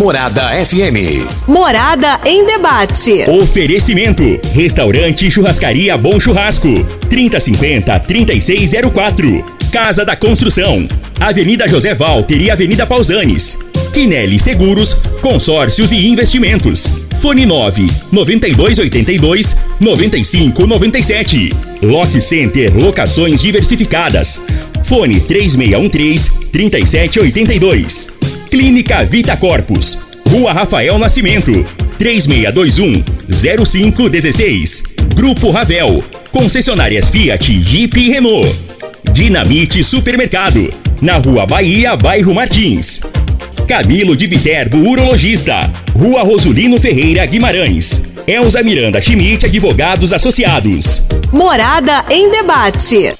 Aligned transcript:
Morada 0.00 0.52
FM. 0.64 1.28
Morada 1.46 2.20
em 2.24 2.46
debate. 2.46 3.22
Oferecimento: 3.28 4.40
Restaurante 4.54 5.30
Churrascaria 5.30 5.94
Bom 5.98 6.18
Churrasco. 6.18 6.72
3050 7.10 8.00
3604. 8.00 9.44
Casa 9.70 10.02
da 10.02 10.16
Construção. 10.16 10.88
Avenida 11.20 11.68
José 11.68 11.94
Walter 11.94 12.40
e 12.40 12.50
Avenida 12.50 12.86
Pausanes. 12.86 13.58
Quinelli 13.92 14.38
Seguros, 14.38 14.94
Consórcios 15.20 15.92
e 15.92 16.06
Investimentos. 16.06 16.86
Fone 17.20 17.44
9 17.44 17.86
9282 18.10 19.54
9597. 19.78 21.50
Lock 21.82 22.18
Center 22.22 22.74
Locações 22.74 23.42
Diversificadas. 23.42 24.42
Fone 24.82 25.20
3613 25.20 26.30
3782. 26.50 28.20
Clínica 28.50 29.04
Vita 29.04 29.36
Corpus. 29.36 29.96
Rua 30.28 30.52
Rafael 30.52 30.98
Nascimento. 30.98 31.64
3621 31.96 33.04
0516. 33.30 34.82
Grupo 35.14 35.52
Ravel. 35.52 36.02
Concessionárias 36.32 37.10
Fiat, 37.10 37.44
Jeep 37.62 37.96
e 37.96 38.10
Renault. 38.10 38.52
Dinamite 39.12 39.84
Supermercado. 39.84 40.68
Na 41.00 41.18
Rua 41.18 41.46
Bahia, 41.46 41.96
bairro 41.96 42.34
Martins. 42.34 43.00
Camilo 43.68 44.16
de 44.16 44.26
Viterbo, 44.26 44.78
urologista. 44.78 45.70
Rua 45.94 46.22
Rosulino 46.24 46.80
Ferreira, 46.80 47.24
Guimarães. 47.26 48.02
Elza 48.26 48.64
Miranda 48.64 49.00
Schmidt, 49.00 49.46
advogados 49.46 50.12
associados. 50.12 51.04
Morada 51.32 52.04
em 52.10 52.28
debate. 52.30 53.14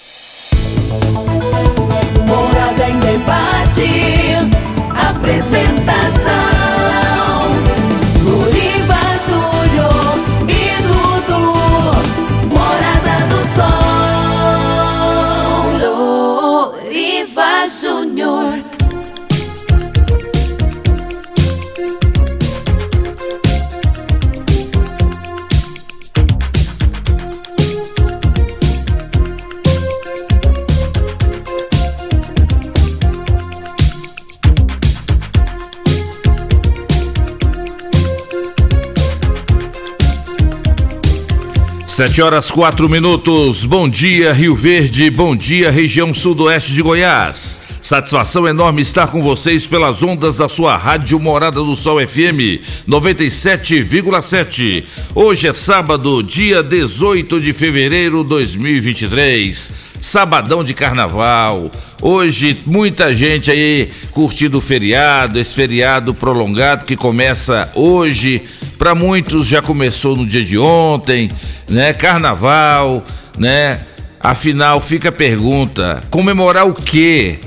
Sete 42.01 42.23
horas 42.23 42.51
quatro 42.51 42.89
minutos. 42.89 43.67
Bom 43.67 43.87
dia, 43.87 44.33
Rio 44.33 44.57
Verde. 44.57 45.11
Bom 45.11 45.37
dia, 45.37 45.71
região 45.71 46.15
sudoeste 46.15 46.73
de 46.73 46.81
Goiás. 46.81 47.61
Satisfação 47.83 48.47
enorme 48.47 48.83
estar 48.83 49.07
com 49.07 49.23
vocês 49.23 49.67
pelas 49.67 50.03
ondas 50.03 50.37
da 50.37 50.51
sua 50.51 50.77
rádio 50.77 51.19
Morada 51.19 51.63
do 51.63 51.75
Sol 51.75 51.99
FM 51.99 52.61
97,7. 52.87 54.85
Hoje 55.15 55.49
é 55.49 55.55
sábado, 55.55 56.23
dia 56.23 56.63
18 56.63 57.41
de 57.41 57.55
fevereiro 57.55 58.23
de 58.23 58.29
2023. 58.29 59.73
Sabadão 59.99 60.63
de 60.63 60.75
carnaval. 60.75 61.71
Hoje, 62.03 62.59
muita 62.67 63.15
gente 63.15 63.51
aí 63.51 63.91
curtindo 64.13 64.59
o 64.59 64.61
feriado, 64.61 65.39
esse 65.39 65.55
feriado 65.55 66.13
prolongado 66.13 66.85
que 66.85 66.97
começa 66.97 67.71
hoje. 67.75 68.43
Para 68.79 68.95
muitos 68.95 69.47
já 69.47 69.63
começou 69.63 70.15
no 70.15 70.27
dia 70.27 70.45
de 70.45 70.59
ontem, 70.59 71.31
né? 71.69 71.95
Carnaval, 71.95 73.03
né? 73.39 73.81
Afinal, 74.21 74.81
fica 74.81 75.09
a 75.09 75.13
pergunta: 75.13 76.03
comemorar 76.11 76.69
o 76.69 76.75
quê? 76.75 77.39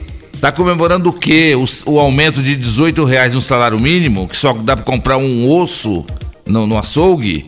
Tá 0.44 0.52
comemorando 0.52 1.10
o 1.10 1.14
quê? 1.14 1.56
O, 1.56 1.94
o 1.94 1.98
aumento 1.98 2.42
de 2.42 2.58
18 2.58 3.06
reais 3.06 3.34
no 3.34 3.40
salário 3.40 3.80
mínimo, 3.80 4.28
que 4.28 4.36
só 4.36 4.52
dá 4.52 4.76
para 4.76 4.84
comprar 4.84 5.16
um 5.16 5.50
osso 5.50 6.06
no, 6.46 6.68
no 6.68 6.78
açougue? 6.78 7.46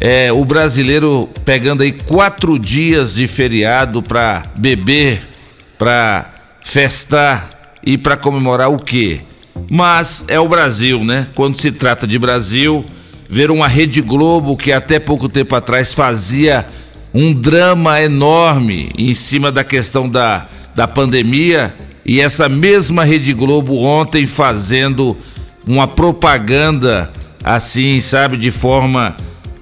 É, 0.00 0.32
o 0.32 0.44
brasileiro 0.44 1.28
pegando 1.44 1.84
aí 1.84 1.92
quatro 1.92 2.58
dias 2.58 3.14
de 3.14 3.28
feriado 3.28 4.02
para 4.02 4.42
beber, 4.58 5.22
para 5.78 6.34
festar 6.60 7.76
e 7.80 7.96
para 7.96 8.16
comemorar 8.16 8.72
o 8.72 8.78
quê? 8.80 9.20
Mas 9.70 10.24
é 10.26 10.40
o 10.40 10.48
Brasil, 10.48 11.04
né? 11.04 11.28
Quando 11.32 11.56
se 11.56 11.70
trata 11.70 12.08
de 12.08 12.18
Brasil, 12.18 12.84
ver 13.28 13.52
uma 13.52 13.68
Rede 13.68 14.00
Globo 14.00 14.56
que 14.56 14.72
até 14.72 14.98
pouco 14.98 15.28
tempo 15.28 15.54
atrás 15.54 15.94
fazia 15.94 16.66
um 17.14 17.32
drama 17.32 18.02
enorme 18.02 18.90
em 18.98 19.14
cima 19.14 19.52
da 19.52 19.62
questão 19.62 20.08
da, 20.08 20.48
da 20.74 20.88
pandemia 20.88 21.85
e 22.06 22.20
essa 22.20 22.48
mesma 22.48 23.04
Rede 23.04 23.32
Globo 23.32 23.82
ontem 23.82 24.26
fazendo 24.26 25.16
uma 25.66 25.88
propaganda 25.88 27.10
assim, 27.42 28.00
sabe, 28.00 28.36
de 28.36 28.52
forma 28.52 29.16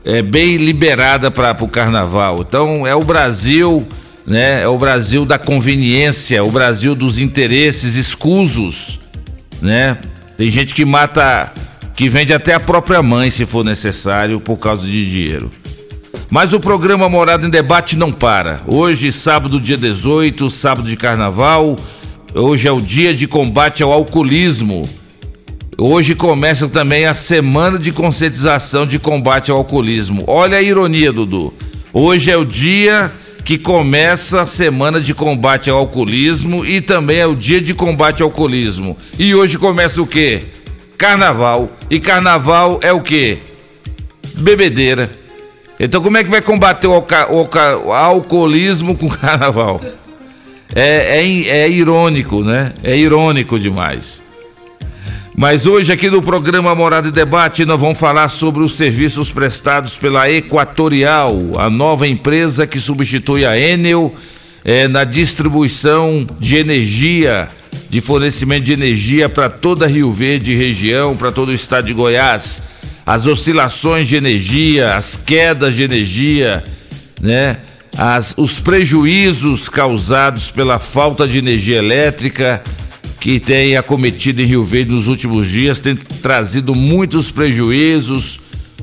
é, 0.05 0.21
bem 0.21 0.59
liberada 0.59 1.31
para 1.31 1.57
o 1.65 1.69
carnaval. 1.69 2.45
Então 2.47 2.87
é 2.87 2.95
o 2.95 3.03
Brasil, 3.03 3.87
né? 4.27 4.63
É 4.63 4.69
o 4.69 4.77
Brasil 4.77 5.25
da 5.25 5.39
conveniência, 5.39 6.45
o 6.45 6.51
Brasil 6.51 6.95
dos 6.95 7.19
interesses 7.19 7.95
escusos, 7.95 9.01
né? 9.63 9.97
Tem 10.37 10.51
gente 10.51 10.75
que 10.75 10.85
mata, 10.85 11.51
que 11.97 12.11
vende 12.11 12.35
até 12.35 12.53
a 12.53 12.61
própria 12.61 13.03
mãe 13.03 13.31
se 13.31 13.47
for 13.47 13.65
necessário 13.65 14.39
por 14.39 14.59
causa 14.59 14.87
de 14.87 15.11
dinheiro. 15.11 15.51
Mas 16.29 16.53
o 16.53 16.61
programa 16.61 17.09
Morada 17.09 17.47
em 17.47 17.51
Debate 17.51 17.97
não 17.97 18.13
para. 18.13 18.61
Hoje, 18.67 19.11
sábado, 19.13 19.61
dia 19.61 19.79
18, 19.79 20.51
sábado 20.51 20.87
de 20.87 20.97
carnaval. 20.97 21.77
Hoje 22.35 22.67
é 22.67 22.73
o 22.73 22.81
dia 22.81 23.15
de 23.15 23.27
combate 23.27 23.83
ao 23.83 23.93
alcoolismo. 23.93 24.89
Hoje 25.79 26.15
começa 26.15 26.69
também 26.69 27.05
a 27.07 27.15
semana 27.15 27.79
de 27.79 27.93
conscientização 27.93 28.87
de 28.87 28.99
combate 28.99 29.51
ao 29.51 29.57
alcoolismo. 29.59 30.25
Olha 30.27 30.59
a 30.59 30.63
ironia, 30.63 31.13
Dudu. 31.13 31.53
Hoje 31.93 32.31
é 32.31 32.37
o 32.37 32.45
dia 32.45 33.13
que 33.45 33.59
começa 33.59 34.41
a 34.41 34.47
semana 34.47 35.01
de 35.01 35.15
combate 35.15 35.69
ao 35.71 35.79
alcoolismo 35.79 36.65
e 36.65 36.81
também 36.81 37.19
é 37.19 37.27
o 37.27 37.37
dia 37.37 37.61
de 37.61 37.75
combate 37.75 38.23
ao 38.23 38.29
alcoolismo. 38.29 38.97
E 39.19 39.35
hoje 39.35 39.59
começa 39.59 40.01
o 40.01 40.07
quê? 40.07 40.43
Carnaval. 40.97 41.69
E 41.91 42.01
carnaval 42.01 42.79
é 42.83 42.93
o 42.93 43.01
quê? 43.01 43.39
Bebedeira. 44.39 45.11
Então 45.79 46.01
como 46.01 46.17
é 46.17 46.25
que 46.25 46.31
vai 46.31 46.41
combater 46.41 46.87
o, 46.87 46.95
alca- 46.95 47.31
o 47.33 47.39
alca- 47.39 47.79
o 47.79 47.93
alcoolismo 47.93 48.97
com 48.97 49.09
carnaval? 49.11 49.81
É, 50.75 51.21
é, 51.21 51.49
é 51.61 51.71
irônico, 51.71 52.43
né? 52.43 52.73
É 52.83 52.97
irônico 52.97 53.61
demais. 53.61 54.25
Mas 55.37 55.67
hoje 55.67 55.93
aqui 55.93 56.11
no 56.11 56.21
programa 56.21 56.75
Morada 56.75 57.09
e 57.09 57.13
Debate 57.13 57.65
nós 57.65 57.81
vamos 57.81 57.99
falar 57.99 58.29
sobre 58.29 58.63
os 58.63 58.77
serviços 58.77 59.31
prestados 59.31 59.97
pela 59.97 60.29
Equatorial, 60.31 61.33
a 61.57 61.71
nova 61.71 62.09
empresa 62.09 62.67
que 62.67 62.81
substitui 62.81 63.45
a 63.45 63.59
Enel 63.59 64.15
eh, 64.65 64.89
na 64.89 65.05
distribuição 65.05 66.27
de 66.41 66.57
energia, 66.57 67.49
de 67.89 68.01
fornecimento 68.01 68.65
de 68.65 68.73
energia 68.73 69.29
para 69.29 69.49
toda 69.49 69.87
Rio 69.87 70.13
Verde 70.13 70.53
e 70.53 70.57
região, 70.57 71.17
para 71.17 71.31
todo 71.31 71.49
o 71.49 71.55
estado 71.55 71.87
de 71.87 71.93
Goiás. 71.93 72.63
As 73.07 73.27
oscilações 73.27 74.09
de 74.09 74.17
energia, 74.17 74.97
as 74.97 75.17
quedas 75.17 75.75
de 75.75 75.83
energia, 75.83 76.65
né? 77.21 77.59
As, 77.97 78.35
os 78.37 78.59
prejuízos 78.59 79.69
causados 79.69 80.51
pela 80.51 80.79
falta 80.79 81.29
de 81.29 81.39
energia 81.39 81.79
elétrica 81.79 82.63
que 83.21 83.41
tem 83.41 83.77
acometido 83.77 84.43
em 84.43 84.45
Rio 84.47 84.65
Verde 84.65 84.93
nos 84.93 85.09
últimos 85.09 85.49
dias, 85.49 85.81
tem 85.81 85.97
trazido 85.97 86.75
muitos 86.75 87.31
prejuízos, 87.31 88.41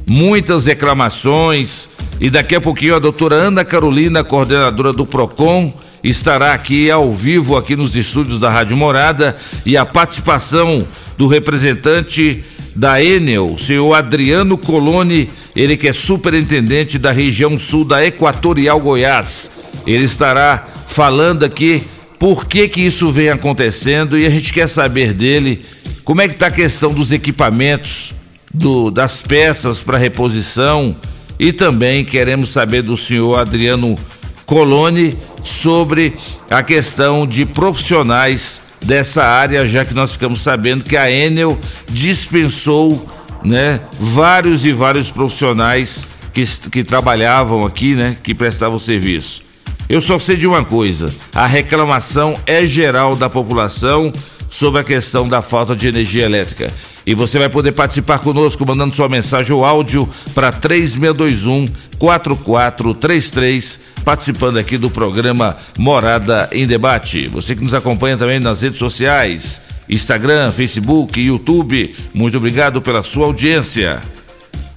muitas 0.08 0.66
reclamações. 0.66 1.88
E 2.19 2.30
daqui 2.30 2.56
a 2.56 2.62
pouquinho 2.62 2.96
a 2.96 3.00
doutora 3.00 3.36
Ana 3.36 3.63
Carolina, 3.63 4.24
coordenadora 4.24 4.94
do 4.94 5.06
PROCON, 5.06 5.72
estará 6.04 6.54
aqui 6.54 6.90
ao 6.90 7.12
vivo 7.12 7.56
aqui 7.56 7.75
nos 7.75 7.96
estúdios 7.96 8.40
da 8.40 8.50
Rádio 8.50 8.75
Morada 8.75 9.36
e 9.66 9.78
a 9.78 9.86
participação 9.86 10.88
do 11.18 11.28
representante 11.28 12.44
da 12.75 13.03
Enel, 13.03 13.53
o 13.53 13.59
senhor 13.59 13.94
Adriano 13.94 14.57
Coloni, 14.57 15.29
ele 15.56 15.75
que 15.75 15.88
é 15.88 15.94
superintendente 15.94 16.97
da 16.97 17.12
região 17.12 17.57
sul 17.59 17.83
da 17.83 18.06
Equatorial 18.06 18.79
Goiás. 18.79 19.51
Ele 19.85 20.06
estará 20.06 20.68
falando 20.88 21.44
aqui 21.44 21.83
por 22.19 22.45
que 22.45 22.68
que 22.68 22.81
isso 22.81 23.12
vem 23.12 23.29
acontecendo 23.29 24.18
e 24.18 24.25
a 24.25 24.29
gente 24.29 24.53
quer 24.53 24.69
saber 24.69 25.13
dele 25.13 25.65
como 26.03 26.21
é 26.21 26.27
que 26.27 26.33
está 26.33 26.47
a 26.47 26.51
questão 26.51 26.94
dos 26.94 27.12
equipamentos, 27.12 28.13
do, 28.53 28.91
das 28.91 29.21
peças 29.21 29.81
para 29.81 29.97
reposição 29.97 30.95
e 31.39 31.51
também 31.51 32.06
queremos 32.06 32.50
saber 32.50 32.81
do 32.81 32.95
senhor 32.95 33.39
Adriano 33.39 33.97
Coloni 34.45 35.17
sobre 35.41 36.13
a 36.50 36.62
questão 36.62 37.25
de 37.25 37.45
profissionais 37.45 38.61
dessa 38.83 39.24
área, 39.24 39.68
já 39.68 39.86
que 39.86 39.94
nós 39.94 40.13
ficamos 40.13 40.42
sabendo 40.42 40.83
que 40.83 40.98
a 40.98 41.10
Enel 41.12 41.57
dispensou, 41.89 43.10
né, 43.44 43.81
vários 43.94 44.66
e 44.66 44.74
vários 44.74 45.10
profissionais 45.10 46.07
que, 46.33 46.44
que 46.69 46.83
trabalhavam 46.83 47.66
aqui, 47.66 47.95
né, 47.95 48.18
que 48.22 48.33
prestavam 48.33 48.80
serviço. 48.80 49.44
Eu 49.88 50.00
só 50.00 50.18
sei 50.18 50.38
de 50.38 50.48
uma 50.48 50.63
coisa: 50.63 51.13
a 51.33 51.45
reclamação 51.45 52.39
é 52.45 52.66
geral 52.66 53.16
da 53.16 53.30
população 53.30 54.12
sobre 54.51 54.81
a 54.81 54.83
questão 54.83 55.30
da 55.30 55.42
falta 55.42 55.74
de 55.74 55.88
energia 55.88 56.25
elétrica. 56.25 56.74
E 57.06 57.15
você 57.15 57.39
vai 57.39 57.48
poder 57.48 57.71
participar 57.71 58.19
conosco 58.19 58.65
mandando 58.65 58.94
sua 58.94 59.07
mensagem 59.07 59.56
ou 59.56 59.63
áudio 59.63 60.07
para 60.36 60.51
3621 60.51 61.69
4433, 61.98 63.80
participando 64.03 64.57
aqui 64.57 64.77
do 64.77 64.92
programa 64.92 65.56
Morada 65.77 66.50
em 66.51 66.68
Debate. 66.68 67.27
Você 67.30 67.56
que 67.56 67.63
nos 67.63 67.74
acompanha 67.74 68.18
também 68.18 68.42
nas 68.42 68.62
redes 68.62 68.77
sociais, 68.77 69.62
Instagram, 69.88 70.51
Facebook, 70.51 71.19
YouTube, 71.21 71.95
muito 72.13 72.36
obrigado 72.36 72.81
pela 72.81 73.03
sua 73.03 73.27
audiência. 73.27 74.01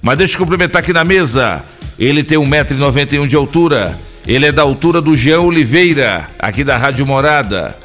Mas 0.01 0.17
deixa 0.17 0.35
eu 0.35 0.39
cumprimentar 0.39 0.81
aqui 0.83 0.93
na 0.93 1.03
mesa. 1.03 1.63
Ele 1.99 2.23
tem 2.23 2.37
1,91m 2.37 3.27
de 3.27 3.35
altura. 3.35 3.99
Ele 4.25 4.45
é 4.45 4.51
da 4.53 4.61
altura 4.61 5.01
do 5.01 5.15
Jean 5.15 5.41
Oliveira, 5.41 6.29
aqui 6.39 6.63
da 6.63 6.77
Rádio 6.77 7.05
Morada. 7.05 7.84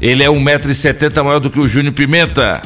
Ele 0.00 0.22
é 0.22 0.28
1,70m 0.28 1.22
maior 1.24 1.40
do 1.40 1.50
que 1.50 1.58
o 1.58 1.66
Júnior 1.66 1.94
Pimenta. 1.94 2.62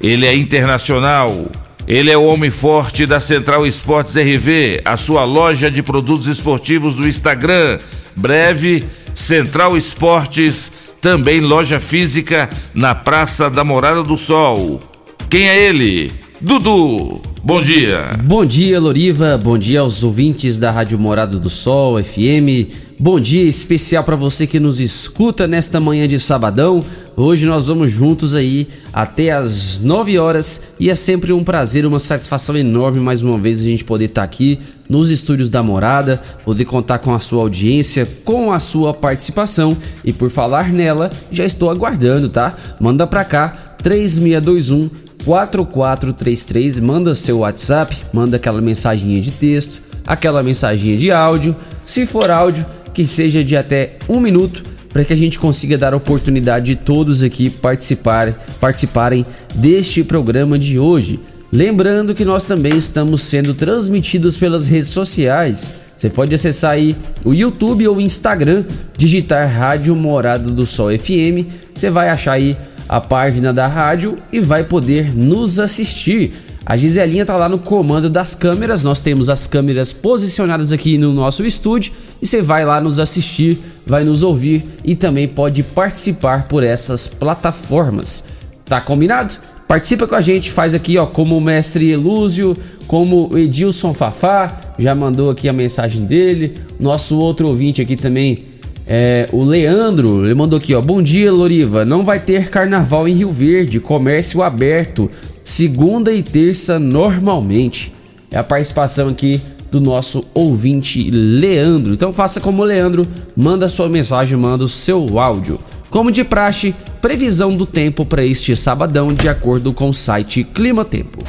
Ele 0.00 0.26
é 0.26 0.34
internacional. 0.34 1.50
Ele 1.86 2.10
é 2.10 2.18
o 2.18 2.24
homem 2.24 2.50
forte 2.50 3.06
da 3.06 3.18
Central 3.18 3.66
Esportes 3.66 4.14
RV, 4.14 4.82
a 4.84 4.96
sua 4.96 5.24
loja 5.24 5.70
de 5.70 5.82
produtos 5.82 6.26
esportivos 6.26 6.94
do 6.94 7.08
Instagram. 7.08 7.78
Breve, 8.14 8.84
Central 9.14 9.76
Esportes, 9.76 10.70
também 11.00 11.40
loja 11.40 11.80
física 11.80 12.48
na 12.74 12.94
Praça 12.94 13.48
da 13.48 13.64
Morada 13.64 14.02
do 14.02 14.18
Sol. 14.18 14.82
Quem 15.30 15.48
é 15.48 15.66
ele? 15.66 16.12
Dudu. 16.40 17.22
Bom 17.42 17.60
dia. 17.60 18.10
Bom 18.22 18.44
dia, 18.44 18.78
Loriva. 18.78 19.38
Bom 19.38 19.56
dia 19.56 19.80
aos 19.80 20.02
ouvintes 20.02 20.58
da 20.58 20.70
Rádio 20.70 20.98
Morada 20.98 21.38
do 21.38 21.48
Sol 21.48 22.02
FM. 22.02 22.87
Bom 23.00 23.20
dia 23.20 23.44
especial 23.44 24.02
para 24.02 24.16
você 24.16 24.44
que 24.44 24.58
nos 24.58 24.80
escuta 24.80 25.46
nesta 25.46 25.78
manhã 25.78 26.08
de 26.08 26.18
sabadão. 26.18 26.82
Hoje 27.16 27.46
nós 27.46 27.68
vamos 27.68 27.92
juntos 27.92 28.34
aí 28.34 28.66
até 28.92 29.30
as 29.30 29.78
9 29.78 30.18
horas 30.18 30.64
e 30.80 30.90
é 30.90 30.96
sempre 30.96 31.32
um 31.32 31.44
prazer, 31.44 31.86
uma 31.86 32.00
satisfação 32.00 32.56
enorme 32.56 32.98
mais 32.98 33.22
uma 33.22 33.38
vez 33.38 33.60
a 33.60 33.64
gente 33.64 33.84
poder 33.84 34.06
estar 34.06 34.22
tá 34.22 34.24
aqui 34.24 34.58
nos 34.88 35.12
estúdios 35.12 35.48
da 35.48 35.62
Morada, 35.62 36.20
poder 36.44 36.64
contar 36.64 36.98
com 36.98 37.14
a 37.14 37.20
sua 37.20 37.42
audiência, 37.42 38.04
com 38.24 38.52
a 38.52 38.58
sua 38.58 38.92
participação 38.92 39.76
e 40.04 40.12
por 40.12 40.28
falar 40.28 40.72
nela, 40.72 41.08
já 41.30 41.44
estou 41.44 41.70
aguardando, 41.70 42.28
tá? 42.28 42.56
Manda 42.80 43.06
pra 43.06 43.24
cá 43.24 43.76
3621 43.80 44.90
4433, 45.24 46.80
manda 46.80 47.14
seu 47.14 47.38
WhatsApp, 47.38 47.96
manda 48.12 48.38
aquela 48.38 48.60
mensaginha 48.60 49.20
de 49.20 49.30
texto, 49.30 49.80
aquela 50.04 50.42
mensaginha 50.42 50.96
de 50.96 51.12
áudio. 51.12 51.54
Se 51.84 52.04
for 52.04 52.30
áudio, 52.30 52.66
que 52.98 53.06
seja 53.06 53.44
de 53.44 53.56
até 53.56 53.92
um 54.08 54.18
minuto, 54.18 54.64
para 54.88 55.04
que 55.04 55.12
a 55.12 55.16
gente 55.16 55.38
consiga 55.38 55.78
dar 55.78 55.94
a 55.94 55.96
oportunidade 55.96 56.66
de 56.66 56.74
todos 56.74 57.22
aqui 57.22 57.48
participar, 57.48 58.32
participarem 58.60 59.24
deste 59.54 60.02
programa 60.02 60.58
de 60.58 60.80
hoje. 60.80 61.20
Lembrando 61.52 62.12
que 62.12 62.24
nós 62.24 62.42
também 62.42 62.76
estamos 62.76 63.22
sendo 63.22 63.54
transmitidos 63.54 64.36
pelas 64.36 64.66
redes 64.66 64.88
sociais. 64.88 65.70
Você 65.96 66.10
pode 66.10 66.34
acessar 66.34 66.72
aí 66.72 66.96
o 67.24 67.32
YouTube 67.32 67.86
ou 67.86 67.98
o 67.98 68.00
Instagram, 68.00 68.64
digitar 68.96 69.48
Rádio 69.48 69.94
Morada 69.94 70.50
do 70.50 70.66
Sol 70.66 70.88
FM. 70.90 71.46
Você 71.72 71.90
vai 71.90 72.08
achar 72.08 72.32
aí 72.32 72.56
a 72.88 73.00
página 73.00 73.52
da 73.52 73.68
rádio 73.68 74.18
e 74.32 74.40
vai 74.40 74.64
poder 74.64 75.16
nos 75.16 75.60
assistir. 75.60 76.32
A 76.68 76.76
Giselinha 76.76 77.24
tá 77.24 77.34
lá 77.34 77.48
no 77.48 77.58
comando 77.58 78.10
das 78.10 78.34
câmeras, 78.34 78.84
nós 78.84 79.00
temos 79.00 79.30
as 79.30 79.46
câmeras 79.46 79.90
posicionadas 79.90 80.70
aqui 80.70 80.98
no 80.98 81.14
nosso 81.14 81.42
estúdio 81.46 81.94
e 82.20 82.26
você 82.26 82.42
vai 82.42 82.62
lá 82.62 82.78
nos 82.78 82.98
assistir, 82.98 83.58
vai 83.86 84.04
nos 84.04 84.22
ouvir 84.22 84.66
e 84.84 84.94
também 84.94 85.26
pode 85.26 85.62
participar 85.62 86.46
por 86.46 86.62
essas 86.62 87.08
plataformas. 87.08 88.22
Tá 88.66 88.82
combinado? 88.82 89.36
Participa 89.66 90.06
com 90.06 90.14
a 90.14 90.20
gente, 90.20 90.50
faz 90.50 90.74
aqui 90.74 90.98
ó, 90.98 91.06
como 91.06 91.38
o 91.38 91.40
mestre 91.40 91.90
Elúzio, 91.90 92.54
como 92.86 93.30
o 93.32 93.38
Edilson 93.38 93.94
Fafá, 93.94 94.74
já 94.78 94.94
mandou 94.94 95.30
aqui 95.30 95.48
a 95.48 95.54
mensagem 95.54 96.04
dele, 96.04 96.52
nosso 96.78 97.18
outro 97.18 97.48
ouvinte 97.48 97.80
aqui 97.80 97.96
também 97.96 98.44
é, 98.90 99.28
o 99.32 99.44
Leandro, 99.44 100.24
ele 100.24 100.34
mandou 100.34 100.58
aqui, 100.58 100.74
ó. 100.74 100.80
Bom 100.80 101.02
dia, 101.02 101.30
Loriva. 101.30 101.84
Não 101.84 102.06
vai 102.06 102.18
ter 102.18 102.48
carnaval 102.48 103.06
em 103.06 103.12
Rio 103.12 103.30
Verde, 103.30 103.78
comércio 103.78 104.42
aberto, 104.42 105.10
segunda 105.48 106.12
e 106.12 106.22
terça 106.22 106.78
normalmente. 106.78 107.92
É 108.30 108.36
a 108.36 108.44
participação 108.44 109.08
aqui 109.08 109.40
do 109.70 109.80
nosso 109.80 110.24
ouvinte 110.34 111.10
Leandro. 111.10 111.94
Então 111.94 112.12
faça 112.12 112.40
como 112.40 112.62
o 112.62 112.64
Leandro, 112.64 113.06
manda 113.34 113.68
sua 113.68 113.88
mensagem, 113.88 114.36
manda 114.36 114.64
o 114.64 114.68
seu 114.68 115.18
áudio. 115.18 115.58
Como 115.90 116.12
de 116.12 116.22
praxe, 116.22 116.74
previsão 117.00 117.56
do 117.56 117.64
tempo 117.64 118.04
para 118.04 118.22
este 118.22 118.54
sabadão 118.54 119.14
de 119.14 119.26
acordo 119.28 119.72
com 119.72 119.88
o 119.88 119.94
site 119.94 120.44
Clima 120.44 120.84
Tempo. 120.84 121.24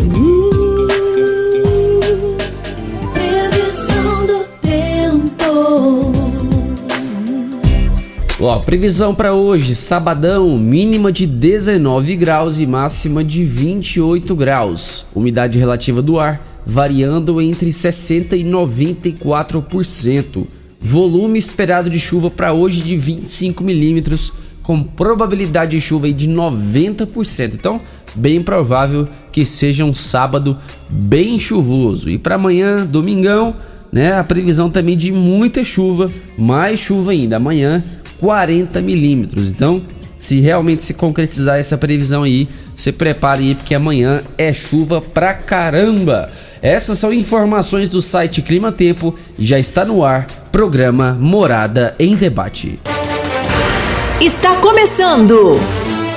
Uh! 0.00 0.41
Ó, 8.44 8.58
previsão 8.58 9.14
para 9.14 9.32
hoje, 9.32 9.72
sabadão, 9.72 10.58
mínima 10.58 11.12
de 11.12 11.28
19 11.28 12.16
graus 12.16 12.58
e 12.58 12.66
máxima 12.66 13.22
de 13.22 13.44
28 13.44 14.34
graus. 14.34 15.06
Umidade 15.14 15.60
relativa 15.60 16.02
do 16.02 16.18
ar 16.18 16.44
variando 16.66 17.40
entre 17.40 17.72
60 17.72 18.34
e 18.34 18.42
94%. 18.42 20.44
Volume 20.80 21.38
esperado 21.38 21.88
de 21.88 22.00
chuva 22.00 22.32
para 22.32 22.52
hoje 22.52 22.80
de 22.80 22.96
25 22.96 23.62
milímetros, 23.62 24.32
com 24.64 24.82
probabilidade 24.82 25.76
de 25.76 25.80
chuva 25.80 26.12
de 26.12 26.28
90%. 26.28 27.54
Então, 27.54 27.80
bem 28.12 28.42
provável 28.42 29.06
que 29.30 29.44
seja 29.44 29.84
um 29.84 29.94
sábado 29.94 30.58
bem 30.90 31.38
chuvoso. 31.38 32.10
E 32.10 32.18
para 32.18 32.34
amanhã, 32.34 32.84
domingão, 32.84 33.54
né, 33.92 34.14
a 34.14 34.24
previsão 34.24 34.68
também 34.68 34.96
de 34.96 35.12
muita 35.12 35.62
chuva, 35.62 36.10
mais 36.36 36.80
chuva 36.80 37.12
ainda. 37.12 37.36
Amanhã 37.36 37.84
40 38.22 38.80
milímetros. 38.80 39.48
Então, 39.48 39.82
se 40.16 40.38
realmente 40.38 40.84
se 40.84 40.94
concretizar 40.94 41.58
essa 41.58 41.76
previsão 41.76 42.22
aí, 42.22 42.46
se 42.76 42.92
prepare 42.92 43.48
aí 43.48 43.54
porque 43.56 43.74
amanhã 43.74 44.22
é 44.38 44.52
chuva 44.52 45.00
pra 45.00 45.34
caramba. 45.34 46.30
Essas 46.62 47.00
são 47.00 47.12
informações 47.12 47.88
do 47.88 48.00
site 48.00 48.40
Clima 48.40 48.70
Tempo, 48.70 49.18
já 49.36 49.58
está 49.58 49.84
no 49.84 50.04
ar, 50.04 50.28
programa 50.52 51.18
Morada 51.18 51.96
em 51.98 52.14
Debate. 52.14 52.78
Está 54.20 54.54
começando. 54.60 55.58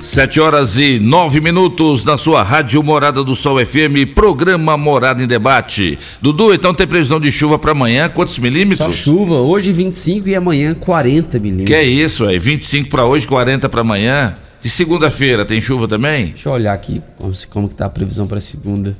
Sete 0.00 0.40
horas 0.40 0.78
e 0.78 0.98
nove 0.98 1.42
minutos 1.42 2.06
na 2.06 2.16
sua 2.16 2.42
Rádio 2.42 2.82
Morada 2.82 3.22
do 3.22 3.36
Sol 3.36 3.64
FM, 3.64 4.14
programa 4.14 4.74
Morada 4.74 5.22
em 5.22 5.26
Debate. 5.26 5.98
Dudu, 6.22 6.54
então 6.54 6.72
tem 6.72 6.86
previsão 6.86 7.20
de 7.20 7.30
chuva 7.30 7.58
para 7.58 7.72
amanhã? 7.72 8.08
Quantos 8.08 8.38
milímetros? 8.38 8.78
Só 8.78 8.90
chuva, 8.90 9.34
hoje 9.34 9.72
25 9.72 10.26
e 10.26 10.34
amanhã 10.34 10.74
40 10.74 11.38
milímetros. 11.38 11.68
Que 11.68 11.74
é 11.74 11.84
isso, 11.84 12.26
aí? 12.26 12.38
25 12.38 12.88
para 12.88 13.04
hoje, 13.04 13.26
40 13.26 13.68
para 13.68 13.82
amanhã. 13.82 14.36
E 14.64 14.70
segunda-feira 14.70 15.44
tem 15.44 15.60
chuva 15.60 15.86
também? 15.86 16.28
Deixa 16.28 16.48
eu 16.48 16.54
olhar 16.54 16.72
aqui 16.72 17.02
como, 17.18 17.32
como 17.50 17.68
que 17.68 17.74
tá 17.74 17.84
a 17.84 17.90
previsão 17.90 18.26
para 18.26 18.40
segunda. 18.40 18.96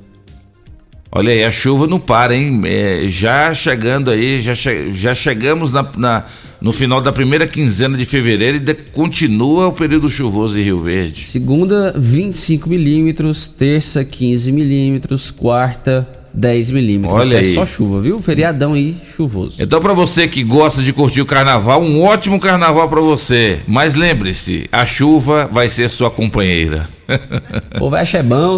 Olha 1.10 1.32
aí, 1.32 1.42
a 1.42 1.50
chuva 1.50 1.86
não 1.86 1.98
para, 1.98 2.36
hein? 2.36 2.60
É, 2.64 3.04
já 3.08 3.52
chegando 3.54 4.10
aí, 4.10 4.42
já, 4.42 4.54
che 4.54 4.92
já 4.92 5.14
chegamos 5.14 5.72
na, 5.72 5.84
na, 5.96 6.24
no 6.60 6.72
final 6.72 7.00
da 7.00 7.12
primeira 7.12 7.46
quinzena 7.46 7.96
de 7.96 8.04
fevereiro 8.04 8.58
e 8.58 8.60
de, 8.60 8.74
continua 8.74 9.68
o 9.68 9.72
período 9.72 10.08
chuvoso 10.10 10.58
em 10.58 10.62
Rio 10.62 10.80
Verde. 10.80 11.22
Segunda, 11.22 11.94
25 11.96 12.68
milímetros, 12.68 13.48
terça, 13.48 14.04
15 14.04 14.52
milímetros, 14.52 15.30
quarta, 15.30 16.06
10 16.32 16.70
milímetros. 16.70 17.18
Olha 17.18 17.36
é 17.36 17.38
aí. 17.40 17.54
só 17.54 17.66
chuva, 17.66 18.00
viu? 18.00 18.20
Feriadão 18.20 18.74
aí, 18.74 18.96
chuvoso. 19.16 19.62
Então, 19.62 19.80
para 19.80 19.92
você 19.92 20.28
que 20.28 20.42
gosta 20.42 20.82
de 20.82 20.92
curtir 20.92 21.20
o 21.20 21.26
carnaval, 21.26 21.82
um 21.82 22.02
ótimo 22.02 22.38
carnaval 22.38 22.88
para 22.88 23.00
você. 23.00 23.60
Mas 23.66 23.94
lembre-se, 23.94 24.68
a 24.70 24.86
chuva 24.86 25.48
vai 25.50 25.68
ser 25.68 25.90
sua 25.90 26.10
companheira. 26.10 26.88
O 27.80 27.90
Veste 27.90 28.18
é 28.18 28.22
bom. 28.22 28.56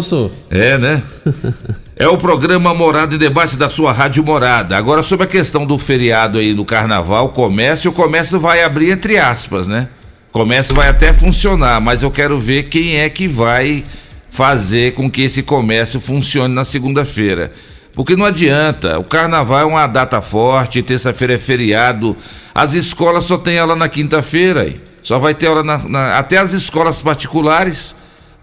É, 0.51 0.77
né? 0.77 1.01
É 1.95 2.07
o 2.07 2.17
programa 2.17 2.73
Morada 2.73 3.13
em 3.13 3.19
Debate 3.19 3.55
da 3.55 3.69
sua 3.69 3.91
Rádio 3.91 4.23
Morada. 4.23 4.75
Agora, 4.75 5.03
sobre 5.03 5.25
a 5.25 5.29
questão 5.29 5.63
do 5.63 5.77
feriado 5.77 6.39
aí 6.39 6.51
no 6.51 6.65
carnaval, 6.65 7.29
comércio, 7.29 7.91
o 7.91 7.93
comércio 7.93 8.39
vai 8.39 8.63
abrir 8.63 8.89
entre 8.89 9.19
aspas, 9.19 9.67
né? 9.67 9.89
O 10.29 10.33
comércio 10.33 10.73
vai 10.73 10.89
até 10.89 11.13
funcionar, 11.13 11.79
mas 11.79 12.01
eu 12.01 12.09
quero 12.09 12.39
ver 12.39 12.63
quem 12.63 12.97
é 12.97 13.07
que 13.11 13.27
vai 13.27 13.83
fazer 14.27 14.95
com 14.95 15.07
que 15.07 15.21
esse 15.21 15.43
comércio 15.43 16.01
funcione 16.01 16.51
na 16.51 16.65
segunda-feira. 16.65 17.53
Porque 17.93 18.15
não 18.15 18.25
adianta, 18.25 18.97
o 18.97 19.03
carnaval 19.03 19.59
é 19.59 19.65
uma 19.65 19.85
data 19.85 20.19
forte, 20.19 20.81
terça-feira 20.81 21.35
é 21.35 21.37
feriado, 21.37 22.17
as 22.55 22.73
escolas 22.73 23.25
só 23.25 23.37
tem 23.37 23.59
aula 23.59 23.75
na 23.75 23.87
quinta-feira, 23.87 24.73
só 25.03 25.19
vai 25.19 25.35
ter 25.35 25.45
aula 25.45 25.63
na, 25.63 25.77
na, 25.87 26.17
até 26.17 26.37
as 26.39 26.53
escolas 26.53 27.03
particulares. 27.03 27.95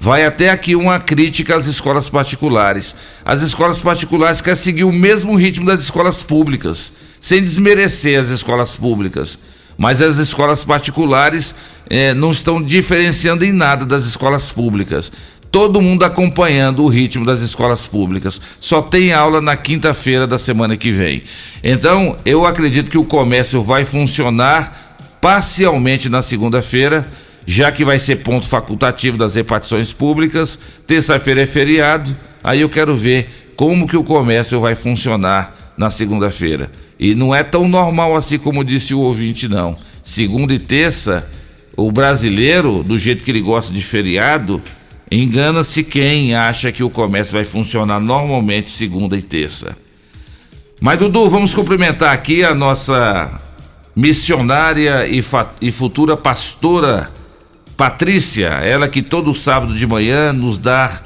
Vai 0.03 0.25
até 0.25 0.49
aqui 0.49 0.75
uma 0.75 0.99
crítica 0.99 1.55
às 1.55 1.67
escolas 1.67 2.09
particulares. 2.09 2.97
As 3.23 3.43
escolas 3.43 3.83
particulares 3.83 4.41
querem 4.41 4.59
seguir 4.59 4.85
o 4.85 4.93
mesmo 4.93 5.35
ritmo 5.37 5.67
das 5.67 5.83
escolas 5.83 6.23
públicas, 6.23 6.91
sem 7.21 7.45
desmerecer 7.45 8.19
as 8.19 8.31
escolas 8.31 8.75
públicas. 8.75 9.39
Mas 9.77 10.01
as 10.01 10.17
escolas 10.17 10.65
particulares 10.65 11.55
eh, 11.89 12.15
não 12.15 12.31
estão 12.31 12.63
diferenciando 12.63 13.45
em 13.45 13.53
nada 13.53 13.85
das 13.85 14.07
escolas 14.07 14.51
públicas 14.51 15.13
todo 15.51 15.83
mundo 15.83 16.05
acompanhando 16.05 16.85
o 16.85 16.89
ritmo 16.89 17.25
das 17.25 17.41
escolas 17.41 17.87
públicas. 17.87 18.41
Só 18.61 18.81
tem 18.81 19.13
aula 19.13 19.41
na 19.41 19.57
quinta-feira 19.57 20.27
da 20.27 20.39
semana 20.39 20.77
que 20.77 20.93
vem. 20.93 21.25
Então, 21.63 22.17
eu 22.25 22.47
acredito 22.47 22.91
que 22.91 22.99
o 22.99 23.05
comércio 23.05 23.63
vai 23.63 23.85
funcionar 23.85 24.97
parcialmente 25.21 26.09
na 26.09 26.23
segunda-feira, 26.23 27.07
já 27.47 27.71
que 27.73 27.85
vai 27.85 27.99
ser 27.99 28.17
ponto 28.17 28.47
facultativo 28.47 29.17
das 29.17 29.35
repartições 29.35 29.93
públicas. 29.93 30.59
Terça-feira 30.87 31.43
é 31.43 31.47
feriado. 31.47 32.15
Aí 32.43 32.61
eu 32.61 32.69
quero 32.69 32.95
ver 32.95 33.53
como 33.57 33.87
que 33.87 33.97
o 33.97 34.05
comércio 34.05 34.61
vai 34.61 34.75
funcionar 34.75 35.75
na 35.77 35.91
segunda-feira. 35.91 36.71
E 36.99 37.15
não 37.15 37.35
é 37.35 37.43
tão 37.43 37.69
normal 37.69 38.17
assim 38.17 38.39
como 38.39 38.65
disse 38.65 38.95
o 38.95 39.01
ouvinte, 39.01 39.49
não. 39.49 39.77
Segunda 40.03 40.53
e 40.53 40.59
terça, 40.59 41.29
o 41.77 41.91
brasileiro, 41.91 42.83
do 42.83 42.97
jeito 42.99 43.25
que 43.25 43.31
ele 43.31 43.41
gosta 43.41 43.73
de 43.73 43.83
feriado, 43.83 44.63
Engana-se 45.13 45.83
quem 45.83 46.37
acha 46.37 46.71
que 46.71 46.85
o 46.85 46.91
comércio 46.91 47.35
vai 47.35 47.45
funcionar 47.45 47.99
normalmente 47.99 48.71
segunda 48.71 49.17
e 49.17 49.23
terça. 49.23 49.77
Mas, 50.81 51.01
Dudu, 51.01 51.29
vamos 51.29 51.53
cumprimentar 51.53 52.15
aqui 52.15 52.45
a 52.45 52.55
nossa 52.55 53.41
missionária 53.95 55.09
e, 55.09 55.21
e 55.61 55.73
futura 55.73 56.17
pastora 56.17 57.11
Patrícia, 57.81 58.49
ela 58.63 58.87
que 58.89 59.01
todo 59.01 59.35
sábado 59.35 59.75
de 59.75 59.87
manhã 59.87 60.35
nos 60.35 60.59
dá 60.59 61.01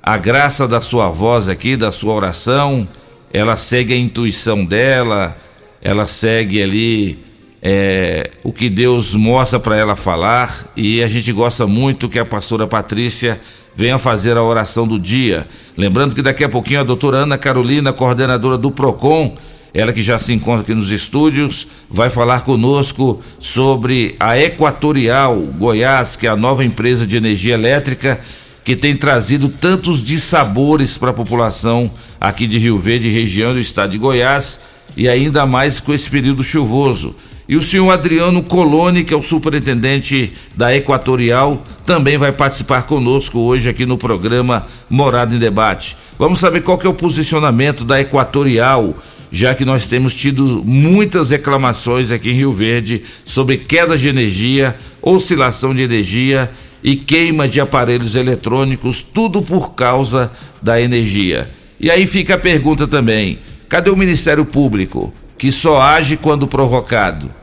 a 0.00 0.16
graça 0.16 0.68
da 0.68 0.80
sua 0.80 1.08
voz 1.08 1.48
aqui, 1.48 1.76
da 1.76 1.90
sua 1.90 2.14
oração. 2.14 2.86
Ela 3.32 3.56
segue 3.56 3.92
a 3.92 3.96
intuição 3.96 4.64
dela, 4.64 5.36
ela 5.82 6.06
segue 6.06 6.62
ali 6.62 7.18
é, 7.60 8.30
o 8.44 8.52
que 8.52 8.70
Deus 8.70 9.16
mostra 9.16 9.58
para 9.58 9.76
ela 9.76 9.96
falar 9.96 10.72
e 10.76 11.02
a 11.02 11.08
gente 11.08 11.32
gosta 11.32 11.66
muito 11.66 12.08
que 12.08 12.20
a 12.20 12.24
pastora 12.24 12.68
Patrícia 12.68 13.40
venha 13.74 13.98
fazer 13.98 14.36
a 14.36 14.44
oração 14.44 14.86
do 14.86 15.00
dia. 15.00 15.48
Lembrando 15.76 16.14
que 16.14 16.22
daqui 16.22 16.44
a 16.44 16.48
pouquinho 16.48 16.78
a 16.78 16.84
doutora 16.84 17.16
Ana 17.16 17.36
Carolina, 17.36 17.92
coordenadora 17.92 18.56
do 18.56 18.70
PROCON, 18.70 19.34
ela 19.74 19.92
que 19.92 20.02
já 20.02 20.18
se 20.18 20.32
encontra 20.32 20.62
aqui 20.62 20.74
nos 20.74 20.90
estúdios, 20.90 21.66
vai 21.88 22.10
falar 22.10 22.42
conosco 22.42 23.22
sobre 23.38 24.14
a 24.20 24.38
Equatorial 24.38 25.36
Goiás, 25.36 26.16
que 26.16 26.26
é 26.26 26.30
a 26.30 26.36
nova 26.36 26.64
empresa 26.64 27.06
de 27.06 27.16
energia 27.16 27.54
elétrica 27.54 28.20
que 28.64 28.76
tem 28.76 28.96
trazido 28.96 29.48
tantos 29.48 30.02
dissabores 30.02 30.96
para 30.96 31.10
a 31.10 31.14
população 31.14 31.90
aqui 32.20 32.46
de 32.46 32.58
Rio 32.58 32.78
Verde, 32.78 33.08
região 33.08 33.52
do 33.52 33.58
estado 33.58 33.90
de 33.90 33.98
Goiás, 33.98 34.60
e 34.96 35.08
ainda 35.08 35.46
mais 35.46 35.80
com 35.80 35.92
esse 35.92 36.08
período 36.08 36.44
chuvoso. 36.44 37.16
E 37.48 37.56
o 37.56 37.62
senhor 37.62 37.90
Adriano 37.90 38.42
Coloni, 38.42 39.02
que 39.02 39.12
é 39.12 39.16
o 39.16 39.22
superintendente 39.22 40.32
da 40.54 40.74
Equatorial, 40.74 41.62
também 41.84 42.16
vai 42.16 42.30
participar 42.30 42.84
conosco 42.84 43.40
hoje 43.40 43.68
aqui 43.68 43.84
no 43.84 43.98
programa 43.98 44.66
Morada 44.88 45.34
em 45.34 45.38
Debate. 45.38 45.96
Vamos 46.18 46.38
saber 46.38 46.62
qual 46.62 46.78
que 46.78 46.86
é 46.86 46.90
o 46.90 46.94
posicionamento 46.94 47.84
da 47.84 48.00
Equatorial, 48.00 48.94
já 49.32 49.54
que 49.54 49.64
nós 49.64 49.88
temos 49.88 50.14
tido 50.14 50.62
muitas 50.64 51.30
reclamações 51.30 52.12
aqui 52.12 52.30
em 52.30 52.34
Rio 52.34 52.52
Verde 52.52 53.02
sobre 53.24 53.58
queda 53.58 53.98
de 53.98 54.08
energia, 54.08 54.76
oscilação 55.00 55.74
de 55.74 55.82
energia 55.82 56.48
e 56.84 56.94
queima 56.94 57.48
de 57.48 57.60
aparelhos 57.60 58.14
eletrônicos, 58.14 59.02
tudo 59.02 59.42
por 59.42 59.74
causa 59.74 60.30
da 60.60 60.80
energia. 60.80 61.50
E 61.80 61.90
aí 61.90 62.06
fica 62.06 62.34
a 62.34 62.38
pergunta 62.38 62.86
também: 62.86 63.38
cadê 63.68 63.90
o 63.90 63.96
Ministério 63.96 64.44
Público, 64.44 65.12
que 65.36 65.50
só 65.50 65.80
age 65.80 66.16
quando 66.16 66.46
provocado? 66.46 67.42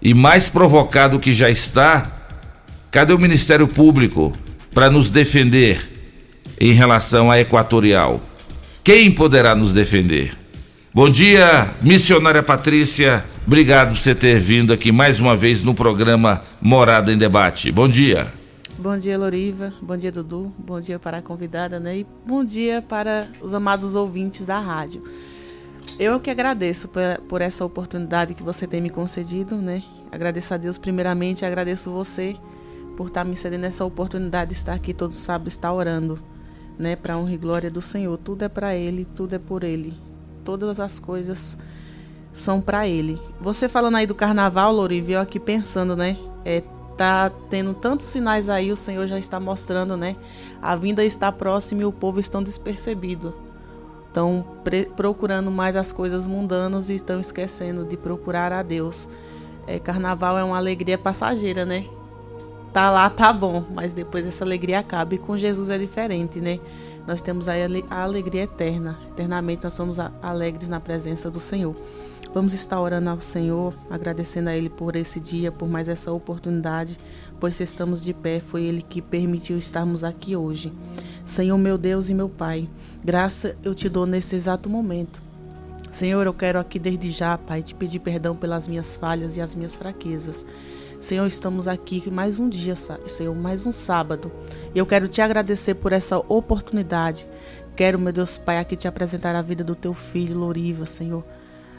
e 0.00 0.14
mais 0.14 0.48
provocado 0.48 1.18
que 1.18 1.32
já 1.32 1.50
está, 1.50 2.10
cadê 2.90 3.12
o 3.12 3.18
Ministério 3.18 3.66
Público 3.66 4.32
para 4.72 4.90
nos 4.90 5.10
defender 5.10 5.80
em 6.60 6.72
relação 6.72 7.30
à 7.30 7.38
Equatorial? 7.40 8.20
Quem 8.82 9.10
poderá 9.10 9.54
nos 9.54 9.72
defender? 9.72 10.36
Bom 10.98 11.08
dia, 11.08 11.72
missionária 11.80 12.42
Patrícia. 12.42 13.24
Obrigado 13.46 13.90
por 13.90 13.98
você 13.98 14.16
ter 14.16 14.40
vindo 14.40 14.72
aqui 14.72 14.90
mais 14.90 15.20
uma 15.20 15.36
vez 15.36 15.62
no 15.62 15.72
programa 15.72 16.42
Morada 16.60 17.12
em 17.12 17.16
Debate. 17.16 17.70
Bom 17.70 17.88
dia. 17.88 18.32
Bom 18.76 18.98
dia, 18.98 19.16
Loriva. 19.16 19.72
Bom 19.80 19.96
dia, 19.96 20.10
Dudu. 20.10 20.52
Bom 20.58 20.80
dia 20.80 20.98
para 20.98 21.18
a 21.18 21.22
convidada, 21.22 21.78
né? 21.78 21.98
E 21.98 22.06
bom 22.26 22.44
dia 22.44 22.82
para 22.82 23.28
os 23.40 23.54
amados 23.54 23.94
ouvintes 23.94 24.44
da 24.44 24.58
rádio. 24.58 25.04
Eu 26.00 26.18
que 26.18 26.32
agradeço 26.32 26.90
por, 27.28 27.42
essa 27.42 27.64
oportunidade 27.64 28.34
que 28.34 28.42
você 28.42 28.66
tem 28.66 28.80
me 28.80 28.90
concedido, 28.90 29.54
né? 29.54 29.84
Agradeço 30.10 30.52
a 30.52 30.56
Deus 30.56 30.78
primeiramente, 30.78 31.44
agradeço 31.44 31.92
você 31.92 32.34
por 32.96 33.06
estar 33.06 33.24
me 33.24 33.36
cedendo 33.36 33.66
essa 33.66 33.84
oportunidade 33.84 34.50
de 34.50 34.56
estar 34.56 34.74
aqui 34.74 34.92
todo 34.92 35.12
sábado, 35.12 35.46
estar 35.46 35.72
orando, 35.72 36.18
né? 36.76 36.96
Para 36.96 37.16
honra 37.16 37.34
e 37.34 37.38
glória 37.38 37.70
do 37.70 37.80
Senhor. 37.80 38.18
Tudo 38.18 38.44
é 38.44 38.48
para 38.48 38.74
Ele, 38.74 39.06
tudo 39.14 39.36
é 39.36 39.38
por 39.38 39.62
Ele. 39.62 40.07
Todas 40.48 40.80
as 40.80 40.98
coisas 40.98 41.58
são 42.32 42.58
para 42.58 42.88
Ele. 42.88 43.20
Você 43.38 43.68
falando 43.68 43.96
aí 43.96 44.06
do 44.06 44.14
carnaval, 44.14 44.72
Loriva, 44.72 45.12
eu 45.12 45.20
aqui 45.20 45.38
pensando, 45.38 45.94
né? 45.94 46.16
É, 46.42 46.62
tá 46.96 47.30
tendo 47.50 47.74
tantos 47.74 48.06
sinais 48.06 48.48
aí, 48.48 48.72
o 48.72 48.76
Senhor 48.76 49.06
já 49.06 49.18
está 49.18 49.38
mostrando, 49.38 49.94
né? 49.94 50.16
A 50.62 50.74
vinda 50.74 51.04
está 51.04 51.30
próxima 51.30 51.82
e 51.82 51.84
o 51.84 51.92
povo 51.92 52.18
estão 52.18 52.42
despercebido 52.42 53.34
estão 54.06 54.42
procurando 54.96 55.50
mais 55.50 55.76
as 55.76 55.92
coisas 55.92 56.24
mundanas 56.24 56.88
e 56.88 56.94
estão 56.94 57.20
esquecendo 57.20 57.84
de 57.84 57.94
procurar 57.98 58.50
a 58.50 58.62
Deus. 58.62 59.06
É, 59.66 59.78
carnaval 59.78 60.38
é 60.38 60.42
uma 60.42 60.56
alegria 60.56 60.96
passageira, 60.96 61.66
né? 61.66 61.84
Tá 62.72 62.90
lá, 62.90 63.10
tá 63.10 63.34
bom, 63.34 63.66
mas 63.70 63.92
depois 63.92 64.26
essa 64.26 64.46
alegria 64.46 64.78
acaba. 64.78 65.14
E 65.14 65.18
com 65.18 65.36
Jesus 65.36 65.68
é 65.68 65.76
diferente, 65.76 66.40
né? 66.40 66.58
Nós 67.08 67.22
temos 67.22 67.48
a 67.48 67.54
alegria 68.02 68.42
eterna. 68.42 68.98
Eternamente 69.12 69.64
nós 69.64 69.72
somos 69.72 69.98
alegres 69.98 70.68
na 70.68 70.78
presença 70.78 71.30
do 71.30 71.40
Senhor. 71.40 71.74
Vamos 72.34 72.52
estar 72.52 72.78
orando 72.78 73.08
ao 73.08 73.18
Senhor, 73.22 73.72
agradecendo 73.88 74.50
a 74.50 74.54
Ele 74.54 74.68
por 74.68 74.94
esse 74.94 75.18
dia, 75.18 75.50
por 75.50 75.66
mais 75.70 75.88
essa 75.88 76.12
oportunidade, 76.12 76.98
pois 77.40 77.56
se 77.56 77.62
estamos 77.62 78.02
de 78.02 78.12
pé, 78.12 78.40
foi 78.40 78.64
Ele 78.64 78.82
que 78.82 79.00
permitiu 79.00 79.56
estarmos 79.56 80.04
aqui 80.04 80.36
hoje. 80.36 80.70
Senhor, 81.24 81.56
meu 81.56 81.78
Deus 81.78 82.10
e 82.10 82.14
meu 82.14 82.28
Pai, 82.28 82.68
graça 83.02 83.56
eu 83.64 83.74
te 83.74 83.88
dou 83.88 84.04
nesse 84.04 84.36
exato 84.36 84.68
momento. 84.68 85.22
Senhor, 85.90 86.26
eu 86.26 86.34
quero 86.34 86.58
aqui 86.58 86.78
desde 86.78 87.10
já, 87.10 87.38
Pai, 87.38 87.62
te 87.62 87.74
pedir 87.74 88.00
perdão 88.00 88.36
pelas 88.36 88.68
minhas 88.68 88.94
falhas 88.94 89.34
e 89.34 89.40
as 89.40 89.54
minhas 89.54 89.74
fraquezas. 89.74 90.46
Senhor, 91.00 91.26
estamos 91.26 91.68
aqui 91.68 92.10
mais 92.10 92.38
um 92.38 92.48
dia, 92.48 92.74
Senhor, 92.76 93.34
mais 93.34 93.64
um 93.64 93.70
sábado. 93.70 94.32
E 94.74 94.78
eu 94.78 94.84
quero 94.84 95.08
te 95.08 95.22
agradecer 95.22 95.74
por 95.74 95.92
essa 95.92 96.18
oportunidade. 96.18 97.26
Quero, 97.76 97.98
meu 97.98 98.12
Deus, 98.12 98.36
Pai, 98.36 98.58
aqui 98.58 98.76
te 98.76 98.88
apresentar 98.88 99.36
a 99.36 99.42
vida 99.42 99.62
do 99.62 99.76
teu 99.76 99.94
filho, 99.94 100.36
Loriva, 100.36 100.86
Senhor 100.86 101.24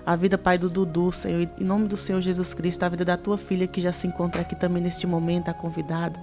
a 0.10 0.16
vida, 0.16 0.40
Pai, 0.40 0.58
do 0.58 0.68
Dudu, 0.68 1.12
Senhor, 1.12 1.48
em 1.60 1.64
nome 1.64 1.88
do 1.88 1.96
Senhor 1.96 2.20
Jesus 2.20 2.52
Cristo, 2.52 2.82
a 2.82 2.90
vida 2.90 3.06
da 3.06 3.16
tua 3.16 3.38
filha 3.38 3.68
que 3.68 3.80
já 3.80 3.92
se 3.94 4.08
encontra 4.08 4.42
aqui 4.42 4.56
também 4.56 4.82
neste 4.82 5.06
momento, 5.06 5.50
a 5.50 5.54
convidada. 5.54 6.20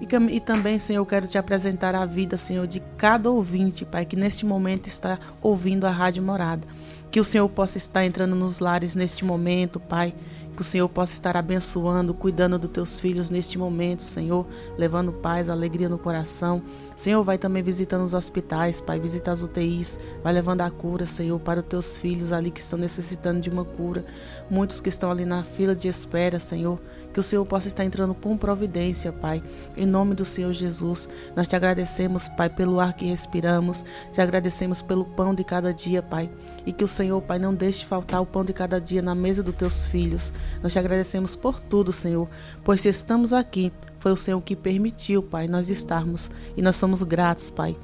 E, 0.00 0.38
também, 0.38 0.78
Senhor, 0.78 1.00
eu 1.00 1.06
quero 1.06 1.26
te 1.26 1.36
apresentar 1.36 1.96
a 1.96 2.06
vida, 2.06 2.36
Senhor, 2.36 2.64
de 2.66 2.80
cada 2.96 3.28
ouvinte, 3.28 3.84
Pai, 3.84 4.04
que 4.04 4.14
neste 4.14 4.46
momento 4.46 4.86
está 4.86 5.18
ouvindo 5.42 5.84
a 5.84 5.90
Rádio 5.90 6.22
Morada. 6.22 6.64
Que 7.10 7.18
o 7.18 7.24
Senhor 7.24 7.48
possa 7.48 7.76
estar 7.76 8.04
entrando 8.04 8.36
nos 8.36 8.60
lares 8.60 8.94
neste 8.94 9.24
momento, 9.24 9.80
Pai 9.80 10.14
que 10.54 10.62
o 10.62 10.64
Senhor 10.64 10.88
possa 10.88 11.12
estar 11.12 11.36
abençoando, 11.36 12.14
cuidando 12.14 12.58
dos 12.58 12.70
teus 12.70 13.00
filhos 13.00 13.28
neste 13.28 13.58
momento, 13.58 14.02
Senhor, 14.02 14.46
levando 14.78 15.12
paz, 15.12 15.48
alegria 15.48 15.88
no 15.88 15.98
coração. 15.98 16.62
Senhor, 16.96 17.22
vai 17.22 17.36
também 17.36 17.62
visitando 17.62 18.04
os 18.04 18.14
hospitais, 18.14 18.80
Pai, 18.80 18.98
visita 18.98 19.32
as 19.32 19.42
UTIs, 19.42 19.98
vai 20.22 20.32
levando 20.32 20.60
a 20.60 20.70
cura, 20.70 21.06
Senhor, 21.06 21.38
para 21.40 21.60
os 21.60 21.66
teus 21.66 21.98
filhos 21.98 22.32
ali 22.32 22.50
que 22.50 22.60
estão 22.60 22.78
necessitando 22.78 23.40
de 23.40 23.50
uma 23.50 23.64
cura. 23.64 24.04
Muitos 24.48 24.80
que 24.80 24.88
estão 24.88 25.10
ali 25.10 25.24
na 25.24 25.42
fila 25.42 25.74
de 25.74 25.88
espera, 25.88 26.38
Senhor, 26.38 26.80
que 27.14 27.20
o 27.20 27.22
Senhor 27.22 27.46
possa 27.46 27.68
estar 27.68 27.84
entrando 27.84 28.12
com 28.12 28.36
providência, 28.36 29.12
Pai. 29.12 29.40
Em 29.76 29.86
nome 29.86 30.16
do 30.16 30.24
Senhor 30.24 30.52
Jesus, 30.52 31.08
nós 31.36 31.46
te 31.46 31.54
agradecemos, 31.54 32.26
Pai, 32.26 32.50
pelo 32.50 32.80
ar 32.80 32.92
que 32.92 33.06
respiramos, 33.06 33.84
te 34.12 34.20
agradecemos 34.20 34.82
pelo 34.82 35.04
pão 35.04 35.32
de 35.32 35.44
cada 35.44 35.72
dia, 35.72 36.02
Pai. 36.02 36.28
E 36.66 36.72
que 36.72 36.82
o 36.82 36.88
Senhor, 36.88 37.22
Pai, 37.22 37.38
não 37.38 37.54
deixe 37.54 37.86
faltar 37.86 38.20
o 38.20 38.26
pão 38.26 38.44
de 38.44 38.52
cada 38.52 38.80
dia 38.80 39.00
na 39.00 39.14
mesa 39.14 39.44
dos 39.44 39.54
teus 39.54 39.86
filhos. 39.86 40.32
Nós 40.60 40.72
te 40.72 40.78
agradecemos 40.78 41.36
por 41.36 41.60
tudo, 41.60 41.92
Senhor, 41.92 42.28
pois 42.64 42.80
se 42.80 42.88
estamos 42.88 43.32
aqui, 43.32 43.72
foi 44.00 44.10
o 44.10 44.16
Senhor 44.16 44.40
que 44.42 44.56
permitiu, 44.56 45.22
Pai, 45.22 45.46
nós 45.46 45.70
estarmos. 45.70 46.28
E 46.56 46.60
nós 46.60 46.74
somos 46.74 47.02
gratos, 47.04 47.48
Pai. 47.48 47.76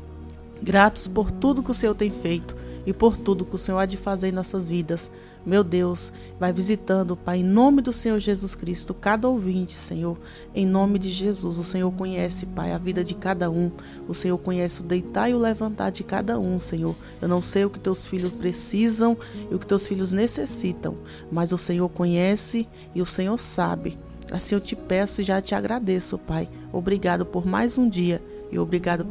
Gratos 0.61 1.07
por 1.07 1.31
tudo 1.31 1.63
que 1.63 1.71
o 1.71 1.75
Senhor 1.75 1.95
tem 1.95 2.11
feito 2.11 2.57
e 2.85 2.93
por 2.93 3.17
tudo 3.17 3.45
que 3.45 3.55
o 3.55 3.59
Senhor 3.59 3.79
há 3.79 3.87
de 3.87 3.97
fazer 3.97 4.29
em 4.29 4.33
nossas 4.33 4.69
vidas. 4.69 5.09
Meu 5.45 5.65
Deus, 5.65 6.13
vai 6.39 6.53
visitando, 6.53 7.17
Pai, 7.17 7.39
em 7.39 7.45
nome 7.45 7.81
do 7.81 7.95
Senhor 7.95 8.19
Jesus 8.19 8.55
Cristo, 8.55 8.93
cada 8.93 9.27
ouvinte, 9.27 9.75
Senhor, 9.75 10.19
em 10.55 10.67
nome 10.67 10.99
de 10.99 11.09
Jesus. 11.09 11.59
O 11.59 11.65
Senhor 11.65 11.91
conhece, 11.93 12.45
Pai, 12.45 12.73
a 12.73 12.79
vida 12.79 13.03
de 13.03 13.15
cada 13.15 13.51
um. 13.51 13.71
O 14.07 14.13
Senhor 14.13 14.37
conhece 14.37 14.81
o 14.81 14.85
deitar 14.85 15.31
e 15.31 15.35
o 15.35 15.39
levantar 15.39 15.91
de 15.91 16.05
cada 16.05 16.39
um, 16.39 16.61
Senhor. 16.61 16.95
Eu 17.23 17.29
não 17.29 17.43
sei 17.43 17.65
o 17.65 17.71
que 17.71 17.79
teus 17.79 18.05
filhos 18.05 18.33
precisam 18.33 19.17
e 19.51 19.55
o 19.55 19.59
que 19.59 19.67
teus 19.67 19.87
filhos 19.87 20.13
necessitam, 20.13 20.99
mas 21.33 21.53
o 21.53 21.59
Senhor 21.59 21.89
conhece 21.89 22.69
e 22.95 23.01
o 23.01 23.07
Senhor 23.07 23.41
sabe. 23.41 23.99
Assim 24.31 24.55
eu 24.55 24.61
te 24.61 24.77
peço 24.77 25.23
e 25.23 25.25
já 25.25 25.41
te 25.41 25.55
agradeço, 25.55 26.19
Pai. 26.19 26.49
Obrigado 26.71 27.25
por 27.25 27.47
mais 27.47 27.79
um 27.79 27.89
dia 27.89 28.23
e 28.53 28.59
obrigado 28.59 29.07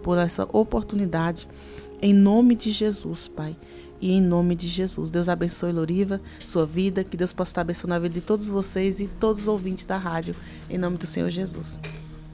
por, 0.00 0.16
essa 0.16 0.48
oportunidade. 0.52 1.48
Em 2.00 2.14
nome 2.14 2.54
de 2.54 2.70
Jesus, 2.70 3.26
Pai 3.26 3.56
e 4.02 4.12
em 4.12 4.20
nome 4.20 4.56
de 4.56 4.66
Jesus. 4.66 5.10
Deus 5.10 5.28
abençoe 5.28 5.72
Loriva, 5.72 6.20
sua 6.44 6.66
vida, 6.66 7.04
que 7.04 7.16
Deus 7.16 7.32
possa 7.32 7.52
estar 7.52 7.60
abençoando 7.60 7.94
a 7.94 7.98
vida 8.00 8.14
de 8.14 8.20
todos 8.20 8.48
vocês 8.48 9.00
e 9.00 9.06
todos 9.06 9.42
os 9.42 9.48
ouvintes 9.48 9.84
da 9.84 9.96
rádio, 9.96 10.34
em 10.68 10.76
nome 10.76 10.98
do 10.98 11.06
Senhor 11.06 11.30
Jesus. 11.30 11.78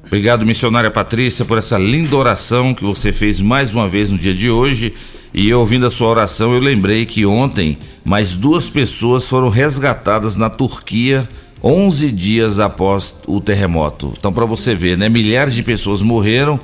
Obrigado, 0.07 0.47
missionária 0.47 0.91
Patrícia, 0.91 1.45
por 1.45 1.59
essa 1.59 1.77
linda 1.77 2.17
oração 2.17 2.75
que 2.75 2.83
você 2.83 3.13
fez 3.13 3.43
mais 3.43 3.73
uma 3.73 3.87
vez 3.87 4.11
no 4.11 4.17
dia 4.17 4.35
de 4.35 4.49
hoje. 4.49 4.95
E 5.35 5.53
ouvindo 5.53 5.85
a 5.85 5.91
sua 5.91 6.09
oração, 6.09 6.55
eu 6.55 6.59
lembrei 6.59 7.05
que 7.05 7.27
ontem 7.27 7.79
mais 8.03 8.35
duas 8.35 8.71
pessoas 8.71 9.29
foram 9.29 9.51
resgatadas 9.51 10.37
na 10.37 10.49
Turquia 10.49 11.29
11 11.63 12.11
dias 12.13 12.59
após 12.59 13.17
o 13.27 13.41
terremoto. 13.41 14.15
Então, 14.17 14.33
para 14.33 14.45
você 14.45 14.75
ver, 14.75 14.97
né? 14.97 15.09
Milhares 15.09 15.55
de 15.55 15.63
pessoas 15.63 16.03
morreram 16.03 16.59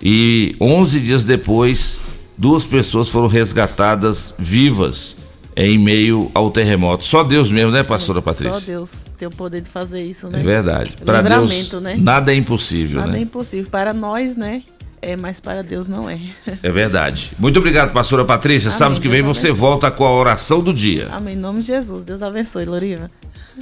e 0.00 0.54
11 0.60 1.00
dias 1.00 1.24
depois 1.24 2.00
duas 2.36 2.66
pessoas 2.66 3.08
foram 3.08 3.26
resgatadas 3.26 4.34
vivas 4.38 5.16
em 5.56 5.78
meio 5.78 6.30
ao 6.34 6.50
terremoto. 6.50 7.04
Só 7.04 7.24
Deus 7.24 7.50
mesmo, 7.50 7.70
né, 7.70 7.82
pastora 7.82 8.20
Patrícia? 8.20 8.60
Só 8.60 8.66
Deus 8.66 9.04
tem 9.16 9.26
o 9.26 9.30
poder 9.30 9.62
de 9.62 9.70
fazer 9.70 10.04
isso, 10.04 10.28
né? 10.28 10.40
É 10.40 10.42
verdade. 10.42 10.92
Para 11.04 11.22
Deus, 11.22 11.72
né? 11.80 11.96
nada 11.98 12.32
é 12.32 12.36
impossível, 12.36 13.00
nada 13.00 13.12
né? 13.12 13.18
é 13.18 13.22
impossível. 13.22 13.70
Para 13.70 13.94
nós, 13.94 14.36
né? 14.36 14.62
É, 15.02 15.14
mas 15.16 15.40
para 15.40 15.62
Deus 15.62 15.88
não 15.88 16.08
é. 16.08 16.18
É 16.62 16.70
verdade. 16.70 17.30
Muito 17.38 17.58
obrigado, 17.58 17.92
pastora 17.92 18.24
Patrícia. 18.24 18.68
Amém, 18.68 18.78
Sábado 18.78 19.00
que 19.00 19.08
vem 19.08 19.22
Deus 19.22 19.38
você 19.38 19.48
abençoe. 19.48 19.60
volta 19.60 19.90
com 19.90 20.04
a 20.04 20.12
oração 20.12 20.60
do 20.62 20.72
dia. 20.72 21.08
Amém. 21.12 21.34
Em 21.34 21.38
nome 21.38 21.60
de 21.60 21.66
Jesus. 21.66 22.04
Deus 22.04 22.22
abençoe, 22.22 22.64
Loriva. 22.64 23.10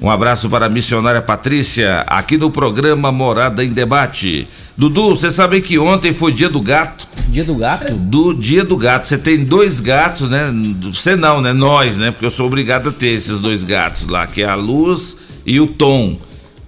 Um 0.00 0.10
abraço 0.10 0.48
para 0.50 0.66
a 0.66 0.68
missionária 0.68 1.22
Patrícia, 1.22 2.00
aqui 2.08 2.36
no 2.36 2.50
programa 2.50 3.12
Morada 3.12 3.64
em 3.64 3.68
Debate. 3.68 4.48
Dudu, 4.76 5.10
você 5.10 5.30
sabe 5.30 5.60
que 5.60 5.78
ontem 5.78 6.12
foi 6.12 6.32
dia 6.32 6.48
do 6.48 6.60
gato? 6.60 7.06
Dia 7.28 7.44
do 7.44 7.54
gato? 7.54 7.94
Do 7.94 8.34
dia 8.34 8.64
do 8.64 8.76
gato. 8.76 9.06
Você 9.06 9.16
tem 9.16 9.44
dois 9.44 9.78
gatos, 9.78 10.28
né? 10.28 10.52
Você 10.82 11.14
não, 11.14 11.40
né? 11.40 11.52
Nós, 11.52 11.96
né? 11.96 12.10
Porque 12.10 12.26
eu 12.26 12.30
sou 12.30 12.46
obrigado 12.46 12.88
a 12.88 12.92
ter 12.92 13.10
esses 13.10 13.40
dois 13.40 13.62
gatos 13.62 14.06
lá, 14.08 14.26
que 14.26 14.42
é 14.42 14.48
a 14.48 14.56
Luz 14.56 15.16
e 15.46 15.60
o 15.60 15.66
Tom. 15.68 16.18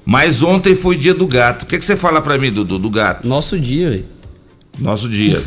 Mas 0.05 0.45
ontem 0.45 0.77
foi 0.77 0.97
dia 0.97 1.13
do 1.13 1.27
gato. 1.27 1.63
O 1.63 1.67
que, 1.67 1.79
que 1.79 1.85
você 1.85 1.97
fala 1.97 2.21
para 2.23 2.39
mim, 2.39 2.53
Dudu, 2.53 2.79
do 2.79 2.89
gato? 2.91 3.27
Nosso 3.27 3.59
dia, 3.59 3.91
velho. 3.91 4.16
Nosso 4.79 5.09
dia. 5.09 5.41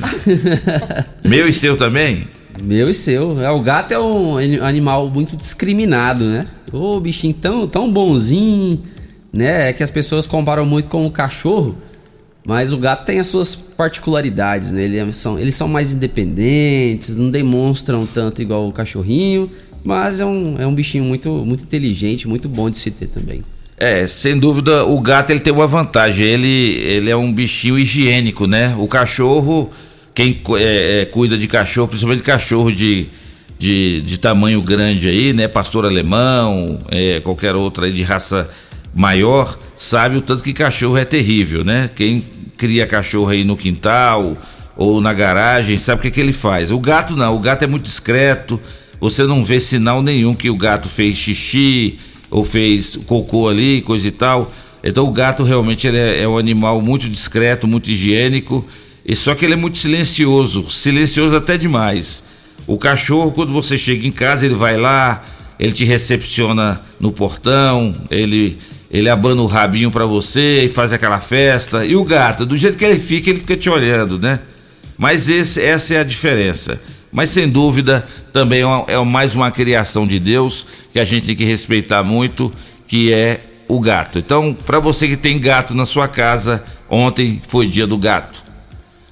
Meu 1.25 1.47
e 1.47 1.53
seu 1.53 1.77
também? 1.77 2.27
Meu 2.63 2.89
e 2.89 2.93
seu. 2.93 3.41
É, 3.41 3.49
o 3.49 3.61
gato 3.61 3.93
é 3.93 3.99
um 3.99 4.37
animal 4.63 5.09
muito 5.09 5.37
discriminado, 5.37 6.25
né? 6.25 6.45
Ô, 6.71 6.99
bichinho 6.99 7.33
tão, 7.33 7.67
tão 7.67 7.91
bonzinho, 7.91 8.81
né? 9.31 9.69
É 9.69 9.73
que 9.73 9.83
as 9.83 9.91
pessoas 9.91 10.25
comparam 10.25 10.65
muito 10.65 10.89
com 10.89 11.05
o 11.05 11.11
cachorro, 11.11 11.77
mas 12.45 12.73
o 12.73 12.77
gato 12.77 13.05
tem 13.05 13.19
as 13.19 13.27
suas 13.27 13.55
particularidades, 13.55 14.71
né? 14.71 14.83
Eles 14.83 15.17
são, 15.17 15.39
eles 15.39 15.55
são 15.55 15.67
mais 15.67 15.93
independentes, 15.93 17.15
não 17.15 17.29
demonstram 17.29 18.05
tanto 18.05 18.41
igual 18.41 18.67
o 18.67 18.71
cachorrinho, 18.71 19.49
mas 19.83 20.19
é 20.19 20.25
um, 20.25 20.59
é 20.59 20.67
um 20.67 20.73
bichinho 20.73 21.03
muito, 21.03 21.29
muito 21.45 21.63
inteligente, 21.63 22.27
muito 22.27 22.49
bom 22.49 22.69
de 22.69 22.77
se 22.77 22.91
ter 22.91 23.07
também. 23.07 23.41
É, 23.79 24.05
sem 24.07 24.37
dúvida, 24.37 24.83
o 24.83 24.99
gato 24.99 25.29
ele 25.29 25.39
tem 25.39 25.53
uma 25.53 25.65
vantagem. 25.65 26.25
Ele, 26.25 26.47
ele 26.47 27.09
é 27.09 27.15
um 27.15 27.31
bichinho 27.31 27.79
higiênico, 27.79 28.45
né? 28.45 28.75
O 28.77 28.89
cachorro, 28.89 29.71
quem 30.13 30.37
é, 30.57 31.01
é, 31.01 31.05
cuida 31.05 31.37
de 31.37 31.47
cachorro, 31.47 31.87
principalmente 31.87 32.21
cachorro 32.21 32.73
de, 32.73 33.07
de, 33.57 34.01
de 34.01 34.19
tamanho 34.19 34.61
grande 34.61 35.07
aí, 35.07 35.31
né? 35.31 35.47
Pastor 35.47 35.85
alemão, 35.85 36.77
é, 36.91 37.21
qualquer 37.21 37.55
outra 37.55 37.85
aí 37.85 37.93
de 37.93 38.03
raça 38.03 38.49
maior, 38.93 39.57
sabe 39.77 40.17
o 40.17 40.21
tanto 40.21 40.43
que 40.43 40.51
cachorro 40.51 40.97
é 40.97 41.05
terrível, 41.05 41.63
né? 41.63 41.89
Quem 41.95 42.21
cria 42.57 42.85
cachorro 42.85 43.29
aí 43.29 43.45
no 43.45 43.55
quintal 43.55 44.33
ou 44.75 44.99
na 44.99 45.13
garagem, 45.13 45.77
sabe 45.77 45.99
o 45.99 46.01
que, 46.01 46.11
que 46.11 46.19
ele 46.19 46.33
faz. 46.33 46.69
O 46.69 46.79
gato 46.79 47.15
não, 47.15 47.33
o 47.33 47.39
gato 47.39 47.63
é 47.63 47.67
muito 47.67 47.83
discreto, 47.83 48.59
você 48.99 49.23
não 49.23 49.41
vê 49.41 49.57
sinal 49.61 50.03
nenhum 50.03 50.35
que 50.35 50.49
o 50.49 50.57
gato 50.57 50.89
fez 50.89 51.17
xixi 51.17 51.97
ou 52.29 52.43
fez 52.43 52.95
cocô 53.05 53.49
ali, 53.49 53.81
coisa 53.81 54.07
e 54.07 54.11
tal. 54.11 54.51
Então 54.83 55.05
o 55.05 55.11
gato 55.11 55.43
realmente 55.43 55.87
é, 55.87 56.21
é, 56.23 56.27
um 56.27 56.37
animal 56.37 56.81
muito 56.81 57.09
discreto, 57.09 57.67
muito 57.67 57.91
higiênico, 57.91 58.65
e 59.05 59.15
só 59.15 59.35
que 59.35 59.45
ele 59.45 59.53
é 59.53 59.57
muito 59.57 59.77
silencioso, 59.77 60.69
silencioso 60.69 61.35
até 61.35 61.57
demais. 61.57 62.23
O 62.67 62.77
cachorro, 62.77 63.31
quando 63.31 63.51
você 63.51 63.77
chega 63.77 64.07
em 64.07 64.11
casa, 64.11 64.45
ele 64.45 64.55
vai 64.55 64.77
lá, 64.77 65.23
ele 65.59 65.71
te 65.71 65.83
recepciona 65.83 66.81
no 66.99 67.11
portão, 67.11 67.95
ele 68.09 68.57
ele 68.91 69.07
abana 69.07 69.41
o 69.41 69.45
rabinho 69.45 69.91
para 69.91 70.05
você 70.05 70.65
e 70.65 70.69
faz 70.69 70.91
aquela 70.91 71.19
festa. 71.19 71.85
E 71.85 71.95
o 71.95 72.03
gato, 72.03 72.43
do 72.45 72.57
jeito 72.57 72.75
que 72.75 72.83
ele 72.83 72.99
fica, 72.99 73.29
ele 73.29 73.39
fica 73.39 73.55
te 73.55 73.69
olhando, 73.69 74.17
né? 74.17 74.39
Mas 74.97 75.29
esse, 75.29 75.61
essa 75.61 75.93
é 75.93 75.99
a 75.99 76.03
diferença. 76.03 76.81
Mas 77.11 77.29
sem 77.31 77.49
dúvida, 77.49 78.05
também 78.31 78.61
é, 78.61 78.93
é 78.93 79.03
mais 79.03 79.35
uma 79.35 79.51
criação 79.51 80.05
de 80.05 80.19
Deus 80.19 80.65
que 80.93 80.99
a 80.99 81.05
gente 81.05 81.27
tem 81.27 81.35
que 81.35 81.45
respeitar 81.45 82.03
muito, 82.03 82.51
que 82.87 83.13
é 83.13 83.41
o 83.67 83.79
gato. 83.79 84.19
Então, 84.19 84.53
para 84.53 84.79
você 84.79 85.07
que 85.07 85.17
tem 85.17 85.39
gato 85.39 85.75
na 85.75 85.85
sua 85.85 86.07
casa, 86.07 86.63
ontem 86.89 87.41
foi 87.47 87.67
dia 87.67 87.85
do 87.85 87.97
gato. 87.97 88.43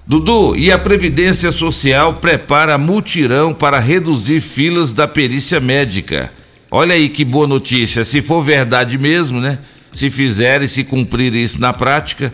Dudu, 0.06 0.56
e 0.56 0.72
a 0.72 0.80
Previdência 0.80 1.52
Social 1.52 2.14
prepara 2.14 2.78
mutirão 2.78 3.54
para 3.54 3.78
reduzir 3.78 4.40
filas 4.40 4.94
da 4.94 5.06
perícia 5.06 5.60
médica. 5.60 6.32
Olha 6.72 6.96
aí 6.96 7.10
que 7.10 7.26
boa 7.26 7.46
notícia. 7.46 8.04
Se 8.04 8.22
for 8.22 8.42
verdade 8.42 8.98
mesmo, 8.98 9.42
né? 9.42 9.60
Se 9.92 10.10
fizerem, 10.10 10.68
se 10.68 10.84
cumprir 10.84 11.36
isso 11.36 11.60
na 11.60 11.74
prática, 11.74 12.34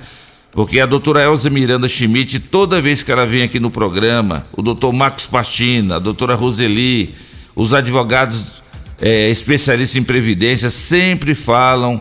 porque 0.54 0.80
a 0.80 0.86
doutora 0.86 1.24
Elza 1.24 1.50
Miranda 1.50 1.90
Schmidt, 1.90 2.40
toda 2.40 2.80
vez 2.80 3.02
que 3.02 3.12
ela 3.12 3.26
vem 3.26 3.42
aqui 3.42 3.60
no 3.60 3.72
programa, 3.72 4.46
o 4.56 4.62
doutor 4.62 4.94
Marcos 4.94 5.26
Pastina, 5.26 5.96
a 5.96 6.00
doutora 6.00 6.36
Roseli, 6.36 7.10
os 7.56 7.74
advogados 7.74 8.62
é, 9.02 9.30
especialistas 9.30 9.96
em 9.96 10.04
previdência 10.04 10.70
sempre 10.70 11.34
falam 11.34 12.00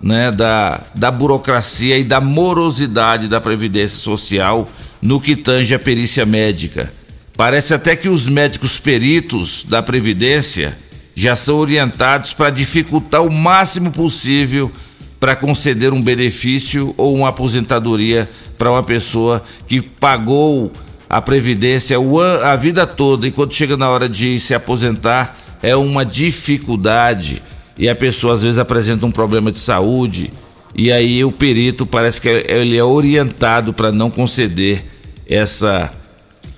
né, 0.00 0.30
da, 0.30 0.82
da 0.94 1.10
burocracia 1.10 1.96
e 1.96 2.04
da 2.04 2.20
morosidade 2.20 3.26
da 3.26 3.40
previdência 3.40 3.96
social 3.96 4.70
no 5.00 5.18
que 5.18 5.34
tange 5.34 5.74
a 5.74 5.78
perícia 5.78 6.26
médica. 6.26 6.92
Parece 7.36 7.72
até 7.72 7.96
que 7.96 8.08
os 8.08 8.28
médicos 8.28 8.78
peritos 8.78 9.64
da 9.64 9.82
previdência 9.82 10.76
já 11.14 11.34
são 11.36 11.56
orientados 11.56 12.34
para 12.34 12.50
dificultar 12.50 13.22
o 13.22 13.32
máximo 13.32 13.90
possível 13.90 14.70
para 15.18 15.36
conceder 15.36 15.92
um 15.92 16.02
benefício 16.02 16.94
ou 16.96 17.14
uma 17.14 17.28
aposentadoria 17.28 18.28
para 18.58 18.70
uma 18.70 18.82
pessoa 18.82 19.42
que 19.66 19.80
pagou 19.80 20.70
a 21.08 21.20
previdência 21.20 21.96
a 22.42 22.56
vida 22.56 22.86
toda 22.86 23.26
e 23.26 23.30
quando 23.30 23.52
chega 23.52 23.76
na 23.76 23.88
hora 23.88 24.08
de 24.08 24.38
se 24.38 24.54
aposentar 24.54 25.38
é 25.62 25.74
uma 25.74 26.04
dificuldade 26.04 27.42
e 27.78 27.88
a 27.88 27.94
pessoa 27.94 28.34
às 28.34 28.42
vezes 28.42 28.58
apresenta 28.58 29.06
um 29.06 29.10
problema 29.10 29.50
de 29.50 29.58
saúde 29.58 30.30
e 30.74 30.90
aí 30.90 31.24
o 31.24 31.30
perito 31.30 31.86
parece 31.86 32.20
que 32.20 32.28
ele 32.28 32.76
é 32.76 32.82
orientado 32.84 33.72
para 33.72 33.92
não 33.92 34.10
conceder 34.10 34.84
essa, 35.26 35.90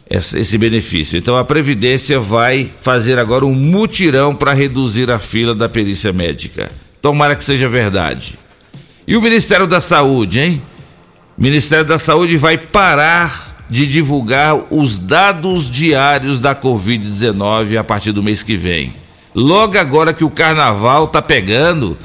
esse 0.09 0.57
benefício. 0.57 1.19
Então 1.19 1.37
a 1.37 1.45
previdência 1.45 2.19
vai 2.19 2.69
fazer 2.81 3.19
agora 3.19 3.45
um 3.45 3.53
mutirão 3.53 4.35
para 4.35 4.55
reduzir 4.55 5.11
a 5.11 5.19
fila 5.19 5.55
da 5.55 5.69
perícia 5.69 6.13
médica. 6.13 6.71
Tomara 7.03 7.37
que 7.37 7.45
seja 7.45 7.69
verdade. 7.69 8.39
E 9.07 9.17
o 9.17 9.23
Ministério 9.23 9.67
da 9.67 9.81
Saúde, 9.81 10.41
hein? 10.41 10.63
O 11.39 11.43
Ministério 11.43 11.85
da 11.85 11.99
Saúde 11.99 12.37
vai 12.37 12.59
parar 12.59 13.57
de 13.69 13.87
divulgar 13.87 14.57
os 14.71 14.99
dados 14.99 15.71
diários 15.71 16.41
da 16.41 16.55
Covid-19 16.55 17.79
a 17.79 17.85
partir 17.85 18.13
do 18.13 18.23
mês 18.23 18.43
que 18.43 18.57
vem. 18.57 18.95
Logo 19.35 19.79
agora 19.79 20.15
que 20.15 20.25
o 20.25 20.31
carnaval 20.31 21.09
tá 21.09 21.21
pegando, 21.21 21.97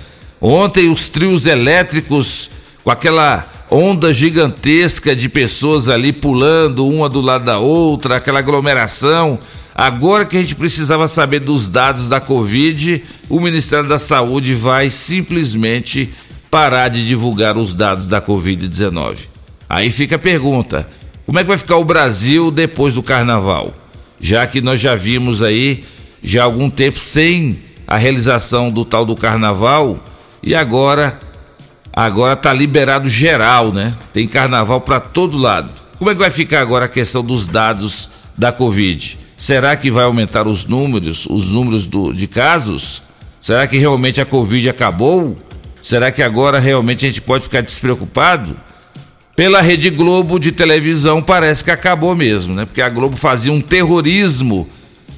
Ontem 0.41 0.89
os 0.89 1.07
trios 1.07 1.45
elétricos 1.45 2.49
com 2.83 2.89
aquela 2.89 3.47
onda 3.69 4.11
gigantesca 4.11 5.15
de 5.15 5.29
pessoas 5.29 5.87
ali 5.87 6.11
pulando 6.11 6.87
uma 6.87 7.07
do 7.07 7.21
lado 7.21 7.45
da 7.45 7.59
outra, 7.59 8.15
aquela 8.15 8.39
aglomeração. 8.39 9.37
Agora 9.75 10.25
que 10.25 10.35
a 10.35 10.41
gente 10.41 10.55
precisava 10.55 11.07
saber 11.07 11.41
dos 11.41 11.67
dados 11.67 12.07
da 12.07 12.19
Covid, 12.19 13.03
o 13.29 13.39
Ministério 13.39 13.87
da 13.87 13.99
Saúde 13.99 14.55
vai 14.55 14.89
simplesmente 14.89 16.09
parar 16.51 16.89
de 16.89 17.07
divulgar 17.07 17.57
os 17.57 17.73
dados 17.73 18.07
da 18.07 18.21
Covid-19. 18.21 19.19
Aí 19.69 19.89
fica 19.89 20.17
a 20.17 20.19
pergunta: 20.19 20.85
como 21.25 21.39
é 21.39 21.43
que 21.43 21.47
vai 21.47 21.57
ficar 21.57 21.77
o 21.77 21.85
Brasil 21.85 22.51
depois 22.51 22.95
do 22.95 23.01
carnaval? 23.01 23.73
Já 24.19 24.45
que 24.45 24.59
nós 24.59 24.79
já 24.79 24.95
vimos 24.95 25.41
aí 25.41 25.85
já 26.21 26.41
há 26.41 26.45
algum 26.45 26.69
tempo 26.69 26.99
sem 26.99 27.57
a 27.87 27.97
realização 27.97 28.69
do 28.69 28.85
tal 28.85 29.05
do 29.05 29.15
carnaval 29.15 29.97
e 30.43 30.53
agora 30.53 31.19
agora 31.91 32.35
tá 32.35 32.53
liberado 32.53 33.09
geral, 33.09 33.71
né? 33.71 33.95
Tem 34.13 34.27
carnaval 34.27 34.81
para 34.81 34.99
todo 34.99 35.37
lado. 35.37 35.71
Como 35.97 36.09
é 36.09 36.13
que 36.13 36.19
vai 36.19 36.31
ficar 36.31 36.61
agora 36.61 36.85
a 36.85 36.89
questão 36.89 37.23
dos 37.23 37.47
dados 37.47 38.09
da 38.37 38.51
Covid? 38.51 39.17
Será 39.37 39.75
que 39.75 39.89
vai 39.89 40.03
aumentar 40.03 40.47
os 40.47 40.65
números, 40.65 41.25
os 41.25 41.51
números 41.51 41.87
do, 41.87 42.13
de 42.13 42.27
casos? 42.27 43.01
Será 43.39 43.65
que 43.67 43.77
realmente 43.77 44.21
a 44.21 44.25
Covid 44.25 44.69
acabou? 44.69 45.35
Será 45.81 46.11
que 46.11 46.21
agora 46.21 46.59
realmente 46.59 47.05
a 47.05 47.09
gente 47.09 47.21
pode 47.21 47.45
ficar 47.45 47.61
despreocupado? 47.61 48.55
Pela 49.35 49.61
Rede 49.61 49.89
Globo 49.89 50.39
de 50.39 50.51
televisão 50.51 51.21
parece 51.21 51.63
que 51.63 51.71
acabou 51.71 52.15
mesmo, 52.15 52.53
né? 52.53 52.65
Porque 52.65 52.81
a 52.81 52.89
Globo 52.89 53.17
fazia 53.17 53.51
um 53.51 53.61
terrorismo 53.61 54.67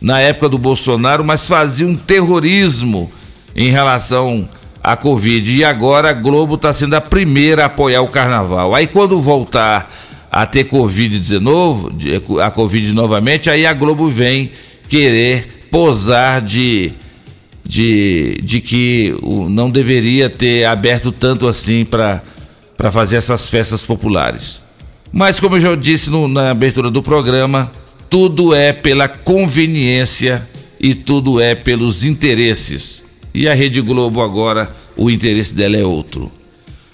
na 0.02 0.20
época 0.20 0.50
do 0.50 0.58
Bolsonaro, 0.58 1.24
mas 1.24 1.48
fazia 1.48 1.88
um 1.88 1.96
terrorismo 1.96 3.12
em 3.56 3.70
relação 3.70 4.48
a 4.84 4.96
Covid. 4.96 5.52
E 5.52 5.64
agora 5.64 6.10
a 6.10 6.14
Globo 6.14 6.56
está 6.56 6.72
sendo 6.72 6.94
a 6.94 7.02
primeira 7.02 7.64
a 7.64 7.66
apoiar 7.66 8.02
o 8.02 8.08
carnaval. 8.08 8.76
Aí 8.76 8.88
quando 8.88 9.20
voltar 9.20 9.92
a 10.32 10.46
ter 10.46 10.66
Covid-19, 10.66 12.40
a 12.42 12.52
Covid 12.52 12.94
novamente, 12.94 13.50
aí 13.50 13.66
a 13.66 13.74
Globo 13.74 14.10
vem 14.10 14.52
querer 14.90 15.68
posar 15.72 16.42
de, 16.42 16.92
de, 17.66 18.40
de 18.44 18.60
que 18.60 19.16
não 19.50 19.70
deveria 19.70 20.30
ter 20.30 20.66
aberto 20.66 21.12
tanto 21.12 21.48
assim 21.48 21.86
para 21.86 22.22
fazer 22.92 23.18
essas 23.18 23.50
festas 23.50 23.86
populares. 23.86 24.64
Mas 25.12 25.40
como 25.40 25.58
eu 25.58 25.62
já 25.62 25.76
disse 25.76 26.10
no, 26.10 26.28
na 26.28 26.52
abertura 26.52 26.90
do 26.90 27.02
programa, 27.02 27.72
tudo 28.10 28.54
é 28.54 28.74
pela 28.74 29.08
conveniência 29.08 30.48
e 30.80 30.94
tudo 30.94 31.40
é 31.40 31.56
pelos 31.56 32.04
interesses. 32.04 33.04
E 33.34 33.48
a 33.48 33.54
Rede 33.54 33.82
Globo 33.82 34.22
agora, 34.22 34.70
o 34.98 35.10
interesse 35.10 35.54
dela 35.54 35.78
é 35.78 35.84
outro. 35.84 36.32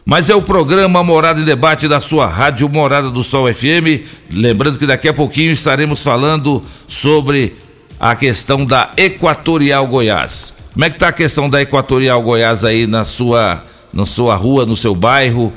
Mas 0.05 0.29
é 0.29 0.35
o 0.35 0.41
programa 0.41 1.03
Morada 1.03 1.39
em 1.39 1.45
Debate 1.45 1.87
da 1.87 2.01
sua 2.01 2.25
Rádio 2.25 2.67
Morada 2.67 3.09
do 3.11 3.23
Sol 3.23 3.53
FM. 3.53 4.03
Lembrando 4.31 4.79
que 4.79 4.85
daqui 4.85 5.07
a 5.07 5.13
pouquinho 5.13 5.51
estaremos 5.51 6.03
falando 6.03 6.63
sobre 6.87 7.55
a 7.99 8.15
questão 8.15 8.65
da 8.65 8.91
Equatorial 8.95 9.85
Goiás. 9.85 10.53
Como 10.73 10.85
é 10.85 10.89
que 10.89 10.95
está 10.95 11.09
a 11.09 11.13
questão 11.13 11.49
da 11.49 11.61
Equatorial 11.61 12.21
Goiás 12.21 12.63
aí 12.63 12.87
na 12.87 13.03
sua, 13.03 13.63
na 13.91 14.05
sua 14.05 14.35
rua, 14.35 14.65
no 14.65 14.77
seu 14.77 14.95
bairro? 14.95 15.51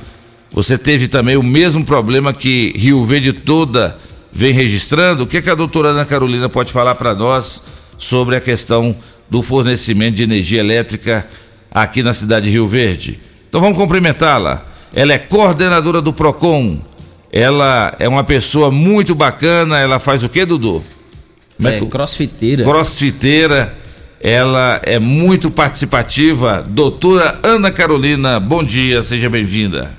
Você 0.51 0.77
teve 0.77 1.07
também 1.07 1.37
o 1.37 1.43
mesmo 1.43 1.85
problema 1.85 2.33
que 2.33 2.73
Rio 2.75 3.03
Verde 3.05 3.31
toda 3.31 3.97
vem 4.31 4.53
registrando? 4.53 5.23
O 5.23 5.27
que, 5.27 5.37
é 5.37 5.41
que 5.41 5.49
a 5.49 5.55
doutora 5.55 5.89
Ana 5.89 6.05
Carolina 6.05 6.49
pode 6.49 6.71
falar 6.71 6.95
para 6.95 7.15
nós 7.15 7.63
sobre 7.97 8.35
a 8.35 8.41
questão 8.41 8.95
do 9.29 9.41
fornecimento 9.41 10.15
de 10.15 10.23
energia 10.23 10.59
elétrica 10.59 11.25
aqui 11.71 12.03
na 12.03 12.13
cidade 12.13 12.45
de 12.45 12.51
Rio 12.51 12.67
Verde. 12.67 13.19
Então 13.49 13.61
vamos 13.61 13.77
cumprimentá-la. 13.77 14.63
Ela 14.93 15.13
é 15.13 15.17
coordenadora 15.17 16.01
do 16.01 16.13
PROCON. 16.13 16.79
Ela 17.31 17.95
é 17.97 18.07
uma 18.07 18.23
pessoa 18.23 18.69
muito 18.69 19.15
bacana. 19.15 19.79
Ela 19.79 19.97
faz 19.97 20.23
o 20.23 20.29
que, 20.29 20.45
Dudu? 20.45 20.83
É, 21.69 21.77
é 21.77 21.85
crossfiteira. 21.85 22.63
Crossfiteira. 22.63 23.75
Ela 24.19 24.79
é 24.83 24.99
muito 24.99 25.51
participativa. 25.51 26.63
Doutora 26.67 27.39
Ana 27.43 27.71
Carolina, 27.71 28.39
bom 28.39 28.63
dia, 28.63 29.03
seja 29.03 29.29
bem-vinda. 29.29 29.91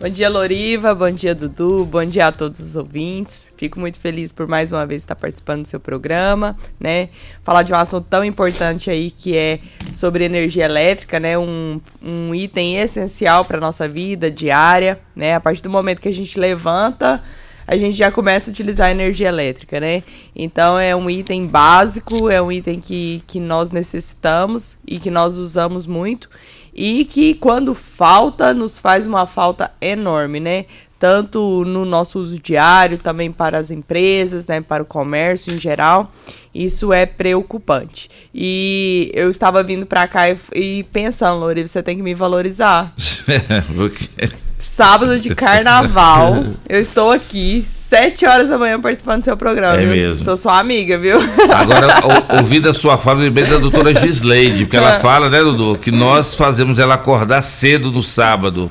Bom 0.00 0.08
dia, 0.08 0.30
Loriva. 0.30 0.94
Bom 0.94 1.10
dia, 1.10 1.34
Dudu. 1.34 1.84
Bom 1.84 2.02
dia 2.06 2.28
a 2.28 2.32
todos 2.32 2.58
os 2.58 2.74
ouvintes. 2.74 3.44
Fico 3.58 3.78
muito 3.78 4.00
feliz 4.00 4.32
por 4.32 4.48
mais 4.48 4.72
uma 4.72 4.86
vez 4.86 5.02
estar 5.02 5.14
participando 5.14 5.60
do 5.60 5.68
seu 5.68 5.78
programa, 5.78 6.56
né? 6.80 7.10
Falar 7.44 7.62
de 7.62 7.70
um 7.74 7.76
assunto 7.76 8.06
tão 8.08 8.24
importante 8.24 8.88
aí 8.88 9.10
que 9.10 9.36
é 9.36 9.58
sobre 9.92 10.24
energia 10.24 10.64
elétrica, 10.64 11.20
né? 11.20 11.36
Um, 11.36 11.78
um 12.02 12.34
item 12.34 12.78
essencial 12.78 13.44
para 13.44 13.60
nossa 13.60 13.86
vida 13.86 14.30
diária, 14.30 14.98
né? 15.14 15.34
A 15.34 15.40
partir 15.40 15.60
do 15.60 15.68
momento 15.68 16.00
que 16.00 16.08
a 16.08 16.14
gente 16.14 16.40
levanta, 16.40 17.22
a 17.66 17.76
gente 17.76 17.96
já 17.96 18.10
começa 18.10 18.50
a 18.50 18.52
utilizar 18.52 18.90
energia 18.90 19.28
elétrica, 19.28 19.80
né? 19.80 20.02
Então 20.34 20.78
é 20.78 20.94
um 20.94 21.08
item 21.08 21.46
básico, 21.46 22.28
é 22.28 22.40
um 22.40 22.50
item 22.50 22.80
que, 22.80 23.22
que 23.26 23.38
nós 23.38 23.70
necessitamos 23.70 24.76
e 24.86 24.98
que 24.98 25.10
nós 25.10 25.36
usamos 25.36 25.86
muito 25.86 26.28
e 26.74 27.04
que 27.04 27.34
quando 27.34 27.74
falta 27.74 28.54
nos 28.54 28.78
faz 28.78 29.06
uma 29.06 29.26
falta 29.26 29.70
enorme, 29.80 30.40
né? 30.40 30.66
Tanto 30.98 31.64
no 31.64 31.84
nosso 31.84 32.18
uso 32.18 32.38
diário, 32.38 32.98
também 32.98 33.32
para 33.32 33.56
as 33.56 33.70
empresas, 33.70 34.46
né, 34.46 34.60
para 34.60 34.82
o 34.82 34.86
comércio 34.86 35.54
em 35.54 35.58
geral. 35.58 36.12
Isso 36.54 36.92
é 36.92 37.06
preocupante. 37.06 38.10
E 38.34 39.10
eu 39.14 39.30
estava 39.30 39.62
vindo 39.62 39.86
para 39.86 40.06
cá 40.06 40.28
e, 40.28 40.38
e 40.54 40.84
pensando, 40.84 41.40
Lori, 41.40 41.66
você 41.66 41.82
tem 41.82 41.96
que 41.96 42.02
me 42.02 42.14
valorizar. 42.14 42.92
Sábado 44.60 45.18
de 45.18 45.34
carnaval, 45.34 46.44
eu 46.68 46.80
estou 46.80 47.10
aqui 47.10 47.66
sete 47.90 48.24
horas 48.24 48.48
da 48.48 48.56
manhã 48.56 48.80
participando 48.80 49.22
do 49.22 49.24
seu 49.24 49.36
programa. 49.36 49.74
É 49.74 49.78
viu? 49.80 49.88
mesmo. 49.90 50.24
Sou 50.24 50.36
sua 50.36 50.58
amiga, 50.60 50.96
viu? 50.98 51.18
Agora, 51.52 51.88
ou, 52.30 52.38
ouvindo 52.38 52.68
a 52.68 52.74
sua 52.74 52.96
fala, 52.96 53.20
lembrei 53.20 53.48
da 53.48 53.58
doutora 53.58 53.92
Gisleide, 53.98 54.64
porque 54.64 54.76
ela 54.76 54.94
É. 54.96 55.00
fala, 55.00 55.28
né, 55.28 55.40
Dudu, 55.40 55.76
que 55.76 55.90
nós 55.90 56.36
fazemos 56.36 56.78
ela 56.78 56.94
acordar 56.94 57.42
cedo 57.42 57.90
no 57.90 58.02
sábado. 58.02 58.70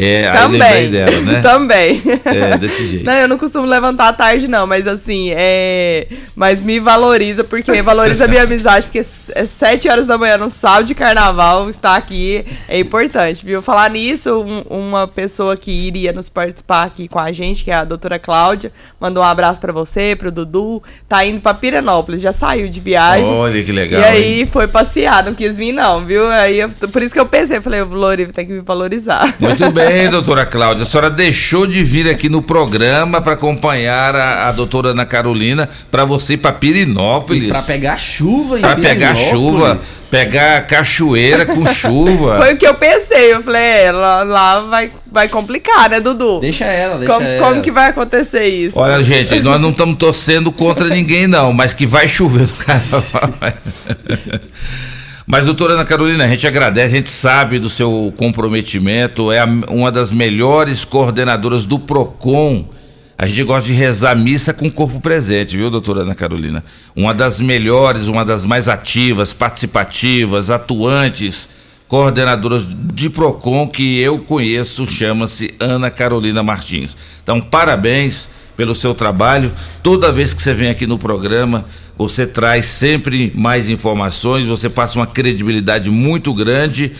É, 0.00 0.30
Também. 0.30 0.90
dela, 0.90 1.20
né? 1.20 1.40
Também. 1.42 2.02
É, 2.24 2.56
desse 2.56 2.86
jeito. 2.86 3.04
Não, 3.04 3.12
eu 3.14 3.26
não 3.28 3.36
costumo 3.36 3.66
levantar 3.66 4.08
à 4.08 4.12
tarde, 4.12 4.46
não, 4.46 4.66
mas 4.66 4.86
assim, 4.86 5.30
é. 5.34 6.06
Mas 6.36 6.62
me 6.62 6.78
valoriza, 6.78 7.42
porque 7.42 7.82
valoriza 7.82 8.24
a 8.24 8.28
minha 8.28 8.42
amizade, 8.44 8.86
porque 8.86 9.00
é 9.00 9.46
sete 9.46 9.88
horas 9.88 10.06
da 10.06 10.16
manhã 10.16 10.38
no 10.38 10.48
sábado 10.48 10.86
de 10.86 10.94
carnaval, 10.94 11.68
estar 11.68 11.96
aqui 11.96 12.46
é 12.68 12.78
importante, 12.78 13.44
viu? 13.44 13.60
Falar 13.60 13.90
nisso, 13.90 14.40
um- 14.40 14.62
uma 14.88 15.08
pessoa 15.08 15.56
que 15.56 15.70
iria 15.70 16.12
nos 16.12 16.28
participar 16.28 16.84
aqui 16.84 17.08
com 17.08 17.18
a 17.18 17.32
gente, 17.32 17.64
que 17.64 17.70
é 17.70 17.74
a 17.74 17.84
doutora 17.84 18.18
Cláudia, 18.18 18.70
mandou 19.00 19.22
um 19.22 19.26
abraço 19.26 19.60
pra 19.60 19.72
você, 19.72 20.14
pro 20.16 20.30
Dudu, 20.30 20.80
tá 21.08 21.24
indo 21.24 21.40
pra 21.40 21.54
Pirenópolis, 21.54 22.20
já 22.22 22.32
saiu 22.32 22.68
de 22.68 22.78
viagem. 22.78 23.24
Olha 23.24 23.62
que 23.64 23.72
legal. 23.72 24.00
e 24.00 24.04
aí 24.04 24.40
hein? 24.40 24.46
foi 24.46 24.68
passear, 24.68 25.24
não 25.24 25.34
quis 25.34 25.56
vir, 25.56 25.72
não, 25.72 26.04
viu? 26.04 26.30
Aí 26.30 26.60
eu- 26.60 26.70
por 26.70 27.02
isso 27.02 27.12
que 27.14 27.20
eu 27.20 27.26
pensei, 27.26 27.60
falei, 27.60 27.82
Lori, 27.82 28.26
tem 28.32 28.46
que 28.46 28.52
me 28.52 28.60
valorizar. 28.60 29.34
Muito 29.40 29.70
bem, 29.72 29.87
doutora 30.10 30.46
Cláudia. 30.46 30.82
A 30.82 30.86
senhora 30.86 31.10
deixou 31.10 31.66
de 31.66 31.82
vir 31.82 32.08
aqui 32.08 32.28
no 32.28 32.42
programa 32.42 33.20
para 33.20 33.32
acompanhar 33.32 34.14
a, 34.14 34.48
a 34.48 34.52
doutora 34.52 34.90
Ana 34.90 35.06
Carolina 35.06 35.68
para 35.90 36.04
você 36.04 36.34
ir 36.34 36.38
para 36.38 36.52
Pirinópolis. 36.52 37.48
Pra 37.48 37.62
pegar 37.62 37.98
chuva 37.98 38.58
em 38.58 38.62
Pra 38.62 38.76
pegar 38.76 39.14
chuva, 39.16 39.78
pegar 40.10 40.66
cachoeira 40.66 41.46
com 41.46 41.66
chuva. 41.72 42.38
Foi 42.38 42.54
o 42.54 42.56
que 42.56 42.66
eu 42.66 42.74
pensei. 42.74 43.32
Eu 43.32 43.42
falei, 43.42 43.62
é, 43.62 43.92
lá, 43.92 44.22
lá 44.22 44.60
vai, 44.60 44.90
vai 45.10 45.28
complicar, 45.28 45.90
né, 45.90 46.00
Dudu? 46.00 46.40
Deixa 46.40 46.64
ela, 46.64 46.98
deixa 46.98 47.14
como, 47.14 47.26
ela. 47.26 47.46
como 47.46 47.62
que 47.62 47.70
vai 47.70 47.90
acontecer 47.90 48.46
isso? 48.46 48.78
Olha, 48.78 49.02
gente, 49.02 49.38
nós 49.40 49.60
não 49.60 49.70
estamos 49.70 49.96
torcendo 49.96 50.50
contra 50.52 50.88
ninguém, 50.88 51.26
não, 51.26 51.52
mas 51.52 51.72
que 51.74 51.86
vai 51.86 52.08
chover 52.08 52.46
no 52.46 52.54
carnaval. 52.54 53.52
Mas, 55.30 55.44
doutora 55.44 55.74
Ana 55.74 55.84
Carolina, 55.84 56.24
a 56.24 56.28
gente 56.30 56.46
agradece, 56.46 56.86
a 56.86 56.96
gente 56.96 57.10
sabe 57.10 57.58
do 57.58 57.68
seu 57.68 58.12
comprometimento, 58.16 59.30
é 59.30 59.40
a- 59.40 59.48
uma 59.68 59.92
das 59.92 60.10
melhores 60.10 60.86
coordenadoras 60.86 61.66
do 61.66 61.78
PROCON. 61.78 62.66
A 63.18 63.26
gente 63.26 63.42
gosta 63.42 63.66
de 63.66 63.74
rezar 63.74 64.16
missa 64.16 64.54
com 64.54 64.68
o 64.68 64.72
corpo 64.72 65.00
presente, 65.00 65.54
viu, 65.54 65.68
doutora 65.70 66.00
Ana 66.00 66.14
Carolina? 66.14 66.64
Uma 66.96 67.12
das 67.12 67.40
melhores, 67.42 68.06
uma 68.08 68.24
das 68.24 68.46
mais 68.46 68.70
ativas, 68.70 69.34
participativas, 69.34 70.50
atuantes, 70.50 71.46
coordenadoras 71.88 72.64
de 72.94 73.10
PROCON 73.10 73.68
que 73.68 74.00
eu 74.00 74.20
conheço, 74.20 74.88
chama-se 74.90 75.52
Ana 75.60 75.90
Carolina 75.90 76.42
Martins. 76.42 76.96
Então, 77.22 77.38
parabéns 77.38 78.30
pelo 78.58 78.74
seu 78.74 78.92
trabalho. 78.92 79.52
Toda 79.84 80.10
vez 80.10 80.34
que 80.34 80.42
você 80.42 80.52
vem 80.52 80.68
aqui 80.68 80.84
no 80.84 80.98
programa, 80.98 81.64
você 81.96 82.26
traz 82.26 82.66
sempre 82.66 83.32
mais 83.32 83.70
informações, 83.70 84.48
você 84.48 84.68
passa 84.68 84.98
uma 84.98 85.06
credibilidade 85.06 85.88
muito 85.88 86.34
grande 86.34 86.90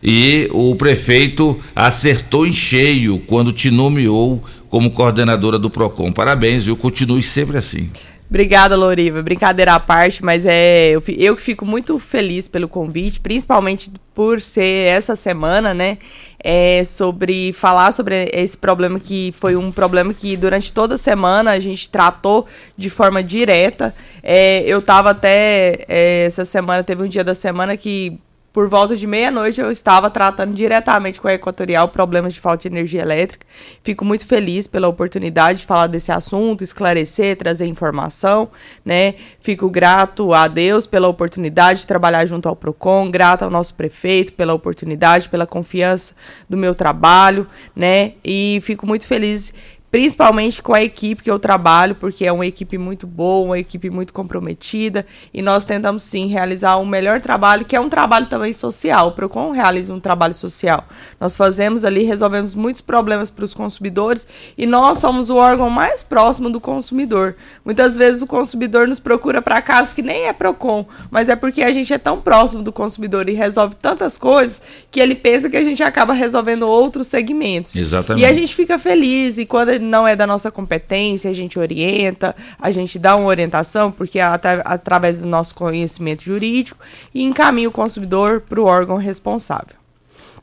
e 0.00 0.48
o 0.52 0.76
prefeito 0.76 1.58
acertou 1.74 2.46
em 2.46 2.52
cheio 2.52 3.18
quando 3.26 3.52
te 3.52 3.68
nomeou 3.68 4.44
como 4.70 4.92
coordenadora 4.92 5.58
do 5.58 5.68
PROCON. 5.68 6.12
Parabéns, 6.12 6.66
viu? 6.66 6.76
Continue 6.76 7.24
sempre 7.24 7.58
assim. 7.58 7.90
Obrigada, 8.28 8.76
Loriva. 8.76 9.22
Brincadeira 9.22 9.74
à 9.74 9.80
parte, 9.80 10.22
mas 10.22 10.44
é 10.44 10.90
eu, 10.90 11.02
eu 11.16 11.34
que 11.34 11.42
fico 11.42 11.64
muito 11.64 11.98
feliz 11.98 12.46
pelo 12.46 12.68
convite, 12.68 13.20
principalmente 13.20 13.90
por 14.14 14.42
ser 14.42 14.86
essa 14.86 15.16
semana, 15.16 15.72
né? 15.72 15.96
É, 16.38 16.84
sobre 16.84 17.52
falar 17.54 17.90
sobre 17.92 18.28
esse 18.32 18.56
problema 18.56 19.00
que 19.00 19.32
foi 19.38 19.56
um 19.56 19.72
problema 19.72 20.12
que 20.12 20.36
durante 20.36 20.72
toda 20.72 20.96
a 20.96 20.98
semana 20.98 21.52
a 21.52 21.58
gente 21.58 21.88
tratou 21.88 22.46
de 22.76 22.90
forma 22.90 23.22
direta. 23.22 23.94
É, 24.22 24.62
eu 24.66 24.82
tava 24.82 25.10
até 25.10 25.86
é, 25.88 26.24
essa 26.26 26.44
semana, 26.44 26.84
teve 26.84 27.02
um 27.02 27.08
dia 27.08 27.24
da 27.24 27.34
semana 27.34 27.78
que 27.78 28.20
por 28.58 28.68
volta 28.68 28.96
de 28.96 29.06
meia-noite 29.06 29.60
eu 29.60 29.70
estava 29.70 30.10
tratando 30.10 30.52
diretamente 30.52 31.20
com 31.20 31.28
a 31.28 31.34
Equatorial 31.34 31.86
problemas 31.86 32.34
de 32.34 32.40
falta 32.40 32.62
de 32.62 32.66
energia 32.74 33.02
elétrica. 33.02 33.46
Fico 33.84 34.04
muito 34.04 34.26
feliz 34.26 34.66
pela 34.66 34.88
oportunidade 34.88 35.60
de 35.60 35.64
falar 35.64 35.86
desse 35.86 36.10
assunto, 36.10 36.64
esclarecer, 36.64 37.36
trazer 37.36 37.66
informação, 37.66 38.48
né? 38.84 39.14
Fico 39.40 39.70
grato 39.70 40.34
a 40.34 40.48
Deus 40.48 40.88
pela 40.88 41.06
oportunidade 41.06 41.82
de 41.82 41.86
trabalhar 41.86 42.26
junto 42.26 42.48
ao 42.48 42.56
Procon, 42.56 43.08
grato 43.12 43.44
ao 43.44 43.50
nosso 43.50 43.74
prefeito 43.74 44.32
pela 44.32 44.54
oportunidade, 44.54 45.28
pela 45.28 45.46
confiança 45.46 46.12
do 46.50 46.56
meu 46.56 46.74
trabalho, 46.74 47.46
né? 47.76 48.14
E 48.24 48.58
fico 48.64 48.84
muito 48.88 49.06
feliz 49.06 49.54
principalmente 49.90 50.62
com 50.62 50.74
a 50.74 50.82
equipe 50.82 51.22
que 51.22 51.30
eu 51.30 51.38
trabalho, 51.38 51.94
porque 51.94 52.26
é 52.26 52.32
uma 52.32 52.46
equipe 52.46 52.76
muito 52.76 53.06
boa, 53.06 53.46
uma 53.46 53.58
equipe 53.58 53.88
muito 53.88 54.12
comprometida, 54.12 55.06
e 55.32 55.40
nós 55.40 55.64
tentamos 55.64 56.02
sim 56.02 56.26
realizar 56.26 56.76
o 56.76 56.82
um 56.82 56.86
melhor 56.86 57.20
trabalho, 57.20 57.64
que 57.64 57.74
é 57.74 57.80
um 57.80 57.88
trabalho 57.88 58.26
também 58.26 58.52
social. 58.52 59.08
O 59.08 59.12
Procon 59.12 59.50
realiza 59.50 59.92
um 59.94 60.00
trabalho 60.00 60.34
social. 60.34 60.86
Nós 61.18 61.36
fazemos 61.36 61.84
ali, 61.84 62.02
resolvemos 62.02 62.54
muitos 62.54 62.82
problemas 62.82 63.30
para 63.30 63.44
os 63.44 63.54
consumidores, 63.54 64.26
e 64.56 64.66
nós 64.66 64.98
somos 64.98 65.30
o 65.30 65.36
órgão 65.36 65.70
mais 65.70 66.02
próximo 66.02 66.50
do 66.50 66.60
consumidor. 66.60 67.36
Muitas 67.64 67.96
vezes 67.96 68.20
o 68.20 68.26
consumidor 68.26 68.86
nos 68.86 69.00
procura 69.00 69.40
para 69.40 69.62
casa 69.62 69.94
que 69.94 70.02
nem 70.02 70.26
é 70.26 70.32
Procon, 70.32 70.86
mas 71.10 71.28
é 71.28 71.36
porque 71.36 71.62
a 71.62 71.72
gente 71.72 71.92
é 71.94 71.98
tão 71.98 72.20
próximo 72.20 72.62
do 72.62 72.72
consumidor 72.72 73.28
e 73.28 73.32
resolve 73.32 73.74
tantas 73.80 74.18
coisas 74.18 74.60
que 74.90 75.00
ele 75.00 75.14
pensa 75.14 75.48
que 75.48 75.56
a 75.56 75.64
gente 75.64 75.82
acaba 75.82 76.12
resolvendo 76.12 76.64
outros 76.64 77.06
segmentos. 77.06 77.74
Exatamente. 77.74 78.22
E 78.22 78.26
a 78.26 78.32
gente 78.32 78.54
fica 78.54 78.78
feliz 78.78 79.38
e 79.38 79.46
quando 79.46 79.77
não 79.78 80.06
é 80.06 80.14
da 80.14 80.26
nossa 80.26 80.50
competência, 80.50 81.30
a 81.30 81.34
gente 81.34 81.58
orienta, 81.58 82.34
a 82.60 82.70
gente 82.70 82.98
dá 82.98 83.16
uma 83.16 83.28
orientação, 83.28 83.90
porque 83.90 84.18
é 84.18 84.22
atra 84.22 84.62
através 84.64 85.20
do 85.20 85.26
nosso 85.26 85.54
conhecimento 85.54 86.22
jurídico, 86.22 86.78
e 87.14 87.22
encaminha 87.22 87.68
o 87.68 87.72
consumidor 87.72 88.40
para 88.40 88.60
o 88.60 88.64
órgão 88.64 88.96
responsável. 88.96 89.78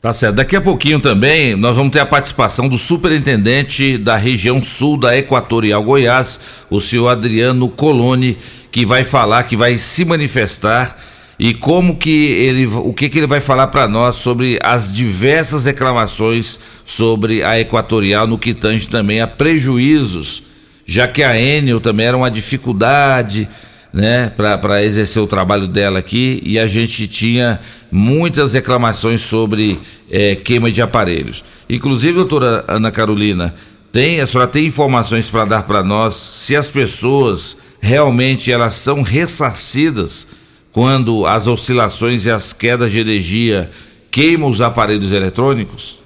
Tá 0.00 0.12
certo. 0.12 0.36
Daqui 0.36 0.54
a 0.54 0.60
pouquinho 0.60 1.00
também 1.00 1.56
nós 1.56 1.76
vamos 1.76 1.92
ter 1.92 2.00
a 2.00 2.06
participação 2.06 2.68
do 2.68 2.78
superintendente 2.78 3.96
da 3.98 4.16
região 4.16 4.62
sul 4.62 4.96
da 4.98 5.16
Equatorial 5.16 5.82
Goiás, 5.82 6.38
o 6.70 6.80
senhor 6.80 7.08
Adriano 7.08 7.68
Coloni, 7.68 8.36
que 8.70 8.84
vai 8.84 9.04
falar, 9.04 9.44
que 9.44 9.56
vai 9.56 9.78
se 9.78 10.04
manifestar 10.04 10.96
e 11.38 11.52
como 11.52 11.96
que 11.96 12.10
ele, 12.10 12.66
o 12.66 12.92
que 12.94 13.08
que 13.08 13.18
ele 13.18 13.26
vai 13.26 13.40
falar 13.40 13.66
para 13.66 13.86
nós 13.86 14.16
sobre 14.16 14.58
as 14.62 14.90
diversas 14.90 15.66
reclamações 15.66 16.58
sobre 16.84 17.42
a 17.42 17.60
Equatorial 17.60 18.26
no 18.26 18.38
que 18.38 18.54
tange 18.54 18.88
também 18.88 19.20
a 19.20 19.26
prejuízos, 19.26 20.42
já 20.86 21.06
que 21.06 21.22
a 21.22 21.38
Enel 21.38 21.80
também 21.80 22.06
era 22.06 22.16
uma 22.16 22.30
dificuldade, 22.30 23.48
né, 23.92 24.30
para 24.30 24.84
exercer 24.84 25.22
o 25.22 25.26
trabalho 25.26 25.66
dela 25.66 25.98
aqui 25.98 26.40
e 26.44 26.58
a 26.58 26.66
gente 26.66 27.08
tinha 27.08 27.60
muitas 27.90 28.52
reclamações 28.52 29.22
sobre 29.22 29.78
é, 30.10 30.34
queima 30.34 30.70
de 30.70 30.82
aparelhos. 30.82 31.42
Inclusive, 31.68 32.12
doutora 32.12 32.64
Ana 32.68 32.90
Carolina, 32.90 33.54
tem, 33.90 34.20
a 34.20 34.26
senhora 34.26 34.48
tem 34.48 34.66
informações 34.66 35.30
para 35.30 35.46
dar 35.46 35.62
para 35.62 35.82
nós 35.82 36.14
se 36.14 36.54
as 36.54 36.70
pessoas 36.70 37.56
realmente 37.80 38.52
elas 38.52 38.74
são 38.74 39.00
ressarcidas 39.00 40.28
quando 40.76 41.26
as 41.26 41.46
oscilações 41.46 42.26
e 42.26 42.30
as 42.30 42.52
quedas 42.52 42.92
de 42.92 43.00
energia 43.00 43.70
queimam 44.10 44.50
os 44.50 44.60
aparelhos 44.60 45.10
eletrônicos? 45.10 46.02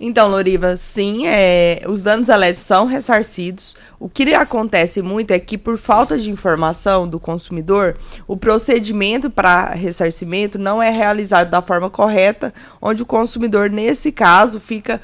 Então, 0.00 0.30
Loriva, 0.30 0.78
sim, 0.78 1.26
é, 1.26 1.82
os 1.86 2.00
danos 2.00 2.30
elétricos 2.30 2.66
são 2.66 2.86
ressarcidos. 2.86 3.76
O 4.00 4.08
que 4.08 4.34
acontece 4.34 5.02
muito 5.02 5.30
é 5.30 5.38
que, 5.38 5.58
por 5.58 5.76
falta 5.76 6.16
de 6.16 6.30
informação 6.30 7.06
do 7.06 7.20
consumidor, 7.20 7.98
o 8.26 8.34
procedimento 8.34 9.28
para 9.28 9.72
ressarcimento 9.72 10.58
não 10.58 10.82
é 10.82 10.88
realizado 10.88 11.50
da 11.50 11.60
forma 11.60 11.90
correta, 11.90 12.52
onde 12.80 13.02
o 13.02 13.06
consumidor, 13.06 13.68
nesse 13.68 14.10
caso, 14.10 14.58
fica, 14.58 15.02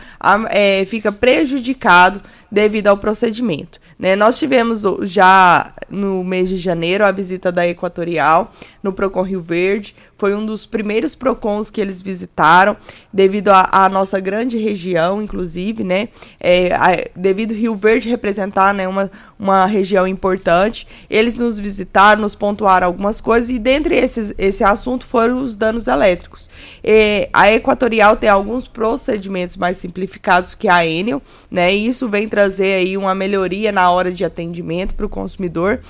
é, 0.49 0.83
fica 0.87 1.13
prejudicado 1.13 2.23
devido 2.51 2.87
ao 2.87 2.97
procedimento. 2.97 3.80
Né? 4.01 4.17
Nós 4.17 4.39
tivemos 4.39 4.83
já 5.03 5.75
no 5.91 6.25
mês 6.25 6.49
de 6.49 6.57
janeiro 6.57 7.05
a 7.05 7.11
visita 7.11 7.53
da 7.53 7.69
Equatorial 7.69 8.51
no 8.83 8.95
Procon 8.95 9.21
Rio 9.21 9.43
Verde. 9.43 9.95
Foi 10.21 10.35
um 10.35 10.45
dos 10.45 10.67
primeiros 10.67 11.15
Procons 11.15 11.71
que 11.71 11.81
eles 11.81 12.03
visitaram, 12.03 12.77
devido 13.11 13.49
à 13.49 13.89
nossa 13.89 14.21
grande 14.21 14.59
região, 14.59 15.23
inclusive, 15.23 15.83
né? 15.83 16.11
É, 16.39 16.75
a, 16.75 17.09
devido 17.17 17.55
Rio 17.55 17.75
Verde 17.75 18.11
representar 18.11 18.75
né, 18.75 18.87
uma, 18.87 19.11
uma 19.39 19.65
região 19.65 20.07
importante, 20.07 20.87
eles 21.09 21.37
nos 21.37 21.59
visitaram, 21.59 22.21
nos 22.21 22.35
pontuaram 22.35 22.87
algumas 22.87 23.19
coisas, 23.19 23.49
e 23.49 23.59
dentre 23.59 23.97
esses, 23.97 24.35
esse 24.37 24.63
assunto 24.63 25.07
foram 25.07 25.43
os 25.43 25.57
danos 25.57 25.87
elétricos. 25.87 26.51
É, 26.85 27.31
a 27.33 27.51
Equatorial 27.51 28.15
tem 28.15 28.29
alguns 28.29 28.69
procedimentos 28.69 29.57
mais 29.57 29.79
simplificados 29.79 30.55
que 30.55 30.69
a 30.69 30.85
Enel, 30.87 31.23
né? 31.51 31.75
E 31.75 31.87
isso 31.87 32.11
vem 32.11 32.29
trazer 32.29 32.75
aí 32.75 32.95
uma 32.95 33.15
melhoria 33.15 33.73
na 33.73 33.91
hora 33.91 34.13
de 34.13 34.23
atendimento 34.23 34.95
para 34.95 35.07
o 35.07 35.09
consumidor. 35.09 35.81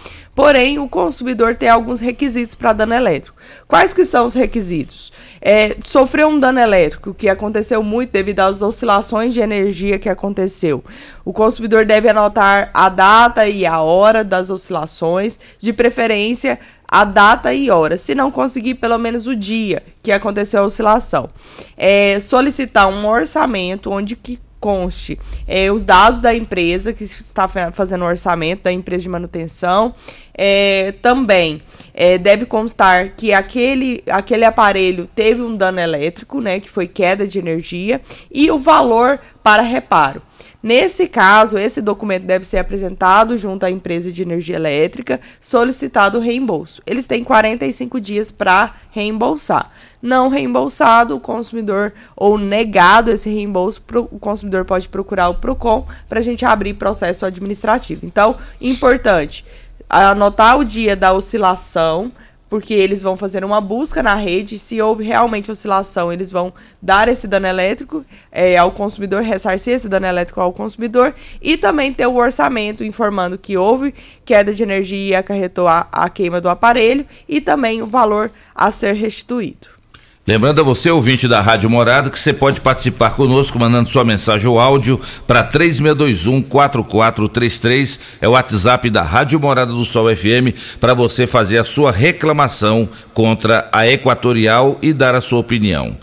Porém, 0.41 0.79
o 0.79 0.89
consumidor 0.89 1.55
tem 1.55 1.69
alguns 1.69 2.01
requisitos 2.01 2.55
para 2.55 2.73
dano 2.73 2.95
elétrico. 2.95 3.37
Quais 3.69 3.93
que 3.93 4.07
são 4.07 4.25
os 4.25 4.33
requisitos? 4.33 5.13
É, 5.39 5.77
sofreu 5.85 6.29
um 6.29 6.41
dano 6.41 6.59
elétrico, 6.59 7.13
que 7.13 7.29
aconteceu 7.29 7.83
muito 7.83 8.11
devido 8.11 8.41
às 8.41 8.63
oscilações 8.63 9.35
de 9.35 9.41
energia 9.41 9.99
que 9.99 10.09
aconteceu. 10.09 10.83
O 11.27 11.33
consumidor 11.35 11.85
deve 11.85 12.09
anotar 12.09 12.71
a 12.73 12.89
data 12.89 13.47
e 13.47 13.67
a 13.67 13.83
hora 13.83 14.25
das 14.25 14.49
oscilações, 14.49 15.39
de 15.61 15.75
preferência 15.75 16.59
a 16.89 17.05
data 17.05 17.53
e 17.53 17.71
hora, 17.71 17.99
se 17.99 18.15
não 18.15 18.31
conseguir 18.31 18.77
pelo 18.77 18.97
menos 18.97 19.27
o 19.27 19.37
dia 19.37 19.83
que 20.03 20.11
aconteceu 20.11 20.63
a 20.63 20.67
oscilação. 20.67 21.29
É, 21.77 22.19
solicitar 22.19 22.89
um 22.89 23.07
orçamento 23.07 23.91
onde 23.91 24.17
que 24.17 24.39
conste 24.61 25.19
é, 25.49 25.73
os 25.73 25.85
dados 25.85 26.21
da 26.21 26.35
empresa 26.35 26.93
que 26.93 27.03
está 27.03 27.49
fazendo 27.73 28.03
o 28.05 28.07
orçamento 28.07 28.65
da 28.65 28.73
empresa 28.73 29.03
de 29.03 29.09
manutenção. 29.09 29.95
É, 30.43 30.93
também 31.03 31.61
é, 31.93 32.17
deve 32.17 32.47
constar 32.47 33.11
que 33.17 33.33
aquele, 33.33 34.03
aquele 34.09 34.45
aparelho 34.45 35.09
teve 35.15 35.43
um 35.43 35.57
dano 35.57 35.81
elétrico, 35.81 36.41
né, 36.41 36.61
que 36.61 36.71
foi 36.71 36.87
queda 36.87 37.27
de 37.27 37.39
energia, 37.39 38.01
e 38.31 38.51
o 38.51 38.59
valor 38.59 39.21
para 39.43 39.63
reparo. 39.63 40.23
Nesse 40.63 41.07
caso, 41.07 41.57
esse 41.57 41.81
documento 41.81 42.25
deve 42.25 42.45
ser 42.45 42.59
apresentado 42.59 43.39
junto 43.39 43.65
à 43.65 43.71
empresa 43.71 44.13
de 44.13 44.23
energia 44.23 44.57
elétrica, 44.57 45.19
solicitado 45.41 46.19
o 46.19 46.21
reembolso. 46.21 46.83
Eles 46.87 47.07
têm 47.07 47.25
45 47.25 47.99
dias 47.99 48.31
para 48.31 48.75
reembolsar. 48.91 49.71
Não 50.03 50.29
reembolsado, 50.29 51.17
o 51.17 51.21
consumidor 51.21 51.95
ou 52.15 52.37
negado 52.37 53.11
esse 53.11 53.31
reembolso, 53.31 53.83
o 54.11 54.19
consumidor 54.19 54.67
pode 54.67 54.89
procurar 54.89 55.31
o 55.31 55.35
Procon 55.37 55.87
para 56.09 56.21
a 56.21 56.23
gente 56.23 56.45
abrir 56.45 56.75
processo 56.75 57.25
administrativo. 57.25 58.05
Então, 58.05 58.37
importante 58.61 59.45
anotar 59.89 60.59
o 60.59 60.65
dia 60.65 60.95
da 60.95 61.13
oscilação 61.13 62.13
porque 62.51 62.75
eles 62.75 63.01
vão 63.01 63.17
fazer 63.17 63.45
uma 63.45 63.61
busca 63.61 64.03
na 64.03 64.17
rede. 64.17 64.59
Se 64.59 64.83
houve 64.83 65.05
realmente 65.05 65.51
oscilação, 65.51 66.13
eles 66.13 66.33
vão 66.33 66.53
dar 66.83 67.09
esse 67.09 67.29
dano 67.29 67.47
elétrico 67.47 68.05
é, 68.31 68.59
ao 68.59 68.73
consumidor, 68.73 69.23
ressarcir 69.23 69.75
esse 69.75 69.89
dano 69.89 70.07
elétrico 70.07 70.41
ao 70.41 70.53
consumidor 70.53 71.15
e 71.41 71.57
também 71.57 71.93
ter 71.93 72.09
o 72.09 72.17
orçamento 72.17 72.83
informando 72.85 73.39
que 73.39 73.57
houve 73.57 73.95
queda 74.25 74.53
de 74.53 74.65
energia 74.65 75.11
e 75.11 75.15
acarretou 75.15 75.69
a, 75.69 75.87
a 75.93 76.11
queima 76.11 76.41
do 76.41 76.49
aparelho 76.49 77.07
e 77.29 77.41
também 77.41 77.81
o 77.81 77.87
valor 77.87 78.31
a 78.55 78.73
ser 78.73 78.95
restituído. 78.95 79.80
Lembrando 80.27 80.61
a 80.61 80.65
você, 80.65 80.91
ouvinte 80.91 81.27
da 81.27 81.41
Rádio 81.41 81.71
Morada, 81.71 82.11
que 82.11 82.19
você 82.19 82.35
pode 82.35 82.61
participar 82.61 83.13
conosco 83.13 83.59
mandando 83.59 83.89
sua 83.89 84.05
mensagem 84.05 84.47
ou 84.47 84.61
áudio 84.61 85.01
para 85.27 85.51
3621-4433, 85.51 87.99
é 88.21 88.29
o 88.29 88.33
WhatsApp 88.33 88.91
da 88.91 89.01
Rádio 89.03 89.41
Morada 89.41 89.73
do 89.73 89.83
Sol 89.85 90.15
FM, 90.15 90.55
para 90.79 90.93
você 90.93 91.27
fazer 91.27 91.57
a 91.57 91.65
sua 91.65 91.91
reclamação 91.91 92.87
contra 93.15 93.67
a 93.73 93.89
Equatorial 93.89 94.79
e 94.83 94.93
dar 94.93 95.15
a 95.15 95.23
sua 95.23 95.39
opinião. 95.39 95.97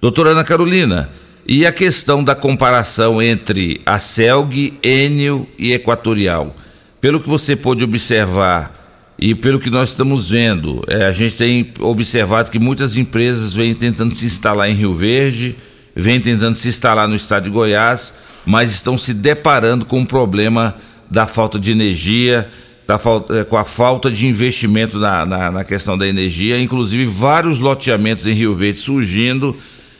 Doutora 0.00 0.30
Ana 0.30 0.44
Carolina, 0.44 1.10
e 1.44 1.66
a 1.66 1.72
questão 1.72 2.22
da 2.22 2.36
comparação 2.36 3.20
entre 3.20 3.80
a 3.84 3.98
CELG, 3.98 4.78
Enel 4.82 5.44
e 5.58 5.72
Equatorial? 5.72 6.54
Pelo 7.00 7.20
que 7.20 7.28
você 7.28 7.56
pôde 7.56 7.82
observar, 7.82 8.85
e 9.18 9.34
pelo 9.34 9.58
que 9.58 9.70
nós 9.70 9.90
estamos 9.90 10.30
vendo, 10.30 10.82
é, 10.88 11.06
a 11.06 11.12
gente 11.12 11.36
tem 11.36 11.72
observado 11.80 12.50
que 12.50 12.58
muitas 12.58 12.96
empresas 12.96 13.54
vêm 13.54 13.74
tentando 13.74 14.14
se 14.14 14.26
instalar 14.26 14.68
em 14.68 14.74
Rio 14.74 14.94
Verde, 14.94 15.56
vêm 15.94 16.20
tentando 16.20 16.56
se 16.56 16.68
instalar 16.68 17.08
no 17.08 17.16
estado 17.16 17.44
de 17.44 17.50
Goiás, 17.50 18.12
mas 18.44 18.70
estão 18.70 18.98
se 18.98 19.14
deparando 19.14 19.86
com 19.86 20.02
o 20.02 20.06
problema 20.06 20.76
da 21.10 21.26
falta 21.26 21.58
de 21.58 21.70
energia, 21.70 22.48
tá, 22.86 22.98
fal- 22.98 23.24
é, 23.30 23.42
com 23.42 23.56
a 23.56 23.64
falta 23.64 24.10
de 24.10 24.26
investimento 24.26 24.98
na, 24.98 25.24
na, 25.24 25.50
na 25.50 25.64
questão 25.64 25.96
da 25.96 26.06
energia, 26.06 26.60
inclusive 26.60 27.06
vários 27.06 27.58
loteamentos 27.58 28.26
em 28.26 28.34
Rio 28.34 28.54
Verde 28.54 28.80
surgindo 28.80 29.56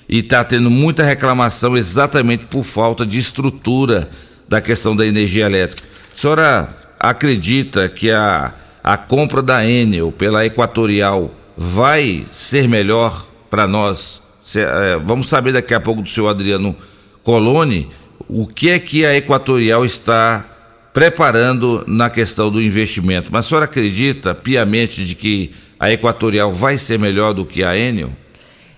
e 0.09 0.19
está 0.19 0.45
tendo 0.45 0.71
muita 0.71 1.03
reclamação 1.03 1.77
exatamente 1.77 2.45
por 2.45 2.65
falta 2.65 3.07
de 3.07 3.19
estrutura 3.19 4.09
da 4.49 4.61
questão 4.61 4.95
da 4.95 5.07
energia 5.07 5.47
elétrica. 5.47 5.89
A 6.15 6.17
senhora 6.17 6.69
acredita 7.01 7.89
que 7.89 8.11
a, 8.13 8.53
a 8.87 8.97
compra 8.97 9.43
da 9.43 9.69
Enel 9.69 10.13
pela 10.13 10.47
Equatorial 10.47 11.33
vai 11.57 12.25
ser 12.31 12.69
melhor 12.69 13.27
para 13.51 13.67
nós? 13.67 14.23
É, 14.55 14.97
vamos 15.03 15.29
saber 15.29 15.53
daqui 15.53 15.75
a 15.75 15.81
pouco 15.81 16.03
do 16.03 16.09
senhor 16.09 16.29
Adriano 16.29 16.77
Coloni 17.25 17.91
o 18.29 18.47
que 18.47 18.71
é 18.71 18.79
que 18.79 19.05
a 19.05 19.13
Equatorial 19.17 19.85
está 19.85 20.45
preparando 20.93 21.83
na 21.89 22.09
questão 22.09 22.49
do 22.49 22.63
investimento. 22.63 23.29
Mas 23.33 23.47
a 23.47 23.49
senhora 23.49 23.65
acredita 23.65 24.37
piamente 24.37 25.05
de 25.05 25.17
que 25.17 25.53
a 25.81 25.91
Equatorial 25.91 26.53
vai 26.53 26.79
ser 26.79 26.97
melhor 26.97 27.35
do 27.35 27.45
que 27.45 27.65
a 27.65 27.77
Enel? 27.77 28.11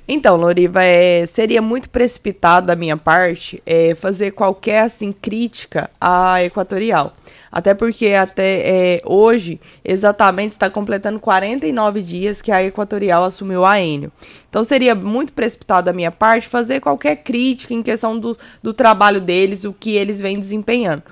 Então, 0.09 0.37
Loriva, 0.37 0.83
é, 0.83 1.27
seria 1.27 1.61
muito 1.61 1.91
precipitado 1.91 2.69
da 2.69 2.75
minha 2.75 2.97
parte 2.97 3.63
é, 3.67 3.95
fazer 3.95 4.31
qualquer 4.31 4.85
assim 4.85 5.13
crítica 5.13 5.91
à 6.01 6.43
Equatorial. 6.43 7.13
Até 7.51 7.75
porque 7.75 8.09
até 8.09 8.61
é, 8.61 9.03
hoje, 9.05 9.61
exatamente, 9.85 10.53
está 10.53 10.69
completando 10.69 11.19
49 11.19 12.03
dias 12.03 12.43
que 12.43 12.53
a 12.53 12.63
Equatorial 12.63 13.25
assumiu 13.25 13.65
a 13.65 13.81
Enel. 13.81 14.13
Então 14.49 14.63
seria 14.63 14.95
muito 14.95 15.33
precipitado 15.33 15.87
da 15.87 15.93
minha 15.93 16.11
parte 16.11 16.49
fazer 16.49 16.81
qualquer 16.81 17.17
crítica 17.17 17.75
em 17.75 17.83
questão 17.83 18.19
do, 18.19 18.37
do 18.63 18.73
trabalho 18.73 19.21
deles, 19.21 19.65
o 19.65 19.73
que 19.73 19.97
eles 19.97 20.21
vêm 20.21 20.39
desempenhando. 20.39 21.03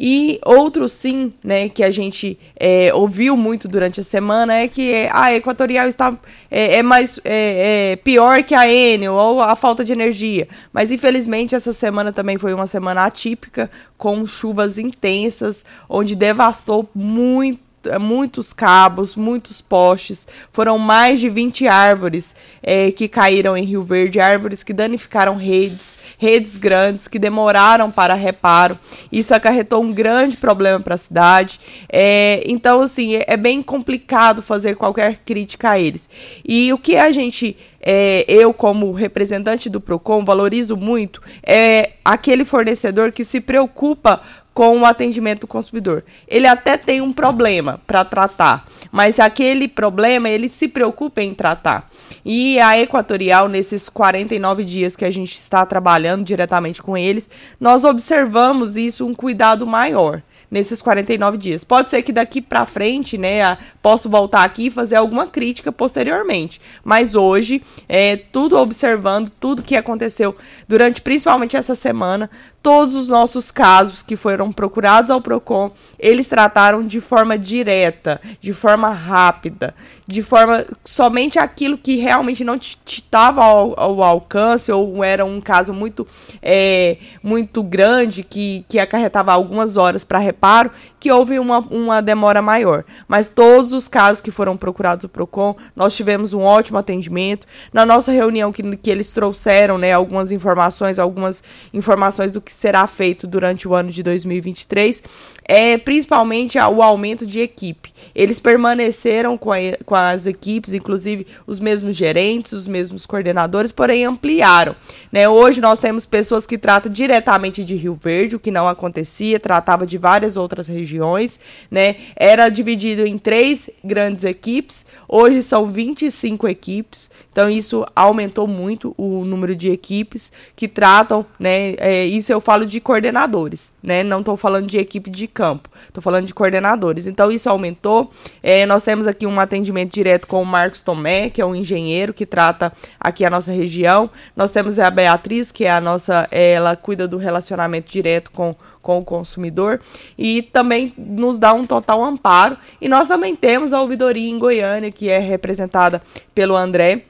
E 0.00 0.38
outro 0.44 0.88
sim, 0.88 1.32
né, 1.42 1.68
que 1.68 1.82
a 1.82 1.90
gente 1.90 2.38
é, 2.54 2.94
ouviu 2.94 3.36
muito 3.36 3.66
durante 3.66 4.00
a 4.00 4.04
semana 4.04 4.54
é 4.54 4.68
que 4.68 5.08
a 5.10 5.34
Equatorial 5.34 5.88
está 5.88 6.16
é, 6.48 6.76
é 6.76 6.82
mais 6.84 7.18
é, 7.24 7.92
é 7.92 7.96
pior 7.96 8.44
que 8.44 8.54
a 8.54 8.70
Enel 8.70 9.14
ou 9.14 9.42
a 9.42 9.56
falta 9.56 9.84
de 9.84 9.90
energia. 9.90 10.46
Mas 10.72 10.92
infelizmente 10.92 11.56
essa 11.56 11.72
semana 11.72 12.12
também 12.12 12.38
foi 12.38 12.54
uma 12.54 12.66
semana 12.66 13.06
atípica 13.06 13.68
com 13.96 14.24
chuvas 14.24 14.78
intensas, 14.78 15.64
onde 15.88 16.14
devastou 16.14 16.88
muito 16.94 17.67
muitos 18.00 18.52
cabos, 18.52 19.14
muitos 19.14 19.60
postes. 19.60 20.26
Foram 20.52 20.78
mais 20.78 21.20
de 21.20 21.28
20 21.28 21.66
árvores 21.66 22.34
eh, 22.62 22.90
que 22.90 23.08
caíram 23.08 23.56
em 23.56 23.64
Rio 23.64 23.82
Verde, 23.82 24.20
árvores 24.20 24.62
que 24.62 24.72
danificaram 24.72 25.36
redes, 25.36 25.98
redes 26.18 26.56
grandes 26.56 27.08
que 27.08 27.18
demoraram 27.18 27.90
para 27.90 28.14
reparo. 28.14 28.78
Isso 29.10 29.34
acarretou 29.34 29.82
um 29.82 29.92
grande 29.92 30.36
problema 30.36 30.80
para 30.80 30.94
a 30.94 30.98
cidade. 30.98 31.60
Eh, 31.88 32.42
então, 32.46 32.80
assim, 32.80 33.16
é, 33.16 33.24
é 33.28 33.36
bem 33.36 33.62
complicado 33.62 34.42
fazer 34.42 34.76
qualquer 34.76 35.20
crítica 35.24 35.70
a 35.70 35.78
eles. 35.78 36.08
E 36.44 36.72
o 36.72 36.78
que 36.78 36.96
a 36.96 37.12
gente 37.12 37.56
é, 37.80 38.24
eu, 38.28 38.52
como 38.52 38.92
representante 38.92 39.70
do 39.70 39.80
PROCON, 39.80 40.24
valorizo 40.24 40.76
muito 40.76 41.22
é 41.42 41.92
aquele 42.04 42.44
fornecedor 42.44 43.12
que 43.12 43.24
se 43.24 43.40
preocupa 43.40 44.20
com 44.58 44.80
o 44.80 44.84
atendimento 44.84 45.42
do 45.42 45.46
consumidor. 45.46 46.02
Ele 46.26 46.48
até 46.48 46.76
tem 46.76 47.00
um 47.00 47.12
problema 47.12 47.80
para 47.86 48.04
tratar, 48.04 48.66
mas 48.90 49.20
aquele 49.20 49.68
problema 49.68 50.28
ele 50.28 50.48
se 50.48 50.66
preocupa 50.66 51.22
em 51.22 51.32
tratar. 51.32 51.88
E 52.24 52.58
a 52.58 52.76
Equatorial, 52.76 53.48
nesses 53.48 53.88
49 53.88 54.64
dias 54.64 54.96
que 54.96 55.04
a 55.04 55.12
gente 55.12 55.36
está 55.36 55.64
trabalhando 55.64 56.24
diretamente 56.24 56.82
com 56.82 56.98
eles, 56.98 57.30
nós 57.60 57.84
observamos 57.84 58.76
isso, 58.76 59.06
um 59.06 59.14
cuidado 59.14 59.64
maior 59.64 60.22
nesses 60.50 60.80
49 60.80 61.36
dias. 61.36 61.64
Pode 61.64 61.90
ser 61.90 62.02
que 62.02 62.12
daqui 62.12 62.40
para 62.40 62.66
frente, 62.66 63.18
né, 63.18 63.56
posso 63.82 64.08
voltar 64.08 64.44
aqui 64.44 64.66
e 64.66 64.70
fazer 64.70 64.96
alguma 64.96 65.26
crítica 65.26 65.70
posteriormente. 65.70 66.60
Mas 66.82 67.14
hoje, 67.14 67.62
é, 67.88 68.16
tudo 68.16 68.56
observando, 68.56 69.30
tudo 69.38 69.62
que 69.62 69.76
aconteceu 69.76 70.36
durante 70.66 71.00
principalmente 71.00 71.56
essa 71.56 71.74
semana, 71.74 72.30
todos 72.68 72.94
os 72.94 73.08
nossos 73.08 73.50
casos 73.50 74.02
que 74.02 74.14
foram 74.14 74.52
procurados 74.52 75.10
ao 75.10 75.22
Procon, 75.22 75.70
eles 75.98 76.28
trataram 76.28 76.86
de 76.86 77.00
forma 77.00 77.38
direta, 77.38 78.20
de 78.42 78.52
forma 78.52 78.90
rápida, 78.90 79.74
de 80.06 80.22
forma 80.22 80.66
somente 80.84 81.38
aquilo 81.38 81.78
que 81.78 81.96
realmente 81.96 82.44
não 82.44 82.60
estava 82.84 83.42
ao, 83.42 83.78
ao, 83.80 84.02
alcance 84.02 84.70
ou 84.70 85.02
era 85.02 85.24
um 85.24 85.40
caso 85.40 85.72
muito 85.72 86.06
é, 86.42 86.98
muito 87.22 87.62
grande 87.62 88.22
que, 88.22 88.66
que 88.68 88.78
acarretava 88.78 89.32
algumas 89.32 89.78
horas 89.78 90.04
para 90.04 90.18
reparo, 90.18 90.70
que 91.00 91.10
houve 91.10 91.38
uma, 91.38 91.60
uma 91.60 92.02
demora 92.02 92.42
maior. 92.42 92.84
Mas 93.06 93.30
todos 93.30 93.72
os 93.72 93.88
casos 93.88 94.22
que 94.22 94.30
foram 94.30 94.58
procurados 94.58 95.06
ao 95.06 95.08
Procon, 95.08 95.56
nós 95.74 95.96
tivemos 95.96 96.34
um 96.34 96.42
ótimo 96.42 96.78
atendimento. 96.78 97.46
Na 97.72 97.86
nossa 97.86 98.12
reunião 98.12 98.52
que, 98.52 98.76
que 98.76 98.90
eles 98.90 99.12
trouxeram, 99.12 99.78
né, 99.78 99.92
algumas 99.92 100.32
informações, 100.32 100.98
algumas 100.98 101.42
informações 101.72 102.30
do 102.30 102.40
que 102.40 102.52
será 102.58 102.84
feito 102.88 103.24
durante 103.24 103.68
o 103.68 103.74
ano 103.74 103.90
de 103.90 104.02
2023, 104.02 105.04
é 105.48 105.78
principalmente 105.78 106.58
o 106.58 106.82
aumento 106.82 107.26
de 107.26 107.40
equipe. 107.40 107.94
Eles 108.14 108.38
permaneceram 108.38 109.38
com, 109.38 109.50
a, 109.50 109.56
com 109.86 109.94
as 109.94 110.26
equipes, 110.26 110.74
inclusive 110.74 111.26
os 111.46 111.58
mesmos 111.58 111.96
gerentes, 111.96 112.52
os 112.52 112.68
mesmos 112.68 113.06
coordenadores, 113.06 113.72
porém 113.72 114.04
ampliaram. 114.04 114.76
Né? 115.10 115.26
Hoje 115.26 115.60
nós 115.60 115.78
temos 115.78 116.04
pessoas 116.04 116.46
que 116.46 116.58
tratam 116.58 116.92
diretamente 116.92 117.64
de 117.64 117.74
Rio 117.74 117.98
Verde, 118.00 118.36
o 118.36 118.40
que 118.40 118.50
não 118.50 118.68
acontecia, 118.68 119.40
tratava 119.40 119.86
de 119.86 119.96
várias 119.96 120.36
outras 120.36 120.66
regiões. 120.66 121.40
Né? 121.70 121.96
Era 122.14 122.50
dividido 122.50 123.06
em 123.06 123.16
três 123.16 123.70
grandes 123.82 124.24
equipes, 124.24 124.86
hoje 125.08 125.42
são 125.42 125.70
25 125.70 126.46
equipes, 126.46 127.10
então 127.32 127.48
isso 127.48 127.86
aumentou 127.94 128.46
muito 128.46 128.94
o 128.98 129.24
número 129.24 129.54
de 129.54 129.70
equipes 129.70 130.32
que 130.56 130.66
tratam, 130.66 131.24
né? 131.38 131.74
É, 131.78 132.04
isso 132.04 132.32
eu 132.32 132.40
falo 132.40 132.66
de 132.66 132.80
coordenadores, 132.80 133.70
né? 133.80 134.02
Não 134.02 134.18
estou 134.18 134.36
falando 134.36 134.66
de 134.66 134.76
equipe 134.76 135.08
de 135.08 135.28
campo, 135.38 135.70
estou 135.86 136.02
falando 136.02 136.26
de 136.26 136.34
coordenadores. 136.34 137.06
Então 137.06 137.30
isso 137.30 137.48
aumentou. 137.48 138.10
É, 138.42 138.66
nós 138.66 138.82
temos 138.82 139.06
aqui 139.06 139.24
um 139.24 139.38
atendimento 139.38 139.92
direto 139.92 140.26
com 140.26 140.42
o 140.42 140.44
Marcos 140.44 140.80
Tomé, 140.80 141.30
que 141.30 141.40
é 141.40 141.46
um 141.46 141.54
engenheiro 141.54 142.12
que 142.12 142.26
trata 142.26 142.72
aqui 142.98 143.24
a 143.24 143.30
nossa 143.30 143.52
região. 143.52 144.10
Nós 144.34 144.50
temos 144.50 144.80
a 144.80 144.90
Beatriz, 144.90 145.52
que 145.52 145.64
é 145.64 145.70
a 145.70 145.80
nossa, 145.80 146.26
ela 146.32 146.74
cuida 146.74 147.06
do 147.06 147.16
relacionamento 147.16 147.92
direto 147.92 148.32
com 148.32 148.52
com 148.80 149.00
o 149.00 149.04
consumidor 149.04 149.82
e 150.16 150.40
também 150.40 150.94
nos 150.96 151.38
dá 151.38 151.52
um 151.52 151.66
total 151.66 152.02
amparo. 152.02 152.56
E 152.80 152.88
nós 152.88 153.06
também 153.06 153.36
temos 153.36 153.74
a 153.74 153.82
ouvidoria 153.82 154.30
em 154.30 154.38
Goiânia, 154.38 154.90
que 154.90 155.10
é 155.10 155.18
representada 155.18 156.00
pelo 156.34 156.56
André 156.56 157.02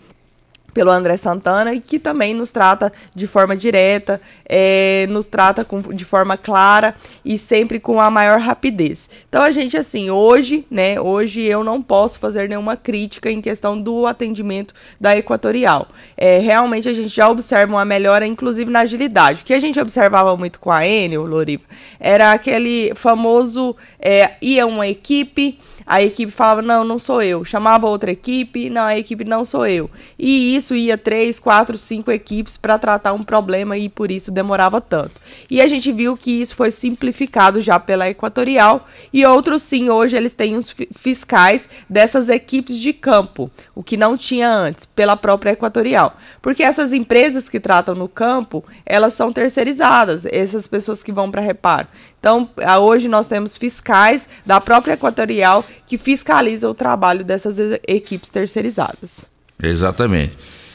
pelo 0.79 0.93
André 0.93 1.17
Santana 1.17 1.75
e 1.75 1.81
que 1.81 1.99
também 1.99 2.33
nos 2.33 2.53
trata 2.53 2.93
de 3.13 3.27
forma 3.27 3.57
direta, 3.57 4.21
é, 4.49 5.09
nos 5.11 5.27
trata 5.27 5.65
com, 5.65 5.83
de 5.83 6.05
forma 6.05 6.37
clara 6.37 6.95
e 7.25 7.37
sempre 7.37 7.81
com 7.81 8.01
a 8.01 8.09
maior 8.09 8.39
rapidez. 8.39 9.11
Então 9.29 9.43
a 9.43 9.51
gente 9.51 9.77
assim, 9.77 10.09
hoje, 10.09 10.65
né, 10.71 11.01
hoje 11.01 11.43
eu 11.43 11.65
não 11.65 11.83
posso 11.83 12.21
fazer 12.21 12.49
nenhuma 12.49 12.77
crítica 12.77 13.29
em 13.29 13.41
questão 13.41 13.77
do 13.77 14.07
atendimento 14.07 14.73
da 15.01 15.17
Equatorial. 15.17 15.89
É, 16.17 16.39
realmente 16.39 16.89
a 16.89 16.95
gente 16.95 17.09
já 17.09 17.29
observa 17.29 17.73
uma 17.73 17.85
melhora, 17.85 18.25
inclusive 18.25 18.71
na 18.71 18.83
agilidade. 18.83 19.43
O 19.43 19.45
que 19.45 19.55
a 19.55 19.59
gente 19.59 19.81
observava 19.81 20.37
muito 20.37 20.61
com 20.61 20.71
a 20.71 20.87
Enel, 20.87 21.27
Loriva, 21.27 21.65
era 21.99 22.31
aquele 22.31 22.93
famoso 22.95 23.75
é, 23.99 24.35
ia 24.41 24.65
uma 24.65 24.87
equipe 24.87 25.59
a 25.89 26.03
equipe 26.03 26.31
falava, 26.31 26.61
não, 26.61 26.85
não 26.85 26.99
sou 26.99 27.23
eu. 27.23 27.47
Chamava 27.47 27.87
outra 27.87 28.11
equipe, 28.11 28.69
não, 28.69 28.83
a 28.83 28.99
equipe 28.99 29.25
não 29.25 29.43
sou 29.43 29.67
eu. 29.67 29.91
E 30.19 30.55
isso 30.55 30.75
ia 30.75 30.99
três, 30.99 31.39
quatro, 31.39 31.79
cinco 31.79 32.13
equipes 32.13 32.59
para 32.59 32.79
tratar 32.79 33.15
um 33.15 33.23
problema 33.23 33.75
e 33.79 33.89
por 33.89 34.11
isso 34.11 34.31
demorava 34.31 34.83
tanto. 34.83 35.19
E 35.49 35.63
a 35.63 35.67
gente 35.67 35.91
viu 35.91 36.15
que 36.15 36.43
isso 36.43 36.55
foi 36.55 36.71
simplificado 36.71 37.63
já 37.63 37.81
pela 37.81 38.11
Equatorial 38.11 38.87
e 39.11 39.25
outros 39.25 39.63
sim, 39.63 39.89
hoje 39.89 40.15
eles 40.15 40.35
têm 40.35 40.59
os 40.59 40.75
fiscais 40.95 41.71
dessas 41.89 42.29
equipes 42.29 42.77
de 42.77 42.93
campo, 42.93 43.51
o 43.75 43.83
que 43.83 43.97
não 43.97 44.15
tinha 44.15 44.51
antes, 44.51 44.85
pela 44.85 45.17
própria 45.17 45.53
Equatorial. 45.53 46.19
Porque 46.43 46.63
essas 46.63 46.93
empresas 46.93 47.49
que 47.49 47.59
tratam 47.59 47.95
no 47.95 48.09
campo, 48.09 48.63
elas 48.85 49.15
são 49.15 49.33
terceirizadas, 49.33 50.27
essas 50.27 50.67
pessoas 50.67 51.03
que 51.03 51.13
vão 51.13 51.31
para 51.31 51.41
reparo. 51.41 51.89
Então, 52.21 52.51
hoje 52.83 53.09
nós 53.09 53.29
temos 53.29 53.57
fiscais 53.57 54.29
da 54.45 54.61
própria 54.61 54.95
Equatorial 54.95 55.65
que 55.89 55.97
fiscalizam 55.97 56.71
o 56.71 56.75
trabalho 56.75 57.25
dessas 57.25 57.57
equipes 57.87 58.29
terceirizadas. 58.29 59.25
Exatamente. 59.61 60.33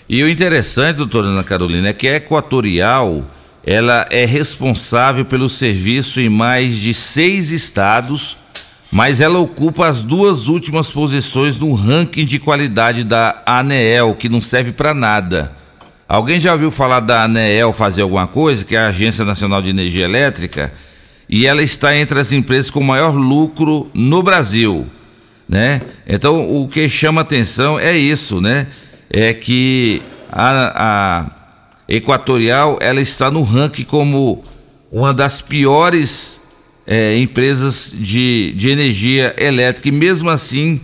E 0.09 0.21
o 0.23 0.29
interessante, 0.29 0.97
doutora 0.97 1.27
Ana 1.27 1.43
Carolina, 1.43 1.89
é 1.89 1.93
que 1.93 2.07
a 2.07 2.15
Equatorial 2.15 3.25
ela 3.65 4.05
é 4.09 4.25
responsável 4.25 5.23
pelo 5.23 5.47
serviço 5.47 6.19
em 6.19 6.27
mais 6.27 6.75
de 6.75 6.93
seis 6.93 7.51
estados, 7.51 8.35
mas 8.91 9.21
ela 9.21 9.39
ocupa 9.39 9.87
as 9.87 10.01
duas 10.01 10.47
últimas 10.47 10.91
posições 10.91 11.57
no 11.57 11.73
ranking 11.73 12.25
de 12.25 12.39
qualidade 12.39 13.03
da 13.03 13.41
ANEEL, 13.45 14.15
que 14.15 14.27
não 14.27 14.41
serve 14.41 14.73
para 14.73 14.93
nada. 14.93 15.53
Alguém 16.07 16.39
já 16.39 16.51
ouviu 16.51 16.69
falar 16.69 16.99
da 16.99 17.23
ANEEL 17.23 17.71
fazer 17.71 18.01
alguma 18.01 18.27
coisa, 18.27 18.65
que 18.65 18.75
é 18.75 18.79
a 18.79 18.87
Agência 18.87 19.23
Nacional 19.23 19.61
de 19.61 19.69
Energia 19.69 20.03
Elétrica? 20.03 20.73
e 21.27 21.47
ela 21.47 21.63
está 21.63 21.95
entre 21.95 22.19
as 22.19 22.31
empresas 22.31 22.69
com 22.69 22.83
maior 22.83 23.15
lucro 23.15 23.89
no 23.93 24.21
Brasil, 24.21 24.85
né? 25.47 25.81
Então 26.07 26.61
o 26.61 26.67
que 26.67 26.89
chama 26.89 27.21
atenção 27.21 27.79
é 27.79 27.95
isso, 27.95 28.41
né? 28.41 28.67
É 29.09 29.33
que 29.33 30.01
a, 30.31 30.73
a 30.75 31.43
Equatorial 31.87 32.77
ela 32.81 33.01
está 33.01 33.29
no 33.29 33.43
ranking 33.43 33.83
como 33.83 34.43
uma 34.91 35.13
das 35.13 35.41
piores 35.41 36.41
é, 36.85 37.17
empresas 37.17 37.93
de, 37.93 38.53
de 38.55 38.69
energia 38.69 39.35
elétrica 39.37 39.89
e 39.89 39.91
mesmo 39.91 40.29
assim 40.29 40.81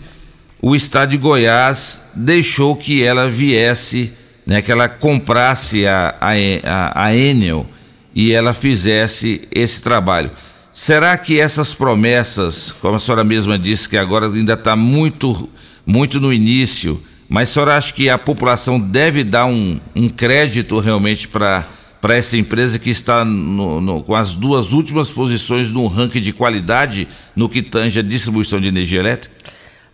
o 0.62 0.76
estado 0.76 1.12
de 1.12 1.18
Goiás 1.18 2.02
deixou 2.14 2.76
que 2.76 3.04
ela 3.04 3.30
viesse, 3.30 4.12
né, 4.46 4.62
que 4.62 4.72
ela 4.72 4.90
comprasse 4.90 5.88
a, 5.88 6.16
a, 6.20 7.06
a, 7.06 7.16
Enel 7.16 7.66
e 8.14 8.34
ela 8.34 8.54
fizesse 8.54 9.48
esse 9.52 9.82
trabalho. 9.82 10.32
Será 10.72 11.18
que 11.18 11.40
essas 11.40 11.74
promessas, 11.74 12.72
como 12.72 12.96
a 12.96 13.00
senhora 13.00 13.24
mesma 13.24 13.58
disse, 13.58 13.90
que 13.90 13.98
agora 13.98 14.28
ainda 14.28 14.54
está 14.54 14.76
muito, 14.76 15.50
muito 15.86 16.20
no 16.20 16.32
início, 16.32 17.02
mas 17.28 17.50
a 17.50 17.54
senhora 17.54 17.78
acha 17.78 17.94
que 17.94 18.10
a 18.10 18.18
população 18.18 18.80
deve 18.80 19.24
dar 19.24 19.46
um, 19.46 19.80
um 19.96 20.10
crédito 20.10 20.80
realmente 20.80 21.28
para 21.28 21.66
para 22.02 22.16
essa 22.16 22.38
empresa 22.38 22.80
que 22.80 22.90
está 22.90 23.26
no, 23.26 23.82
no, 23.82 24.04
com 24.04 24.16
as 24.16 24.34
duas 24.34 24.72
últimas 24.72 25.12
posições 25.12 25.72
no 25.72 25.86
ranking 25.88 26.22
de 26.22 26.32
qualidade 26.32 27.08
no 27.36 27.50
que 27.50 27.62
tange 27.62 28.00
a 28.00 28.04
distribuição 28.04 28.60
de 28.60 28.68
energia 28.68 29.00
elétrica? 29.00 29.36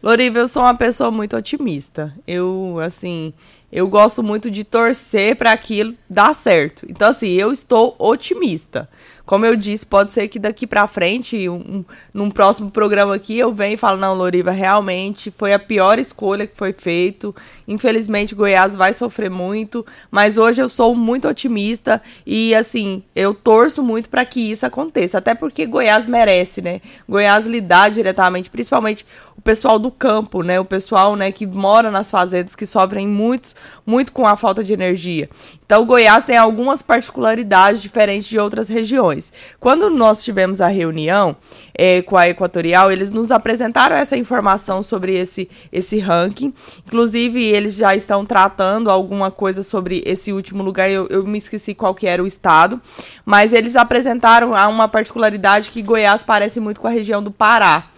Loriva, 0.03 0.37
eu 0.37 0.47
sou 0.47 0.61
uma 0.61 0.75
pessoa 0.75 1.09
muito 1.09 1.35
otimista. 1.35 2.13
Eu, 2.27 2.77
assim, 2.79 3.33
eu 3.75 3.89
gosto 3.89 4.23
muito 4.23 4.49
de 4.49 4.63
torcer 4.63 5.35
para 5.35 5.51
aquilo 5.51 5.95
dar 6.09 6.33
certo. 6.33 6.85
Então, 6.89 7.09
assim, 7.09 7.31
eu 7.33 7.51
estou 7.51 7.93
otimista. 7.99 8.87
Como 9.25 9.45
eu 9.45 9.53
disse, 9.53 9.85
pode 9.85 10.13
ser 10.13 10.29
que 10.29 10.39
daqui 10.39 10.65
para 10.65 10.87
frente, 10.87 11.49
um, 11.49 11.83
num 12.13 12.31
próximo 12.31 12.71
programa 12.71 13.15
aqui, 13.15 13.37
eu 13.37 13.51
venha 13.51 13.73
e 13.73 13.77
falo, 13.77 13.97
não, 13.97 14.13
Loriva, 14.13 14.51
realmente 14.51 15.33
foi 15.35 15.51
a 15.51 15.59
pior 15.59 15.99
escolha 15.99 16.47
que 16.47 16.55
foi 16.55 16.71
feito. 16.71 17.35
Infelizmente, 17.67 18.33
Goiás 18.33 18.75
vai 18.75 18.93
sofrer 18.93 19.29
muito, 19.29 19.85
mas 20.09 20.37
hoje 20.37 20.61
eu 20.61 20.69
sou 20.69 20.95
muito 20.95 21.27
otimista 21.27 22.01
e, 22.25 22.55
assim, 22.55 23.03
eu 23.13 23.33
torço 23.33 23.83
muito 23.83 24.09
para 24.09 24.23
que 24.23 24.39
isso 24.39 24.65
aconteça. 24.65 25.17
Até 25.17 25.35
porque 25.35 25.65
Goiás 25.65 26.07
merece, 26.07 26.61
né? 26.61 26.79
Goiás 27.09 27.45
lidar 27.45 27.91
diretamente, 27.91 28.49
principalmente 28.49 29.05
pessoal 29.45 29.77
do 29.77 29.91
campo, 29.91 30.41
né? 30.41 30.59
O 30.59 30.65
pessoal, 30.65 31.15
né, 31.15 31.31
que 31.31 31.45
mora 31.45 31.91
nas 31.91 32.09
fazendas, 32.09 32.55
que 32.55 32.65
sofrem 32.65 33.07
muito, 33.07 33.53
muito 33.85 34.11
com 34.11 34.25
a 34.25 34.35
falta 34.35 34.63
de 34.63 34.73
energia. 34.73 35.29
Então, 35.63 35.83
o 35.83 35.85
Goiás 35.85 36.23
tem 36.23 36.35
algumas 36.35 36.81
particularidades 36.81 37.79
diferentes 37.79 38.27
de 38.27 38.39
outras 38.39 38.67
regiões. 38.67 39.31
Quando 39.59 39.87
nós 39.91 40.23
tivemos 40.23 40.61
a 40.61 40.67
reunião 40.67 41.35
é, 41.75 42.01
com 42.01 42.17
a 42.17 42.27
Equatorial, 42.27 42.91
eles 42.91 43.11
nos 43.11 43.31
apresentaram 43.31 43.95
essa 43.95 44.17
informação 44.17 44.81
sobre 44.81 45.15
esse, 45.15 45.47
esse 45.71 45.99
ranking. 45.99 46.51
Inclusive, 46.87 47.43
eles 47.43 47.75
já 47.75 47.95
estão 47.95 48.25
tratando 48.25 48.89
alguma 48.89 49.29
coisa 49.29 49.61
sobre 49.61 50.01
esse 50.07 50.33
último 50.33 50.63
lugar. 50.63 50.89
Eu, 50.89 51.07
eu 51.09 51.23
me 51.23 51.37
esqueci 51.37 51.75
qual 51.75 51.93
que 51.93 52.07
era 52.07 52.23
o 52.23 52.27
estado. 52.27 52.81
Mas 53.23 53.53
eles 53.53 53.75
apresentaram 53.75 54.53
uma 54.53 54.87
particularidade 54.87 55.69
que 55.69 55.83
Goiás 55.83 56.23
parece 56.23 56.59
muito 56.59 56.81
com 56.81 56.87
a 56.87 56.91
região 56.91 57.21
do 57.21 57.29
Pará 57.29 57.91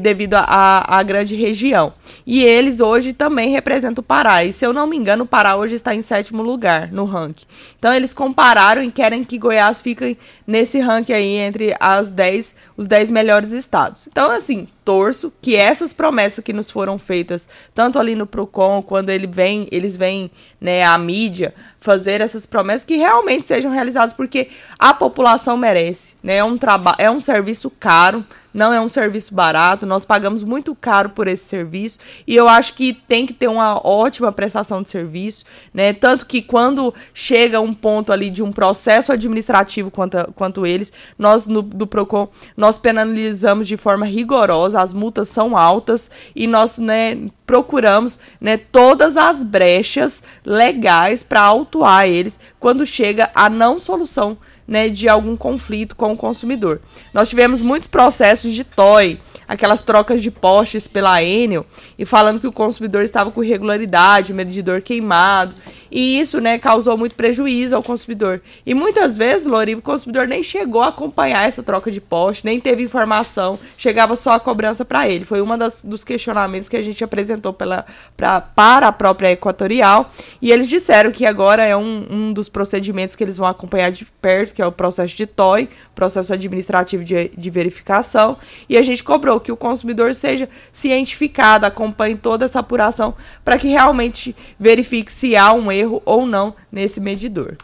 devido 0.00 0.34
à 0.34 1.02
grande 1.02 1.34
região. 1.34 1.92
E 2.26 2.42
eles 2.42 2.80
hoje 2.80 3.12
também 3.12 3.50
representam 3.50 4.02
o 4.02 4.04
Pará. 4.04 4.44
E 4.44 4.52
se 4.52 4.64
eu 4.64 4.72
não 4.72 4.86
me 4.86 4.96
engano, 4.96 5.24
o 5.24 5.26
Pará 5.26 5.56
hoje 5.56 5.74
está 5.74 5.94
em 5.94 6.02
sétimo 6.02 6.42
lugar 6.42 6.92
no 6.92 7.04
ranking. 7.04 7.46
Então 7.78 7.92
eles 7.92 8.14
compararam 8.14 8.82
e 8.82 8.90
querem 8.90 9.24
que 9.24 9.38
Goiás 9.38 9.80
fique 9.80 10.16
nesse 10.46 10.78
ranking 10.80 11.12
aí 11.12 11.36
entre 11.36 11.74
as 11.80 12.08
10, 12.08 12.54
os 12.76 12.86
10 12.86 13.10
melhores 13.10 13.50
estados. 13.50 14.06
Então, 14.06 14.30
assim, 14.30 14.68
torço 14.84 15.32
que 15.42 15.56
essas 15.56 15.92
promessas 15.92 16.44
que 16.44 16.52
nos 16.52 16.70
foram 16.70 16.98
feitas, 16.98 17.48
tanto 17.74 17.98
ali 17.98 18.14
no 18.14 18.26
Procon, 18.26 18.82
quando 18.82 19.10
ele 19.10 19.26
vem, 19.26 19.68
eles 19.72 19.96
vêm, 19.96 20.30
né, 20.60 20.84
a 20.84 20.96
mídia 20.96 21.54
fazer 21.80 22.20
essas 22.20 22.46
promessas 22.46 22.84
que 22.84 22.96
realmente 22.96 23.46
sejam 23.46 23.72
realizadas, 23.72 24.12
porque 24.14 24.48
a 24.78 24.94
população 24.94 25.56
merece, 25.56 26.14
né? 26.22 26.36
É 26.36 26.44
um 26.44 26.56
trabalho, 26.56 26.96
é 27.00 27.10
um 27.10 27.20
serviço 27.20 27.68
caro 27.68 28.24
não 28.52 28.72
é 28.72 28.80
um 28.80 28.88
serviço 28.88 29.34
barato, 29.34 29.86
nós 29.86 30.04
pagamos 30.04 30.42
muito 30.42 30.74
caro 30.74 31.10
por 31.10 31.26
esse 31.26 31.44
serviço 31.44 31.98
e 32.26 32.36
eu 32.36 32.48
acho 32.48 32.74
que 32.74 32.92
tem 32.92 33.26
que 33.26 33.32
ter 33.32 33.48
uma 33.48 33.80
ótima 33.86 34.30
prestação 34.32 34.82
de 34.82 34.90
serviço, 34.90 35.44
né? 35.72 35.92
Tanto 35.92 36.26
que 36.26 36.42
quando 36.42 36.94
chega 37.14 37.60
um 37.60 37.72
ponto 37.72 38.12
ali 38.12 38.30
de 38.30 38.42
um 38.42 38.52
processo 38.52 39.12
administrativo 39.12 39.90
quanto, 39.90 40.16
quanto 40.34 40.66
eles, 40.66 40.92
nós 41.18 41.46
no, 41.46 41.62
do 41.62 41.86
Procon, 41.86 42.28
nós 42.56 42.78
penalizamos 42.78 43.66
de 43.66 43.76
forma 43.76 44.04
rigorosa, 44.04 44.80
as 44.80 44.92
multas 44.92 45.28
são 45.28 45.56
altas 45.56 46.10
e 46.34 46.46
nós, 46.46 46.78
né, 46.78 47.18
procuramos, 47.46 48.18
né, 48.40 48.56
todas 48.56 49.16
as 49.16 49.42
brechas 49.42 50.22
legais 50.44 51.22
para 51.22 51.40
autuar 51.40 52.06
eles 52.06 52.38
quando 52.58 52.86
chega 52.86 53.30
a 53.34 53.48
não 53.48 53.78
solução 53.78 54.36
né, 54.72 54.88
de 54.88 55.06
algum 55.06 55.36
conflito 55.36 55.94
com 55.94 56.12
o 56.12 56.16
consumidor. 56.16 56.80
Nós 57.12 57.28
tivemos 57.28 57.60
muitos 57.60 57.86
processos 57.86 58.54
de 58.54 58.64
toy, 58.64 59.20
aquelas 59.46 59.82
trocas 59.82 60.22
de 60.22 60.30
postes 60.30 60.88
pela 60.88 61.22
Enel, 61.22 61.66
e 61.98 62.06
falando 62.06 62.40
que 62.40 62.46
o 62.46 62.52
consumidor 62.52 63.04
estava 63.04 63.30
com 63.30 63.44
irregularidade, 63.44 64.32
o 64.32 64.34
medidor 64.34 64.80
queimado, 64.80 65.52
e 65.92 66.18
isso, 66.18 66.40
né, 66.40 66.58
causou 66.58 66.96
muito 66.96 67.14
prejuízo 67.14 67.76
ao 67.76 67.82
consumidor. 67.82 68.40
E 68.64 68.72
muitas 68.72 69.14
vezes, 69.14 69.46
Lori, 69.46 69.74
o 69.74 69.82
consumidor 69.82 70.26
nem 70.26 70.42
chegou 70.42 70.80
a 70.80 70.88
acompanhar 70.88 71.46
essa 71.46 71.62
troca 71.62 71.90
de 71.90 72.00
poste, 72.00 72.46
nem 72.46 72.58
teve 72.58 72.82
informação, 72.82 73.58
chegava 73.76 74.16
só 74.16 74.32
a 74.32 74.40
cobrança 74.40 74.86
para 74.86 75.06
ele. 75.06 75.26
Foi 75.26 75.42
um 75.42 75.48
dos 75.84 76.02
questionamentos 76.02 76.70
que 76.70 76.76
a 76.78 76.82
gente 76.82 77.04
apresentou 77.04 77.52
pela, 77.52 77.84
pra, 78.16 78.40
para 78.40 78.88
a 78.88 78.92
própria 78.92 79.32
Equatorial, 79.32 80.10
e 80.40 80.50
eles 80.50 80.66
disseram 80.66 81.12
que 81.12 81.26
agora 81.26 81.62
é 81.62 81.76
um, 81.76 82.06
um 82.10 82.32
dos 82.32 82.48
procedimentos 82.48 83.14
que 83.14 83.22
eles 83.22 83.36
vão 83.36 83.46
acompanhar 83.46 83.90
de 83.92 84.06
perto, 84.06 84.54
que 84.54 84.62
é 84.62 84.66
o 84.66 84.72
processo 84.72 85.14
de 85.14 85.26
TOI, 85.26 85.68
processo 85.94 86.32
administrativo 86.32 87.04
de, 87.04 87.30
de 87.36 87.50
verificação, 87.50 88.38
e 88.66 88.78
a 88.78 88.82
gente 88.82 89.04
cobrou 89.04 89.38
que 89.38 89.52
o 89.52 89.56
consumidor 89.56 90.14
seja 90.14 90.48
cientificado, 90.72 91.66
acompanhe 91.66 92.16
toda 92.16 92.46
essa 92.46 92.60
apuração, 92.60 93.14
para 93.44 93.58
que 93.58 93.68
realmente 93.68 94.34
verifique 94.58 95.12
se 95.12 95.36
há 95.36 95.52
um 95.52 95.70
erro 95.70 95.81
ou 96.04 96.26
não 96.26 96.54
nesse 96.70 97.00
medidor. 97.00 97.56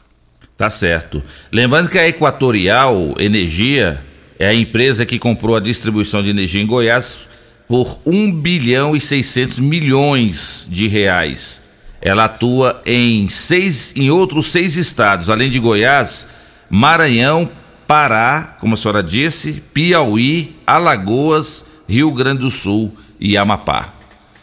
Tá 0.56 0.68
certo. 0.68 1.22
Lembrando 1.52 1.88
que 1.88 1.98
a 1.98 2.08
Equatorial 2.08 3.14
Energia 3.18 4.00
é 4.38 4.48
a 4.48 4.54
empresa 4.54 5.06
que 5.06 5.18
comprou 5.18 5.56
a 5.56 5.60
distribuição 5.60 6.22
de 6.22 6.30
energia 6.30 6.62
em 6.62 6.66
Goiás 6.66 7.28
por 7.68 7.98
1 8.06 8.32
bilhão 8.32 8.96
e 8.96 9.00
600 9.00 9.60
milhões 9.60 10.66
de 10.70 10.88
reais. 10.88 11.62
Ela 12.00 12.24
atua 12.24 12.80
em 12.86 13.28
seis, 13.28 13.92
em 13.96 14.10
outros 14.10 14.46
seis 14.46 14.76
estados, 14.76 15.28
além 15.28 15.50
de 15.50 15.58
Goiás, 15.58 16.28
Maranhão, 16.70 17.50
Pará, 17.86 18.56
como 18.60 18.74
a 18.74 18.76
senhora 18.76 19.02
disse, 19.02 19.62
Piauí, 19.72 20.56
Alagoas, 20.66 21.64
Rio 21.88 22.10
Grande 22.12 22.40
do 22.40 22.50
Sul 22.50 22.96
e 23.18 23.36
Amapá. 23.36 23.94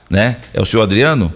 Né? 0.09 0.38
É 0.53 0.61
o 0.61 0.65
senhor 0.65 0.84
Adriano? 0.84 1.32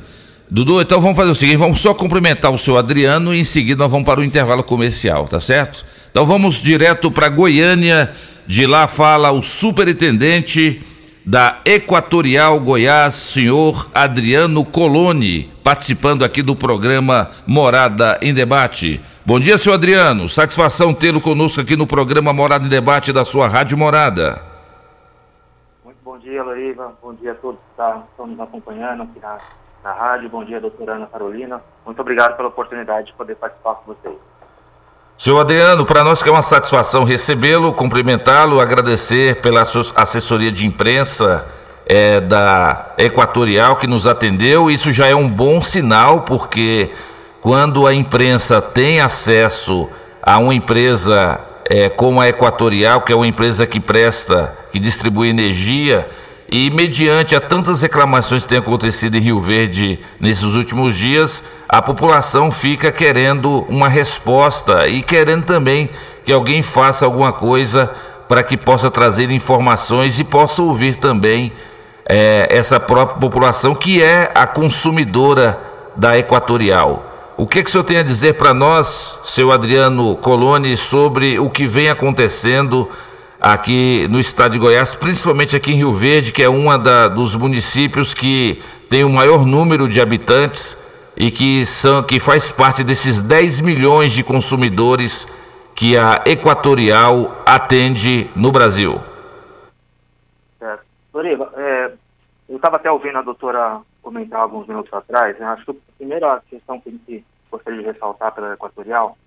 Dudu, 0.52 0.82
então 0.82 1.00
vamos 1.00 1.16
fazer 1.16 1.30
o 1.30 1.36
seguinte, 1.36 1.58
vamos 1.58 1.80
só 1.80 1.94
cumprimentar 1.94 2.52
o 2.52 2.58
senhor 2.58 2.78
Adriano 2.78 3.36
e 3.36 3.40
em 3.40 3.44
seguida 3.44 3.84
nós 3.84 3.92
vamos 3.92 4.06
para 4.06 4.20
o 4.20 4.24
intervalo 4.24 4.64
comercial, 4.64 5.28
tá 5.28 5.40
certo? 5.40 5.86
Então 6.10 6.26
vamos 6.26 6.64
direto 6.64 7.12
para 7.12 7.30
Goiânia, 7.30 8.12
de 8.48 8.66
lá 8.66 8.88
fala 8.88 9.32
o 9.32 9.44
superintendente 9.44 10.82
da 11.24 11.60
Equatorial 11.64 12.60
Goiás, 12.60 13.14
senhor 13.14 13.88
Adriano 13.94 14.66
Coloni, 14.66 15.52
participando 15.64 16.26
aqui 16.26 16.42
do 16.42 16.56
programa 16.56 17.30
Morada 17.46 18.18
em 18.20 18.34
Debate. 18.34 19.00
Bom 19.24 19.40
dia, 19.40 19.56
senhor 19.60 19.76
Adriano. 19.76 20.28
Satisfação 20.28 20.96
tê-lo 20.96 21.22
conosco 21.22 21.62
aqui 21.62 21.76
no 21.76 21.86
programa 21.86 22.34
Morada 22.34 22.66
em 22.66 22.70
Debate 22.70 23.14
da 23.14 23.24
sua 23.24 23.48
Rádio 23.48 23.78
Morada. 23.78 24.42
Muito 25.86 26.00
bom 26.04 26.18
dia, 26.18 26.42
Loriva. 26.42 26.98
Bom 27.04 27.14
dia 27.14 27.34
a 27.34 27.36
todos 27.36 27.60
que 27.60 27.78
tá, 27.78 28.02
estão 28.10 28.26
nos 28.26 28.40
acompanhando 28.40 29.04
aqui 29.04 29.20
na, 29.22 29.38
rádio. 29.94 30.30
Bom 30.30 30.44
dia, 30.44 30.60
doutora 30.60 30.94
Ana 30.94 31.08
Carolina. 31.08 31.62
Muito 31.86 32.00
obrigado 32.02 32.36
pela 32.36 32.50
oportunidade 32.50 33.08
de 33.08 33.14
poder 33.14 33.36
participar 33.36 33.76
com 33.76 33.94
vocês. 33.94 34.16
Senhor 35.18 35.40
Adriano, 35.40 35.86
para 35.86 36.04
nós 36.04 36.24
que 36.24 36.30
é 36.30 36.32
uma 36.32 36.42
satisfação 36.42 37.04
recebê-lo, 37.04 37.74
cumprimentá-lo, 37.74 38.62
agradecer 38.62 39.42
pela 39.42 39.64
assessoria 39.64 40.52
de 40.52 40.66
imprensa 40.66 41.46
é, 41.86 42.22
da 42.22 42.94
Equatorial 42.98 43.76
que 43.76 43.86
nos 43.86 44.08
atendeu. 44.08 44.72
Isso 44.72 44.94
já 44.94 45.08
é 45.08 45.16
um 45.16 45.28
bom 45.28 45.62
sinal, 45.62 46.22
porque 46.22 46.92
quando 47.42 47.86
a 47.86 47.94
imprensa 47.94 48.62
tem 48.62 49.02
acesso 49.02 49.90
a 50.22 50.38
uma 50.38 50.54
empresa 50.54 51.42
é, 51.66 51.90
como 51.90 52.22
a 52.22 52.30
Equatorial, 52.30 53.02
que 53.02 53.12
é 53.12 53.16
uma 53.16 53.28
empresa 53.28 53.68
que 53.68 53.80
presta, 53.80 54.56
que 54.72 54.80
distribui 54.80 55.30
energia, 55.30 56.08
e 56.52 56.72
mediante 56.72 57.36
a 57.36 57.42
tantas 57.42 57.82
reclamações 57.82 58.44
que 58.44 58.50
têm 58.50 58.58
acontecido 58.58 59.16
em 59.16 59.22
Rio 59.22 59.40
Verde 59.40 60.00
nesses 60.20 60.56
últimos 60.56 60.96
dias, 60.96 61.44
a 61.68 61.80
população 61.80 62.52
fica 62.52 62.92
querendo 62.92 63.66
uma 63.70 63.88
resposta 63.88 64.88
e 64.88 65.04
querendo 65.04 65.46
também 65.46 65.90
que 66.26 66.34
alguém 66.34 66.64
faça 66.64 67.06
alguma 67.06 67.32
coisa 67.32 67.92
para 68.28 68.42
que 68.42 68.58
possa 68.58 68.90
trazer 68.90 69.30
informações 69.30 70.20
e 70.20 70.24
possa 70.24 70.64
ouvir 70.64 70.96
também 70.96 71.52
é, 72.04 72.48
essa 72.50 72.80
própria 72.80 73.20
população 73.20 73.76
que 73.76 74.02
é 74.02 74.32
a 74.34 74.48
consumidora 74.48 75.60
da 75.96 76.18
Equatorial. 76.18 77.06
O 77.38 77.46
que, 77.46 77.62
que 77.62 77.70
o 77.70 77.72
senhor 77.72 77.84
tem 77.84 77.98
a 77.98 78.04
dizer 78.04 78.34
para 78.34 78.54
nós, 78.54 79.20
seu 79.24 79.52
Adriano 79.52 80.16
Coloni, 80.18 80.76
sobre 80.76 81.40
o 81.40 81.50
que 81.50 81.68
vem 81.68 81.90
acontecendo 81.90 82.90
aqui 83.40 84.08
no 84.10 84.20
estado 84.20 84.54
de 84.54 84.60
Goiás, 84.60 84.96
principalmente 84.96 85.56
aqui 85.56 85.72
em 85.72 85.76
Rio 85.76 85.94
Verde, 85.94 86.34
que 86.34 86.44
é 86.44 86.50
um 86.50 86.66
dos 87.14 87.36
municípios 87.36 88.14
que 88.14 88.62
tem 88.90 89.04
o 89.04 89.10
maior 89.10 89.46
número 89.46 89.88
de 89.88 90.02
habitantes 90.02 90.78
e 91.16 91.32
que, 91.32 91.66
são, 91.66 92.04
que 92.04 92.20
faz 92.20 92.52
parte 92.52 92.84
desses 92.84 93.22
10 93.22 93.62
milhões 93.62 94.12
de 94.12 94.24
consumidores 94.24 95.28
que 95.76 95.98
a 95.98 96.24
Equatorial 96.26 97.42
atende 97.46 98.30
no 98.36 98.52
Brasil. 98.52 99.00
Doriva, 101.12 101.52
é, 101.58 101.92
eu 102.48 102.56
estava 102.56 102.78
até 102.78 102.90
ouvindo 102.90 103.18
a 103.18 103.22
doutora 103.22 103.82
comentar 104.02 104.40
alguns 104.40 104.68
minutos 104.68 104.94
atrás, 104.94 105.38
né? 105.38 105.46
acho 105.48 105.66
que 105.66 105.72
a 105.72 105.98
primeira 105.98 106.42
questão 106.50 106.80
que 106.80 106.90
a 106.90 106.92
gente 106.92 107.26
gostaria 107.52 107.80
de 107.82 107.86
ressaltar 107.86 108.34
pela 108.34 108.54
Equatorial 108.54 109.18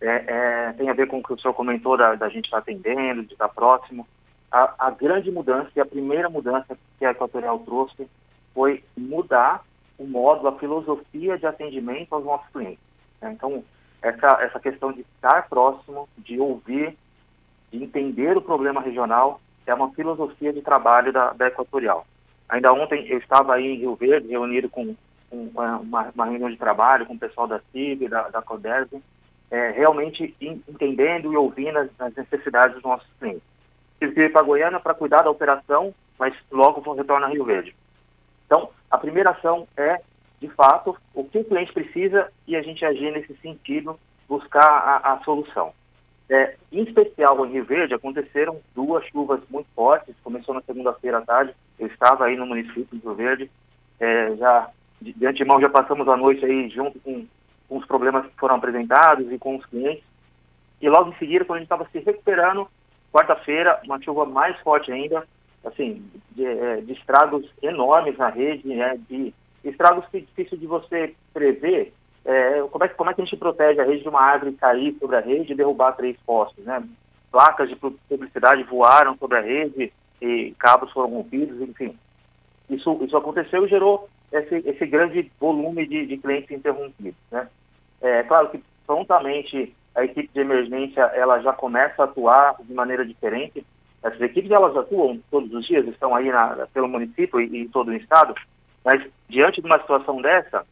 é, 0.00 0.24
é, 0.26 0.72
tem 0.72 0.88
a 0.88 0.94
ver 0.94 1.08
com 1.08 1.18
o 1.18 1.22
que 1.22 1.32
o 1.32 1.38
senhor 1.38 1.54
comentou 1.54 1.96
da, 1.96 2.14
da 2.14 2.28
gente 2.28 2.46
estar 2.46 2.58
tá 2.58 2.62
atendendo, 2.62 3.24
de 3.24 3.32
estar 3.32 3.48
tá 3.48 3.54
próximo. 3.54 4.06
A, 4.50 4.86
a, 4.86 4.90
grande 4.90 5.30
mudança 5.30 5.70
e 5.76 5.80
a 5.80 5.86
primeira 5.86 6.28
mudança 6.28 6.78
que 6.98 7.04
a 7.04 7.10
Equatorial 7.10 7.58
trouxe 7.60 8.08
foi 8.54 8.82
mudar 8.96 9.64
o 9.98 10.06
módulo, 10.06 10.48
a 10.48 10.58
filosofia 10.58 11.36
de 11.36 11.46
atendimento 11.46 12.14
aos 12.14 12.24
nossos 12.24 12.48
clientes. 12.50 12.78
Né? 13.20 13.32
Então, 13.32 13.64
essa, 14.00 14.38
essa 14.40 14.60
questão 14.60 14.92
de 14.92 15.00
estar 15.00 15.48
próximo, 15.48 16.08
de 16.16 16.38
ouvir, 16.38 16.96
de 17.70 17.82
entender 17.82 18.36
o 18.36 18.42
problema 18.42 18.80
regional, 18.80 19.40
é 19.66 19.74
uma 19.74 19.90
filosofia 19.90 20.52
de 20.52 20.62
trabalho 20.62 21.12
da, 21.12 21.32
da 21.32 21.48
Equatorial. 21.48 22.06
Ainda 22.48 22.72
ontem 22.72 23.06
eu 23.08 23.18
estava 23.18 23.54
aí 23.54 23.66
em 23.66 23.76
Rio 23.76 23.94
Verde, 23.96 24.28
reunido 24.28 24.70
com, 24.70 24.96
com 25.28 25.44
uma, 25.48 26.10
uma, 26.14 26.24
reunião 26.24 26.48
de 26.48 26.56
trabalho 26.56 27.04
com 27.04 27.14
o 27.14 27.18
pessoal 27.18 27.46
da 27.46 27.60
CIB, 27.70 28.08
da, 28.08 28.28
da 28.28 28.40
CODERV, 28.40 29.02
é, 29.50 29.70
realmente 29.70 30.34
entendendo 30.40 31.32
e 31.32 31.36
ouvindo 31.36 31.78
as, 31.78 31.88
as, 31.98 32.14
necessidades 32.14 32.74
dos 32.74 32.82
nossos 32.82 33.08
clientes. 33.18 33.42
Tive 33.98 34.14
que 34.14 34.20
ir 34.22 34.32
para 34.32 34.42
Goiânia 34.42 34.78
para 34.78 34.94
cuidar 34.94 35.22
da 35.22 35.30
operação, 35.30 35.94
mas 36.18 36.34
logo 36.50 36.80
vou 36.80 36.94
retornar 36.94 37.30
a 37.30 37.32
Rio 37.32 37.44
Verde. 37.44 37.74
Então, 38.46 38.70
a 38.90 38.98
primeira 38.98 39.30
ação 39.30 39.66
é, 39.76 40.00
de 40.40 40.48
fato, 40.48 40.96
o 41.14 41.24
que 41.24 41.38
o 41.38 41.44
cliente 41.44 41.72
precisa 41.72 42.30
e 42.46 42.56
a 42.56 42.62
gente 42.62 42.84
agir 42.84 43.10
nesse 43.10 43.34
sentido, 43.36 43.98
buscar 44.28 44.62
a, 44.62 45.14
a 45.14 45.24
solução. 45.24 45.72
É, 46.30 46.56
em 46.70 46.82
especial 46.82 47.44
em 47.44 47.52
Rio 47.52 47.64
Verde, 47.64 47.94
aconteceram 47.94 48.60
duas 48.74 49.04
chuvas 49.06 49.40
muito 49.48 49.66
fortes, 49.74 50.14
começou 50.22 50.54
na 50.54 50.60
segunda-feira 50.60 51.18
à 51.18 51.22
tarde, 51.22 51.54
eu 51.78 51.86
estava 51.86 52.26
aí 52.26 52.36
no 52.36 52.46
município 52.46 52.86
de 52.92 52.98
Rio 52.98 53.14
Verde, 53.14 53.50
é, 53.98 54.36
já, 54.36 54.70
de, 55.00 55.12
de 55.12 55.26
antemão 55.26 55.60
já 55.60 55.70
passamos 55.70 56.06
a 56.06 56.16
noite 56.16 56.44
aí 56.44 56.68
junto 56.68 57.00
com, 57.00 57.26
com 57.68 57.76
os 57.76 57.86
problemas 57.86 58.26
que 58.26 58.38
foram 58.38 58.56
apresentados 58.56 59.30
e 59.30 59.38
com 59.38 59.56
os 59.56 59.66
clientes, 59.66 60.04
e 60.80 60.88
logo 60.88 61.10
em 61.10 61.16
seguida, 61.16 61.44
quando 61.44 61.56
a 61.56 61.60
gente 61.60 61.66
estava 61.66 61.88
se 61.90 61.98
recuperando, 61.98 62.68
quarta-feira, 63.12 63.80
uma 63.84 64.00
chuva 64.00 64.24
mais 64.24 64.58
forte 64.60 64.92
ainda, 64.92 65.26
assim, 65.64 66.04
de, 66.30 66.46
é, 66.46 66.80
de 66.80 66.92
estragos 66.92 67.44
enormes 67.62 68.16
na 68.16 68.28
rede, 68.28 68.68
né, 68.68 68.98
de 69.08 69.34
estragos 69.64 70.06
que 70.10 70.18
é 70.18 70.20
difícil 70.20 70.56
de 70.56 70.66
você 70.66 71.14
prever. 71.32 71.92
É, 72.24 72.62
como, 72.70 72.84
é, 72.84 72.88
como 72.88 73.10
é 73.10 73.14
que 73.14 73.20
a 73.20 73.24
gente 73.24 73.36
protege 73.36 73.80
a 73.80 73.84
rede 73.84 74.02
de 74.02 74.08
uma 74.08 74.20
árvore 74.20 74.52
cair 74.52 74.96
sobre 75.00 75.16
a 75.16 75.20
rede 75.20 75.52
e 75.52 75.56
derrubar 75.56 75.92
três 75.92 76.16
postes, 76.24 76.64
né? 76.64 76.82
Placas 77.30 77.68
de 77.68 77.76
publicidade 77.76 78.62
voaram 78.64 79.16
sobre 79.16 79.38
a 79.38 79.40
rede 79.40 79.92
e 80.20 80.54
cabos 80.58 80.92
foram 80.92 81.10
rompidos, 81.10 81.60
enfim. 81.60 81.98
Isso, 82.68 82.98
isso 83.02 83.16
aconteceu 83.16 83.64
e 83.64 83.68
gerou 83.68 84.08
esse, 84.32 84.56
esse 84.68 84.86
grande 84.86 85.30
volume 85.40 85.86
de, 85.86 86.06
de 86.06 86.16
clientes 86.18 86.50
interrompidos, 86.50 87.20
né? 87.30 87.48
É 88.00 88.22
claro 88.22 88.48
que 88.50 88.62
prontamente 88.86 89.74
a 89.94 90.04
equipe 90.04 90.30
de 90.32 90.40
emergência 90.40 91.02
ela 91.14 91.40
já 91.40 91.52
começa 91.52 92.02
a 92.02 92.04
atuar 92.04 92.56
de 92.62 92.72
maneira 92.72 93.04
diferente, 93.04 93.66
essas 94.02 94.20
equipes 94.20 94.50
elas 94.50 94.76
atuam 94.76 95.20
todos 95.30 95.52
os 95.52 95.66
dias, 95.66 95.86
estão 95.88 96.14
aí 96.14 96.30
na, 96.30 96.68
pelo 96.72 96.88
município 96.88 97.40
e, 97.40 97.62
e 97.62 97.68
todo 97.68 97.88
o 97.88 97.94
estado, 97.94 98.34
mas 98.84 99.04
diante 99.28 99.60
de 99.60 99.66
uma 99.66 99.80
situação 99.80 100.22
dessa, 100.22 100.64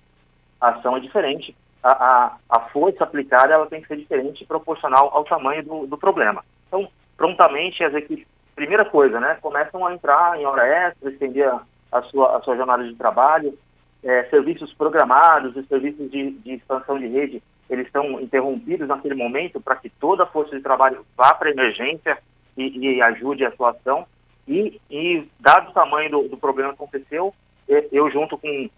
a 0.60 0.68
ação 0.68 0.96
é 0.96 1.00
diferente. 1.00 1.56
A, 1.82 1.90
a, 1.90 2.36
a 2.48 2.60
força 2.68 3.04
aplicada 3.04 3.52
ela 3.52 3.66
tem 3.66 3.82
que 3.82 3.88
ser 3.88 3.96
diferente 3.96 4.42
e 4.42 4.46
proporcional 4.46 5.10
ao 5.12 5.24
tamanho 5.24 5.62
do, 5.64 5.86
do 5.86 5.98
problema. 5.98 6.44
Então, 6.66 6.88
prontamente 7.16 7.82
as 7.84 7.94
equipes, 7.94 8.26
primeira 8.54 8.84
coisa, 8.84 9.20
né, 9.20 9.36
começam 9.40 9.84
a 9.84 9.92
entrar 9.92 10.38
em 10.40 10.46
hora 10.46 10.66
extra, 10.66 11.10
estender 11.10 11.48
a, 11.48 11.62
a 11.90 12.02
sua, 12.02 12.36
a 12.36 12.42
sua 12.42 12.56
jornada 12.56 12.84
de 12.84 12.94
trabalho, 12.94 13.58
é, 14.02 14.24
serviços 14.24 14.72
programados 14.74 15.56
e 15.56 15.66
serviços 15.66 16.10
de, 16.10 16.30
de 16.30 16.52
expansão 16.54 16.98
de 16.98 17.06
rede, 17.06 17.42
eles 17.68 17.86
estão 17.86 18.20
interrompidos 18.20 18.86
naquele 18.86 19.14
momento 19.14 19.60
para 19.60 19.76
que 19.76 19.88
toda 19.88 20.22
a 20.22 20.26
força 20.26 20.54
de 20.54 20.62
trabalho 20.62 21.04
vá 21.16 21.34
para 21.34 21.48
a 21.48 21.52
emergência, 21.52 22.18
e, 22.56 22.78
e 22.78 23.02
ajude 23.02 23.44
a 23.44 23.54
sua 23.54 23.70
ação. 23.70 24.06
E, 24.48 24.80
e 24.90 25.28
dado 25.40 25.70
o 25.70 25.74
tamanho 25.74 26.10
do, 26.10 26.28
do, 26.28 26.36
problema 26.36 26.70
que 26.70 26.76
aconteceu, 26.76 27.34
eu 27.68 28.10
junto 28.10 28.38
com, 28.38 28.70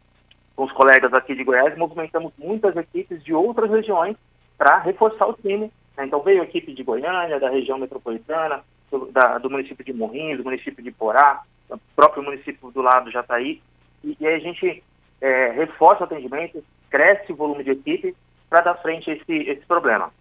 com 0.57 0.65
os 0.65 0.73
colegas 0.73 1.13
aqui 1.13 1.35
de 1.35 1.45
Goiás, 1.45 1.77
movimentamos 1.77 2.33
muitas 2.39 2.75
equipes 2.75 3.23
de 3.23 3.35
outras 3.35 3.71
regiões 3.71 4.17
para 4.57 4.79
reforçar 4.79 5.27
o 5.27 5.35
time. 5.35 5.71
Né? 5.97 6.07
Então 6.07 6.23
veio 6.23 6.41
a 6.41 6.45
equipe 6.45 6.73
de 6.73 6.83
Goiânia, 6.83 7.39
da 7.39 7.51
região 7.51 7.79
metropolitana, 7.79 8.65
do, 8.91 9.07
da, 9.13 9.37
do 9.37 9.51
município 9.51 9.85
de 9.85 9.93
Morrinhos, 9.93 10.39
do 10.39 10.45
município 10.45 10.83
de 10.83 10.91
Porá, 10.91 11.43
do 11.69 11.81
próprio 11.95 12.23
município 12.23 12.71
do 12.71 12.83
lado 12.83 13.11
Jataí. 13.11 13.63
E, 14.03 14.17
e 14.21 14.27
aí 14.27 14.35
a 14.35 14.41
gente 14.41 14.83
é, 15.21 15.51
reforça 15.51 16.03
o 16.03 16.05
atendimento, 16.05 16.65
cresce 16.91 17.33
o 17.33 17.37
volume 17.37 17.65
de 17.65 17.71
equipe 17.71 18.17
para 18.49 18.61
dar 18.61 18.75
frente 18.77 19.11
a 19.11 19.15
esse, 19.15 19.51
esse 19.51 19.67
problema. 19.67 20.13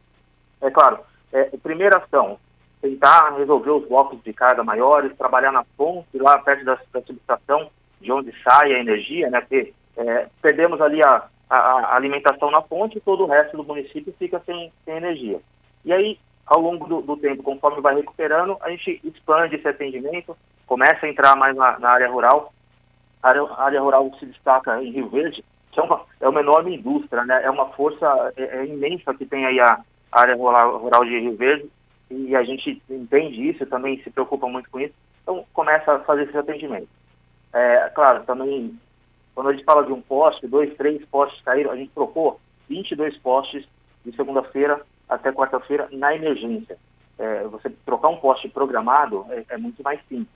É 0.61 0.69
claro, 0.69 0.99
é, 1.31 1.45
primeira 1.61 1.97
ação, 1.97 2.39
tentar 2.81 3.35
resolver 3.37 3.71
os 3.71 3.87
blocos 3.87 4.21
de 4.23 4.33
carga 4.33 4.63
maiores, 4.63 5.15
trabalhar 5.17 5.51
na 5.51 5.63
ponte, 5.75 6.17
lá 6.17 6.37
perto 6.39 6.65
da, 6.65 6.77
da 6.91 7.01
subestação, 7.01 7.69
de 7.99 8.11
onde 8.11 8.33
sai 8.43 8.73
a 8.73 8.79
energia, 8.79 9.29
né? 9.29 9.41
Porque 9.41 9.73
é, 9.95 10.27
perdemos 10.41 10.79
ali 10.81 11.01
a, 11.01 11.27
a, 11.49 11.57
a, 11.57 11.95
alimentação 11.95 12.51
na 12.51 12.61
ponte 12.61 12.97
e 12.97 13.01
todo 13.01 13.23
o 13.23 13.27
resto 13.27 13.57
do 13.57 13.63
município 13.63 14.13
fica 14.17 14.41
sem, 14.45 14.71
sem 14.85 14.97
energia. 14.97 15.39
E 15.83 15.93
aí, 15.93 16.19
ao 16.47 16.61
longo 16.61 16.87
do, 16.87 17.01
do, 17.01 17.17
tempo, 17.17 17.43
conforme 17.43 17.81
vai 17.81 17.93
recuperando, 17.95 18.57
a 18.61 18.69
gente 18.69 19.01
expande 19.03 19.57
esse 19.57 19.67
atendimento, 19.67 20.35
começa 20.65 21.05
a 21.05 21.09
entrar 21.09 21.35
mais 21.35 21.55
na, 21.55 21.77
na 21.77 21.89
área 21.89 22.09
rural. 22.09 22.53
A 23.21 23.29
área, 23.29 23.43
a 23.43 23.63
área, 23.63 23.81
rural 23.81 24.09
se 24.17 24.25
destaca 24.25 24.81
em 24.81 24.91
Rio 24.91 25.09
Verde, 25.09 25.43
que 25.71 25.79
é 25.79 25.83
uma, 25.83 26.01
é 26.21 26.29
uma 26.29 26.39
enorme 26.39 26.75
indústria, 26.75 27.25
né? 27.25 27.43
É 27.43 27.49
uma 27.51 27.67
força 27.73 28.33
é, 28.37 28.59
é 28.59 28.65
imensa 28.65 29.13
que 29.13 29.25
tem 29.25 29.45
aí 29.45 29.59
a 29.59 29.81
área 30.09 30.35
rural, 30.35 30.77
rural 30.77 31.03
de 31.03 31.19
Rio 31.19 31.35
Verde 31.35 31.69
e 32.09 32.33
a 32.35 32.43
gente 32.43 32.81
entende 32.89 33.49
isso, 33.49 33.65
também 33.65 34.01
se 34.01 34.09
preocupa 34.09 34.47
muito 34.47 34.69
com 34.69 34.79
isso, 34.79 34.93
então 35.21 35.45
começa 35.53 35.93
a 35.93 35.99
fazer 35.99 36.23
esse 36.23 36.37
atendimento. 36.37 36.87
É, 37.51 37.91
claro, 37.93 38.23
também, 38.23 38.79
quando 39.35 39.49
a 39.49 39.53
gente 39.53 39.65
fala 39.65 39.83
de 39.85 39.91
um 39.91 40.01
poste, 40.01 40.47
dois, 40.47 40.73
três 40.75 41.03
postes 41.05 41.41
caíram, 41.41 41.71
a 41.71 41.75
gente 41.75 41.91
trocou 41.93 42.39
22 42.69 43.17
postes 43.17 43.67
de 44.05 44.15
segunda-feira 44.15 44.81
até 45.07 45.31
quarta-feira 45.31 45.87
na 45.91 46.15
emergência. 46.15 46.77
É, 47.17 47.43
você 47.45 47.69
trocar 47.85 48.09
um 48.09 48.17
poste 48.17 48.47
programado 48.47 49.25
é, 49.29 49.45
é, 49.49 49.57
muito 49.57 49.81
mais 49.81 49.99
simples. 50.07 50.27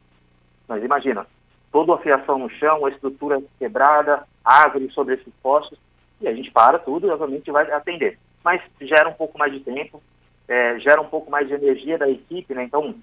Mas 0.67 0.83
imagina, 0.83 1.27
toda 1.71 1.93
a 1.93 1.97
fiação 1.97 2.39
no 2.39 2.49
chão, 2.49 2.85
a 2.85 2.89
estrutura 2.89 3.41
quebrada, 3.59 4.27
árvore 4.43 4.89
sobre 4.91 5.15
esses 5.15 5.33
postes, 5.43 5.77
e 6.19 6.27
a 6.27 6.33
gente 6.33 6.51
para 6.51 6.79
tudo 6.79 7.07
e 7.07 7.09
obviamente 7.09 7.51
vai 7.51 7.69
atender. 7.71 8.17
Mas 8.43 8.61
gera 8.81 9.09
um 9.09 9.13
pouco 9.13 9.37
mais 9.37 9.51
de 9.51 9.59
tempo, 9.59 10.01
é, 10.47 10.79
gera 10.79 11.01
um 11.01 11.07
pouco 11.07 11.29
mais 11.29 11.47
de 11.47 11.53
energia 11.53 11.97
da 11.97 12.09
equipe, 12.09 12.53
né? 12.53 12.63
Então, 12.63 12.95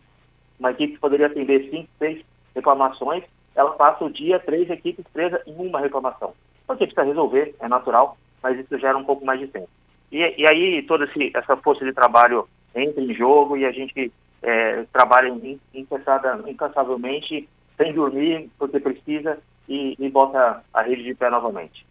uma 0.59 0.71
equipe 0.71 0.95
que 0.95 0.99
poderia 0.99 1.27
atender 1.27 1.71
cinco, 1.71 1.89
seis 1.99 2.25
reclamações, 2.55 3.23
ela 3.55 3.73
passa 3.73 4.05
o 4.05 4.11
dia, 4.11 4.39
três 4.39 4.69
equipes 4.71 5.05
presas 5.12 5.41
em 5.47 5.55
uma 5.55 5.81
reclamação. 5.81 6.35
Porque 6.66 6.87
precisa 6.87 7.07
resolver, 7.07 7.55
é 7.61 7.69
natural, 7.69 8.16
mas 8.43 8.59
isso 8.59 8.79
gera 8.79 8.99
um 8.99 9.05
pouco 9.05 9.25
mais 9.25 9.41
de 9.41 9.47
tempo. 9.47 9.69
E, 10.11 10.42
e 10.42 10.46
aí 10.46 10.82
toda 10.82 11.04
esse, 11.04 11.30
essa 11.34 11.56
força 11.56 11.84
de 11.84 11.92
trabalho 11.92 12.48
entra 12.74 13.02
em 13.02 13.14
jogo 13.14 13.56
e 13.56 13.64
a 13.64 13.72
gente 13.72 14.12
é, 14.42 14.84
trabalha 14.92 15.32
incansavelmente, 15.74 17.48
sem 17.76 17.92
dormir, 17.92 18.50
porque 18.59 18.80
precisa, 18.80 19.38
e, 19.68 19.96
e 19.98 20.09
bota 20.09 20.62
a 20.72 20.82
rede 20.82 21.02
de 21.02 21.14
pé 21.14 21.30
novamente. 21.30 21.86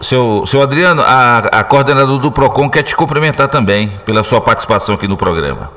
Seu, 0.00 0.46
seu 0.46 0.62
Adriano, 0.62 1.02
a, 1.02 1.38
a 1.38 1.64
coordenadora 1.64 2.18
do 2.18 2.32
PROCON 2.32 2.70
quer 2.70 2.82
te 2.82 2.96
cumprimentar 2.96 3.50
também 3.50 3.90
pela 4.06 4.24
sua 4.24 4.40
participação 4.40 4.94
aqui 4.94 5.06
no 5.06 5.16
programa. 5.16 5.70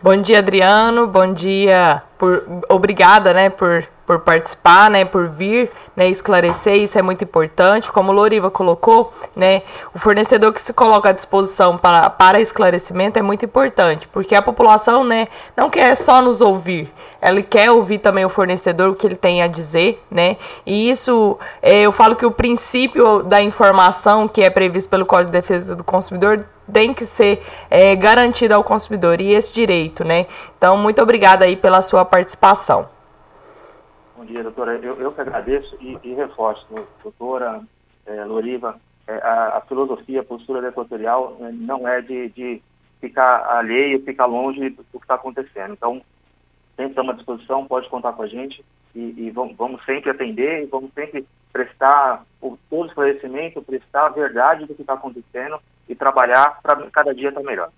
Bom 0.00 0.16
dia, 0.22 0.38
Adriano. 0.38 1.08
Bom 1.08 1.32
dia 1.32 2.02
por 2.20 2.44
obrigada, 2.68 3.32
né, 3.32 3.48
por, 3.48 3.82
por 4.06 4.18
participar, 4.18 4.90
né, 4.90 5.06
por 5.06 5.26
vir, 5.26 5.70
né, 5.96 6.06
esclarecer, 6.06 6.76
isso 6.76 6.98
é 6.98 7.02
muito 7.02 7.24
importante. 7.24 7.90
Como 7.90 8.12
Loriva 8.12 8.50
colocou, 8.50 9.10
né, 9.34 9.62
o 9.94 9.98
fornecedor 9.98 10.52
que 10.52 10.60
se 10.60 10.74
coloca 10.74 11.08
à 11.08 11.12
disposição 11.12 11.78
para, 11.78 12.10
para 12.10 12.38
esclarecimento 12.38 13.18
é 13.18 13.22
muito 13.22 13.46
importante, 13.46 14.06
porque 14.06 14.34
a 14.34 14.42
população, 14.42 15.02
né, 15.02 15.28
não 15.56 15.70
quer 15.70 15.96
só 15.96 16.20
nos 16.20 16.42
ouvir, 16.42 16.92
ela 17.22 17.40
quer 17.40 17.70
ouvir 17.70 17.98
também 17.98 18.26
o 18.26 18.28
fornecedor, 18.28 18.90
o 18.90 18.94
que 18.94 19.06
ele 19.06 19.16
tem 19.16 19.42
a 19.42 19.46
dizer, 19.46 20.02
né? 20.10 20.38
E 20.64 20.90
isso, 20.90 21.38
é, 21.60 21.82
eu 21.82 21.92
falo 21.92 22.16
que 22.16 22.24
o 22.24 22.30
princípio 22.30 23.22
da 23.22 23.42
informação 23.42 24.26
que 24.26 24.42
é 24.42 24.48
previsto 24.48 24.88
pelo 24.88 25.04
Código 25.04 25.30
de 25.30 25.38
Defesa 25.38 25.76
do 25.76 25.84
Consumidor 25.84 26.46
tem 26.72 26.94
que 26.94 27.04
ser 27.04 27.42
é, 27.70 27.94
garantido 27.96 28.54
ao 28.54 28.64
consumidor 28.64 29.20
e 29.20 29.32
esse 29.32 29.52
direito, 29.52 30.04
né? 30.04 30.26
Então, 30.56 30.76
muito 30.76 31.00
obrigada 31.02 31.44
aí 31.44 31.56
pela 31.56 31.82
sua 31.82 32.04
participação. 32.04 32.88
Bom 34.16 34.24
dia, 34.24 34.42
doutora. 34.42 34.78
Eu, 34.82 35.00
eu 35.00 35.12
que 35.12 35.20
agradeço 35.20 35.76
e, 35.80 35.98
e 36.02 36.14
reforço, 36.14 36.66
doutora 37.02 37.62
é, 38.06 38.24
Loriva, 38.24 38.76
é, 39.06 39.14
a, 39.14 39.56
a, 39.56 39.60
filosofia, 39.62 40.20
a 40.20 40.24
postura 40.24 40.68
Equatorial 40.68 41.36
é, 41.40 41.50
não 41.52 41.86
é 41.86 42.00
de, 42.00 42.28
de 42.28 42.62
ficar 43.00 43.46
alheio, 43.56 44.04
ficar 44.04 44.26
longe 44.26 44.70
do 44.70 44.84
que 44.84 44.98
está 44.98 45.14
acontecendo. 45.14 45.72
Então, 45.72 46.02
sempre 46.80 46.92
estamos 46.92 47.12
à 47.12 47.16
disposição, 47.16 47.66
pode 47.66 47.88
contar 47.88 48.12
com 48.12 48.22
a 48.22 48.26
gente 48.26 48.64
e, 48.94 49.14
e 49.18 49.30
vamos, 49.30 49.54
vamos, 49.56 49.84
sempre 49.84 50.10
atender 50.10 50.62
e 50.62 50.66
vamos 50.66 50.90
sempre 50.94 51.26
prestar 51.52 52.24
o, 52.40 52.56
todo 52.70 52.84
o 52.84 52.86
esclarecimento, 52.86 53.62
prestar 53.62 54.06
a 54.06 54.08
verdade 54.08 54.66
do 54.66 54.74
que 54.74 54.80
está 54.80 54.94
acontecendo 54.94 55.58
e 55.88 55.94
trabalhar 55.94 56.58
para 56.62 56.76
cada 56.90 57.14
dia 57.14 57.28
estar 57.28 57.40
tá 57.40 57.46
melhor. 57.46 57.68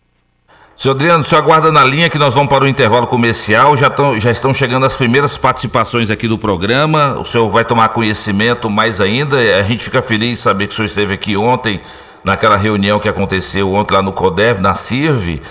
Senhor 0.76 0.94
Adriano, 0.94 1.22
senhor 1.22 1.42
aguarda 1.42 1.70
na 1.70 1.84
linha 1.84 2.08
que 2.08 2.18
nós 2.18 2.32
vamos 2.32 2.48
para 2.48 2.64
o 2.64 2.68
intervalo 2.68 3.06
comercial. 3.06 3.76
Já, 3.76 3.90
tão, 3.90 4.18
já 4.18 4.30
estão 4.30 4.54
chegando 4.54 4.86
as 4.86 4.96
primeiras 4.96 5.36
participações 5.36 6.10
aqui 6.10 6.26
do 6.26 6.38
programa. 6.38 7.18
O 7.18 7.24
senhor 7.24 7.48
vai 7.50 7.64
tomar 7.64 7.88
conhecimento 7.90 8.70
mais 8.70 9.00
ainda. 9.00 9.36
A 9.58 9.62
gente 9.62 9.84
fica 9.84 10.00
feliz 10.00 10.38
de 10.38 10.42
saber 10.42 10.66
que 10.66 10.72
o 10.72 10.76
senhor 10.76 10.86
esteve 10.86 11.14
aqui 11.14 11.36
ontem, 11.36 11.80
naquela 12.24 12.56
reunião 12.56 12.98
que 12.98 13.08
aconteceu 13.08 13.72
ontem 13.72 13.94
lá 13.94 14.02
no 14.02 14.12
CODEV, 14.12 14.60
na 14.60 14.74
CIRV. 14.74 15.42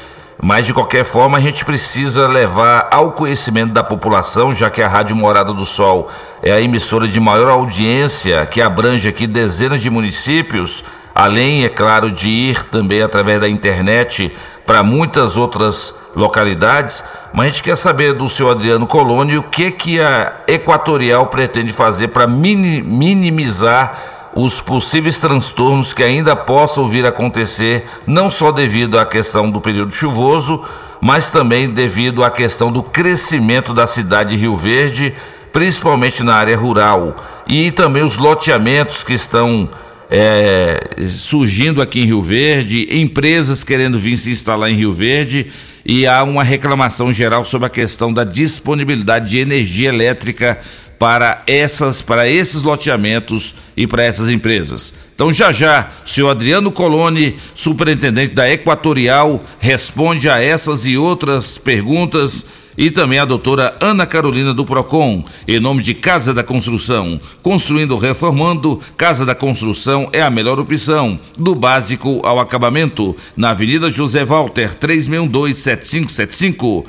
Mas 0.43 0.65
de 0.65 0.73
qualquer 0.73 1.05
forma, 1.05 1.37
a 1.37 1.41
gente 1.41 1.63
precisa 1.63 2.27
levar 2.27 2.87
ao 2.89 3.11
conhecimento 3.11 3.73
da 3.73 3.83
população, 3.83 4.51
já 4.51 4.71
que 4.71 4.81
a 4.81 4.87
Rádio 4.87 5.15
Morada 5.15 5.53
do 5.53 5.67
Sol 5.67 6.09
é 6.41 6.51
a 6.51 6.59
emissora 6.59 7.07
de 7.07 7.19
maior 7.19 7.47
audiência, 7.47 8.43
que 8.47 8.59
abrange 8.59 9.07
aqui 9.07 9.27
dezenas 9.27 9.81
de 9.81 9.89
municípios, 9.91 10.83
além, 11.13 11.63
é 11.63 11.69
claro, 11.69 12.09
de 12.09 12.27
ir 12.27 12.63
também 12.71 13.03
através 13.03 13.39
da 13.39 13.47
internet 13.47 14.35
para 14.65 14.81
muitas 14.81 15.37
outras 15.37 15.93
localidades. 16.15 17.03
Mas 17.31 17.45
a 17.45 17.49
gente 17.49 17.61
quer 17.61 17.77
saber 17.77 18.13
do 18.13 18.27
senhor 18.27 18.49
Adriano 18.49 18.87
Colônia 18.87 19.39
o 19.39 19.43
que, 19.43 19.69
que 19.69 20.01
a 20.01 20.37
Equatorial 20.47 21.27
pretende 21.27 21.71
fazer 21.71 22.07
para 22.07 22.25
minimizar 22.25 24.20
os 24.35 24.61
possíveis 24.61 25.17
transtornos 25.17 25.93
que 25.93 26.03
ainda 26.03 26.35
possam 26.35 26.87
vir 26.87 27.05
a 27.05 27.09
acontecer, 27.09 27.85
não 28.07 28.31
só 28.31 28.51
devido 28.51 28.97
à 28.97 29.05
questão 29.05 29.49
do 29.49 29.59
período 29.59 29.93
chuvoso, 29.93 30.63
mas 31.01 31.29
também 31.29 31.69
devido 31.69 32.23
à 32.23 32.29
questão 32.29 32.71
do 32.71 32.83
crescimento 32.83 33.73
da 33.73 33.87
cidade 33.87 34.31
de 34.31 34.37
Rio 34.37 34.55
Verde, 34.55 35.13
principalmente 35.51 36.23
na 36.23 36.35
área 36.35 36.55
rural, 36.55 37.15
e 37.47 37.71
também 37.71 38.03
os 38.03 38.17
loteamentos 38.17 39.03
que 39.03 39.13
estão 39.13 39.69
é, 40.09 40.95
surgindo 41.07 41.81
aqui 41.81 42.01
em 42.01 42.05
Rio 42.05 42.21
Verde, 42.21 42.87
empresas 42.91 43.63
querendo 43.63 43.97
vir 43.97 44.17
se 44.17 44.31
instalar 44.31 44.69
em 44.69 44.75
Rio 44.75 44.93
Verde, 44.93 45.51
e 45.83 46.05
há 46.05 46.21
uma 46.23 46.43
reclamação 46.43 47.11
geral 47.11 47.43
sobre 47.43 47.65
a 47.67 47.69
questão 47.69 48.13
da 48.13 48.23
disponibilidade 48.23 49.29
de 49.29 49.39
energia 49.39 49.89
elétrica 49.89 50.59
para 51.01 51.41
essas 51.47 51.99
para 51.99 52.29
esses 52.29 52.61
loteamentos 52.61 53.55
e 53.75 53.87
para 53.87 54.03
essas 54.03 54.29
empresas. 54.29 54.93
Então 55.15 55.31
já 55.31 55.51
já, 55.51 55.89
o 56.05 56.07
senhor 56.07 56.29
Adriano 56.29 56.71
Coloni, 56.71 57.37
superintendente 57.55 58.35
da 58.35 58.47
Equatorial, 58.47 59.43
responde 59.59 60.29
a 60.29 60.39
essas 60.39 60.85
e 60.85 60.95
outras 60.95 61.57
perguntas 61.57 62.45
e 62.77 62.91
também 62.91 63.17
a 63.17 63.25
doutora 63.25 63.75
Ana 63.81 64.05
Carolina 64.05 64.53
do 64.53 64.63
Procon, 64.63 65.25
em 65.47 65.59
nome 65.59 65.81
de 65.81 65.95
Casa 65.95 66.35
da 66.35 66.43
Construção. 66.43 67.19
Construindo, 67.41 67.97
reformando, 67.97 68.79
Casa 68.95 69.25
da 69.25 69.33
Construção 69.33 70.07
é 70.13 70.21
a 70.21 70.29
melhor 70.29 70.59
opção, 70.59 71.19
do 71.35 71.55
básico 71.55 72.21
ao 72.23 72.39
acabamento, 72.39 73.17
na 73.35 73.49
Avenida 73.49 73.89
José 73.89 74.23
Walter, 74.23 74.75
362 74.75 75.57
7575. 75.57 76.85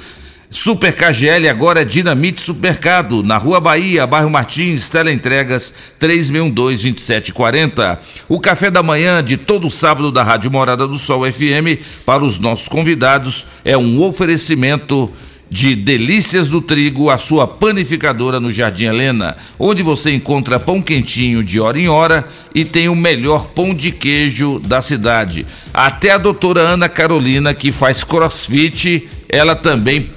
Super 0.52 0.94
KGL 0.94 1.48
agora 1.48 1.80
é 1.80 1.84
Dinamite 1.84 2.42
Supermercado, 2.42 3.22
na 3.22 3.38
Rua 3.38 3.58
Bahia, 3.58 4.06
bairro 4.06 4.28
Martins, 4.28 4.90
teleentregas 4.90 5.72
3612-2740. 5.98 7.98
O 8.28 8.38
café 8.38 8.70
da 8.70 8.82
manhã 8.82 9.24
de 9.24 9.38
todo 9.38 9.70
sábado 9.70 10.12
da 10.12 10.22
Rádio 10.22 10.50
Morada 10.50 10.86
do 10.86 10.98
Sol 10.98 11.24
FM 11.24 11.80
para 12.04 12.22
os 12.22 12.38
nossos 12.38 12.68
convidados 12.68 13.46
é 13.64 13.78
um 13.78 14.02
oferecimento 14.02 15.10
de 15.48 15.74
Delícias 15.74 16.50
do 16.50 16.60
Trigo, 16.60 17.08
a 17.08 17.16
sua 17.16 17.46
panificadora 17.46 18.38
no 18.38 18.50
Jardim 18.50 18.84
Helena, 18.84 19.38
onde 19.58 19.82
você 19.82 20.14
encontra 20.14 20.60
pão 20.60 20.82
quentinho 20.82 21.42
de 21.42 21.58
hora 21.60 21.80
em 21.80 21.88
hora 21.88 22.28
e 22.54 22.62
tem 22.64 22.90
o 22.90 22.94
melhor 22.94 23.46
pão 23.48 23.74
de 23.74 23.90
queijo 23.90 24.58
da 24.58 24.82
cidade. 24.82 25.46
Até 25.72 26.10
a 26.10 26.18
doutora 26.18 26.60
Ana 26.60 26.90
Carolina, 26.90 27.54
que 27.54 27.72
faz 27.72 28.04
crossfit, 28.04 29.08
ela 29.28 29.54
também 29.54 30.10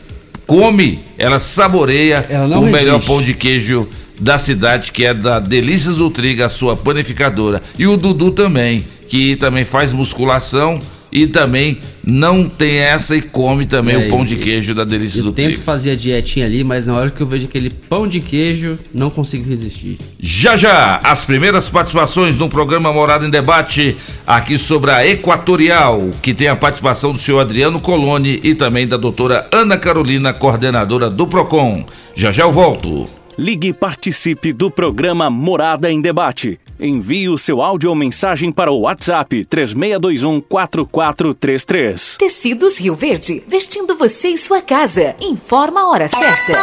come, 0.46 1.00
ela 1.18 1.40
saboreia 1.40 2.26
ela 2.30 2.58
o 2.58 2.66
resiste. 2.66 2.86
melhor 2.86 3.02
pão 3.04 3.22
de 3.22 3.34
queijo 3.34 3.88
da 4.20 4.38
cidade, 4.38 4.92
que 4.92 5.06
é 5.06 5.14
da 5.14 5.40
Delícias 5.40 5.98
do 5.98 6.10
Trigo, 6.10 6.44
a 6.44 6.50
sua 6.50 6.76
panificadora. 6.76 7.62
E 7.78 7.86
o 7.86 7.98
Dudu 7.98 8.32
também, 8.32 8.86
que 9.08 9.36
também 9.36 9.66
faz 9.66 9.94
musculação 9.94 10.80
e 11.16 11.26
também 11.26 11.80
não 12.04 12.46
tem 12.46 12.80
essa 12.80 13.16
e 13.16 13.22
come 13.22 13.66
também 13.66 13.96
é, 13.96 13.98
o 14.00 14.10
pão 14.10 14.26
de 14.26 14.36
queijo 14.36 14.76
da 14.76 14.84
Delícia 14.84 15.24
do 15.24 15.32
Trigo. 15.32 15.50
Eu 15.50 15.56
tento 15.56 15.64
fazer 15.64 15.92
a 15.92 15.96
dietinha 15.96 16.46
ali, 16.46 16.62
mas 16.62 16.86
na 16.88 16.94
hora 16.94 17.10
que 17.10 17.22
eu 17.22 17.26
vejo 17.26 17.46
aquele 17.46 17.70
pão 17.70 18.06
de 18.06 18.20
queijo, 18.20 18.78
não 18.94 19.10
consigo 19.10 19.48
resistir. 19.48 19.98
Já 20.20 20.58
já, 20.58 21.00
as 21.02 21.24
primeiras 21.24 21.70
participações 21.70 22.38
no 22.38 22.50
programa 22.50 22.92
Morada 22.92 23.26
em 23.26 23.30
Debate, 23.30 23.96
aqui 24.28 24.58
sobre 24.58 24.92
a 24.92 25.08
Equatorial, 25.08 26.12
que 26.22 26.34
tem 26.34 26.50
a 26.50 26.56
participação 26.56 27.14
do 27.14 27.18
senhor 27.18 27.40
Adriano 27.40 27.80
Coloni 27.80 28.42
e 28.44 28.54
também 28.54 28.86
da 28.86 28.98
doutora 28.98 29.48
Ana 29.54 29.78
Carolina, 29.78 30.34
coordenadora 30.34 31.10
do 31.10 31.26
PROCON. 31.26 31.86
Já 32.14 32.34
já 32.34 32.44
eu 32.44 32.52
volto. 32.52 33.08
Ligue 33.38 33.70
e 33.70 33.74
participe 33.74 34.52
do 34.52 34.70
programa 34.70 35.30
Morada 35.30 35.90
em 35.90 36.02
Debate. 36.02 36.60
Envie 36.80 37.30
o 37.30 37.38
seu 37.38 37.62
áudio 37.62 37.90
ou 37.90 37.96
mensagem 37.96 38.52
para 38.52 38.72
o 38.72 38.82
WhatsApp 38.82 39.46
3621 39.46 40.42
4433. 40.42 42.18
Tecidos 42.18 42.78
Rio 42.78 42.96
Verde, 42.96 43.42
vestindo 43.48 43.96
você 43.98 44.30
e 44.30 44.38
sua 44.38 44.62
casa. 44.62 45.16
Informa 45.22 45.82
a 45.82 45.90
hora 45.90 46.08
certa. 46.08 46.54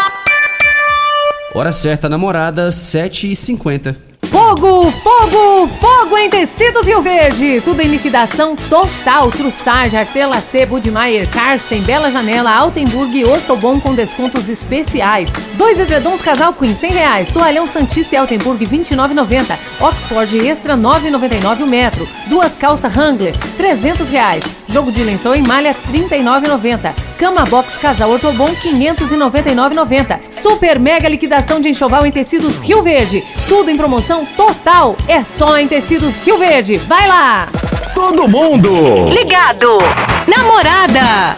Hora 1.55 1.73
certa, 1.73 2.09
namorada, 2.09 2.69
7h50. 2.69 4.12
Fogo, 4.33 4.91
fogo, 4.91 5.69
fogo 5.79 6.17
em 6.17 6.31
tecidos 6.31 6.87
Rio 6.87 7.03
Verde. 7.03 7.61
Tudo 7.61 7.83
em 7.83 7.89
liquidação 7.89 8.57
total. 8.57 9.31
Trussage, 9.31 9.95
Artela 9.95 10.41
C, 10.41 10.65
Budmeier, 10.65 11.29
Karsten, 11.29 11.83
Bela 11.83 12.11
Janela, 12.11 12.51
Altenburg 12.51 13.15
e 13.15 13.27
Ortobon 13.27 13.79
com 13.79 13.95
descontos 13.95 14.49
especiais. 14.49 15.31
Dois 15.59 15.79
edredons 15.79 16.23
casal 16.23 16.55
Queen, 16.55 16.75
100 16.75 16.91
reais. 16.93 17.29
Toalhão 17.29 17.67
Santista 17.67 18.15
e 18.15 18.19
Altenburg, 18.19 18.65
29,90. 18.65 19.59
Oxford 19.79 20.49
Extra, 20.49 20.79
9,99 20.79 21.63
o 21.63 21.67
metro. 21.67 22.09
Duas 22.27 22.57
calças 22.57 22.97
Wrangler, 22.97 23.37
300 23.59 24.09
reais. 24.09 24.62
Jogo 24.73 24.91
de 24.91 25.05
lençol 25.05 25.35
em 25.35 25.43
malha, 25.43 25.75
39,90. 25.75 26.95
Cama 27.19 27.45
Box 27.45 27.77
Casal 27.77 28.11
Ortobon, 28.11 28.49
599,90. 28.55 30.19
Super 30.31 30.79
mega 30.79 31.09
liquidação 31.09 31.61
de 31.61 31.69
enxoval 31.69 32.07
em 32.07 32.11
tecidos 32.11 32.59
Rio 32.63 32.83
Verde. 32.83 33.23
Tudo 33.47 33.71
em 33.71 33.77
promoção 33.77 34.25
total 34.25 34.97
é 35.07 35.23
só 35.23 35.59
em 35.59 35.69
Tecidos 35.69 36.15
Rio 36.25 36.39
Verde. 36.39 36.77
Vai 36.77 37.07
lá! 37.07 37.49
Todo 37.95 38.27
mundo 38.27 39.11
ligado! 39.11 39.79
Namorada! 40.27 41.37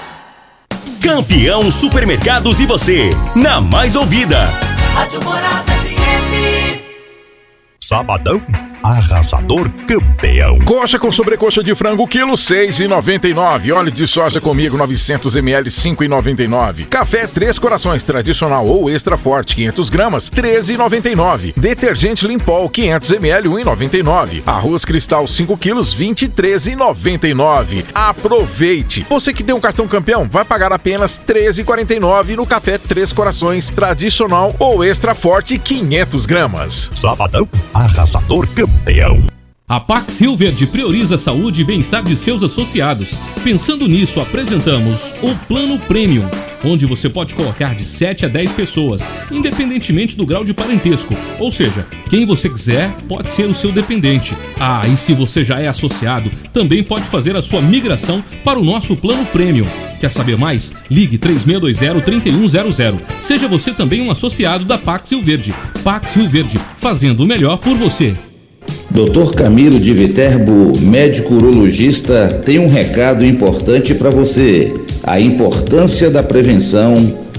Campeão 1.02 1.70
Supermercados 1.70 2.60
e 2.60 2.66
você, 2.66 3.10
na 3.34 3.60
mais 3.60 3.96
ouvida. 3.96 4.48
Rádio 4.94 5.22
Morada 5.24 5.72
FM. 5.72 6.80
Sabadão 7.80 8.40
arrasador 8.84 9.70
campeão. 9.88 10.58
Coxa 10.58 10.98
com 10.98 11.10
sobrecoxa 11.10 11.64
de 11.64 11.74
frango, 11.74 12.06
quilo 12.06 12.36
seis 12.36 12.80
e 12.80 12.86
noventa 12.86 13.26
e 13.26 13.32
nove. 13.32 13.72
Óleo 13.72 13.90
de 13.90 14.06
soja 14.06 14.42
comigo, 14.42 14.76
900 14.76 15.36
ml, 15.36 15.70
cinco 15.70 16.04
e 16.04 16.08
noventa 16.08 16.42
e 16.42 16.48
nove. 16.48 16.84
Café 16.84 17.26
Três 17.26 17.58
Corações, 17.58 18.04
tradicional 18.04 18.66
ou 18.66 18.90
extra 18.90 19.16
forte, 19.16 19.56
500 19.56 19.88
gramas, 19.88 20.28
treze 20.28 20.74
e 20.74 20.76
noventa 20.76 21.08
e 21.08 21.16
nove. 21.16 21.54
Detergente 21.56 22.26
Limpol, 22.26 22.68
500 22.68 23.12
ml, 23.12 23.48
um 23.48 23.58
e 23.58 23.64
noventa 23.64 23.96
e 23.96 24.02
nove. 24.02 24.42
Arroz 24.44 24.84
Cristal, 24.84 25.26
5 25.26 25.56
quilos, 25.56 25.94
vinte 25.94 26.22
e 26.22 26.28
treze 26.28 26.72
e 26.72 26.76
noventa 26.76 27.26
e 27.26 27.32
nove. 27.32 27.86
Aproveite! 27.94 29.06
Você 29.08 29.32
que 29.32 29.42
tem 29.42 29.54
um 29.54 29.60
cartão 29.60 29.88
campeão, 29.88 30.28
vai 30.30 30.44
pagar 30.44 30.72
apenas 30.72 31.18
treze 31.18 31.62
e 31.62 31.64
quarenta 31.64 31.94
e 31.94 32.00
nove 32.00 32.36
no 32.36 32.44
Café 32.44 32.76
Três 32.76 33.14
Corações, 33.14 33.70
tradicional 33.70 34.54
ou 34.58 34.84
extra 34.84 35.14
forte, 35.14 35.58
500 35.58 36.26
gramas. 36.26 36.90
Sabadão, 36.94 37.48
arrasador 37.72 38.46
campeão. 38.48 38.73
A 39.66 39.80
Pax 39.80 40.20
Rio 40.20 40.36
Verde 40.36 40.66
prioriza 40.66 41.14
a 41.14 41.18
saúde 41.18 41.62
e 41.62 41.64
bem-estar 41.64 42.04
de 42.04 42.16
seus 42.18 42.42
associados. 42.42 43.18
Pensando 43.42 43.88
nisso, 43.88 44.20
apresentamos 44.20 45.14
o 45.22 45.34
Plano 45.48 45.78
Premium, 45.78 46.28
onde 46.62 46.84
você 46.84 47.08
pode 47.08 47.34
colocar 47.34 47.74
de 47.74 47.86
7 47.86 48.26
a 48.26 48.28
10 48.28 48.52
pessoas, 48.52 49.02
independentemente 49.30 50.18
do 50.18 50.26
grau 50.26 50.44
de 50.44 50.52
parentesco. 50.52 51.16
Ou 51.40 51.50
seja, 51.50 51.86
quem 52.10 52.26
você 52.26 52.48
quiser 52.48 52.94
pode 53.08 53.30
ser 53.30 53.46
o 53.46 53.54
seu 53.54 53.72
dependente. 53.72 54.36
Ah, 54.60 54.86
e 54.86 54.98
se 54.98 55.14
você 55.14 55.44
já 55.44 55.58
é 55.58 55.66
associado, 55.66 56.30
também 56.52 56.84
pode 56.84 57.06
fazer 57.06 57.34
a 57.34 57.42
sua 57.42 57.62
migração 57.62 58.22
para 58.44 58.60
o 58.60 58.64
nosso 58.64 58.94
Plano 58.94 59.24
Premium. 59.26 59.66
Quer 59.98 60.10
saber 60.10 60.36
mais? 60.36 60.74
Ligue 60.90 61.16
3620-3100. 61.18 63.00
Seja 63.18 63.48
você 63.48 63.72
também 63.72 64.02
um 64.02 64.10
associado 64.10 64.66
da 64.66 64.76
Pax 64.76 65.10
Rio 65.10 65.22
Verde. 65.22 65.54
Pax 65.82 66.14
Rio 66.14 66.28
Verde, 66.28 66.60
fazendo 66.76 67.20
o 67.20 67.26
melhor 67.26 67.56
por 67.56 67.76
você. 67.76 68.14
Dr. 68.94 69.34
Camilo 69.34 69.80
de 69.80 69.92
Viterbo, 69.92 70.72
médico 70.78 71.34
urologista, 71.34 72.28
tem 72.46 72.60
um 72.60 72.68
recado 72.68 73.26
importante 73.26 73.92
para 73.92 74.08
você: 74.08 74.72
a 75.02 75.18
importância 75.18 76.08
da 76.08 76.22
prevenção 76.22 76.94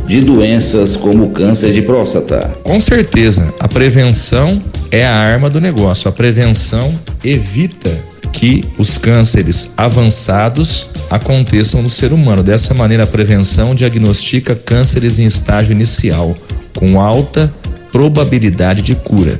de 0.06 0.20
doenças 0.20 0.98
como 0.98 1.30
câncer 1.30 1.72
de 1.72 1.82
próstata. 1.82 2.54
Com 2.62 2.82
certeza, 2.82 3.54
a 3.58 3.70
prevenção 3.70 4.62
é 4.92 5.06
a 5.06 5.16
arma 5.16 5.50
do 5.50 5.62
negócio. 5.62 6.10
A 6.10 6.12
prevenção 6.12 6.94
evita 7.24 7.90
que 8.34 8.62
os 8.78 8.98
cânceres 8.98 9.74
avançados 9.78 10.90
aconteçam 11.10 11.82
no 11.82 11.90
ser 11.90 12.12
humano. 12.12 12.44
Dessa 12.44 12.74
maneira, 12.74 13.04
a 13.04 13.08
prevenção 13.08 13.74
diagnostica 13.74 14.56
cânceres 14.56 15.20
em 15.20 15.26
estágio 15.26 15.72
inicial, 15.72 16.36
com 16.76 17.00
alta 17.00 17.52
probabilidade 17.94 18.82
de 18.82 18.94
cura. 18.94 19.40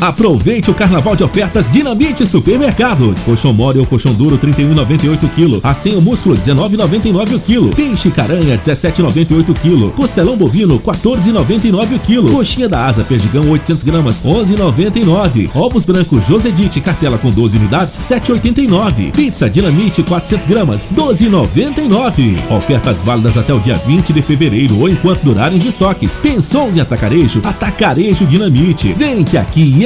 Aproveite 0.00 0.70
o 0.70 0.74
carnaval 0.74 1.16
de 1.16 1.24
ofertas 1.24 1.70
Dinamite 1.70 2.26
Supermercados. 2.26 3.24
Colchão 3.24 3.52
mole 3.52 3.78
ou 3.78 3.86
colchão 3.86 4.12
duro 4.12 4.38
31,98 4.38 5.28
kg. 5.30 5.60
Assim 5.62 5.96
o 5.96 6.02
músculo 6.02 6.36
19,99 6.36 7.36
o 7.36 7.40
quilo. 7.40 7.70
Peixe 7.70 8.10
caranha 8.10 8.58
17,98 8.58 9.54
kg. 9.54 9.90
Costelão 9.96 10.36
bovino 10.36 10.78
14,99 10.78 11.96
o 11.96 11.98
quilo. 11.98 12.30
Coxinha 12.30 12.68
da 12.68 12.86
asa 12.86 13.04
perdigão 13.04 13.48
800 13.50 13.82
gramas 13.84 14.22
11,99. 14.22 15.50
Ovos 15.54 15.84
brancos 15.84 16.26
Josedite 16.26 16.80
cartela 16.80 17.18
com 17.18 17.30
12 17.30 17.56
unidades 17.56 17.98
7,89. 17.98 19.12
Pizza 19.12 19.48
Dinamite 19.48 20.02
400 20.02 20.46
gramas 20.46 20.92
12,99. 20.94 22.36
Ofertas 22.50 23.00
válidas 23.02 23.36
até 23.36 23.54
o 23.54 23.60
dia 23.60 23.76
20 23.76 24.12
de 24.12 24.22
fevereiro 24.22 24.78
ou 24.78 24.88
enquanto 24.88 25.22
durarem 25.22 25.56
os 25.56 25.64
estoques. 25.64 26.20
Pensou 26.20 26.70
em 26.70 26.80
atacarejo? 26.80 27.40
Atacarejo 27.44 28.26
Dinamite. 28.26 28.92
Vem 28.92 29.24
que 29.24 29.38
aqui 29.38 29.85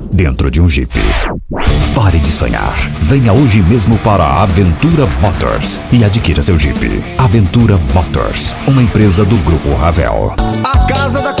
dentro 0.11 0.51
de 0.51 0.61
um 0.61 0.67
Jeep. 0.67 0.91
Pare 1.95 2.19
de 2.19 2.31
sonhar. 2.31 2.75
Venha 2.99 3.33
hoje 3.33 3.61
mesmo 3.61 3.97
para 3.99 4.23
a 4.23 4.43
Aventura 4.43 5.07
Motors 5.21 5.79
e 5.91 6.03
adquira 6.03 6.41
seu 6.41 6.57
Jeep. 6.57 7.03
Aventura 7.17 7.77
Motors, 7.93 8.55
uma 8.67 8.81
empresa 8.81 9.23
do 9.25 9.37
Grupo 9.37 9.73
Ravel. 9.75 10.35
A 10.63 10.77
Casa 10.87 11.21
da 11.21 11.40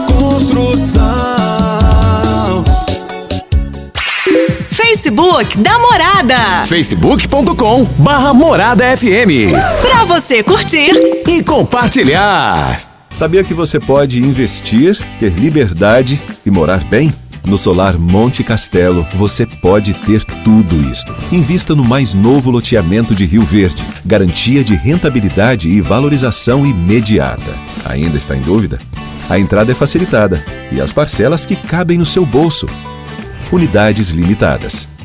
Facebook 5.11 5.57
da 5.57 5.77
Morada. 5.77 6.65
facebook.com 6.67 7.83
barra 7.97 8.33
Morada 8.33 8.85
FM. 8.95 9.51
Pra 9.81 10.05
você 10.05 10.41
curtir 10.41 10.93
E 11.27 11.43
compartilhar. 11.43 12.79
Sabia 13.09 13.43
que 13.43 13.53
você 13.53 13.77
pode 13.77 14.19
investir, 14.19 14.97
ter 15.19 15.33
liberdade 15.33 16.19
e 16.45 16.49
morar 16.49 16.85
bem? 16.85 17.13
No 17.45 17.57
Solar 17.57 17.99
Monte 17.99 18.41
Castelo, 18.41 19.05
você 19.13 19.45
pode 19.45 19.93
ter 19.93 20.23
tudo 20.23 20.75
isto. 20.89 21.13
Invista 21.29 21.75
no 21.75 21.83
mais 21.83 22.13
novo 22.13 22.49
loteamento 22.49 23.13
de 23.13 23.25
Rio 23.25 23.41
Verde. 23.41 23.83
Garantia 24.05 24.63
de 24.63 24.75
rentabilidade 24.75 25.67
e 25.67 25.81
valorização 25.81 26.65
imediata. 26.65 27.53
Ainda 27.83 28.15
está 28.15 28.33
em 28.33 28.41
dúvida? 28.41 28.79
A 29.29 29.37
entrada 29.37 29.73
é 29.73 29.75
facilitada 29.75 30.41
e 30.71 30.79
as 30.79 30.93
parcelas 30.93 31.45
que 31.45 31.57
cabem 31.57 31.97
no 31.97 32.05
seu 32.05 32.25
bolso. 32.25 32.65
Unidades 33.51 34.07
limitadas. 34.07 34.87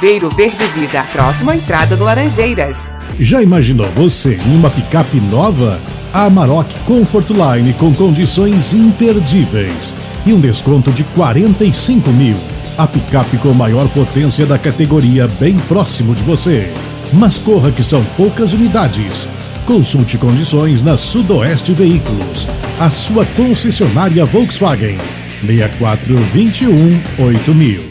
Verde 0.00 0.64
Vida, 0.74 1.04
próximo 1.12 1.50
à 1.50 1.56
entrada 1.56 1.94
do 1.94 2.04
Laranjeiras. 2.04 2.90
Já 3.18 3.42
imaginou 3.42 3.86
você 3.90 4.38
em 4.46 4.56
uma 4.56 4.70
picape 4.70 5.20
nova? 5.20 5.78
A 6.10 6.24
Amarok 6.24 6.74
Comfort 6.86 7.28
Line 7.28 7.74
com 7.74 7.94
condições 7.94 8.72
imperdíveis 8.72 9.94
e 10.24 10.32
um 10.32 10.40
desconto 10.40 10.90
de 10.90 11.04
45 11.04 12.10
mil. 12.12 12.36
A 12.78 12.86
picape 12.86 13.36
com 13.36 13.52
maior 13.52 13.86
potência 13.90 14.46
da 14.46 14.58
categoria 14.58 15.28
bem 15.38 15.56
próximo 15.68 16.14
de 16.14 16.22
você. 16.22 16.72
Mas 17.12 17.36
corra 17.36 17.70
que 17.70 17.82
são 17.82 18.02
poucas 18.16 18.54
unidades. 18.54 19.28
Consulte 19.66 20.16
condições 20.16 20.82
na 20.82 20.96
Sudoeste 20.96 21.74
Veículos, 21.74 22.48
a 22.78 22.88
sua 22.88 23.26
concessionária 23.36 24.24
Volkswagen. 24.24 24.96
6421 25.44 27.02
8000. 27.18 27.89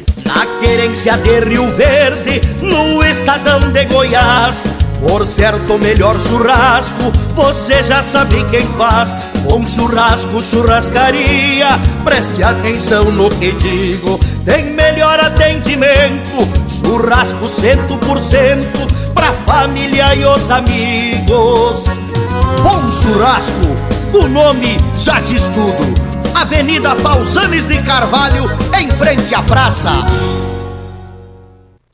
Querência 0.60 1.18
de 1.18 1.40
Rio 1.40 1.72
Verde, 1.72 2.42
no 2.62 3.04
estadão 3.04 3.60
de 3.60 3.86
Goiás. 3.86 4.64
Por 5.02 5.26
certo, 5.26 5.80
melhor 5.80 6.20
churrasco, 6.20 7.12
você 7.34 7.82
já 7.82 8.04
sabe 8.04 8.44
quem 8.52 8.68
faz. 8.78 9.16
Bom 9.44 9.66
churrasco, 9.66 10.42
churrascaria, 10.42 11.80
preste 12.04 12.44
atenção 12.44 13.06
no 13.06 13.30
que 13.30 13.54
digo. 13.54 14.20
Tem 14.44 14.66
melhor 14.74 15.18
atendimento, 15.22 16.48
churrasco 16.68 17.48
cento 17.48 17.98
por 18.00 18.20
cento, 18.20 18.86
pra 19.14 19.32
família 19.46 20.14
e 20.14 20.26
os 20.26 20.52
amigos. 20.52 21.86
Bom 22.62 22.92
churrasco, 22.92 23.78
o 24.14 24.28
nome 24.28 24.76
já 24.98 25.22
diz 25.22 25.46
tudo. 25.46 26.09
Avenida 26.40 26.96
Pausanes 26.96 27.66
de 27.66 27.82
Carvalho, 27.82 28.46
em 28.80 28.90
frente 28.92 29.36
à 29.36 29.44
praça. 29.44 29.92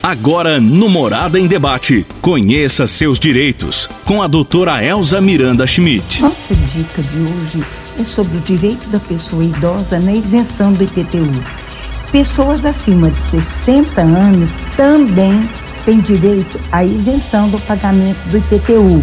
Agora 0.00 0.60
no 0.60 0.88
Morada 0.88 1.36
em 1.36 1.48
Debate, 1.48 2.06
conheça 2.22 2.86
seus 2.86 3.18
direitos 3.18 3.90
com 4.04 4.22
a 4.22 4.28
doutora 4.28 4.84
Elza 4.84 5.20
Miranda 5.20 5.66
Schmidt. 5.66 6.22
Nossa 6.22 6.54
dica 6.54 7.02
de 7.02 7.18
hoje 7.18 7.64
é 8.00 8.04
sobre 8.04 8.38
o 8.38 8.40
direito 8.40 8.88
da 8.88 9.00
pessoa 9.00 9.42
idosa 9.42 9.98
na 9.98 10.12
isenção 10.12 10.70
do 10.70 10.84
IPTU. 10.84 11.42
Pessoas 12.12 12.64
acima 12.64 13.10
de 13.10 13.18
60 13.18 14.00
anos 14.00 14.50
também 14.76 15.40
têm 15.86 16.00
direito 16.00 16.60
à 16.72 16.84
isenção 16.84 17.48
do 17.48 17.58
pagamento 17.60 18.18
do 18.28 18.38
IPTU, 18.38 19.02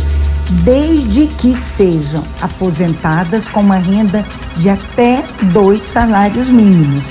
desde 0.64 1.26
que 1.28 1.54
sejam 1.54 2.24
aposentadas 2.42 3.48
com 3.48 3.62
uma 3.62 3.78
renda 3.78 4.24
de 4.58 4.70
até 4.70 5.24
dois 5.54 5.82
salários 5.82 6.50
mínimos. 6.50 7.06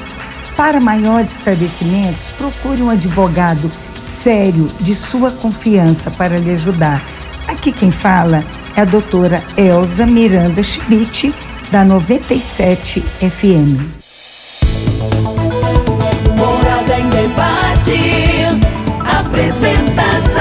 Para 0.57 0.79
maiores 0.79 1.33
esclarecimentos, 1.33 2.31
procure 2.37 2.83
um 2.83 2.91
advogado 2.91 3.73
sério 4.03 4.71
de 4.81 4.95
sua 4.95 5.31
confiança 5.31 6.11
para 6.11 6.39
lhe 6.39 6.53
ajudar. 6.53 7.03
Aqui 7.49 7.73
quem 7.73 7.91
fala 7.91 8.45
é 8.77 8.83
a 8.83 8.85
doutora 8.85 9.43
Elza 9.57 10.07
Miranda 10.07 10.63
Schmidt, 10.63 11.35
da 11.71 11.85
97 11.85 13.01
FM. 13.01 13.81
Morada 16.37 16.99
em 16.99 17.09
debate. 17.09 18.32
Apresentação: 19.43 20.39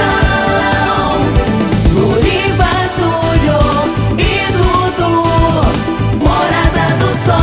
Luriva 1.92 2.70
Júnior 2.94 3.90
e 4.16 4.52
Dudu. 4.52 5.26
Morada 6.20 6.86
do 7.00 7.10
Sol. 7.26 7.42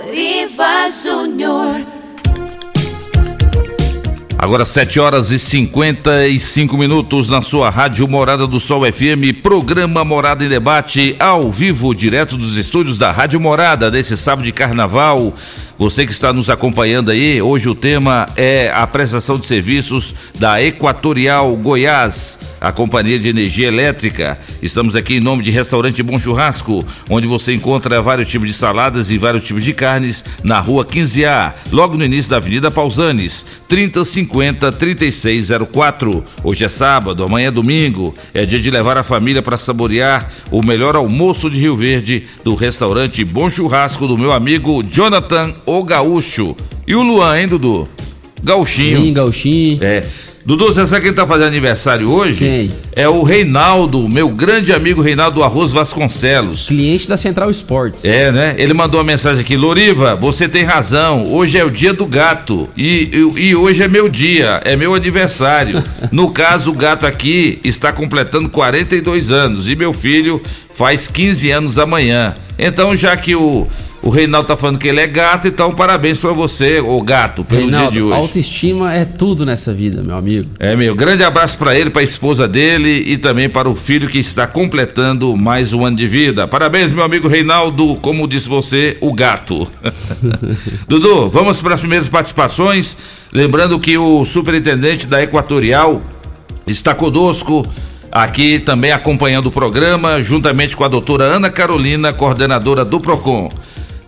Luriva 0.00 0.88
Júnior. 0.88 1.84
Agora 4.38 4.64
7 4.64 5.00
horas 5.00 5.30
e 5.30 5.38
55 5.38 6.78
minutos 6.78 7.28
na 7.28 7.42
sua 7.42 7.68
Rádio 7.68 8.08
Morada 8.08 8.46
do 8.46 8.58
Sol 8.58 8.90
FM, 8.90 9.42
programa 9.42 10.02
Morada 10.02 10.44
em 10.44 10.48
Debate, 10.48 11.14
ao 11.18 11.52
vivo, 11.52 11.94
direto 11.94 12.38
dos 12.38 12.56
estúdios 12.56 12.96
da 12.96 13.10
Rádio 13.12 13.38
Morada, 13.38 13.90
nesse 13.90 14.16
sábado 14.16 14.44
de 14.44 14.52
carnaval. 14.52 15.34
Você 15.76 16.06
que 16.06 16.12
está 16.12 16.32
nos 16.32 16.48
acompanhando 16.48 17.10
aí, 17.10 17.42
hoje 17.42 17.68
o 17.68 17.74
tema 17.74 18.26
é 18.36 18.70
a 18.72 18.86
prestação 18.86 19.36
de 19.36 19.46
serviços 19.46 20.14
da 20.38 20.62
Equatorial 20.62 21.54
Goiás, 21.56 22.38
a 22.60 22.70
companhia 22.70 23.18
de 23.18 23.28
energia 23.28 23.66
elétrica. 23.66 24.38
Estamos 24.62 24.94
aqui 24.94 25.16
em 25.16 25.20
nome 25.20 25.42
de 25.42 25.50
Restaurante 25.50 26.00
Bom 26.00 26.16
Churrasco, 26.16 26.84
onde 27.10 27.26
você 27.26 27.52
encontra 27.52 28.00
vários 28.00 28.28
tipos 28.28 28.46
de 28.46 28.54
saladas 28.54 29.10
e 29.10 29.18
vários 29.18 29.42
tipos 29.42 29.64
de 29.64 29.74
carnes 29.74 30.24
na 30.44 30.60
rua 30.60 30.84
15A, 30.84 31.52
logo 31.72 31.96
no 31.96 32.04
início 32.04 32.30
da 32.30 32.36
Avenida 32.36 32.70
Pausanes, 32.70 33.44
3050 33.66 34.70
3604. 34.70 36.22
Hoje 36.44 36.64
é 36.64 36.68
sábado, 36.68 37.24
amanhã 37.24 37.48
é 37.48 37.50
domingo, 37.50 38.14
é 38.32 38.46
dia 38.46 38.60
de 38.60 38.70
levar 38.70 38.96
a 38.96 39.02
família 39.02 39.42
para 39.42 39.58
saborear 39.58 40.30
o 40.52 40.64
melhor 40.64 40.94
almoço 40.94 41.50
de 41.50 41.58
Rio 41.58 41.74
Verde 41.74 42.28
do 42.44 42.54
restaurante 42.54 43.24
Bom 43.24 43.50
Churrasco 43.50 44.06
do 44.06 44.16
meu 44.16 44.32
amigo 44.32 44.80
Jonathan 44.84 45.52
O 45.66 45.82
Gaúcho. 45.82 46.56
E 46.86 46.94
o 46.94 47.02
Luan, 47.02 47.38
hein, 47.38 47.48
Dudu? 47.48 47.88
Gauchinho. 48.42 49.00
Sim, 49.00 49.12
Gauchinho. 49.12 49.78
É. 49.82 50.02
Dudu, 50.46 50.66
você 50.66 50.86
sabe 50.86 51.06
quem 51.06 51.14
tá 51.14 51.26
fazendo 51.26 51.46
aniversário 51.46 52.10
hoje? 52.10 52.44
Quem? 52.44 52.70
É 52.92 53.08
o 53.08 53.22
Reinaldo, 53.22 54.06
meu 54.06 54.28
grande 54.28 54.74
amigo 54.74 55.00
Reinaldo 55.00 55.42
Arroz 55.42 55.72
Vasconcelos. 55.72 56.66
Cliente 56.68 57.08
da 57.08 57.16
Central 57.16 57.50
Esportes. 57.50 58.04
É, 58.04 58.30
né? 58.30 58.54
Ele 58.58 58.74
mandou 58.74 59.00
uma 59.00 59.06
mensagem 59.06 59.40
aqui, 59.40 59.56
Loriva, 59.56 60.14
você 60.14 60.46
tem 60.46 60.62
razão, 60.62 61.32
hoje 61.32 61.56
é 61.56 61.64
o 61.64 61.70
dia 61.70 61.94
do 61.94 62.04
gato 62.04 62.68
e, 62.76 63.08
e, 63.10 63.40
e 63.40 63.56
hoje 63.56 63.82
é 63.82 63.88
meu 63.88 64.06
dia, 64.06 64.60
é 64.66 64.76
meu 64.76 64.94
aniversário. 64.94 65.82
No 66.12 66.30
caso, 66.30 66.70
o 66.70 66.74
gato 66.74 67.06
aqui 67.06 67.58
está 67.64 67.90
completando 67.90 68.48
42 68.50 69.30
anos 69.30 69.68
e 69.68 69.74
meu 69.74 69.92
filho 69.92 70.40
faz 70.70 71.08
15 71.08 71.50
anos 71.50 71.78
amanhã. 71.78 72.34
Então, 72.58 72.94
já 72.94 73.16
que 73.16 73.34
o, 73.34 73.66
o 74.04 74.10
Reinaldo 74.10 74.46
tá 74.46 74.56
falando 74.56 74.78
que 74.78 74.86
ele 74.86 75.00
é 75.00 75.06
gato, 75.06 75.48
então 75.48 75.72
parabéns 75.72 76.18
pra 76.20 76.32
você, 76.32 76.78
o 76.78 77.00
gato, 77.02 77.42
pelo 77.42 77.62
Reinaldo, 77.62 77.90
dia 77.90 78.00
de 78.02 78.06
hoje. 78.06 78.14
autoestima 78.14 78.92
é 78.92 79.06
tudo 79.06 79.46
nessa 79.46 79.72
vida, 79.72 80.02
meu 80.02 80.14
amigo. 80.14 80.50
É, 80.58 80.76
meu, 80.76 80.94
grande 80.94 81.24
abraço 81.24 81.56
pra 81.56 81.74
ele, 81.74 81.88
pra 81.88 82.02
esposa 82.02 82.46
dele 82.46 83.02
e 83.06 83.16
também 83.16 83.48
para 83.48 83.66
o 83.66 83.74
filho 83.74 84.06
que 84.06 84.18
está 84.18 84.46
completando 84.46 85.34
mais 85.34 85.72
um 85.72 85.86
ano 85.86 85.96
de 85.96 86.06
vida. 86.06 86.46
Parabéns, 86.46 86.92
meu 86.92 87.02
amigo 87.02 87.28
Reinaldo, 87.28 87.94
como 88.02 88.28
disse 88.28 88.46
você, 88.46 88.98
o 89.00 89.10
gato. 89.10 89.66
Dudu, 90.86 91.30
vamos 91.30 91.62
para 91.62 91.74
as 91.74 91.80
primeiras 91.80 92.08
participações. 92.08 92.98
Lembrando 93.32 93.80
que 93.80 93.96
o 93.96 94.22
superintendente 94.26 95.06
da 95.06 95.22
Equatorial 95.22 96.02
está 96.66 96.94
conosco 96.94 97.66
aqui 98.12 98.58
também 98.58 98.92
acompanhando 98.92 99.46
o 99.46 99.50
programa, 99.50 100.22
juntamente 100.22 100.76
com 100.76 100.84
a 100.84 100.88
doutora 100.88 101.24
Ana 101.24 101.48
Carolina, 101.48 102.12
coordenadora 102.12 102.84
do 102.84 103.00
PROCON. 103.00 103.48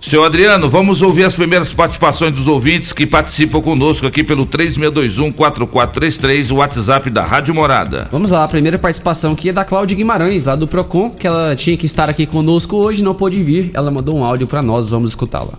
Senhor 0.07 0.25
Adriano, 0.25 0.71
vamos 0.71 1.03
ouvir 1.03 1.25
as 1.25 1.35
primeiras 1.35 1.73
participações 1.73 2.33
dos 2.33 2.47
ouvintes 2.47 2.93
que 2.93 3.05
participam 3.05 3.61
conosco 3.61 4.07
aqui 4.07 4.23
pelo 4.23 4.47
3621-4433, 4.47 6.53
o 6.53 6.59
WhatsApp 6.59 7.11
da 7.11 7.23
Rádio 7.23 7.53
Morada. 7.53 8.07
Vamos 8.13 8.31
lá, 8.31 8.45
a 8.45 8.49
primeira 8.49 8.79
participação 8.79 9.33
aqui 9.33 9.49
é 9.49 9.53
da 9.53 9.65
Cláudia 9.65 9.97
Guimarães, 9.97 10.45
lá 10.45 10.55
do 10.55 10.69
Procon, 10.69 11.11
que 11.11 11.27
ela 11.27 11.57
tinha 11.57 11.77
que 11.77 11.87
estar 11.87 12.09
aqui 12.09 12.25
conosco 12.25 12.77
hoje, 12.77 13.03
não 13.03 13.17
pôde 13.17 13.43
vir. 13.43 13.73
Ela 13.75 13.91
mandou 13.91 14.15
um 14.15 14.23
áudio 14.23 14.47
para 14.47 14.63
nós, 14.63 14.91
vamos 14.91 15.11
escutá-la. 15.11 15.55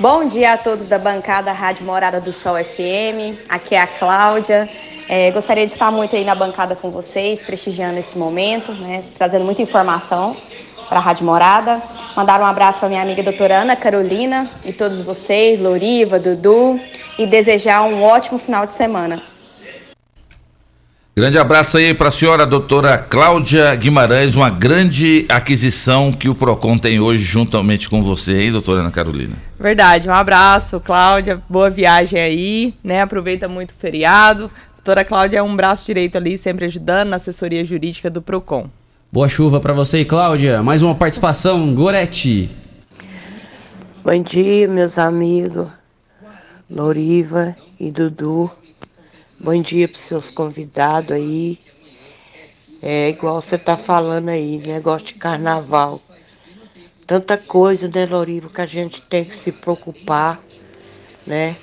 Bom 0.00 0.26
dia 0.26 0.54
a 0.54 0.56
todos 0.56 0.88
da 0.88 0.98
bancada 0.98 1.52
Rádio 1.52 1.86
Morada 1.86 2.20
do 2.20 2.32
Sol 2.32 2.56
FM. 2.56 3.38
Aqui 3.48 3.76
é 3.76 3.82
a 3.82 3.86
Cláudia. 3.86 4.68
É, 5.08 5.30
gostaria 5.30 5.64
de 5.64 5.70
estar 5.70 5.92
muito 5.92 6.16
aí 6.16 6.24
na 6.24 6.34
bancada 6.34 6.74
com 6.74 6.90
vocês, 6.90 7.38
prestigiando 7.38 8.00
esse 8.00 8.18
momento, 8.18 8.72
né, 8.72 9.04
trazendo 9.16 9.44
muita 9.44 9.62
informação 9.62 10.36
para 10.92 11.00
a 11.00 11.02
Rádio 11.02 11.24
Morada. 11.24 11.80
Mandar 12.14 12.38
um 12.38 12.44
abraço 12.44 12.80
para 12.80 12.88
minha 12.90 13.00
amiga 13.00 13.22
doutora 13.22 13.62
Ana 13.62 13.74
Carolina 13.74 14.50
e 14.62 14.74
todos 14.74 15.00
vocês, 15.00 15.58
Loriva, 15.58 16.18
Dudu, 16.18 16.78
e 17.18 17.26
desejar 17.26 17.82
um 17.84 18.02
ótimo 18.02 18.38
final 18.38 18.66
de 18.66 18.74
semana. 18.74 19.22
Grande 21.16 21.38
abraço 21.38 21.78
aí 21.78 21.94
para 21.94 22.08
a 22.08 22.12
senhora 22.12 22.44
doutora 22.44 22.98
Cláudia 22.98 23.74
Guimarães, 23.74 24.36
uma 24.36 24.50
grande 24.50 25.24
aquisição 25.30 26.12
que 26.12 26.28
o 26.28 26.34
PROCON 26.34 26.76
tem 26.76 27.00
hoje 27.00 27.22
juntamente 27.22 27.88
com 27.88 28.02
você, 28.02 28.42
hein, 28.42 28.52
doutora 28.52 28.80
Ana 28.80 28.90
Carolina? 28.90 29.36
Verdade, 29.58 30.10
um 30.10 30.14
abraço, 30.14 30.78
Cláudia. 30.78 31.42
Boa 31.48 31.70
viagem 31.70 32.20
aí, 32.20 32.74
né? 32.84 33.00
Aproveita 33.00 33.48
muito 33.48 33.70
o 33.70 33.74
feriado. 33.80 34.50
Doutora 34.76 35.06
Cláudia 35.06 35.38
é 35.38 35.42
um 35.42 35.56
braço 35.56 35.86
direito 35.86 36.18
ali, 36.18 36.36
sempre 36.36 36.66
ajudando 36.66 37.08
na 37.08 37.16
assessoria 37.16 37.64
jurídica 37.64 38.10
do 38.10 38.20
PROCON. 38.20 38.68
Boa 39.14 39.28
chuva 39.28 39.60
para 39.60 39.74
você, 39.74 40.06
Cláudia. 40.06 40.62
Mais 40.62 40.80
uma 40.80 40.94
participação, 40.94 41.74
Gorete. 41.74 42.48
Bom 44.02 44.22
dia, 44.22 44.66
meus 44.66 44.96
amigos, 44.96 45.68
Loriva 46.70 47.54
e 47.78 47.90
Dudu. 47.90 48.50
Bom 49.38 49.60
dia 49.60 49.86
para 49.86 49.98
seus 49.98 50.30
convidados 50.30 51.12
aí. 51.12 51.58
É 52.80 53.10
igual 53.10 53.42
você 53.42 53.58
tá 53.58 53.76
falando 53.76 54.30
aí, 54.30 54.56
negócio 54.56 55.08
de 55.08 55.14
carnaval. 55.14 56.00
Tanta 57.06 57.36
coisa, 57.36 57.88
né, 57.88 58.06
Loriva, 58.06 58.48
que 58.48 58.62
a 58.62 58.66
gente 58.66 59.02
tem 59.02 59.26
que 59.26 59.36
se 59.36 59.52
preocupar, 59.52 60.40
né? 61.26 61.54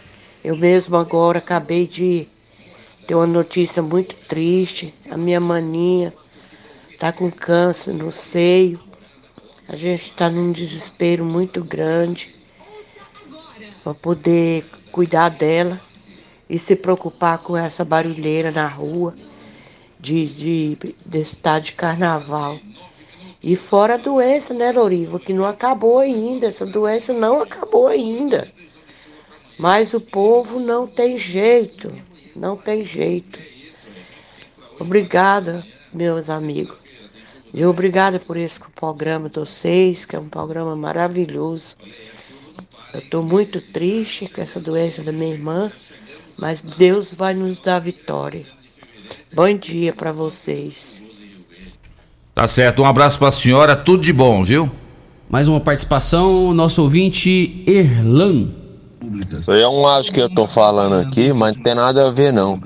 Eu 0.44 0.56
mesmo 0.56 0.96
agora 0.96 1.40
acabei 1.40 1.88
de 1.88 2.28
ter 3.08 3.16
uma 3.16 3.26
notícia 3.26 3.82
muito 3.82 4.14
triste. 4.28 4.94
A 5.10 5.18
minha 5.18 5.40
maninha 5.40 6.14
tá 7.00 7.14
com 7.14 7.32
câncer 7.32 7.94
no 7.94 8.12
seio. 8.12 8.80
A 9.68 9.76
gente 9.76 10.12
está 10.12 10.30
num 10.30 10.52
desespero 10.52 11.24
muito 11.24 11.64
grande. 11.64 12.36
para 13.84 13.94
poder 13.94 14.66
cuidar 14.92 15.30
dela 15.30 15.80
e 16.50 16.60
se 16.60 16.76
preocupar 16.76 17.38
com 17.38 17.56
essa 17.56 17.86
barulheira 17.86 18.52
na 18.52 18.68
rua 18.68 19.14
de, 20.00 20.26
de, 20.26 20.96
desse 21.06 21.36
estado 21.36 21.64
de 21.64 21.72
carnaval. 21.72 22.60
E 23.42 23.56
fora 23.56 23.94
a 23.94 23.98
doença, 23.98 24.54
né, 24.54 24.72
Loriva, 24.72 25.18
que 25.20 25.32
não 25.32 25.46
acabou 25.46 26.00
ainda, 26.00 26.48
essa 26.48 26.66
doença 26.66 27.14
não 27.14 27.42
acabou 27.42 27.88
ainda. 27.88 28.52
Mas 29.58 29.94
o 29.94 30.02
povo 30.02 30.60
não 30.60 30.86
tem 30.86 31.18
jeito, 31.18 31.90
não 32.36 32.58
tem 32.58 32.86
jeito. 32.86 33.40
Obrigada, 34.80 35.66
meus 35.94 36.30
amigos. 36.30 36.79
E 37.54 37.66
obrigada 37.66 38.20
por 38.20 38.38
esse 38.38 38.60
programa 38.76 39.30
de 39.30 39.40
vocês, 39.40 40.06
que 40.06 40.16
é 40.16 40.20
um 40.20 40.30
programa 40.30 40.76
maravilhoso. 40.76 41.76
Eu 42.94 43.00
estou 43.00 43.24
muito 43.24 43.60
triste 43.60 44.28
com 44.28 44.42
essa 44.42 44.60
doença 44.60 45.02
da 45.02 45.12
minha 45.12 45.34
irmã, 45.34 45.72
mas 46.38 46.62
Deus 46.62 47.14
vai 47.14 47.34
nos 47.34 47.60
dar 47.60 47.80
vitória. 47.80 48.46
Bom 49.34 49.52
dia 49.58 49.94
para 49.94 50.12
vocês. 50.12 51.02
Tá 52.36 52.48
certo, 52.48 52.84
um 52.84 52.86
abraço 52.86 53.20
pra 53.20 53.32
senhora, 53.32 53.76
tudo 53.76 54.04
de 54.04 54.14
bom, 54.14 54.44
viu? 54.44 54.72
Mais 55.30 55.48
uma 55.48 55.60
participação, 55.60 56.54
nosso 56.54 56.82
ouvinte 56.82 57.64
Erlan. 57.68 58.50
Isso 59.32 59.52
aí 59.52 59.62
é 59.62 59.68
um 59.68 59.88
acho 59.88 60.12
que 60.12 60.20
eu 60.20 60.30
tô 60.30 60.48
falando 60.48 61.08
aqui, 61.08 61.34
mas 61.34 61.56
não 61.56 61.64
tem 61.64 61.76
nada 61.76 62.08
a 62.08 62.12
ver 62.12 62.32
não. 62.32 62.60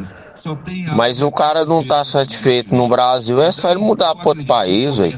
Mas 0.95 1.21
o 1.21 1.31
cara 1.31 1.65
não 1.65 1.83
tá 1.83 2.03
satisfeito 2.03 2.75
no 2.75 2.87
Brasil, 2.87 3.41
é 3.41 3.51
só 3.51 3.69
ele 3.71 3.79
mudar 3.79 4.13
para 4.15 4.29
outro 4.29 4.45
país, 4.45 4.99
ué. 4.99 5.11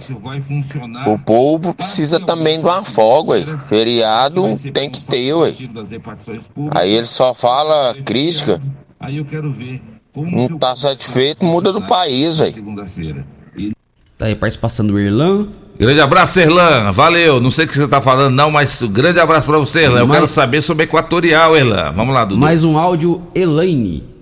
O 1.07 1.17
povo 1.19 1.73
precisa 1.76 2.19
também 2.19 2.59
de 2.59 2.65
uma 2.65 2.84
folga, 2.84 3.32
ué. 3.32 3.45
Feriado 3.65 4.43
tem 4.73 4.89
que 4.89 5.01
ter, 5.01 5.34
ué. 5.34 5.51
Aí 6.71 6.93
ele 6.93 7.05
só 7.07 7.34
fala 7.34 7.93
crítica. 8.05 8.59
Não 10.15 10.57
tá 10.57 10.76
satisfeito, 10.76 11.43
muda 11.43 11.73
do 11.73 11.82
país, 11.82 12.39
ué. 12.39 12.51
Tá 14.17 14.28
aí 14.28 14.36
participação 14.36 14.86
do 14.88 14.97
Irlan. 14.99 15.47
Grande 15.78 15.99
abraço, 15.99 16.39
Erlan. 16.39 16.89
Valeu. 16.93 17.41
Não 17.41 17.51
sei 17.51 17.65
o 17.65 17.67
que 17.67 17.78
você 17.78 17.86
tá 17.86 18.01
falando, 18.01 18.34
não, 18.34 18.49
mas 18.49 18.82
grande 18.84 19.19
abraço 19.19 19.45
pra 19.45 19.57
você, 19.57 19.82
Erlan. 19.82 19.99
Eu 19.99 20.07
Mais- 20.07 20.19
quero 20.21 20.28
saber 20.32 20.61
sobre 20.61 20.86
Equatorial, 20.86 21.53
Erlan. 21.55 21.91
Vamos 21.91 22.13
lá, 22.13 22.23
Dudu. 22.23 22.39
Mais 22.39 22.63
um 22.63 22.78
áudio, 22.78 23.21
Elaine. 23.36 24.14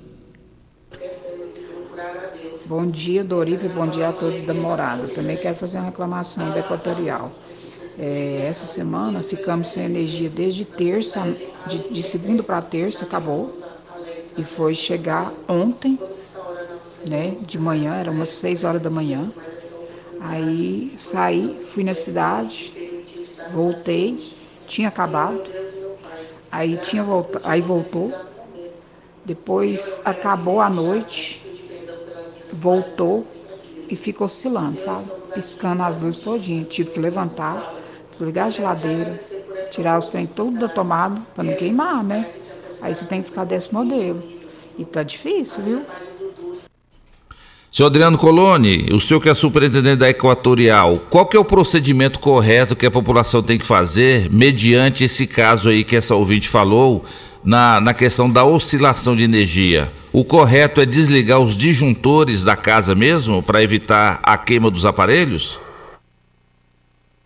Bom 2.65 2.89
dia, 2.89 3.23
Doriva, 3.23 3.65
e 3.65 3.69
bom 3.69 3.87
dia 3.87 4.09
a 4.09 4.13
todos 4.13 4.41
da 4.41 4.53
morada. 4.53 5.07
Também 5.09 5.37
quero 5.37 5.55
fazer 5.55 5.77
uma 5.77 5.85
reclamação 5.85 6.51
da 6.51 6.59
Equatorial. 6.61 7.31
É, 7.97 8.45
essa 8.47 8.65
semana 8.65 9.21
ficamos 9.23 9.67
sem 9.69 9.85
energia 9.85 10.29
desde 10.29 10.65
terça, 10.65 11.37
de, 11.65 11.79
de 11.89 12.03
segunda 12.03 12.41
para 12.43 12.61
terça, 12.61 13.05
acabou. 13.05 13.53
E 14.37 14.43
foi 14.43 14.75
chegar 14.75 15.33
ontem, 15.47 15.99
né, 17.05 17.37
de 17.41 17.59
manhã, 17.59 17.95
era 17.95 18.11
umas 18.11 18.29
6 18.29 18.63
horas 18.63 18.81
da 18.81 18.89
manhã. 18.89 19.33
Aí 20.19 20.93
saí, 20.97 21.59
fui 21.65 21.83
na 21.83 21.93
cidade, 21.93 22.73
voltei, 23.45 24.23
tinha 24.67 24.89
acabado. 24.89 25.41
Aí 26.51 26.77
tinha 26.77 27.03
volta, 27.03 27.41
aí 27.43 27.61
voltou. 27.61 28.21
Depois 29.25 30.01
acabou 30.05 30.61
a 30.61 30.69
noite, 30.69 31.41
voltou 32.53 33.27
e 33.89 33.95
fica 33.95 34.23
oscilando, 34.23 34.79
sabe? 34.79 35.05
Piscando 35.33 35.83
as 35.83 35.99
luzes 35.99 36.19
todinha. 36.19 36.63
Tive 36.63 36.91
que 36.91 36.99
levantar, 36.99 37.73
desligar 38.11 38.47
a 38.47 38.49
geladeira, 38.49 39.19
tirar 39.71 39.97
os 39.97 40.09
trem 40.09 40.25
tudo 40.25 40.59
da 40.59 40.67
tomada 40.67 41.19
para 41.35 41.43
não 41.43 41.55
queimar, 41.55 42.03
né? 42.03 42.29
Aí 42.81 42.93
você 42.93 43.05
tem 43.05 43.21
que 43.21 43.29
ficar 43.29 43.45
desse 43.45 43.73
modelo. 43.73 44.21
E 44.77 44.85
tá 44.85 45.03
difícil, 45.03 45.63
viu? 45.63 45.81
Senhor 47.71 47.87
Adriano 47.87 48.19
Coloni, 48.19 48.87
o 48.91 48.99
senhor 48.99 49.19
que 49.19 49.27
é 49.27 49.33
superintendente 49.33 49.95
da 49.95 50.07
Equatorial, 50.07 50.99
qual 51.09 51.25
que 51.25 51.35
é 51.35 51.39
o 51.39 51.45
procedimento 51.45 52.19
correto 52.19 52.75
que 52.75 52.85
a 52.85 52.91
população 52.91 53.41
tem 53.41 53.57
que 53.57 53.65
fazer 53.65 54.29
mediante 54.31 55.03
esse 55.03 55.25
caso 55.25 55.69
aí 55.69 55.83
que 55.83 55.95
essa 55.95 56.13
ouvinte 56.13 56.47
falou 56.47 57.03
na, 57.43 57.79
na 57.81 57.93
questão 57.93 58.29
da 58.31 58.43
oscilação 58.43 59.15
de 59.15 59.23
energia? 59.23 59.91
O 60.11 60.23
correto 60.23 60.81
é 60.81 60.85
desligar 60.85 61.39
os 61.39 61.57
disjuntores 61.57 62.43
da 62.43 62.55
casa 62.55 62.93
mesmo 62.95 63.41
para 63.43 63.61
evitar 63.63 64.19
a 64.23 64.37
queima 64.37 64.69
dos 64.69 64.85
aparelhos? 64.85 65.59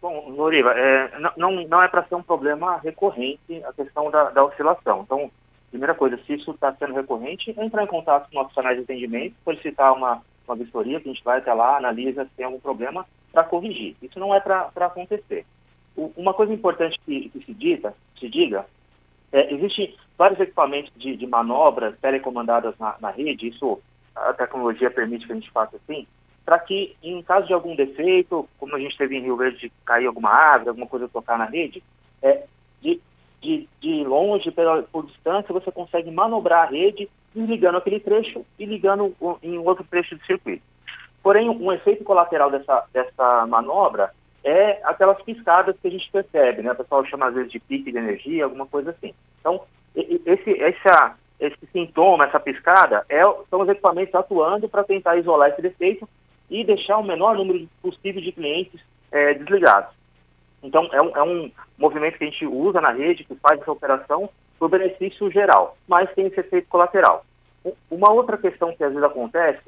Bom, 0.02 0.30
Loriva, 0.30 0.72
é, 0.72 1.12
não- 1.38 1.66
não, 1.68 1.82
é 1.84 1.88
para 1.88 2.04
ser 2.04 2.16
um 2.16 2.22
problema 2.24 2.78
recorrente 2.84 3.62
a 3.68 3.74
questão 3.74 4.10
da, 4.10 4.30
da 4.30 4.44
oscilação. 4.46 5.02
Então, 5.04 5.30
primeira 5.70 5.94
coisa, 5.94 6.20
se 6.26 6.34
isso 6.34 6.52
está 6.52 6.74
sendo 6.74 6.94
recorrente, 6.94 7.54
entrar 7.58 7.84
em 7.84 7.88
contato 7.88 8.30
com 8.30 8.36
nossos 8.40 8.54
canais 8.54 8.78
de 8.78 8.84
atendimento, 8.84 9.36
solicitar 9.44 9.94
uma, 9.94 10.22
uma 10.48 10.56
vistoria, 10.56 11.00
que 11.00 11.10
a 11.10 11.14
gente 11.14 11.24
vai 11.24 11.40
até 11.40 11.54
lá, 11.54 11.78
analisa 11.78 12.24
se 12.24 12.30
tem 12.38 12.46
algum 12.46 12.60
problema 12.60 13.06
para 13.34 13.44
corrigir. 13.44 13.96
Isso 14.02 14.20
não 14.20 14.34
é 14.34 14.40
para 14.40 14.70
acontecer. 14.76 15.46
O- 15.96 16.12
uma 16.16 16.34
coisa 16.34 16.54
importante 16.54 16.98
que, 17.06 17.30
que 17.30 17.44
se, 17.46 17.54
dita, 17.54 17.94
se 18.20 18.30
diga, 18.30 18.66
é, 19.32 19.54
existem 19.54 19.94
vários 20.18 20.40
equipamentos 20.40 20.92
de, 20.96 21.16
de 21.16 21.28
manobras 21.28 21.96
telecomandadas 22.00 22.74
na, 22.80 22.96
na 23.00 23.12
rede, 23.12 23.48
isso 23.50 23.80
a 24.16 24.34
tecnologia 24.34 24.90
permite 24.90 25.26
que 25.26 25.32
a 25.32 25.36
gente 25.36 25.52
faça 25.52 25.78
assim, 25.78 26.08
para 26.44 26.58
que 26.60 26.96
em 27.04 27.22
caso 27.22 27.48
de 27.48 27.54
algum 27.54 27.76
defeito, 27.76 28.48
como 28.58 28.76
a 28.76 28.80
gente 28.80 28.98
teve 28.98 29.18
em 29.18 29.22
Rio 29.22 29.38
Verde 29.38 29.60
de 29.60 29.72
cair 29.86 30.08
alguma 30.08 30.32
árvore, 30.32 30.70
alguma 30.70 30.88
coisa 30.88 31.08
tocar 31.08 31.38
na 31.38 31.46
rede, 31.46 31.84
é, 32.22 32.44
de, 32.82 33.00
de, 33.42 33.68
de 33.80 34.04
longe, 34.04 34.50
pela, 34.52 34.82
por 34.84 35.06
distância, 35.06 35.54
você 35.54 35.72
consegue 35.72 36.10
manobrar 36.10 36.66
a 36.66 36.70
rede 36.70 37.10
desligando 37.36 37.78
aquele 37.78 38.00
trecho 38.00 38.46
e 38.58 38.66
ligando 38.66 39.14
em 39.44 39.58
outro 39.60 39.86
trecho 39.88 40.16
do 40.16 40.26
circuito. 40.26 40.64
Porém, 41.22 41.50
um 41.50 41.72
efeito 41.72 42.04
colateral 42.04 42.50
dessa, 42.50 42.86
dessa 42.94 43.46
manobra 43.46 44.12
é 44.44 44.80
aquelas 44.84 45.22
piscadas 45.22 45.76
que 45.80 45.88
a 45.88 45.92
gente 45.92 46.10
percebe, 46.10 46.62
né? 46.62 46.72
O 46.72 46.76
pessoal 46.76 47.06
chama 47.06 47.28
às 47.28 47.36
vezes 47.36 47.52
de 47.52 47.60
pique 47.60 47.92
de 47.92 47.98
energia, 47.98 48.46
alguma 48.46 48.66
coisa 48.66 48.92
assim. 48.92 49.14
Então, 49.42 49.62
esse, 50.26 50.62
essa, 50.62 51.16
esse 51.40 51.58
sintoma, 51.72 52.26
essa 52.26 52.40
piscada, 52.40 53.06
é, 53.10 53.22
são 53.50 53.62
os 53.62 53.70
equipamentos 53.70 54.14
atuando 54.14 54.70
para 54.70 54.84
tentar 54.84 55.18
isolar 55.18 55.50
esse 55.50 55.62
defeito 55.62 56.08
e 56.50 56.64
deixar 56.64 56.98
o 56.98 57.04
menor 57.04 57.36
número 57.36 57.68
possível 57.82 58.22
de 58.22 58.32
clientes 58.32 58.80
eh, 59.12 59.34
desligados. 59.34 59.94
Então, 60.64 60.90
é 60.92 61.02
um, 61.02 61.18
é 61.18 61.24
um 61.24 61.52
movimento 61.78 62.18
que 62.18 62.24
a 62.24 62.28
gente 62.28 62.46
usa 62.46 62.80
na 62.80 62.92
rede, 62.92 63.24
que 63.24 63.36
faz 63.36 63.60
essa 63.60 63.72
operação 63.72 64.30
o 64.60 64.68
benefício 64.68 65.30
geral, 65.32 65.78
mas 65.88 66.12
tem 66.14 66.26
esse 66.26 66.40
efeito 66.40 66.68
colateral. 66.68 67.24
Uma 67.92 68.12
outra 68.12 68.38
questão 68.38 68.76
que 68.76 68.84
às 68.84 68.90
vezes 68.90 69.04
acontece 69.04 69.62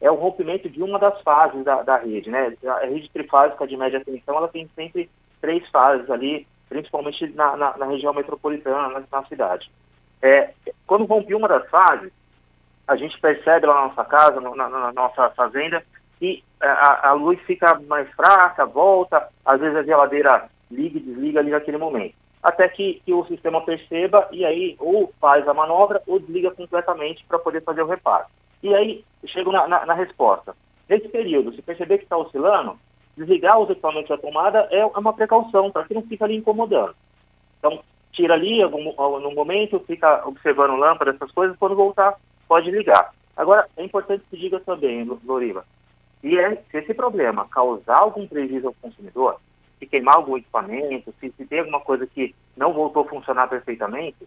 é 0.00 0.10
o 0.10 0.14
rompimento 0.14 0.68
de 0.68 0.82
uma 0.82 0.98
das 0.98 1.20
fases 1.22 1.64
da, 1.64 1.82
da 1.82 1.96
rede. 1.96 2.30
Né? 2.30 2.54
A 2.64 2.86
rede 2.86 3.10
trifásica 3.10 3.66
de 3.66 3.76
média 3.76 4.04
tensão 4.04 4.36
ela 4.36 4.48
tem 4.48 4.68
sempre 4.76 5.10
três 5.40 5.68
fases 5.70 6.08
ali, 6.10 6.46
principalmente 6.68 7.26
na, 7.34 7.56
na- 7.56 7.76
na 7.76 7.86
região 7.86 8.12
metropolitana, 8.14 8.88
na, 8.88 9.02
na 9.20 9.24
cidade. 9.26 9.70
É, 10.22 10.50
quando 10.86 11.04
rompe 11.04 11.34
uma 11.34 11.48
das 11.48 11.68
fases, 11.68 12.10
a 12.86 12.96
gente 12.96 13.18
percebe 13.20 13.66
lá 13.66 13.74
na 13.74 13.88
nossa 13.88 14.04
casa, 14.04 14.40
na, 14.40 14.68
na 14.68 14.92
nossa 14.92 15.30
fazenda, 15.30 15.84
que 16.18 16.42
eh, 16.60 16.66
a, 16.66 17.10
a 17.10 17.12
luz 17.12 17.38
fica 17.42 17.78
mais 17.80 18.08
fraca, 18.14 18.64
volta, 18.64 19.28
às 19.44 19.60
vezes 19.60 19.76
a 19.76 19.82
geladeira 19.82 20.48
liga 20.70 20.96
e 20.98 21.00
desliga 21.02 21.40
ali 21.40 21.50
naquele 21.50 21.76
momento. 21.78 22.14
Até 22.42 22.68
que, 22.68 23.02
que 23.04 23.12
o 23.12 23.24
sistema 23.26 23.60
perceba 23.60 24.28
e 24.30 24.44
aí 24.44 24.76
ou 24.78 25.12
faz 25.20 25.46
a 25.48 25.52
manobra 25.54 26.00
ou 26.06 26.18
desliga 26.20 26.50
completamente 26.52 27.24
para 27.26 27.38
poder 27.40 27.62
fazer 27.62 27.82
o 27.82 27.86
reparo. 27.86 28.24
E 28.62 28.72
aí 28.74 29.04
chego 29.26 29.50
na, 29.52 29.66
na- 29.66 29.84
na 29.84 29.94
resposta. 29.94 30.54
Nesse 30.88 31.08
período, 31.08 31.52
se 31.52 31.60
perceber 31.60 31.98
que 31.98 32.04
está 32.04 32.16
oscilando, 32.16 32.78
desligar 33.16 33.58
os 33.58 33.70
equipamentos 33.70 34.08
da 34.08 34.18
tomada 34.18 34.68
é 34.70 34.84
uma 34.84 35.12
precaução, 35.12 35.70
para 35.70 35.84
que 35.84 35.94
não 35.94 36.02
fique 36.02 36.22
ali 36.22 36.36
incomodando. 36.36 36.94
Então, 37.58 37.80
tira 38.12 38.34
ali 38.34 38.62
algum, 38.62 38.92
no 39.20 39.30
momento, 39.32 39.82
fica 39.86 40.26
observando 40.26 40.76
lâmpada, 40.76 41.12
essas 41.12 41.30
coisas, 41.30 41.56
quando 41.56 41.74
voltar, 41.74 42.14
pode 42.46 42.70
ligar. 42.70 43.14
Agora, 43.36 43.68
é 43.76 43.84
importante 43.84 44.24
que 44.30 44.36
diga 44.36 44.60
também, 44.60 45.04
Lo- 45.04 45.20
Loriva, 45.24 45.64
se, 46.20 46.38
é, 46.38 46.56
se 46.70 46.78
esse 46.78 46.94
problema 46.94 47.46
causar 47.48 47.98
algum 47.98 48.26
prejuízo 48.26 48.68
ao 48.68 48.74
consumidor, 48.74 49.40
se 49.78 49.86
queimar 49.86 50.16
algum 50.16 50.36
equipamento, 50.36 51.12
se, 51.20 51.32
se 51.36 51.44
tem 51.44 51.60
alguma 51.60 51.80
coisa 51.80 52.06
que 52.06 52.34
não 52.56 52.72
voltou 52.72 53.02
a 53.04 53.08
funcionar 53.08 53.48
perfeitamente, 53.48 54.26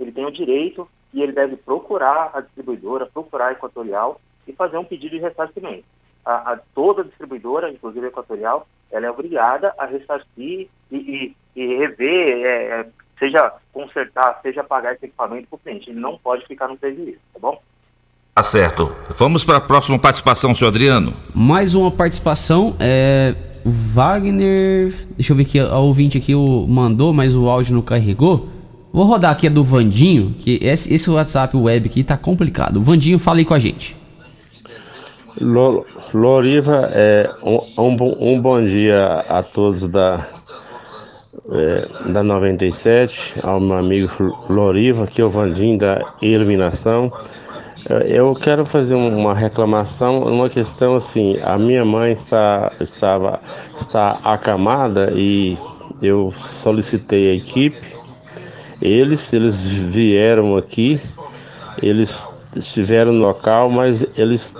ele 0.00 0.12
tem 0.12 0.24
o 0.24 0.30
direito 0.32 0.88
e 1.12 1.22
ele 1.22 1.32
deve 1.32 1.56
procurar 1.56 2.30
a 2.32 2.40
distribuidora, 2.40 3.06
procurar 3.06 3.48
a 3.48 3.52
Equatorial 3.52 4.18
e 4.48 4.52
fazer 4.54 4.78
um 4.78 4.84
pedido 4.84 5.10
de 5.10 5.18
ressarcimento. 5.20 5.84
A, 6.24 6.52
a- 6.52 6.58
toda 6.74 7.04
distribuidora, 7.04 7.70
inclusive 7.70 8.06
a 8.06 8.08
Equatorial, 8.08 8.66
ela 8.90 9.06
é 9.06 9.10
obrigada 9.10 9.74
a 9.78 9.86
ressarcir 9.86 10.68
e, 10.90 10.96
e- 10.96 11.36
e 11.56 11.76
rever, 11.76 12.44
é, 12.46 12.80
é, 12.80 12.86
seja 13.18 13.52
consertar, 13.72 14.38
seja 14.42 14.62
pagar 14.64 14.94
esse 14.94 15.04
equipamento 15.06 15.48
para 15.48 15.56
o 15.56 15.58
cliente. 15.58 15.90
Ele 15.90 16.00
não 16.00 16.16
pode 16.18 16.46
ficar 16.46 16.68
no 16.68 16.76
prejuízo, 16.76 17.18
tá 17.32 17.38
bom? 17.40 17.60
Tá 18.34 18.42
certo. 18.42 18.94
Vamos 19.18 19.44
para 19.44 19.58
a 19.58 19.60
próxima 19.60 19.98
participação, 19.98 20.54
senhor 20.54 20.70
Adriano. 20.70 21.12
Mais 21.34 21.74
uma 21.74 21.90
participação, 21.90 22.74
é. 22.80 23.34
Wagner. 23.64 24.92
Deixa 25.16 25.32
eu 25.32 25.36
ver 25.36 25.42
aqui, 25.44 25.58
a 25.60 25.78
ouvinte 25.78 26.18
aqui 26.18 26.34
o 26.34 26.66
mandou, 26.66 27.12
mas 27.12 27.34
o 27.36 27.48
áudio 27.48 27.74
não 27.74 27.82
carregou. 27.82 28.48
Vou 28.92 29.04
rodar 29.04 29.30
aqui 29.32 29.46
a 29.46 29.50
do 29.50 29.62
Vandinho, 29.62 30.34
que 30.38 30.58
esse, 30.62 30.92
esse 30.92 31.08
WhatsApp 31.10 31.56
web 31.56 31.88
aqui 31.88 32.02
tá 32.02 32.16
complicado. 32.16 32.78
O 32.78 32.82
Vandinho, 32.82 33.18
fala 33.18 33.38
aí 33.38 33.44
com 33.44 33.54
a 33.54 33.58
gente. 33.58 33.96
Lo- 35.40 35.86
Loriva, 36.14 36.90
é, 36.92 37.30
um, 37.42 37.60
um 37.88 38.40
bom- 38.40 38.62
dia 38.62 39.24
a 39.28 39.42
todos 39.42 39.88
da, 39.88 40.26
é, 41.50 41.88
da 42.12 42.22
97, 42.22 43.34
ao 43.42 43.60
meu 43.60 43.76
amigo 43.76 44.10
Loriva, 44.48 45.04
aqui 45.04 45.20
é 45.20 45.24
o 45.24 45.28
Vandinho 45.28 45.78
da 45.78 46.04
Iluminação. 46.20 47.10
É, 47.88 48.06
Eu 48.18 48.34
quero 48.34 48.64
fazer 48.66 48.94
uma 48.94 49.34
reclamação, 49.34 50.22
uma 50.22 50.48
questão 50.48 50.96
assim, 50.96 51.36
a 51.42 51.58
minha 51.58 51.84
mãe 51.84 52.12
está, 52.12 52.72
estava, 52.80 53.40
está 53.76 54.20
acamada 54.22 55.12
e 55.14 55.56
eu 56.00 56.30
solicitei 56.32 57.30
a 57.30 57.34
equipe, 57.34 57.86
eles, 58.80 59.32
eles 59.32 59.66
vieram 59.66 60.56
aqui, 60.56 61.00
eles 61.80 62.28
estiveram 62.54 63.12
no 63.12 63.22
local, 63.26 63.70
mas 63.70 64.04
eles 64.18 64.56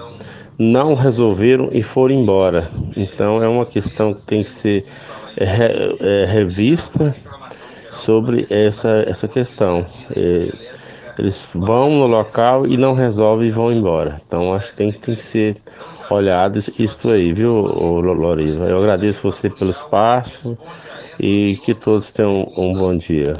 não 0.63 0.95
resolveram 0.95 1.69
e 1.73 1.83
foram 1.83 2.15
embora. 2.15 2.71
Então 2.97 3.43
é 3.43 3.49
uma 3.49 3.67
questão 3.67 4.15
que 4.15 4.23
tem 4.23 4.43
que 4.43 4.51
ser 4.51 4.87
é, 5.37 5.45
re- 5.45 5.97
é, 6.01 6.25
revista 6.27 7.17
sobre 7.91 8.47
essa, 8.51 9.05
essa 9.07 9.29
questão. 9.29 9.87
É, 10.15 10.53
eles 11.19 11.53
vão 11.55 11.91
no 11.91 12.07
local 12.07 12.67
e 12.67 12.77
não 12.77 12.95
resolvem 12.95 13.49
e 13.49 13.53
vão 13.53 13.73
embora. 13.73 14.21
Então 14.27 14.55
acho 14.55 14.71
que 14.71 14.77
tem, 14.77 14.93
tem 14.93 15.15
que 15.15 15.23
ser 15.23 15.63
olhado 16.09 16.59
isso 16.79 17.11
aí, 17.11 17.33
viu, 17.33 17.53
Loriva? 17.55 18.67
Eu 18.69 18.79
agradeço 18.79 19.23
você 19.23 19.51
pelo 19.51 19.71
espaço 19.71 20.59
e 21.19 21.59
que 21.63 21.75
todos 21.75 22.13
tenham 22.13 22.53
um 22.57 22.77
bom 22.77 22.97
dia. 22.97 23.35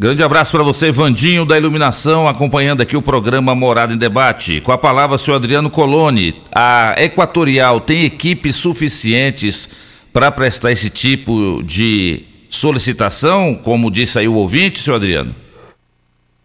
Grande 0.00 0.22
abraço 0.22 0.52
para 0.52 0.62
você, 0.62 0.92
Vandinho 0.92 1.44
da 1.44 1.58
Iluminação, 1.58 2.28
acompanhando 2.28 2.80
aqui 2.80 2.96
o 2.96 3.02
programa 3.02 3.52
Morada 3.52 3.92
em 3.92 3.98
Debate. 3.98 4.60
Com 4.60 4.70
a 4.70 4.78
palavra, 4.78 5.18
senhor 5.18 5.38
Adriano 5.38 5.68
Coloni. 5.68 6.40
A 6.54 6.94
Equatorial 6.98 7.80
tem 7.80 8.04
equipes 8.04 8.54
suficientes 8.54 9.68
para 10.12 10.30
prestar 10.30 10.70
esse 10.70 10.88
tipo 10.88 11.62
de 11.64 12.24
solicitação, 12.48 13.56
como 13.56 13.90
disse 13.90 14.20
aí 14.20 14.28
o 14.28 14.34
ouvinte, 14.34 14.78
senhor 14.78 14.96
Adriano? 14.96 15.34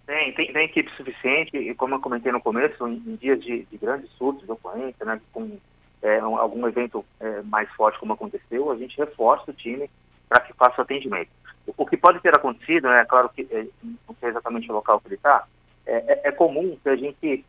Tem, 0.07 0.31
tem, 0.33 0.51
tem 0.51 0.65
equipe 0.65 0.89
suficiente 0.97 1.55
e 1.55 1.75
como 1.75 1.93
eu 1.93 1.99
comentei 1.99 2.31
no 2.31 2.41
começo, 2.41 2.87
em, 2.87 3.01
em 3.05 3.15
dias 3.21 3.39
de, 3.39 3.67
de 3.71 3.77
grandes 3.77 4.09
surtos 4.17 4.43
de 4.45 4.51
ocorrência, 4.51 5.05
né, 5.05 5.19
com 5.31 5.57
é, 6.01 6.23
um- 6.25 6.37
algum 6.37 6.67
evento 6.67 7.05
é, 7.19 7.41
mais 7.43 7.69
forte 7.77 7.99
como 7.99 8.13
aconteceu, 8.13 8.71
a 8.71 8.75
gente 8.75 8.97
reforça 8.97 9.51
o 9.51 9.53
time 9.53 9.87
para 10.27 10.39
que 10.41 10.53
faça 10.53 10.75
o 10.79 10.81
atendimento. 10.81 11.29
O, 11.65 11.85
que 11.85 11.95
pode 11.95 12.19
ter 12.19 12.35
acontecido, 12.35 12.89
é 12.89 13.05
claro 13.05 13.29
que 13.29 13.47
é, 13.51 13.65
não 13.83 14.15
sei 14.19 14.29
exatamente 14.29 14.69
o 14.69 14.73
local 14.73 14.99
que 14.99 15.07
ele 15.07 15.15
está, 15.15 15.45
é, 15.85 15.95
é- 15.95 16.21
é 16.29 16.31
comum 16.31 16.77
que 16.81 16.89
a 16.89 16.95
gente 16.95 17.45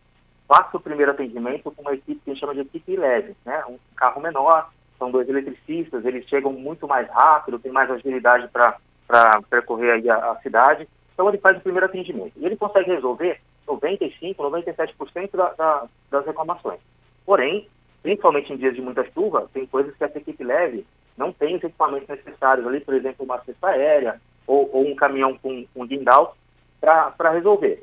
faça 0.46 0.76
o 0.76 0.80
primeiro 0.80 1.12
atendimento 1.12 1.70
com 1.70 1.82
uma 1.82 1.94
equipe 1.94 2.20
que 2.20 2.30
a 2.30 2.32
gente 2.32 2.40
chama 2.40 2.54
de 2.54 2.60
equipe 2.60 2.96
leve, 2.96 3.34
né, 3.44 3.64
um 3.68 3.78
carro 3.96 4.20
menor, 4.20 4.70
são 4.98 5.10
dois 5.10 5.28
eletricistas, 5.28 6.04
eles 6.04 6.28
chegam 6.28 6.52
muito 6.52 6.86
mais 6.86 7.08
rápido, 7.08 7.58
tem 7.58 7.72
mais 7.72 7.90
agilidade 7.90 8.48
para 8.48 9.42
percorrer 9.50 9.92
aí 9.92 10.08
a, 10.08 10.32
a 10.32 10.40
cidade, 10.40 10.88
então 11.12 11.28
ele 11.28 11.38
faz 11.38 11.56
o 11.56 11.60
primeiro 11.60 11.86
atendimento. 11.86 12.32
E 12.36 12.44
ele 12.44 12.56
consegue 12.56 12.90
resolver 12.90 13.40
95%, 13.66 14.36
97% 14.36 15.36
da, 15.36 15.52
da, 15.52 15.86
das 16.10 16.26
reclamações. 16.26 16.80
Porém, 17.24 17.68
principalmente 18.02 18.52
em 18.52 18.56
dias 18.56 18.74
de 18.74 18.82
muita 18.82 19.04
chuva, 19.12 19.48
tem 19.52 19.66
coisas 19.66 19.94
que 19.96 20.04
essa 20.04 20.18
equipe 20.18 20.44
leve 20.44 20.86
não 21.16 21.32
tem 21.32 21.56
os 21.56 21.62
equipamentos 21.62 22.08
necessários 22.08 22.66
ali, 22.66 22.80
por 22.80 22.94
exemplo, 22.94 23.24
uma 23.24 23.40
cesta 23.44 23.68
aérea 23.68 24.20
ou, 24.46 24.68
ou 24.72 24.86
um 24.86 24.94
caminhão 24.94 25.36
com, 25.38 25.64
com 25.72 25.86
guindal 25.86 26.36
para 26.80 27.30
resolver. 27.30 27.82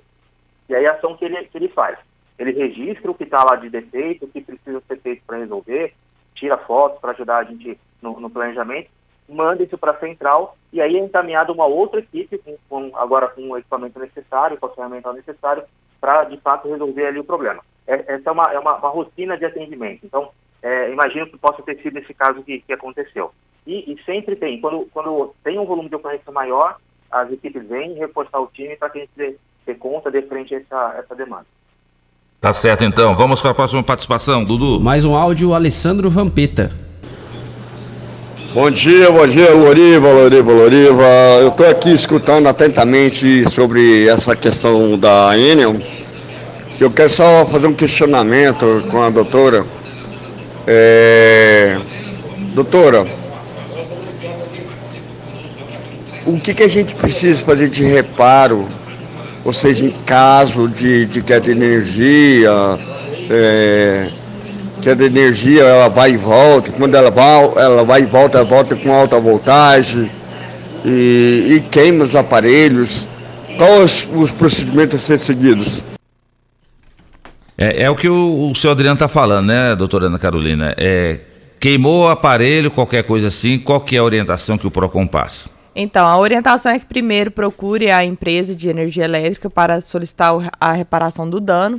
E 0.69 0.75
aí 0.75 0.85
a 0.85 0.93
ação 0.93 1.17
que 1.17 1.25
ele, 1.25 1.43
que 1.45 1.57
ele 1.57 1.69
faz? 1.69 1.97
Ele 2.37 2.51
registra 2.51 3.09
o 3.09 3.15
que 3.15 3.23
está 3.23 3.43
lá 3.43 3.55
de 3.55 3.69
defeito, 3.69 4.25
o 4.25 4.27
que 4.27 4.41
precisa 4.41 4.81
ser 4.87 4.99
feito 4.99 5.23
para 5.25 5.37
resolver, 5.37 5.93
tira 6.35 6.57
fotos 6.57 6.99
para 6.99 7.11
ajudar 7.11 7.37
a 7.37 7.43
gente 7.43 7.79
no, 8.01 8.19
no 8.19 8.29
planejamento, 8.29 8.89
manda 9.27 9.63
isso 9.63 9.77
para 9.77 9.91
a 9.91 9.99
central 9.99 10.57
e 10.73 10.81
aí 10.81 10.95
é 10.95 10.99
encaminhado 10.99 11.53
uma 11.53 11.65
outra 11.65 11.99
equipe, 11.99 12.37
com, 12.37 12.57
com- 12.69 12.97
agora 12.97 13.27
com 13.27 13.49
o 13.49 13.57
equipamento 13.57 13.99
necessário, 13.99 14.57
com 14.57 14.65
a 14.65 14.69
ferramenta 14.69 15.11
necessária, 15.13 15.65
para 15.99 16.23
de 16.25 16.37
fato 16.37 16.69
resolver 16.69 17.05
ali 17.05 17.19
o 17.19 17.23
problema. 17.23 17.63
É- 17.87 18.15
essa 18.15 18.29
é 18.29 18.31
uma, 18.31 18.51
é 18.53 18.59
uma, 18.59 18.75
uma 18.75 18.89
rotina 18.89 19.37
de 19.37 19.45
atendimento. 19.45 20.05
Então, 20.05 20.31
é, 20.61 20.91
imagino 20.91 21.27
que 21.27 21.37
possa 21.37 21.61
ter 21.63 21.77
sido 21.81 21.97
esse 21.97 22.13
caso 22.13 22.43
que, 22.43 22.59
que 22.59 22.73
aconteceu. 22.73 23.31
E, 23.65 23.93
e 23.93 24.03
sempre 24.03 24.35
tem, 24.35 24.59
quando, 24.59 24.87
quando 24.93 25.33
tem 25.43 25.57
um 25.59 25.65
volume 25.65 25.89
de 25.89 25.95
ocorrência 25.95 26.31
maior, 26.31 26.77
as 27.11 27.31
equipes 27.31 27.67
vêm 27.67 27.93
reforçar 27.93 28.39
o 28.39 28.47
time 28.47 28.75
para 28.75 28.89
que 28.89 28.99
a 28.99 29.01
gente 29.01 29.11
dê, 29.15 29.35
dê 29.65 29.75
conta 29.75 30.09
de 30.09 30.21
frente 30.23 30.55
a 30.55 30.59
essa, 30.59 30.95
essa 30.99 31.15
demanda. 31.15 31.45
Tá 32.39 32.53
certo 32.53 32.83
então. 32.83 33.13
Vamos 33.13 33.39
para 33.39 33.51
a 33.51 33.53
próxima 33.53 33.83
participação, 33.83 34.43
Dudu. 34.43 34.79
Mais 34.79 35.05
um 35.05 35.15
áudio, 35.15 35.53
Alessandro 35.53 36.09
Vampeta. 36.09 36.71
Bom 38.53 38.69
dia, 38.69 39.09
bom 39.09 39.25
dia, 39.27 39.53
Loriva, 39.53 40.11
Loriva, 40.11 40.51
Loriva. 40.51 41.03
Eu 41.39 41.49
estou 41.49 41.69
aqui 41.69 41.93
escutando 41.93 42.47
atentamente 42.47 43.49
sobre 43.49 44.07
essa 44.07 44.35
questão 44.35 44.97
da 44.97 45.37
Enel. 45.37 45.77
Eu 46.79 46.91
quero 46.91 47.09
só 47.09 47.45
fazer 47.45 47.67
um 47.67 47.73
questionamento 47.73 48.65
com 48.89 49.01
a 49.01 49.09
doutora. 49.09 49.63
É... 50.67 51.77
Doutora, 52.53 53.07
o 56.25 56.39
que, 56.39 56.53
que 56.53 56.63
a 56.63 56.67
gente 56.67 56.95
precisa 56.95 57.43
fazer 57.43 57.69
de 57.69 57.83
reparo, 57.83 58.67
ou 59.43 59.53
seja, 59.53 59.85
em 59.85 59.91
caso 60.05 60.67
de, 60.67 61.05
de 61.05 61.21
queda 61.21 61.41
de 61.41 61.51
energia, 61.51 62.51
é, 63.29 64.07
queda 64.81 65.09
de 65.09 65.19
energia 65.19 65.63
ela 65.63 65.89
vai 65.89 66.11
e 66.11 66.17
volta, 66.17 66.71
quando 66.71 66.95
ela 66.95 67.09
vai, 67.09 67.51
ela 67.55 67.83
vai 67.83 68.01
e 68.01 68.05
volta, 68.05 68.39
ela 68.39 68.47
volta 68.47 68.75
com 68.75 68.93
alta 68.93 69.19
voltagem 69.19 70.11
e, 70.85 71.55
e 71.57 71.65
queima 71.71 72.03
os 72.03 72.15
aparelhos. 72.15 73.07
Quais 73.57 74.07
os, 74.13 74.23
os 74.23 74.31
procedimentos 74.31 74.95
a 74.95 75.05
ser 75.05 75.19
seguidos? 75.19 75.83
É, 77.61 77.83
é 77.83 77.89
o 77.91 77.95
que 77.95 78.09
o, 78.09 78.49
o 78.49 78.55
senhor 78.55 78.71
Adriano 78.71 78.95
está 78.95 79.07
falando, 79.07 79.45
né, 79.45 79.75
doutora 79.75 80.07
Ana 80.07 80.17
Carolina? 80.17 80.73
É, 80.75 81.19
queimou 81.59 82.05
o 82.05 82.07
aparelho, 82.07 82.71
qualquer 82.71 83.03
coisa 83.03 83.27
assim, 83.27 83.59
qual 83.59 83.79
que 83.79 83.95
é 83.95 83.99
a 83.99 84.03
orientação 84.03 84.57
que 84.57 84.65
o 84.65 84.71
PROCON 84.71 85.05
passa? 85.05 85.47
Então, 85.75 86.07
a 86.07 86.17
orientação 86.17 86.71
é 86.71 86.79
que 86.79 86.87
primeiro 86.87 87.29
procure 87.29 87.91
a 87.91 88.03
empresa 88.03 88.55
de 88.55 88.67
energia 88.67 89.03
elétrica 89.03 89.47
para 89.47 89.79
solicitar 89.79 90.33
a 90.59 90.71
reparação 90.71 91.29
do 91.29 91.39
dano. 91.39 91.77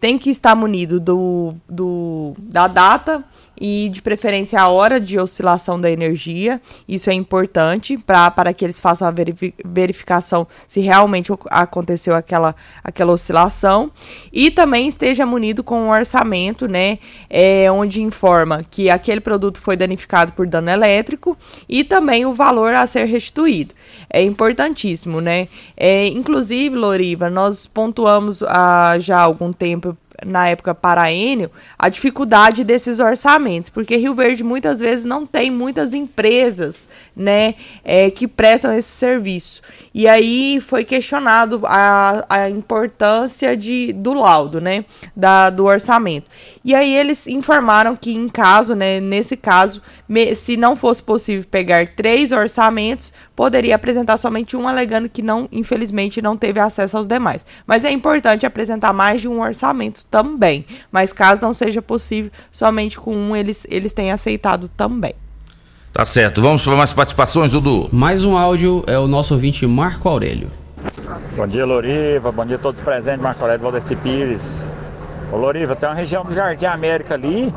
Tem 0.00 0.18
que 0.18 0.30
estar 0.30 0.56
munido 0.56 0.98
do, 0.98 1.54
do, 1.68 2.34
da 2.36 2.66
data 2.66 3.22
e, 3.60 3.88
de 3.90 4.00
preferência, 4.00 4.60
a 4.60 4.68
hora 4.68 4.98
de 4.98 5.18
oscilação 5.18 5.80
da 5.80 5.90
energia. 5.90 6.60
Isso 6.88 7.10
é 7.10 7.12
importante 7.12 7.98
para 7.98 8.52
que 8.54 8.64
eles 8.64 8.80
façam 8.80 9.06
a 9.06 9.10
verifi- 9.10 9.54
verificação 9.64 10.46
se 10.66 10.80
realmente 10.80 11.30
aconteceu 11.50 12.16
aquela, 12.16 12.56
aquela 12.82 13.12
oscilação. 13.12 13.90
E 14.32 14.50
também 14.50 14.88
esteja 14.88 15.26
munido 15.26 15.62
com 15.62 15.82
um 15.82 15.90
orçamento, 15.90 16.66
né? 16.66 16.98
é, 17.28 17.70
onde 17.70 18.02
informa 18.02 18.64
que 18.68 18.90
aquele 18.90 19.20
produto 19.20 19.60
foi 19.60 19.76
danificado 19.76 20.32
por 20.32 20.46
dano 20.46 20.70
elétrico 20.70 21.36
e 21.68 21.84
também 21.84 22.26
o 22.26 22.34
valor 22.34 22.74
a 22.74 22.86
ser 22.86 23.04
restituído. 23.04 23.74
É 24.08 24.22
importantíssimo, 24.22 25.20
né? 25.20 25.46
É, 25.76 26.06
inclusive, 26.06 26.74
Loriva, 26.74 27.30
nós 27.30 27.66
pontuamos 27.66 28.42
há 28.42 28.96
já 28.98 29.20
algum 29.20 29.52
tempo 29.52 29.96
na 30.24 30.48
época 30.48 30.74
para 30.74 31.12
Enel, 31.12 31.50
a 31.78 31.88
dificuldade 31.88 32.64
desses 32.64 32.98
orçamentos, 32.98 33.70
porque 33.70 33.96
Rio 33.96 34.14
Verde 34.14 34.42
muitas 34.42 34.80
vezes 34.80 35.04
não 35.04 35.26
tem 35.26 35.50
muitas 35.50 35.94
empresas, 35.94 36.88
né, 37.16 37.54
é, 37.84 38.10
que 38.10 38.26
prestam 38.26 38.72
esse 38.72 38.88
serviço. 38.88 39.62
E 39.92 40.06
aí 40.06 40.60
foi 40.60 40.84
questionado 40.84 41.62
a, 41.64 42.24
a 42.28 42.50
importância 42.50 43.56
de, 43.56 43.92
do 43.92 44.14
laudo, 44.14 44.60
né, 44.60 44.84
da, 45.16 45.50
do 45.50 45.64
orçamento. 45.64 46.26
E 46.62 46.74
aí 46.74 46.94
eles 46.94 47.26
informaram 47.26 47.96
que 47.96 48.12
em 48.14 48.28
caso, 48.28 48.74
né, 48.74 49.00
nesse 49.00 49.34
caso, 49.34 49.80
me- 50.06 50.34
se 50.34 50.58
não 50.58 50.76
fosse 50.76 51.02
possível 51.02 51.42
pegar 51.50 51.88
três 51.88 52.32
orçamentos, 52.32 53.14
poderia 53.34 53.74
apresentar 53.74 54.18
somente 54.18 54.54
um, 54.56 54.68
alegando 54.68 55.08
que 55.08 55.22
não, 55.22 55.48
infelizmente, 55.50 56.20
não 56.20 56.36
teve 56.36 56.60
acesso 56.60 56.98
aos 56.98 57.06
demais. 57.06 57.46
Mas 57.66 57.84
é 57.84 57.90
importante 57.90 58.44
apresentar 58.44 58.92
mais 58.92 59.22
de 59.22 59.28
um 59.28 59.40
orçamento 59.40 60.04
também. 60.10 60.66
Mas 60.92 61.14
caso 61.14 61.40
não 61.40 61.54
seja 61.54 61.80
possível, 61.80 62.30
somente 62.52 62.98
com 63.00 63.16
um 63.16 63.34
eles, 63.34 63.66
eles 63.70 63.94
têm 63.94 64.12
aceitado 64.12 64.68
também. 64.68 65.14
Tá 65.94 66.04
certo. 66.04 66.42
Vamos 66.42 66.62
para 66.62 66.76
mais 66.76 66.92
participações, 66.92 67.52
Dudu. 67.52 67.88
Mais 67.90 68.22
um 68.22 68.36
áudio 68.36 68.84
é 68.86 68.98
o 68.98 69.08
nosso 69.08 69.32
ouvinte 69.34 69.66
Marco 69.66 70.08
Aurélio. 70.08 70.48
Bom 71.34 71.46
dia, 71.46 71.64
Loriva. 71.64 72.30
Bom 72.30 72.44
dia 72.44 72.56
a 72.56 72.58
todos 72.58 72.82
presentes. 72.82 73.22
Marco 73.22 73.42
Aurélio 73.42 73.62
Valdeci 73.62 73.96
Pires. 73.96 74.42
Ô, 75.32 75.36
Loriva, 75.36 75.76
tem 75.76 75.88
uma 75.88 75.94
região 75.94 76.24
do 76.24 76.34
Jardim 76.34 76.66
América 76.66 77.14
ali 77.14 77.54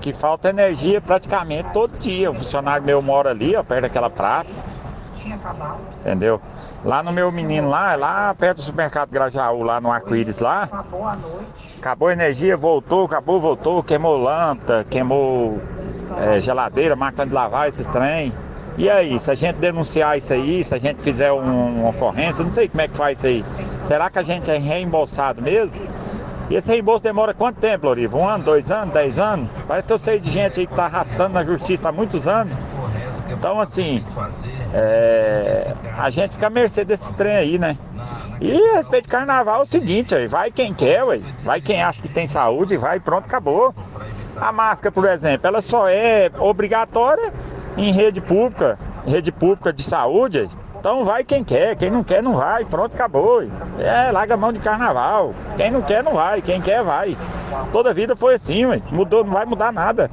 que 0.00 0.12
falta 0.12 0.50
energia 0.50 1.00
praticamente 1.00 1.70
todo 1.72 1.98
dia. 1.98 2.30
Um 2.30 2.34
funcionário 2.34 2.84
meu 2.84 3.02
mora 3.02 3.30
ali, 3.30 3.56
ó, 3.56 3.62
perto 3.62 3.82
daquela 3.82 4.08
praça. 4.08 4.56
Entendeu? 6.00 6.40
Lá 6.84 7.02
no 7.02 7.12
meu 7.12 7.32
menino 7.32 7.68
lá, 7.68 7.96
lá 7.96 8.32
perto 8.34 8.58
do 8.58 8.62
supermercado 8.62 9.10
Grajaú, 9.10 9.64
lá 9.64 9.80
no 9.80 9.90
Arco-Íris 9.90 10.38
lá. 10.38 10.68
Acabou 11.78 12.08
a 12.08 12.12
energia, 12.12 12.56
voltou, 12.56 13.04
acabou, 13.06 13.40
voltou, 13.40 13.82
queimou 13.82 14.16
lâmpada, 14.16 14.84
queimou 14.84 15.60
é, 16.18 16.40
geladeira, 16.40 16.94
máquina 16.94 17.26
de 17.26 17.32
lavar, 17.32 17.68
esses 17.68 17.86
trem. 17.88 18.32
E 18.76 18.88
aí, 18.88 19.18
se 19.18 19.28
a 19.28 19.34
gente 19.34 19.56
denunciar 19.56 20.16
isso 20.16 20.32
aí, 20.32 20.62
se 20.62 20.72
a 20.72 20.78
gente 20.78 21.02
fizer 21.02 21.32
um- 21.32 21.80
uma 21.80 21.90
ocorrência, 21.90 22.44
não 22.44 22.52
sei 22.52 22.68
como 22.68 22.80
é 22.80 22.86
que 22.86 22.96
faz 22.96 23.18
isso 23.18 23.26
aí. 23.26 23.44
Será 23.82 24.08
que 24.08 24.20
a 24.20 24.22
gente 24.22 24.48
é 24.48 24.56
reembolsado 24.56 25.42
mesmo? 25.42 25.80
E 26.50 26.54
esse 26.56 26.68
reembolso 26.68 27.02
demora 27.02 27.34
quanto 27.34 27.56
tempo, 27.60 27.86
Loriva? 27.86 28.16
Um 28.16 28.26
ano, 28.26 28.44
dois 28.44 28.70
anos, 28.70 28.94
dez 28.94 29.18
anos? 29.18 29.50
Parece 29.66 29.86
que 29.86 29.92
eu 29.92 29.98
sei 29.98 30.18
de 30.18 30.30
gente 30.30 30.60
aí 30.60 30.66
que 30.66 30.74
tá 30.74 30.86
arrastando 30.86 31.34
na 31.34 31.44
justiça 31.44 31.90
há 31.90 31.92
muitos 31.92 32.26
anos. 32.26 32.56
Então, 33.28 33.60
assim, 33.60 34.02
é, 34.72 35.74
a 35.98 36.08
gente 36.08 36.34
fica 36.34 36.46
à 36.46 36.50
mercê 36.50 36.84
desses 36.84 37.12
trem 37.12 37.36
aí, 37.36 37.58
né? 37.58 37.76
E 38.40 38.70
a 38.70 38.76
respeito 38.76 39.04
de 39.04 39.10
carnaval 39.10 39.60
é 39.60 39.62
o 39.62 39.66
seguinte, 39.66 40.14
aí, 40.14 40.26
vai 40.26 40.50
quem 40.50 40.72
quer, 40.72 41.04
ué. 41.04 41.20
vai 41.42 41.60
quem 41.60 41.82
acha 41.82 42.00
que 42.00 42.08
tem 42.08 42.26
saúde, 42.26 42.76
vai 42.76 42.98
pronto, 42.98 43.26
acabou. 43.26 43.74
A 44.40 44.50
máscara, 44.52 44.92
por 44.92 45.04
exemplo, 45.04 45.46
ela 45.46 45.60
só 45.60 45.88
é 45.88 46.30
obrigatória 46.38 47.32
em 47.76 47.92
rede 47.92 48.20
pública, 48.20 48.78
rede 49.06 49.32
pública 49.32 49.72
de 49.72 49.82
saúde. 49.82 50.48
Então 50.78 51.04
vai 51.04 51.24
quem 51.24 51.42
quer, 51.42 51.74
quem 51.76 51.90
não 51.90 52.04
quer 52.04 52.22
não 52.22 52.36
vai, 52.36 52.64
pronto, 52.64 52.94
acabou. 52.94 53.42
É, 53.78 54.10
larga 54.12 54.34
a 54.34 54.36
mão 54.36 54.52
de 54.52 54.60
carnaval. 54.60 55.34
Quem 55.56 55.70
não 55.70 55.82
quer 55.82 56.02
não 56.04 56.14
vai, 56.14 56.40
quem 56.40 56.60
quer 56.60 56.82
vai. 56.82 57.16
Toda 57.72 57.92
vida 57.92 58.14
foi 58.14 58.34
assim, 58.34 58.64
ué. 58.66 58.80
mudou, 58.92 59.24
não 59.24 59.32
vai 59.32 59.44
mudar 59.44 59.72
nada. 59.72 60.10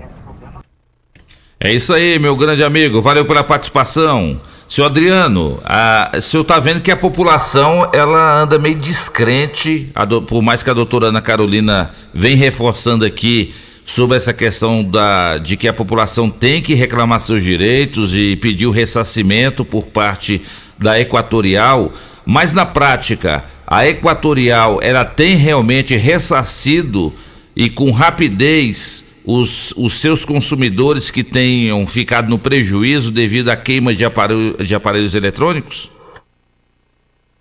É 1.59 1.71
isso 1.71 1.93
aí, 1.93 2.17
meu 2.19 2.35
grande 2.35 2.63
amigo. 2.63 3.01
Valeu 3.01 3.25
pela 3.25 3.43
participação. 3.43 4.39
Seu 4.67 4.83
Adriano, 4.85 5.59
a, 5.63 6.11
o 6.17 6.21
senhor 6.21 6.43
tá 6.43 6.59
vendo 6.59 6.81
que 6.81 6.89
a 6.89 6.97
população 6.97 7.87
ela 7.93 8.41
anda 8.41 8.57
meio 8.57 8.75
descrente, 8.75 9.91
do- 10.07 10.23
por 10.23 10.41
mais 10.41 10.63
que 10.63 10.69
a 10.71 10.73
doutora 10.73 11.07
Ana 11.07 11.21
Carolina 11.21 11.91
vem 12.11 12.35
reforçando 12.35 13.05
aqui 13.05 13.53
sobre 13.85 14.17
essa 14.17 14.33
questão 14.33 14.83
da, 14.83 15.37
de 15.37 15.55
que 15.55 15.67
a 15.67 15.73
população 15.73 16.29
tem 16.29 16.61
que 16.61 16.73
reclamar 16.73 17.19
seus 17.19 17.43
direitos 17.43 18.13
e 18.15 18.35
pedir 18.35 18.65
o 18.65 18.71
ressarcimento 18.71 19.63
por 19.63 19.85
parte 19.87 20.41
da 20.77 20.99
Equatorial, 20.99 21.93
mas 22.25 22.51
na 22.51 22.65
prática, 22.65 23.45
a 23.65 23.87
Equatorial 23.87 24.79
ela 24.81 25.05
tem 25.05 25.35
realmente 25.35 25.95
ressarcido 25.95 27.13
e 27.55 27.69
com 27.69 27.91
rapidez 27.91 29.05
os, 29.23 29.71
os 29.77 30.01
seus 30.01 30.25
consumidores 30.25 31.11
que 31.11 31.23
tenham 31.23 31.85
ficado 31.85 32.27
no 32.27 32.39
prejuízo 32.39 33.11
devido 33.11 33.49
à 33.49 33.55
queima 33.55 33.93
de, 33.93 34.03
aparelho, 34.03 34.57
de 34.57 34.73
aparelhos 34.73 35.13
eletrônicos? 35.13 35.91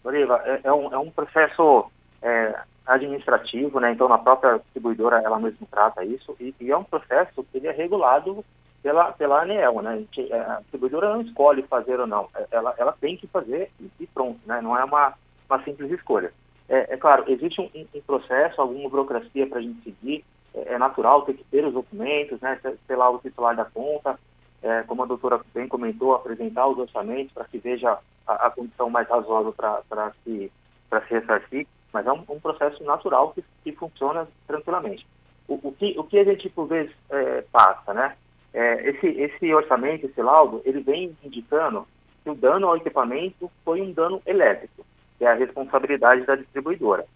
Doriva, 0.03 0.43
é, 0.45 0.61
é 0.65 0.73
um, 0.73 0.93
é 0.93 0.99
um 0.99 1.11
processo 1.11 1.87
é, 2.23 2.55
administrativo, 2.87 3.81
né? 3.81 3.93
Então, 3.93 4.09
na 4.09 4.19
própria 4.19 4.59
distribuidora, 4.59 5.21
ela 5.23 5.39
mesma 5.39 5.67
trata 5.71 6.05
isso, 6.05 6.37
e, 6.41 6.55
e 6.61 6.71
é 6.71 6.77
um 6.77 6.85
processo 6.85 7.45
que 7.45 7.59
ele 7.59 7.69
é 7.69 7.73
regulado 7.73 8.45
pela, 8.83 9.13
pela 9.13 9.43
ANEEL, 9.43 9.81
né? 9.83 9.91
A, 9.93 9.97
gente- 9.97 10.33
é, 10.33 10.39
a 10.41 10.61
distribuidora 10.61 11.09
não 11.15 11.23
escolhe 11.23 11.63
fazer 11.63 11.99
ou 12.01 12.07
não, 12.07 12.29
é- 12.37 12.47
ela, 12.51 12.75
ela 12.77 12.93
tem 12.93 13.17
que 13.17 13.27
fazer 13.27 13.71
e, 13.99 14.07
pronto, 14.07 14.39
né? 14.47 14.61
Não 14.61 14.77
é 14.77 14.85
uma, 14.85 15.15
uma 15.49 15.63
simples 15.65 15.91
escolha. 15.91 16.33
É, 16.69 16.95
é 16.95 16.97
claro, 16.97 17.25
existe 17.27 17.61
um, 17.61 17.71
um 17.75 18.01
processo, 18.03 18.61
alguma 18.61 18.89
burocracia 18.89 19.47
para 19.47 19.59
a 19.59 19.63
gente 19.63 19.83
seguir, 19.83 20.25
é, 20.55 20.75
é 20.75 20.79
natural 20.79 21.23
ter 21.23 21.35
que 21.35 21.45
ter 21.45 21.65
os 21.65 21.73
documentos, 21.73 22.41
né? 22.41 22.61
Sei 22.87 22.97
lá, 22.97 23.09
o 23.09 23.19
titular 23.19 23.57
da 23.57 23.65
conta, 23.65 24.19
é, 24.63 24.83
como 24.83 25.03
a 25.03 25.07
doutora 25.07 25.41
bem 25.55 25.69
comentou, 25.69 26.15
apresentar 26.15 26.67
os 26.67 26.79
orçamentos 26.79 27.33
para 27.33 27.45
que 27.45 27.59
veja 27.59 27.99
a, 28.27 28.47
a 28.47 28.51
condição 28.51 28.89
mais 28.91 29.09
razoável 29.09 29.53
para 29.53 30.13
se, 30.25 30.51
pra 30.89 31.01
se 31.03 31.15
ressarcir, 31.15 31.67
mas 31.95 32.07
é 32.07 32.13
um, 32.13 32.23
um 32.29 32.41
processo 32.41 32.83
natural 32.85 33.33
que, 33.33 33.45
que 33.63 33.73
funciona 33.73 34.29
tranquilamente. 34.47 35.07
O, 35.47 35.55
o 35.69 35.73
que, 35.73 35.95
o 35.97 36.03
que 36.05 36.19
a 36.19 36.25
gente, 36.25 36.49
por 36.51 36.67
vezes, 36.67 36.93
é, 37.09 37.43
passa, 37.53 37.95
né? 37.95 38.17
É, 38.53 38.91
esse, 38.91 39.07
esse 39.07 39.55
orçamento, 39.55 40.07
esse 40.07 40.21
laudo, 40.21 40.61
ele 40.65 40.81
vem 40.81 41.17
indicando 41.25 41.87
que 42.23 42.31
o 42.31 42.35
dano 42.35 42.67
ao 42.69 42.77
equipamento 42.77 43.51
foi 43.65 43.81
um 43.81 43.93
dano 43.93 44.21
elétrico, 44.27 44.85
que 45.19 45.25
é 45.25 45.29
a 45.29 45.35
responsabilidade 45.35 46.25
da 46.27 46.37
distribuidora. 46.37 47.07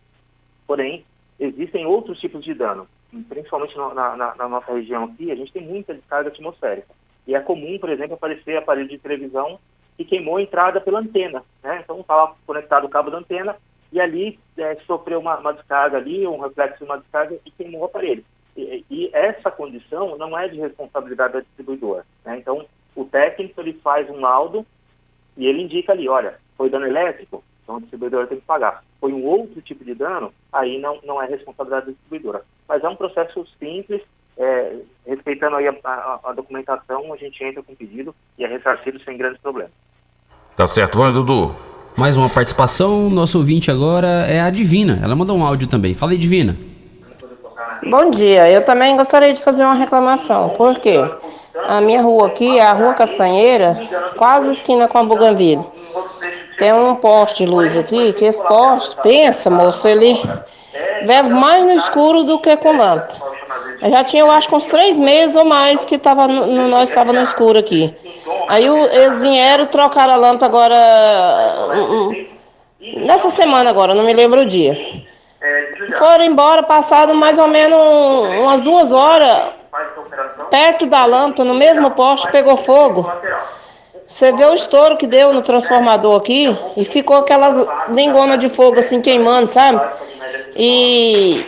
Porém, 0.66 1.04
existem 1.40 1.86
outros 1.86 2.18
tipos 2.20 2.44
de 2.44 2.54
dano, 2.54 2.88
principalmente 3.28 3.76
no- 3.76 3.94
na, 3.94 4.16
na- 4.16 4.48
nossa 4.48 4.72
região 4.72 5.04
aqui, 5.04 5.30
a 5.30 5.34
gente 5.36 5.52
tem 5.52 5.62
muita 5.62 5.94
descarga 5.94 6.28
atmosférica. 6.28 6.88
E 7.26 7.34
é 7.34 7.40
comum, 7.40 7.78
por 7.78 7.88
exemplo, 7.90 8.14
aparecer 8.14 8.56
aparelho 8.56 8.88
de 8.88 8.98
televisão 8.98 9.58
que 9.96 10.04
queimou 10.04 10.36
a 10.36 10.42
entrada 10.42 10.80
pela 10.80 11.00
antena. 11.00 11.42
Né? 11.62 11.80
Então 11.82 12.00
estava 12.00 12.34
conectado 12.46 12.84
o 12.84 12.88
cabo 12.88 13.10
da 13.10 13.18
antena 13.18 13.56
e 13.92 14.00
ali 14.00 14.38
eh, 14.56 14.76
sofreu 14.86 15.18
uma, 15.20 15.38
uma 15.38 15.52
descarga 15.52 15.96
ali, 15.96 16.26
um 16.26 16.40
reflexo 16.40 16.78
de 16.78 16.84
uma 16.84 16.98
descarga 16.98 17.38
e 17.44 17.50
queimou 17.50 17.82
o 17.82 17.84
aparelho. 17.84 18.24
E, 18.56 18.84
e 18.90 19.10
essa 19.12 19.50
condição 19.50 20.16
não 20.18 20.36
é 20.38 20.48
de 20.48 20.58
responsabilidade 20.58 21.32
da 21.34 21.40
distribuidora. 21.40 22.04
né? 22.24 22.36
Então, 22.38 22.66
o 22.94 23.04
técnico 23.04 23.60
ele 23.60 23.72
faz 23.74 24.08
um 24.10 24.20
laudo 24.20 24.66
e 25.36 25.46
ele 25.46 25.62
indica 25.62 25.92
ali, 25.92 26.08
olha, 26.08 26.38
foi 26.56 26.68
dano 26.68 26.86
elétrico, 26.86 27.42
então 27.62 27.76
a 27.76 27.80
distribuidora 27.80 28.26
tem 28.26 28.40
que 28.40 28.44
pagar. 28.46 28.82
Foi 29.00 29.12
um 29.12 29.24
outro 29.24 29.62
tipo 29.62 29.84
de 29.84 29.94
dano, 29.94 30.32
aí 30.52 30.78
não, 30.78 30.98
não 31.04 31.22
é 31.22 31.26
responsabilidade 31.26 31.86
da 31.86 31.92
distribuidora. 31.92 32.44
Mas 32.66 32.82
é 32.82 32.88
um 32.88 32.96
processo 32.96 33.46
simples, 33.58 34.02
é, 34.36 34.76
respeitando 35.06 35.56
aí 35.56 35.68
a, 35.68 35.74
a- 35.84 36.20
a 36.24 36.32
documentação, 36.32 37.12
a 37.12 37.16
gente 37.16 37.42
entra 37.44 37.62
com 37.62 37.74
pedido 37.74 38.14
e 38.36 38.44
é 38.44 38.48
ressarcido 38.48 39.00
sem 39.04 39.16
grandes 39.16 39.40
problemas. 39.40 39.72
Tá 40.56 40.66
certo, 40.66 40.98
vamos, 40.98 41.14
Dudu. 41.14 41.54
Mais 41.96 42.16
uma 42.16 42.28
participação, 42.28 43.10
nosso 43.10 43.38
ouvinte 43.38 43.70
agora 43.70 44.26
é 44.28 44.40
a 44.40 44.50
Divina. 44.50 45.00
Ela 45.02 45.16
mandou 45.16 45.36
um 45.36 45.44
áudio 45.44 45.66
também. 45.66 45.94
Fala 45.94 46.12
aí, 46.12 46.18
Divina. 46.18 46.56
Bom 47.84 48.10
dia, 48.10 48.50
eu 48.50 48.64
também 48.64 48.96
gostaria 48.96 49.32
de 49.32 49.42
fazer 49.42 49.64
uma 49.64 49.74
reclamação. 49.74 50.50
Por 50.50 50.78
quê? 50.78 50.98
A 51.66 51.80
minha 51.80 52.02
rua 52.02 52.28
aqui 52.28 52.58
é 52.58 52.62
a 52.62 52.72
Rua 52.72 52.94
Castanheira, 52.94 53.76
quase 54.16 54.52
esquina 54.52 54.86
com 54.86 54.98
a 54.98 55.04
Bougainville. 55.04 55.64
Tem 56.58 56.72
um 56.72 56.94
poste 56.96 57.44
de 57.44 57.50
luz 57.50 57.76
aqui, 57.76 58.12
que 58.12 58.24
esse 58.24 58.42
poste, 58.42 58.96
pensa, 59.02 59.48
moço, 59.48 59.86
ele 59.86 60.20
vive 61.06 61.30
mais 61.30 61.64
no 61.64 61.72
escuro 61.72 62.24
do 62.24 62.40
que 62.40 62.56
com 62.56 62.76
lâmpada. 62.76 63.14
Eu 63.80 63.90
já 63.90 64.02
tinha, 64.04 64.22
eu 64.22 64.30
acho, 64.30 64.54
uns 64.54 64.66
três 64.66 64.98
meses 64.98 65.36
ou 65.36 65.44
mais 65.44 65.84
que 65.84 65.98
tava 65.98 66.26
no- 66.26 66.68
nós 66.68 66.88
estava 66.88 67.12
no 67.12 67.22
escuro 67.22 67.58
aqui. 67.58 67.94
Aí 68.48 68.68
o- 68.68 68.86
eles 68.86 69.20
vieram 69.20 69.66
trocar 69.66 70.08
a 70.10 70.16
lâmpada 70.16 70.46
agora, 70.46 71.70
hum, 71.74 72.08
hum, 72.10 72.26
nessa 73.06 73.30
semana 73.30 73.70
agora, 73.70 73.94
não 73.94 74.04
me 74.04 74.12
lembro 74.12 74.40
o 74.40 74.46
dia. 74.46 74.76
Foram 75.96 76.24
embora, 76.24 76.62
passado 76.62 77.14
mais 77.14 77.38
ou 77.38 77.46
menos 77.46 77.78
umas 78.40 78.62
duas 78.62 78.92
horas, 78.92 79.52
perto 80.50 80.86
da 80.86 81.04
lâmpada, 81.06 81.44
no 81.44 81.54
mesmo 81.54 81.90
poste, 81.92 82.30
pegou 82.32 82.56
fogo. 82.56 83.10
Você 84.06 84.32
vê 84.32 84.44
o 84.46 84.54
estouro 84.54 84.96
que 84.96 85.06
deu 85.06 85.32
no 85.32 85.42
transformador 85.42 86.16
aqui 86.16 86.56
e 86.76 86.84
ficou 86.84 87.16
aquela 87.16 87.86
lingona 87.90 88.36
de 88.38 88.48
fogo 88.48 88.78
assim 88.78 89.00
queimando, 89.02 89.48
sabe? 89.48 89.80
E, 90.56 91.44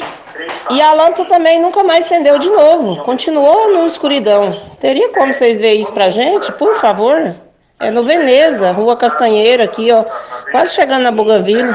e 0.70 0.80
a 0.80 0.92
lâmpada 0.92 1.24
também 1.24 1.60
nunca 1.60 1.82
mais 1.82 2.04
acendeu 2.04 2.38
de 2.38 2.48
novo, 2.48 3.02
continuou 3.02 3.72
no 3.72 3.86
escuridão. 3.86 4.60
Teria 4.78 5.12
como 5.12 5.34
vocês 5.34 5.58
verem 5.58 5.80
isso 5.80 5.92
pra 5.92 6.10
gente, 6.10 6.52
por 6.52 6.74
favor? 6.76 7.34
É 7.78 7.90
no 7.90 8.04
Veneza, 8.04 8.72
Rua 8.72 8.96
Castanheira, 8.96 9.64
aqui, 9.64 9.90
ó, 9.90 10.04
quase 10.52 10.74
chegando 10.74 11.02
na 11.02 11.10
Bougainville. 11.10 11.74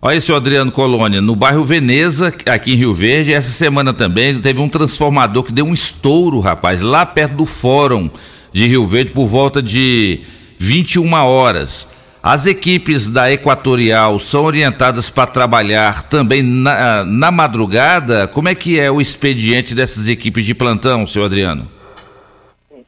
Olha 0.00 0.16
esse 0.16 0.32
Adriano 0.32 0.70
Colônia, 0.70 1.20
no 1.20 1.34
bairro 1.34 1.64
Veneza, 1.64 2.28
aqui 2.46 2.74
em 2.74 2.76
Rio 2.76 2.92
Verde, 2.92 3.32
essa 3.32 3.50
semana 3.50 3.92
também 3.92 4.40
teve 4.40 4.60
um 4.60 4.68
transformador 4.68 5.42
que 5.42 5.52
deu 5.52 5.64
um 5.64 5.72
estouro, 5.72 6.40
rapaz, 6.40 6.80
lá 6.80 7.06
perto 7.06 7.36
do 7.36 7.46
fórum 7.46 8.10
de 8.52 8.68
Rio 8.68 8.86
Verde 8.86 9.12
por 9.12 9.26
volta 9.26 9.62
de 9.62 10.20
21 10.58 11.12
horas. 11.14 11.88
As 12.26 12.46
equipes 12.46 13.10
da 13.10 13.30
Equatorial 13.30 14.18
são 14.18 14.44
orientadas 14.46 15.10
para 15.10 15.26
trabalhar 15.26 16.04
também 16.04 16.42
na, 16.42 17.04
na 17.04 17.30
madrugada? 17.30 18.26
Como 18.26 18.48
é 18.48 18.54
que 18.54 18.80
é 18.80 18.90
o 18.90 18.98
expediente 18.98 19.74
dessas 19.74 20.08
equipes 20.08 20.46
de 20.46 20.54
plantão, 20.54 21.06
seu 21.06 21.22
Adriano? 21.22 21.68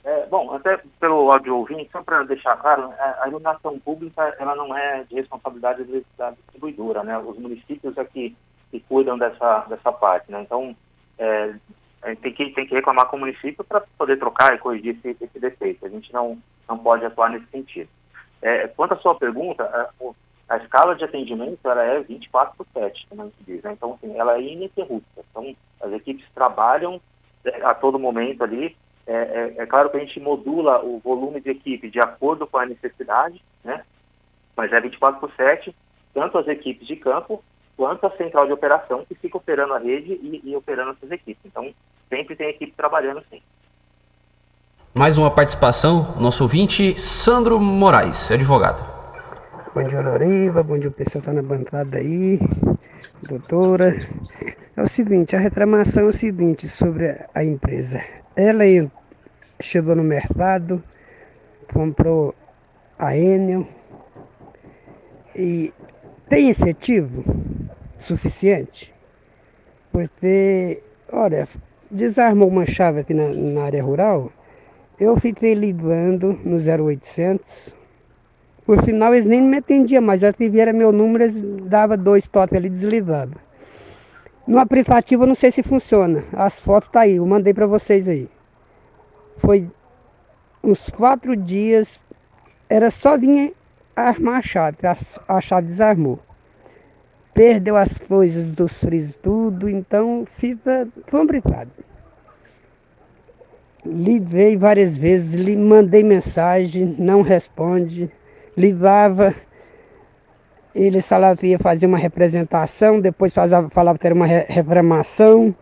É, 0.03 0.27
bom, 0.31 0.55
até 0.55 0.81
pelo 0.99 1.31
áudio 1.31 1.55
ouvinte, 1.55 1.91
só 1.93 2.03
para 2.03 2.23
deixar 2.23 2.57
claro, 2.57 2.91
a, 2.99 3.25
a 3.25 3.29
iluminação 3.29 3.79
pública 3.79 4.35
ela 4.39 4.55
não 4.57 4.75
é 4.75 5.05
de 5.05 5.17
responsabilidade 5.17 5.85
de- 5.85 6.07
da 6.17 6.31
distribuidora, 6.31 7.05
né? 7.05 7.19
Os 7.19 7.39
municípios 7.39 7.95
é 7.99 8.05
que, 8.07 8.35
cuidam 8.89 9.19
dessa, 9.19 9.67
dessa 9.69 9.93
parte, 9.93 10.33
né? 10.33 10.41
Então, 10.41 10.75
é, 11.19 11.53
tem 12.23 12.33
que, 12.33 12.47
tem 12.53 12.67
que 12.67 12.75
reclamar 12.75 13.05
com 13.09 13.19
o 13.19 13.21
município 13.21 13.63
para 13.63 13.83
poder 13.99 14.17
trocar 14.17 14.55
e 14.55 14.59
corrigir 14.59 14.97
esse, 14.97 15.15
esse 15.23 15.39
defeito. 15.39 15.85
A 15.85 15.91
gente 15.91 16.11
não, 16.11 16.39
não 16.67 16.79
pode 16.79 17.05
atuar 17.05 17.29
nesse 17.29 17.47
sentido. 17.53 17.89
É, 18.47 18.69
quanto 18.69 18.95
à 18.95 18.97
sua 18.99 19.13
pergunta, 19.17 19.65
a, 19.65 20.55
a 20.55 20.57
escala 20.59 20.95
de 20.95 21.03
atendimento 21.03 21.59
ela 21.69 21.83
é 21.83 21.99
24 21.99 22.57
por 22.57 22.65
7, 22.73 23.05
como 23.11 23.23
a 23.23 23.25
gente 23.25 23.43
diz. 23.45 23.61
Né? 23.61 23.73
Então, 23.73 23.95
assim, 23.95 24.17
ela 24.17 24.37
é 24.37 24.41
ininterrupta. 24.41 25.25
Então, 25.29 25.57
as 25.81 25.93
equipes 25.93 26.25
trabalham 26.33 27.01
é, 27.45 27.61
a 27.63 27.75
todo 27.75 27.99
momento 27.99 28.45
ali 28.45 28.77
É, 29.05 29.55
é, 29.59 29.63
é 29.63 29.67
claro 29.67 29.91
que 29.91 29.97
a 29.97 30.01
gente 30.01 30.21
modula 30.21 30.85
o 30.85 31.01
volume 31.01 31.41
de 31.41 31.51
equipe 31.51 31.91
de 31.91 32.01
acordo 32.01 32.47
com 32.47 32.59
a 32.59 32.67
necessidade, 32.67 33.43
né? 33.65 33.85
mas 34.57 34.73
é 34.73 34.81
24 34.81 35.21
por 35.21 35.33
7, 35.33 35.75
tanto 36.15 36.39
as 36.39 36.47
equipes 36.47 36.87
de 36.87 36.97
campo 36.97 37.43
quanto 37.77 38.07
a 38.07 38.17
central 38.17 38.47
de 38.47 38.53
operação 38.53 39.05
que 39.05 39.15
fica 39.15 39.37
operando 39.37 39.75
a 39.75 39.79
rede 39.79 40.13
e, 40.13 40.41
e 40.45 40.57
operando 40.57 40.93
essas 40.93 41.11
equipes. 41.11 41.45
Então, 41.45 41.73
sempre 42.09 42.37
tem 42.37 42.49
equipe 42.49 42.73
trabalhando 42.77 43.25
sim. 43.29 43.43
Mais 44.99 45.19
uma 45.19 45.31
participação, 45.31 46.15
nosso 46.19 46.43
ouvinte, 46.43 46.99
Sandro 46.99 47.61
Moraes, 47.61 48.31
advogado. 48.31 48.83
Bom 49.75 49.83
dia, 49.83 50.01
Loriva. 50.01 50.63
Bom 50.63 50.79
dia, 50.79 50.89
o 50.89 50.93
pessoal 50.93 51.23
tá 51.23 51.35
na 51.35 51.43
bancada 51.43 51.99
aí. 51.99 52.41
Doutora. 53.23 53.95
É 54.75 54.83
o 54.83 54.87
seguinte, 54.87 55.37
a 55.37 55.39
reclamação 55.39 56.05
é 56.05 56.07
o 56.07 56.13
seguinte 56.15 56.67
sobre 56.67 57.15
a 57.35 57.45
empresa. 57.45 58.03
Ela 58.35 58.65
chegou 59.61 59.95
no 59.95 60.03
mercado, 60.03 60.83
comprou 61.75 62.35
a 62.99 63.15
Enel 63.15 63.69
e 65.35 65.75
tem 66.31 66.49
efetivo 66.49 67.23
suficiente? 68.01 68.95
Porque, 69.93 70.83
olha, 71.13 71.47
desarmou 71.91 72.49
uma 72.49 72.65
chave 72.65 73.01
aqui 73.01 73.13
na, 73.13 73.29
na 73.29 73.65
área 73.65 73.85
rural, 73.85 74.33
eu 74.99 75.19
fiquei 75.19 75.55
ligando 75.55 76.39
no 76.45 76.57
0800, 76.57 77.75
por 78.65 78.83
final 78.85 79.13
eles 79.13 79.25
nem 79.25 79.43
me 79.43 79.59
atendiam 79.59 80.03
mais, 80.03 80.21
já 80.21 80.33
tiveram 80.33 80.73
meu 80.73 80.93
número, 80.93 81.25
eles 81.25 81.37
dava 81.65 81.97
dois 81.97 82.27
toques 82.27 82.57
ali 82.57 82.69
desligado. 82.69 83.39
No 84.47 84.59
aplicativo 84.59 85.25
eu 85.25 85.27
não 85.27 85.35
sei 85.35 85.51
se 85.51 85.63
funciona, 85.63 86.25
as 86.33 86.61
fotos 86.61 86.89
tá 86.91 87.01
aí, 87.01 87.17
eu 87.17 87.27
mandei 87.27 87.53
para 87.53 87.67
vocês 87.67 88.09
aí. 88.09 88.29
Foi 89.39 89.69
uns 90.63 90.89
quatro 90.91 91.37
dias, 91.37 92.01
era 92.69 92.91
só 92.91 93.17
vir 93.17 93.55
armar 93.95 94.39
a 94.39 94.43
chave, 94.43 94.79
a 95.29 95.41
chave 95.41 95.69
desarmou 95.69 96.21
perdeu 97.37 97.77
as 97.77 97.99
coisas 97.99 98.51
dos 98.51 98.81
frios 98.81 99.15
tudo, 99.17 99.69
então 99.69 100.27
fica 100.39 100.89
complicado. 101.11 101.71
Liguei 103.89 104.57
várias 104.57 104.97
vezes, 104.97 105.33
lhe 105.35 105.57
mandei 105.57 106.03
mensagem, 106.03 106.97
não 106.99 107.23
responde, 107.23 108.11
ligava, 108.57 109.35
ele 110.75 111.01
falava 111.01 111.37
que 111.37 111.47
ia 111.47 111.59
fazer 111.59 111.87
uma 111.87 111.97
representação, 111.97 113.01
depois 113.01 113.33
fazia, 113.33 113.69
falava 113.71 113.99
que 113.99 114.07
era 114.07 114.15
uma 114.15 114.27
reclamação, 114.27 115.55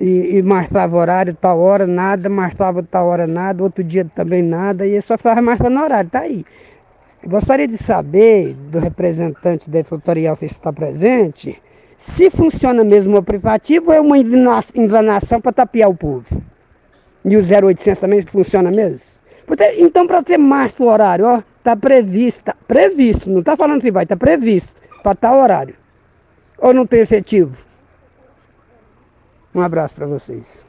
e, 0.00 0.38
e 0.38 0.42
marcava 0.42 0.96
horário, 0.96 1.34
tal 1.34 1.60
hora, 1.60 1.86
nada, 1.86 2.28
marcava 2.28 2.82
tal 2.82 3.06
hora, 3.06 3.26
nada, 3.26 3.62
outro 3.62 3.84
dia 3.84 4.04
também 4.14 4.42
nada, 4.42 4.86
e 4.86 4.92
ele 4.92 5.00
só 5.00 5.16
ficava 5.16 5.40
marcando 5.42 5.80
horário, 5.80 6.10
tá 6.10 6.20
aí. 6.20 6.44
Gostaria 7.26 7.68
de 7.68 7.78
saber 7.78 8.54
do 8.54 8.78
representante 8.78 9.70
da 9.70 9.80
editorial 9.80 10.36
que 10.36 10.44
está 10.46 10.72
presente 10.72 11.60
se 11.96 12.28
funciona 12.28 12.84
mesmo 12.84 13.16
o 13.16 13.22
privativo 13.22 13.86
ou 13.86 13.94
é 13.94 14.00
uma 14.00 14.18
enganação 14.18 15.40
para 15.40 15.52
tapiar 15.52 15.88
o 15.88 15.94
povo. 15.94 16.26
E 17.24 17.36
o 17.36 17.40
0800 17.40 17.98
também 17.98 18.22
funciona 18.22 18.70
mesmo? 18.70 19.14
Então, 19.76 20.06
para 20.06 20.22
ter 20.22 20.38
mais 20.38 20.72
o 20.78 20.84
horário, 20.84 21.26
ó, 21.26 21.42
está 21.58 21.76
previsto, 21.76 22.52
previsto, 22.66 23.28
não 23.28 23.40
está 23.40 23.56
falando 23.56 23.80
que 23.80 23.90
vai, 23.90 24.04
está 24.04 24.16
previsto 24.16 24.72
para 25.02 25.14
tal 25.14 25.40
horário. 25.40 25.74
Ou 26.58 26.72
não 26.72 26.86
tem 26.86 27.00
efetivo? 27.00 27.56
Um 29.54 29.60
abraço 29.60 29.94
para 29.94 30.06
vocês. 30.06 30.63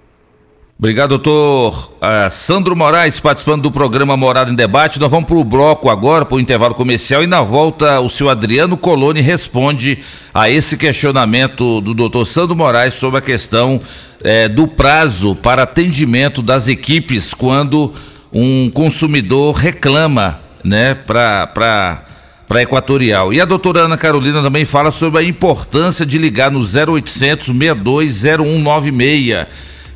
Obrigado, 0.77 1.11
doutor 1.11 1.73
uh, 1.73 2.29
Sandro 2.29 2.75
Moraes, 2.75 3.21
participando 3.21 3.61
do 3.61 3.71
programa 3.71 4.17
Morada 4.17 4.51
em 4.51 4.55
Debate. 4.55 4.99
Nós 4.99 5.09
vamos 5.09 5.25
para 5.25 5.37
o 5.37 5.43
bloco 5.43 5.89
agora, 5.89 6.25
para 6.25 6.35
o 6.35 6.39
intervalo 6.39 6.75
comercial, 6.75 7.23
e 7.23 7.27
na 7.27 7.41
volta 7.41 8.01
o 8.01 8.09
senhor 8.09 8.31
Adriano 8.31 8.75
Coloni 8.75 9.21
responde 9.21 9.99
a 10.33 10.49
esse 10.49 10.75
questionamento 10.75 11.79
do 11.79 11.93
doutor 11.93 12.25
Sandro 12.25 12.57
Moraes 12.57 12.95
sobre 12.95 13.19
a 13.19 13.21
questão 13.21 13.79
eh, 14.21 14.49
do 14.49 14.67
prazo 14.67 15.33
para 15.33 15.63
atendimento 15.63 16.41
das 16.41 16.67
equipes 16.67 17.33
quando 17.33 17.93
um 18.33 18.69
consumidor 18.69 19.55
reclama 19.55 20.41
né, 20.61 20.93
para 20.93 22.03
para 22.47 22.61
Equatorial. 22.61 23.33
E 23.33 23.39
a 23.39 23.45
doutora 23.45 23.85
Ana 23.85 23.97
Carolina 23.97 24.41
também 24.41 24.65
fala 24.65 24.91
sobre 24.91 25.21
a 25.21 25.23
importância 25.23 26.05
de 26.05 26.17
ligar 26.17 26.51
no 26.51 26.59
0800 26.59 27.47
620196 27.47 29.47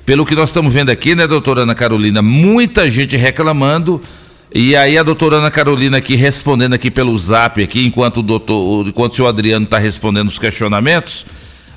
pelo 0.10 0.26
que 0.26 0.34
nós 0.34 0.50
estamos 0.50 0.74
vendo 0.74 0.90
aqui, 0.90 1.14
né, 1.14 1.28
doutora 1.28 1.62
Ana 1.62 1.76
Carolina, 1.76 2.20
muita 2.20 2.90
gente 2.90 3.16
reclamando. 3.16 4.02
E 4.52 4.76
aí 4.76 4.98
a 4.98 5.04
doutora 5.04 5.36
Ana 5.36 5.52
Carolina 5.52 5.98
aqui 5.98 6.16
respondendo 6.16 6.74
aqui 6.74 6.90
pelo 6.90 7.16
zap 7.16 7.62
aqui, 7.62 7.86
enquanto 7.86 8.18
o 8.18 8.24
doutor, 8.24 8.88
enquanto 8.88 9.14
o 9.14 9.16
senhor 9.16 9.28
Adriano 9.28 9.66
está 9.66 9.78
respondendo 9.78 10.28
os 10.28 10.40
questionamentos, 10.40 11.28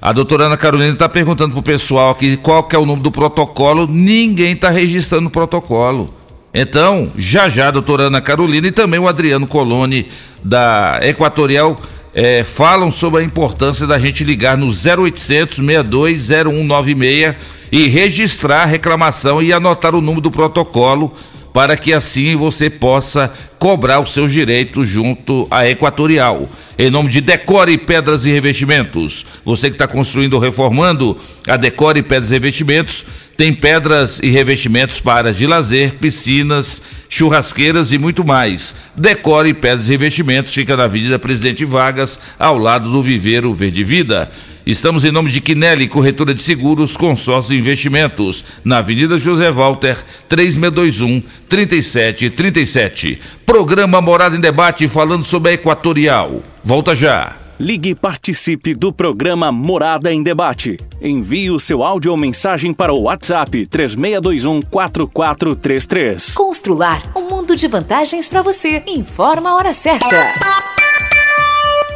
a 0.01 0.15
doutora 0.15 0.45
Ana 0.45 0.57
Carolina 0.57 0.95
está 0.95 1.11
perguntando 1.11 1.51
para 1.51 1.61
o 1.61 1.63
pessoal 1.63 2.13
aqui 2.13 2.39
qual 2.39 2.65
que 2.65 2.75
é 2.75 2.79
o 2.79 2.87
número 2.87 3.03
do 3.03 3.11
protocolo, 3.11 3.87
ninguém 3.87 4.53
está 4.55 4.71
registrando 4.71 5.29
o 5.29 5.31
protocolo. 5.31 6.15
Então, 6.55 7.13
já 7.19 7.51
já 7.51 7.69
a 7.69 7.71
doutora 7.71 8.05
Ana 8.05 8.23
Carolina 8.23 8.67
e 8.67 8.73
também 8.73 8.99
o 8.99 9.07
Adriano 9.07 9.47
Coloni 9.47 10.09
da 10.43 11.01
Equatorial 11.03 11.79
é, 12.15 12.45
falam 12.45 12.91
sobre 12.91 13.21
a 13.21 13.25
importância 13.25 13.87
da 13.87 13.99
gente 13.99 14.25
ligar 14.25 14.57
no 14.57 14.69
0800 14.69 15.57
62 15.57 16.29
0196 16.31 17.37
e 17.73 17.89
registrar 17.89 18.65
a 18.65 18.67
reclamação 18.67 19.43
e 19.43 19.51
anotar 19.51 19.95
o 19.95 20.03
número 20.03 20.21
do 20.21 20.31
protocolo 20.31 21.15
para 21.55 21.77
que 21.77 21.93
assim 21.93 22.37
você 22.37 22.69
possa 22.69 23.33
cobrar 23.59 24.01
os 24.01 24.13
seus 24.13 24.31
direitos 24.31 24.87
junto 24.87 25.47
à 25.51 25.69
Equatorial. 25.69 26.49
Em 26.79 26.91
nome 26.91 27.09
de 27.09 27.21
Decore 27.21 27.77
Pedras 27.79 28.25
e 28.25 28.31
Revestimentos. 28.31 29.27
Você 29.45 29.69
que 29.69 29.75
está 29.75 29.87
construindo 29.87 30.35
ou 30.35 30.41
reformando, 30.41 31.17
a 31.47 31.57
Decore 31.57 32.03
Pedras 32.03 32.31
e 32.31 32.35
Revestimentos 32.35 33.05
tem 33.37 33.53
pedras 33.53 34.21
e 34.23 34.31
revestimentos 34.31 35.01
para 35.01 35.19
áreas 35.19 35.37
de 35.39 35.47
lazer, 35.47 35.95
piscinas, 35.95 36.83
churrasqueiras 37.09 37.91
e 37.91 37.99
muito 37.99 38.25
mais. 38.25 38.75
Decore 38.95 39.55
Pedras 39.55 39.89
e 39.89 39.93
Revestimentos 39.93 40.53
fica 40.53 40.77
na 40.77 40.85
Avenida 40.85 41.19
Presidente 41.19 41.65
Vargas, 41.65 42.19
ao 42.39 42.59
lado 42.59 42.91
do 42.91 43.03
Viveiro 43.03 43.53
Verde 43.53 43.83
Vida. 43.85 44.31
Estamos 44.65 45.05
em 45.05 45.11
nome 45.11 45.31
de 45.31 45.41
Quinelli, 45.41 45.89
corretora 45.89 46.33
de 46.33 46.41
seguros, 46.41 46.97
consórcio 46.97 47.55
e 47.55 47.59
investimentos, 47.59 48.45
na 48.65 48.79
Avenida 48.79 49.19
José 49.19 49.51
Walter, 49.51 49.99
3621 50.29 51.23
3737. 51.49 53.21
Programa 53.45 54.01
Morada 54.01 54.37
em 54.37 54.41
Debate 54.41 54.87
falando 54.87 55.25
sobre 55.25 55.51
a 55.51 55.55
Equatorial. 55.55 56.43
Volta 56.63 56.95
já. 56.95 57.37
Ligue 57.59 57.91
e 57.91 57.95
participe 57.95 58.75
do 58.75 58.93
programa 58.93 59.53
Morada 59.53 60.13
em 60.13 60.23
Debate. 60.23 60.77
Envie 61.01 61.51
o 61.51 61.61
seu 61.61 61.83
áudio 61.83 62.11
ou 62.11 62.17
mensagem 62.17 62.73
para 62.73 62.93
o 62.93 63.03
WhatsApp 63.03 63.67
3621 63.67 64.63
4433. 64.63 66.35
Constrular 66.35 67.03
um 67.15 67.29
mundo 67.29 67.55
de 67.55 67.69
vantagens 67.69 68.29
para 68.29 68.43
você. 68.43 68.83
Informa 68.87 69.51
a 69.51 69.57
hora 69.57 69.75
certa. 69.75 70.82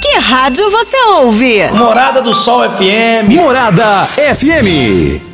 Que 0.00 0.18
rádio 0.18 0.70
você 0.70 0.96
ouve? 1.16 1.68
Morada 1.72 2.20
do 2.20 2.32
Sol 2.32 2.62
FM. 2.62 3.32
Morada 3.34 4.06
FM. 4.06 5.33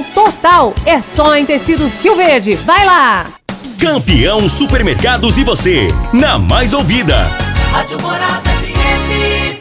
total. 0.03 0.73
É 0.85 1.01
só 1.01 1.35
em 1.35 1.45
tecidos 1.45 1.93
Rio 2.01 2.15
Verde. 2.15 2.53
Vai 2.53 2.85
lá! 2.85 3.27
Campeão 3.79 4.47
Supermercados 4.47 5.37
e 5.37 5.43
você, 5.43 5.87
na 6.13 6.37
mais 6.37 6.73
ouvida. 6.73 7.23
Rádio 7.71 7.99
Morada 8.01 8.49
FM. 8.49 9.57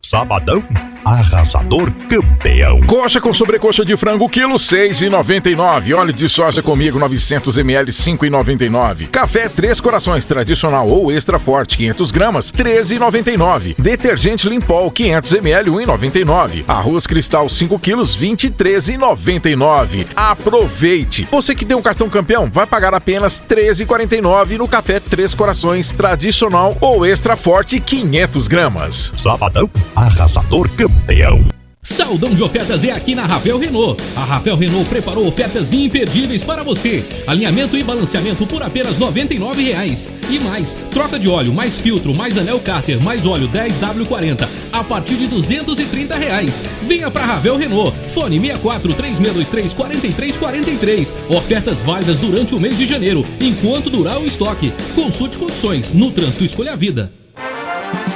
Sabadão 0.00 0.62
arrasador 1.06 1.92
campeão. 2.08 2.80
Coxa 2.80 3.20
com 3.20 3.32
sobrecoxa 3.32 3.84
de 3.84 3.96
frango, 3.96 4.28
quilo 4.28 4.58
seis 4.58 5.00
e 5.00 5.08
noventa 5.08 5.48
e 5.48 5.54
nove. 5.54 5.94
Óleo 5.94 6.12
de 6.12 6.28
soja 6.28 6.60
comigo, 6.60 6.98
900 6.98 7.58
ml, 7.58 7.92
cinco 7.92 8.26
e 8.26 8.30
noventa 8.30 8.64
e 8.64 8.68
nove. 8.68 9.06
Café 9.06 9.48
Três 9.48 9.80
Corações, 9.80 10.26
tradicional 10.26 10.88
ou 10.88 11.12
extra 11.12 11.38
forte, 11.38 11.76
500 11.76 12.10
gramas, 12.10 12.50
treze 12.50 12.96
e 12.96 12.98
noventa 12.98 13.30
e 13.30 13.36
nove. 13.36 13.76
Detergente 13.78 14.48
Limpol, 14.48 14.90
500 14.90 15.32
ml, 15.34 15.70
um 15.70 15.80
e 15.80 15.86
noventa 15.86 16.18
e 16.18 16.24
nove. 16.24 16.64
Arroz 16.66 17.06
Cristal, 17.06 17.48
5 17.48 17.78
quilos, 17.78 18.16
vinte 18.16 18.44
e 18.44 18.50
treze 18.50 18.94
e 18.94 18.98
noventa 18.98 19.48
e 19.48 19.54
nove. 19.54 20.08
Aproveite! 20.16 21.28
Você 21.30 21.54
que 21.54 21.64
tem 21.64 21.76
um 21.76 21.82
cartão 21.82 22.10
campeão, 22.10 22.50
vai 22.52 22.66
pagar 22.66 22.94
apenas 22.94 23.38
treze 23.38 23.84
e 23.84 23.86
quarenta 23.86 24.16
e 24.16 24.20
nove 24.20 24.58
no 24.58 24.66
Café 24.66 24.98
Três 24.98 25.34
Corações, 25.34 25.92
tradicional 25.92 26.76
ou 26.80 27.06
extra 27.06 27.36
forte, 27.36 27.78
500 27.78 28.48
gramas. 28.48 29.12
Sabadão, 29.16 29.70
arrasador 29.94 30.68
campeão 30.70 30.95
campeão. 30.96 31.44
Saldão 31.82 32.34
de 32.34 32.42
ofertas 32.42 32.82
é 32.82 32.90
aqui 32.90 33.14
na 33.14 33.26
Ravel 33.26 33.58
Renault. 33.58 34.02
A 34.16 34.24
Ravel 34.24 34.56
Renault 34.56 34.88
preparou 34.88 35.24
ofertas 35.28 35.72
imperdíveis 35.72 36.42
para 36.42 36.64
você. 36.64 37.04
Alinhamento 37.28 37.76
e 37.76 37.84
balanceamento 37.84 38.44
por 38.44 38.60
apenas 38.60 38.98
R$ 38.98 39.06
99,00. 39.06 40.10
E 40.28 40.38
mais, 40.40 40.76
troca 40.90 41.16
de 41.16 41.28
óleo, 41.28 41.52
mais 41.52 41.78
filtro, 41.78 42.12
mais 42.12 42.36
anel 42.36 42.58
cárter, 42.58 43.00
mais 43.00 43.24
óleo 43.24 43.48
10W40 43.48 44.48
a 44.72 44.82
partir 44.82 45.14
de 45.14 45.28
230 45.28 46.16
reais. 46.16 46.62
Venha 46.82 47.08
para 47.08 47.24
Ravel 47.24 47.56
Renault. 47.56 47.96
Fone 48.08 48.40
64 48.40 48.92
3623 48.92 49.72
4343. 49.72 51.16
Ofertas 51.28 51.82
válidas 51.82 52.18
durante 52.18 52.52
o 52.52 52.60
mês 52.60 52.76
de 52.76 52.84
janeiro, 52.84 53.24
enquanto 53.40 53.90
durar 53.90 54.18
o 54.18 54.26
estoque. 54.26 54.72
Consulte 54.96 55.38
condições. 55.38 55.92
No 55.92 56.10
trânsito 56.10 56.44
escolha 56.44 56.72
a 56.72 56.76
vida. 56.76 57.12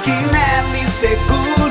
Quinelli 0.03 0.87
Seguros, 0.87 1.70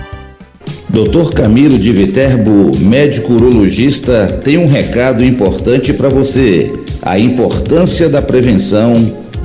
Dr. 0.91 1.33
Camilo 1.33 1.79
de 1.79 1.93
Viterbo, 1.93 2.77
médico 2.77 3.31
urologista, 3.33 4.27
tem 4.43 4.57
um 4.57 4.67
recado 4.67 5.23
importante 5.23 5.93
para 5.93 6.09
você: 6.09 6.73
a 7.01 7.17
importância 7.17 8.09
da 8.09 8.21
prevenção 8.21 8.93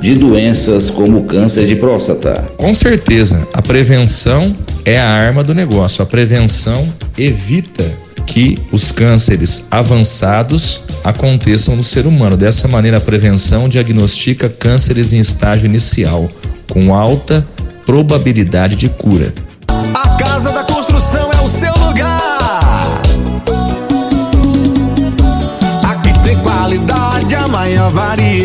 de 0.01 0.13
doenças 0.13 0.89
como 0.89 1.23
câncer 1.23 1.65
de 1.65 1.75
próstata. 1.77 2.49
Com 2.57 2.73
certeza, 2.75 3.47
a 3.53 3.61
prevenção 3.61 4.53
é 4.83 4.99
a 4.99 5.09
arma 5.09 5.41
do 5.41 5.55
negócio. 5.55 6.03
A 6.03 6.05
prevenção 6.05 6.85
evita 7.17 7.89
que 8.25 8.57
os 8.69 8.91
cânceres 8.91 9.67
avançados 9.71 10.83
aconteçam 11.01 11.77
no 11.77 11.83
ser 11.83 12.05
humano. 12.05 12.35
Dessa 12.35 12.67
maneira, 12.67 12.97
a 12.97 13.01
prevenção 13.01 13.69
diagnostica 13.69 14.49
cânceres 14.49 15.13
em 15.13 15.19
estágio 15.19 15.65
inicial, 15.65 16.29
com 16.69 16.93
alta 16.93 17.47
probabilidade 17.85 18.75
de 18.75 18.89
cura. 18.89 19.33
A 19.93 20.09
Casa 20.17 20.51
da 20.51 20.63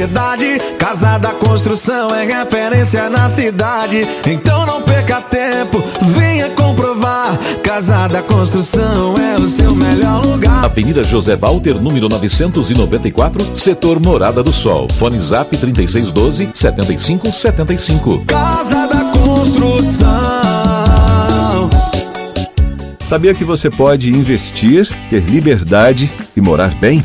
variedade. 0.07 0.59
Casa 0.79 1.19
da 1.19 1.31
Construção 1.31 2.15
é 2.15 2.25
referência 2.25 3.09
na 3.09 3.29
cidade. 3.29 4.03
Então 4.27 4.67
não 4.67 4.83
perca 4.83 5.21
tempo, 5.21 5.83
venha 6.09 6.51
comprovar. 6.51 7.39
Casa 7.63 8.09
da 8.09 8.23
Construção 8.23 9.15
é 9.17 9.41
o 9.41 9.49
seu 9.49 9.75
melhor 9.75 10.25
lugar. 10.27 10.65
Avenida 10.65 11.05
José 11.05 11.37
Walter, 11.37 11.75
número 11.75 12.09
994, 12.09 13.57
setor 13.57 14.05
Morada 14.05 14.43
do 14.43 14.53
Sol. 14.53 14.89
Fone 14.95 15.19
Zap 15.21 15.57
3612 15.57 16.51
7575. 16.55 18.25
Casa 18.27 18.87
da 18.87 19.05
Construção. 19.13 20.11
Sabia 23.05 23.35
que 23.35 23.45
você 23.45 23.71
pode 23.71 24.11
investir, 24.11 24.89
ter 25.11 25.21
liberdade 25.21 26.11
e 26.35 26.41
morar 26.41 26.75
bem? 26.77 27.05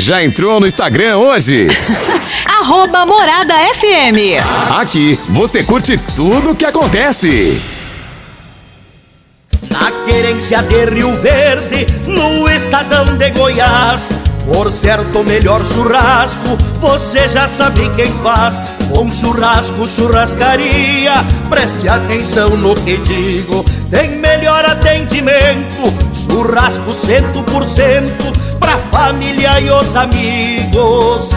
Já 0.00 0.24
entrou 0.24 0.58
no 0.58 0.66
Instagram 0.66 1.18
hoje? 1.18 1.68
Arroba 2.48 3.04
Morada 3.04 3.52
FM. 3.74 4.40
Aqui 4.80 5.18
você 5.28 5.62
curte 5.62 5.98
tudo 6.16 6.52
o 6.52 6.56
que 6.56 6.64
acontece. 6.64 7.60
Na 9.68 9.92
querência 10.06 10.62
de 10.62 10.86
Rio 10.86 11.14
Verde, 11.18 11.86
no 12.06 12.48
estadão 12.48 13.04
de 13.04 13.28
Goiás. 13.30 14.08
Por 14.46 14.70
certo, 14.70 15.22
melhor 15.24 15.64
churrasco, 15.64 16.56
você 16.80 17.28
já 17.28 17.46
sabe 17.46 17.88
quem 17.90 18.12
faz. 18.22 18.60
Bom 18.94 19.10
churrasco, 19.10 19.86
churrascaria, 19.86 21.24
preste 21.48 21.88
atenção 21.88 22.50
no 22.50 22.74
que 22.74 22.96
digo. 22.96 23.64
Tem 23.90 24.16
melhor 24.16 24.64
atendimento, 24.64 25.92
churrasco 26.12 26.92
cento 26.92 27.42
por 27.44 27.64
cento, 27.64 28.32
pra 28.58 28.76
família 28.90 29.60
e 29.60 29.70
os 29.70 29.94
amigos. 29.94 31.30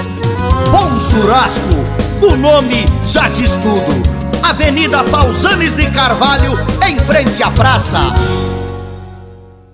Bom 0.71 0.99
churrasco, 0.99 1.75
o 2.21 2.35
nome 2.35 2.85
já 3.05 3.29
diz 3.29 3.51
tudo. 3.55 4.03
Avenida 4.41 5.03
Pausanes 5.05 5.73
de 5.75 5.85
Carvalho, 5.91 6.59
em 6.85 6.97
frente 6.99 7.41
à 7.41 7.51
praça. 7.51 7.99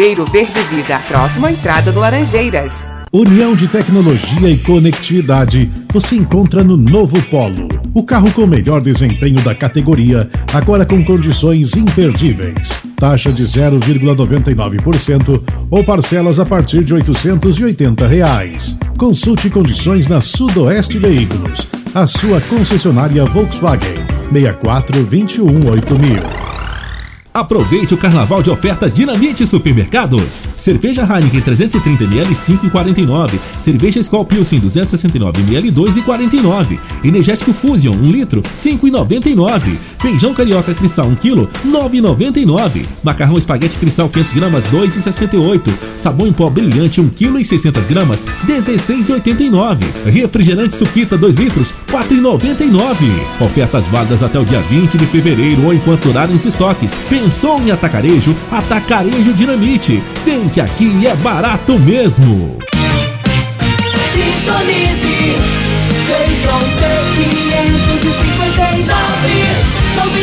Viveiro 0.00 0.24
Verde 0.24 0.62
Vida, 0.62 0.98
próximo 1.06 1.44
à 1.44 1.52
entrada 1.52 1.92
do 1.92 2.00
Laranjeiras. 2.00 2.88
União 3.12 3.54
de 3.54 3.68
tecnologia 3.68 4.48
e 4.48 4.56
conectividade 4.56 5.70
você 5.92 6.14
encontra 6.14 6.64
no 6.64 6.74
Novo 6.74 7.20
Polo. 7.24 7.68
O 7.92 8.02
carro 8.02 8.32
com 8.32 8.46
melhor 8.46 8.80
desempenho 8.80 9.38
da 9.42 9.54
categoria, 9.54 10.26
agora 10.54 10.86
com 10.86 11.04
condições 11.04 11.76
imperdíveis. 11.76 12.80
Taxa 12.96 13.30
de 13.30 13.42
0,99% 13.42 15.42
ou 15.70 15.84
parcelas 15.84 16.40
a 16.40 16.46
partir 16.46 16.82
de 16.82 16.94
880 16.94 18.06
reais. 18.06 18.78
Consulte 18.96 19.50
condições 19.50 20.08
na 20.08 20.22
Sudoeste 20.22 20.98
Veículos, 20.98 21.68
a 21.94 22.06
sua 22.06 22.40
concessionária 22.40 23.26
Volkswagen. 23.26 23.96
64 24.32 25.04
21 25.04 25.68
8000. 25.68 26.59
Aproveite 27.32 27.94
o 27.94 27.96
carnaval 27.96 28.42
de 28.42 28.50
ofertas 28.50 28.94
Dinamite 28.94 29.46
Supermercados. 29.46 30.48
Cerveja 30.56 31.04
Heineken 31.04 31.40
330ml 31.40 32.32
5,49. 32.32 33.38
Cerveja 33.56 34.00
Skol 34.00 34.24
Pilsen 34.24 34.60
269ml 34.60 35.72
2,49. 35.72 36.78
Energético 37.04 37.52
Fusion 37.52 37.94
1 37.94 38.10
litro 38.10 38.42
5,99. 38.42 39.78
Feijão 40.00 40.32
carioca 40.32 40.72
cristal 40.74 41.08
1 41.08 41.16
kg, 41.16 41.46
9,99. 41.66 42.86
Macarrão 43.02 43.36
espaguete 43.36 43.76
cristal 43.76 44.08
500 44.08 44.32
gramas, 44.32 44.66
2,68. 44.66 45.70
Sabão 45.94 46.26
em 46.26 46.32
pó 46.32 46.48
brilhante 46.48 47.02
1 47.02 47.10
kg 47.10 47.38
e 47.38 47.44
600 47.44 47.84
gramas, 47.84 48.26
16,89. 48.46 49.84
Refrigerante 50.06 50.74
suquita 50.74 51.18
2 51.18 51.36
litros, 51.36 51.74
4,99. 51.90 52.96
Ofertas 53.40 53.88
válidas 53.88 54.22
até 54.22 54.38
o 54.38 54.44
dia 54.44 54.62
20 54.62 54.96
de 54.96 55.04
fevereiro 55.04 55.66
ou 55.66 55.74
enquanto 55.74 56.04
durarem 56.04 56.34
os 56.34 56.46
estoques. 56.46 56.96
Pensou 57.10 57.60
em 57.60 57.70
atacarejo? 57.70 58.34
Atacarejo 58.50 59.34
Dinamite. 59.34 60.02
Vem 60.24 60.48
que 60.48 60.62
aqui 60.62 61.06
é 61.06 61.14
barato 61.16 61.78
mesmo. 61.78 62.56
Sintonize. 64.12 65.10
559 68.80 69.79
Sou 70.00 70.08
97,7. 70.08 70.16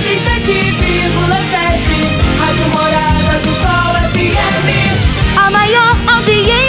Rádio 2.39 2.67
Morada 2.69 3.37
do 3.43 3.51
Sol 3.61 3.93
FM. 4.11 4.97
A 5.37 5.51
maior 5.51 5.95
audiência 6.15 6.66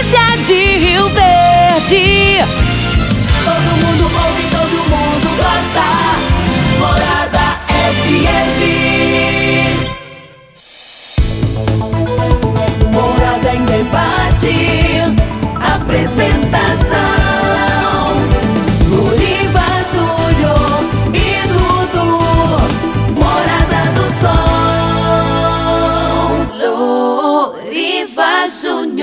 Loriva 28.48 28.64
Júnior. 28.64 28.97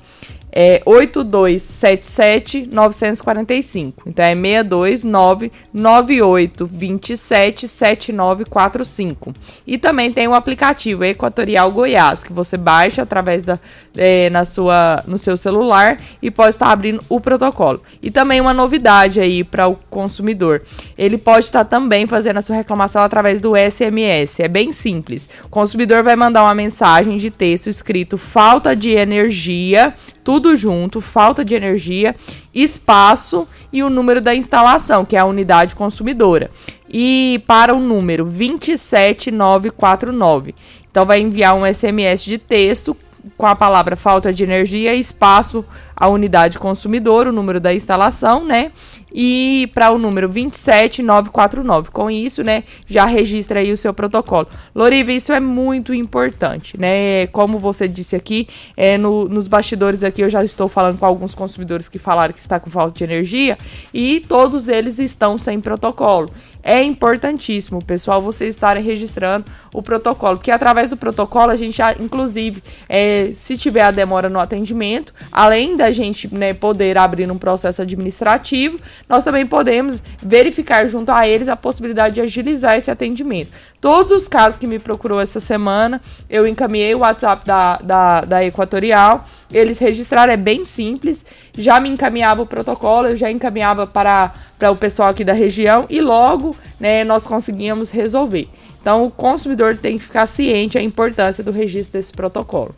é 0.55 0.83
8277 0.85 2.69
945. 2.71 4.03
Então 4.07 4.23
é 4.23 4.35
629 4.35 5.51
9827 5.73 7.67
7945. 7.67 9.33
E 9.65 9.79
também 9.79 10.11
tem 10.11 10.27
o 10.27 10.35
aplicativo 10.35 11.03
Equatorial 11.03 11.71
Goiás, 11.71 12.23
que 12.23 12.31
você 12.31 12.55
baixa 12.55 13.01
através 13.01 13.41
da 13.41 13.59
é, 13.97 14.29
na 14.29 14.45
sua 14.45 15.03
no 15.07 15.17
seu 15.17 15.35
celular 15.35 15.99
e 16.21 16.29
pode 16.29 16.51
estar 16.51 16.69
abrindo 16.69 17.01
o 17.09 17.19
protocolo. 17.19 17.81
E 18.01 18.11
também 18.11 18.39
uma 18.39 18.53
novidade 18.53 19.19
aí 19.19 19.43
para 19.43 19.67
o 19.67 19.75
consumidor. 19.89 20.61
Ele 20.95 21.17
pode 21.17 21.45
estar 21.45 21.65
também 21.65 22.05
fazendo 22.05 22.37
a 22.37 22.43
sua 22.43 22.55
reclamação 22.55 23.01
através 23.01 23.41
do 23.41 23.53
SMS. 23.55 24.39
É 24.39 24.47
bem 24.47 24.71
simples. 24.71 25.27
O 25.43 25.49
consumidor 25.49 26.03
vai 26.03 26.15
mandar 26.15 26.43
uma 26.43 26.53
mensagem 26.53 27.17
de 27.17 27.31
texto 27.31 27.69
escrito 27.69 28.19
falta 28.19 28.75
de 28.75 28.91
energia 28.91 29.95
tudo 30.23 30.55
junto, 30.55 31.01
falta 31.01 31.43
de 31.43 31.53
energia, 31.53 32.15
espaço 32.53 33.45
e 33.71 33.83
o 33.83 33.89
número 33.89 34.21
da 34.21 34.35
instalação, 34.35 35.03
que 35.03 35.15
é 35.15 35.19
a 35.19 35.25
unidade 35.25 35.73
consumidora. 35.75 36.51
E 36.89 37.43
para 37.47 37.73
o 37.73 37.79
número 37.79 38.25
27949. 38.25 40.53
Então 40.89 41.05
vai 41.05 41.19
enviar 41.19 41.55
um 41.55 41.65
SMS 41.65 42.23
de 42.23 42.37
texto 42.37 42.95
com 43.37 43.45
a 43.45 43.55
palavra 43.55 43.95
falta 43.95 44.33
de 44.33 44.43
energia, 44.43 44.93
espaço, 44.93 45.63
a 45.95 46.07
unidade 46.07 46.59
consumidora, 46.59 47.29
o 47.29 47.33
número 47.33 47.59
da 47.59 47.73
instalação, 47.73 48.45
né? 48.45 48.71
E 49.13 49.69
para 49.73 49.91
o 49.91 49.97
número 49.97 50.27
27949. 50.27 51.91
Com 51.91 52.09
isso, 52.09 52.43
né, 52.43 52.63
já 52.87 53.05
registra 53.05 53.59
aí 53.59 53.71
o 53.71 53.77
seu 53.77 53.93
protocolo. 53.93 54.47
Loriva, 54.73 55.11
isso 55.11 55.31
é 55.31 55.39
muito 55.39 55.93
importante, 55.93 56.79
né? 56.79 57.27
Como 57.27 57.59
você 57.59 57.87
disse 57.87 58.15
aqui, 58.15 58.47
é, 58.75 58.97
no, 58.97 59.25
nos 59.29 59.47
bastidores 59.47 60.03
aqui 60.03 60.21
eu 60.21 60.29
já 60.29 60.43
estou 60.43 60.67
falando 60.67 60.97
com 60.97 61.05
alguns 61.05 61.35
consumidores 61.35 61.87
que 61.87 61.99
falaram 61.99 62.33
que 62.33 62.39
está 62.39 62.59
com 62.59 62.69
falta 62.69 62.97
de 62.97 63.03
energia 63.03 63.57
e 63.93 64.19
todos 64.27 64.67
eles 64.67 64.97
estão 64.99 65.37
sem 65.37 65.59
protocolo. 65.59 66.29
É 66.63 66.81
importantíssimo, 66.81 67.83
pessoal, 67.83 68.21
vocês 68.21 68.55
estarem 68.55 68.81
registrando 68.81 69.51
o 69.73 69.81
protocolo, 69.83 70.39
que 70.39 70.49
através 70.49 70.89
do 70.89 70.95
protocolo 70.95 71.51
a 71.51 71.57
gente, 71.57 71.75
já, 71.75 71.91
inclusive, 71.91 72.63
é, 72.87 73.31
se 73.33 73.57
tiver 73.57 73.81
a 73.81 73.91
demora 73.91 74.29
no 74.29 74.39
atendimento, 74.39 75.13
além 75.29 75.75
da 75.83 75.91
gente 75.91 76.33
né, 76.33 76.53
poder 76.53 76.97
abrir 76.97 77.29
um 77.29 77.37
processo 77.37 77.81
administrativo, 77.81 78.79
nós 79.07 79.23
também 79.23 79.45
podemos 79.45 80.01
verificar 80.21 80.87
junto 80.87 81.11
a 81.11 81.27
eles 81.27 81.49
a 81.49 81.57
possibilidade 81.57 82.15
de 82.15 82.21
agilizar 82.21 82.77
esse 82.77 82.89
atendimento. 82.89 83.51
Todos 83.81 84.13
os 84.13 84.29
casos 84.29 84.57
que 84.57 84.65
me 84.65 84.79
procurou 84.79 85.19
essa 85.19 85.41
semana, 85.41 86.01
eu 86.29 86.47
encaminhei 86.47 86.95
o 86.95 86.99
WhatsApp 86.99 87.45
da, 87.45 87.77
da, 87.77 88.21
da 88.21 88.45
Equatorial, 88.45 89.27
eles 89.51 89.77
registraram, 89.77 90.31
é 90.31 90.37
bem 90.37 90.63
simples, 90.63 91.25
já 91.57 91.81
me 91.81 91.89
encaminhava 91.89 92.41
o 92.41 92.47
protocolo, 92.47 93.09
eu 93.09 93.17
já 93.17 93.29
encaminhava 93.29 93.85
para, 93.85 94.33
para 94.57 94.71
o 94.71 94.75
pessoal 94.77 95.09
aqui 95.09 95.25
da 95.25 95.33
região 95.33 95.85
e 95.89 95.99
logo 95.99 96.55
né, 96.79 97.03
nós 97.03 97.27
conseguíamos 97.27 97.89
resolver. 97.89 98.47
Então 98.79 99.05
o 99.05 99.11
consumidor 99.11 99.75
tem 99.75 99.97
que 99.97 100.05
ficar 100.05 100.27
ciente 100.27 100.77
da 100.77 100.81
importância 100.81 101.43
do 101.43 101.51
registro 101.51 101.99
desse 101.99 102.13
protocolo. 102.13 102.73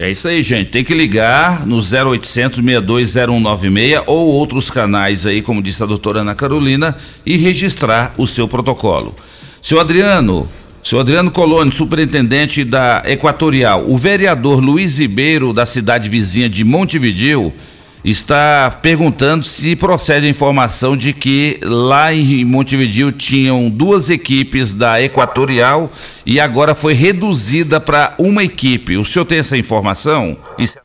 É 0.00 0.08
isso 0.08 0.28
aí, 0.28 0.44
gente. 0.44 0.70
Tem 0.70 0.84
que 0.84 0.94
ligar 0.94 1.66
no 1.66 1.78
0800 1.78 2.60
620196 2.60 4.02
ou 4.06 4.28
outros 4.28 4.70
canais 4.70 5.26
aí, 5.26 5.42
como 5.42 5.60
disse 5.60 5.82
a 5.82 5.86
doutora 5.86 6.20
Ana 6.20 6.36
Carolina, 6.36 6.96
e 7.26 7.36
registrar 7.36 8.14
o 8.16 8.24
seu 8.24 8.46
protocolo. 8.46 9.12
Seu 9.60 9.80
Adriano, 9.80 10.48
seu 10.84 11.00
Adriano 11.00 11.32
Coloni, 11.32 11.72
superintendente 11.72 12.64
da 12.64 13.02
Equatorial, 13.06 13.86
o 13.88 13.96
vereador 13.96 14.60
Luiz 14.60 15.00
Ribeiro, 15.00 15.52
da 15.52 15.66
cidade 15.66 16.08
vizinha 16.08 16.48
de 16.48 16.62
Montevideo, 16.62 17.52
está 18.04 18.78
perguntando 18.82 19.44
se 19.44 19.74
procede 19.74 20.26
a 20.26 20.30
informação 20.30 20.96
de 20.96 21.12
que 21.12 21.60
lá 21.62 22.12
em 22.12 22.44
Montevideo 22.44 23.12
tinham 23.12 23.68
duas 23.68 24.08
equipes 24.08 24.74
da 24.74 25.00
Equatorial 25.02 25.90
e 26.24 26.40
agora 26.40 26.74
foi 26.74 26.94
reduzida 26.94 27.80
para 27.80 28.14
uma 28.18 28.42
equipe. 28.42 28.96
O 28.96 29.04
senhor 29.04 29.24
tem 29.24 29.38
essa 29.38 29.56
informação? 29.56 30.36
Isso... 30.58 30.78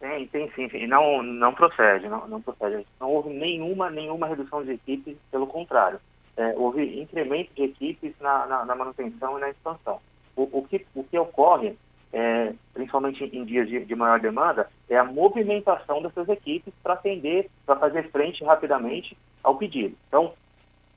Tem, 0.00 0.26
tem 0.28 0.50
sim, 0.56 0.68
sim. 0.68 0.86
Não, 0.86 1.22
não 1.22 1.52
procede, 1.52 2.08
não, 2.08 2.26
não 2.26 2.40
procede. 2.40 2.86
Não 3.00 3.10
houve 3.10 3.30
nenhuma, 3.30 3.90
nenhuma 3.90 4.26
redução 4.26 4.64
de 4.64 4.72
equipes, 4.72 5.16
pelo 5.30 5.46
contrário. 5.46 5.98
É, 6.36 6.54
houve 6.56 7.00
incremento 7.00 7.50
de 7.54 7.64
equipes 7.64 8.12
na, 8.20 8.46
na, 8.46 8.64
na 8.64 8.74
manutenção 8.74 9.38
e 9.38 9.40
na 9.40 9.50
expansão. 9.50 10.00
O, 10.34 10.58
o, 10.58 10.62
que, 10.62 10.84
o 10.94 11.02
que 11.02 11.18
ocorre 11.18 11.74
é, 12.12 12.52
principalmente 12.72 13.24
em 13.24 13.44
dias 13.44 13.68
de, 13.68 13.84
de, 13.84 13.94
maior 13.94 14.20
demanda, 14.20 14.68
é 14.88 14.96
a 14.96 15.04
movimentação 15.04 16.02
dessas 16.02 16.28
equipes 16.28 16.72
para 16.82 16.94
atender, 16.94 17.50
para 17.64 17.76
fazer 17.76 18.10
frente 18.10 18.44
rapidamente 18.44 19.16
ao 19.42 19.56
pedido. 19.56 19.96
Então, 20.08 20.32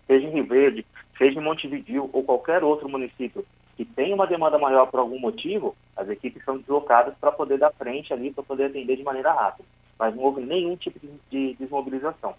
seja 0.07 0.27
em 0.27 0.31
Rio 0.31 0.45
Verde, 0.45 0.86
seja 1.18 1.40
em 1.40 1.44
Montevideo 1.44 2.10
ou 2.14 2.23
qualquer 2.23 2.64
outro 2.64 2.88
município 2.88 3.45
que 3.76 3.86
tenha 3.86 4.14
uma 4.14 4.27
demanda 4.27 4.57
maior 4.57 4.88
por 4.88 4.99
algum 4.99 5.19
motivo, 5.19 5.76
as 5.95 6.10
equipes 6.10 6.44
são 6.44 6.57
deslocadas 6.57 7.14
para 7.19 7.31
poder 7.31 7.57
dar 7.57 7.72
frente 7.72 8.11
ali, 8.11 8.30
para 8.30 8.44
poder 8.44 8.65
atender 8.65 8.98
de 8.98 9.03
maneira 9.03 9.31
rápida. 9.31 9.68
Mas 9.98 10.14
não 10.14 10.23
houve 10.23 10.41
nenhum 10.41 10.76
tipo 10.76 10.99
de, 10.99 11.10
de 11.30 11.56
desmobilização. 11.57 12.36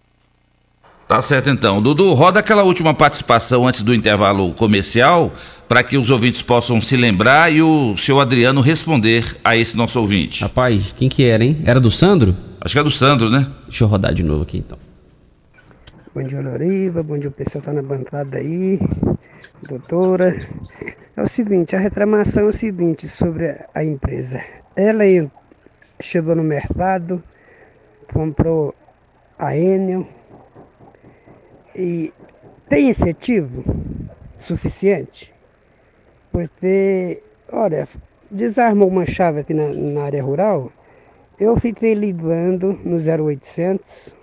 Tá 1.09 1.20
certo 1.20 1.51
então. 1.51 1.82
Dudu, 1.82 2.12
roda 2.12 2.40
aquela 2.40 2.62
última 2.62 2.94
participação 2.94 3.66
antes 3.66 3.82
do 3.82 3.94
intervalo 3.94 4.55
comercial 4.55 5.32
para 5.70 5.84
que 5.84 5.97
os 5.97 6.10
ouvintes 6.10 6.42
possam 6.42 6.82
se 6.82 6.97
lembrar 6.97 7.52
e 7.52 7.62
o 7.62 7.97
seu 7.97 8.18
Adriano 8.18 8.60
responder 8.60 9.36
a 9.44 9.56
esse 9.56 9.76
nosso 9.76 10.01
ouvinte. 10.01 10.42
Rapaz, 10.42 10.90
quem 10.90 11.09
que 11.09 11.22
era, 11.22 11.44
hein? 11.44 11.62
Era 11.64 11.78
do 11.78 11.92
Sandro? 11.92 12.34
Acho 12.60 12.74
que 12.74 12.80
é 12.80 12.82
do 12.82 12.90
Sandro, 12.90 13.30
né? 13.30 13.47
Deixa 13.68 13.84
eu 13.84 13.88
rodar 13.88 14.12
de 14.12 14.24
novo 14.24 14.42
aqui 14.42 14.59
então. 14.59 14.76
Bom 16.12 16.24
dia, 16.24 16.40
Loriva. 16.40 17.05
Bom 17.05 17.16
dia, 17.16 17.28
o 17.28 17.32
pessoal 17.32 17.62
tá 17.62 17.72
na 17.72 17.82
bancada 17.82 18.38
aí. 18.38 18.80
Doutora. 19.62 20.44
É 21.16 21.22
o 21.22 21.28
seguinte, 21.28 21.76
a 21.76 21.78
reclamação 21.78 22.47
é 22.47 22.47
o 22.47 22.52
seguinte 22.52 23.06
sobre 23.06 23.55
a 23.72 23.84
empresa. 23.84 24.42
Ela 24.74 25.05
chegou 26.01 26.34
no 26.34 26.42
mercado, 26.42 27.22
comprou 28.12 28.74
a 29.38 29.56
Enel, 29.56 30.05
e 31.76 32.12
tem 32.68 32.90
efetivo 32.90 33.62
suficiente? 34.40 35.32
Porque, 36.32 37.23
olha, 37.52 37.89
desarmou 38.31 38.89
uma 38.89 39.05
chave 39.05 39.40
aqui 39.40 39.52
na, 39.52 39.69
na 39.69 40.05
área 40.05 40.23
rural, 40.23 40.70
eu 41.39 41.59
fiquei 41.59 41.94
ligando 41.94 42.78
no 42.85 42.97
0800, 42.97 44.15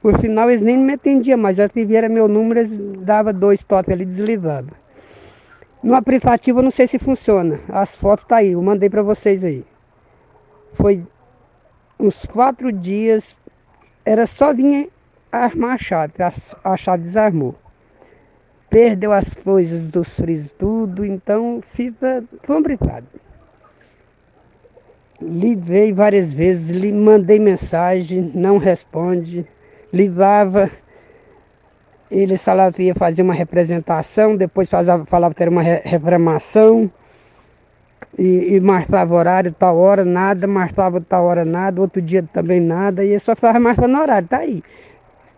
por 0.00 0.18
final 0.20 0.48
eles 0.48 0.60
nem 0.60 0.78
me 0.78 0.92
atendiam 0.92 1.38
mais, 1.38 1.56
já 1.56 1.68
tiveram 1.68 2.08
meu 2.08 2.28
número, 2.28 2.60
eles 2.60 2.72
dava 3.00 3.32
dois 3.32 3.64
toques 3.64 3.92
ali 3.92 4.04
desligado. 4.04 4.72
No 5.82 5.94
aplicativo 5.94 6.60
eu 6.60 6.62
não 6.62 6.70
sei 6.70 6.86
se 6.86 6.98
funciona, 6.98 7.60
as 7.68 7.96
fotos 7.96 8.24
tá 8.26 8.36
aí, 8.36 8.52
eu 8.52 8.62
mandei 8.62 8.88
para 8.88 9.02
vocês 9.02 9.44
aí. 9.44 9.64
Foi 10.74 11.02
uns 11.98 12.24
quatro 12.26 12.70
dias, 12.70 13.34
era 14.04 14.26
só 14.26 14.52
vir 14.52 14.90
armar 15.32 15.74
a 15.74 15.78
chave, 15.78 16.12
a, 16.20 16.32
a 16.62 16.76
chave 16.76 17.02
desarmou. 17.02 17.54
Perdeu 18.68 19.12
as 19.12 19.32
coisas 19.32 19.86
dos 19.88 20.14
frisos, 20.14 20.50
tudo, 20.52 21.04
então 21.04 21.62
fica 21.72 22.22
complicado. 22.46 23.06
Liguei 25.20 25.92
várias 25.92 26.32
vezes, 26.32 26.68
lhe 26.68 26.92
mandei 26.92 27.38
mensagem, 27.38 28.30
não 28.34 28.58
responde. 28.58 29.46
Ligava, 29.92 30.70
ele 32.10 32.36
falava 32.36 32.72
que 32.72 32.82
ia 32.82 32.94
fazer 32.94 33.22
uma 33.22 33.34
representação, 33.34 34.36
depois 34.36 34.68
fazava, 34.68 35.06
falava 35.06 35.34
que 35.34 35.42
era 35.42 35.50
uma 35.50 35.62
reclamação 35.62 36.90
e, 38.18 38.56
e 38.56 38.60
marcava 38.60 39.14
horário, 39.14 39.52
tal 39.52 39.76
hora, 39.76 40.04
nada, 40.04 40.46
marcava 40.46 41.00
tal 41.00 41.24
hora, 41.24 41.44
nada, 41.44 41.80
outro 41.80 42.00
dia 42.00 42.22
também 42.32 42.60
nada, 42.60 43.04
e 43.04 43.18
só 43.18 43.34
ficava 43.34 43.58
marcando 43.58 43.98
horário, 43.98 44.28
tá 44.28 44.38
aí. 44.38 44.62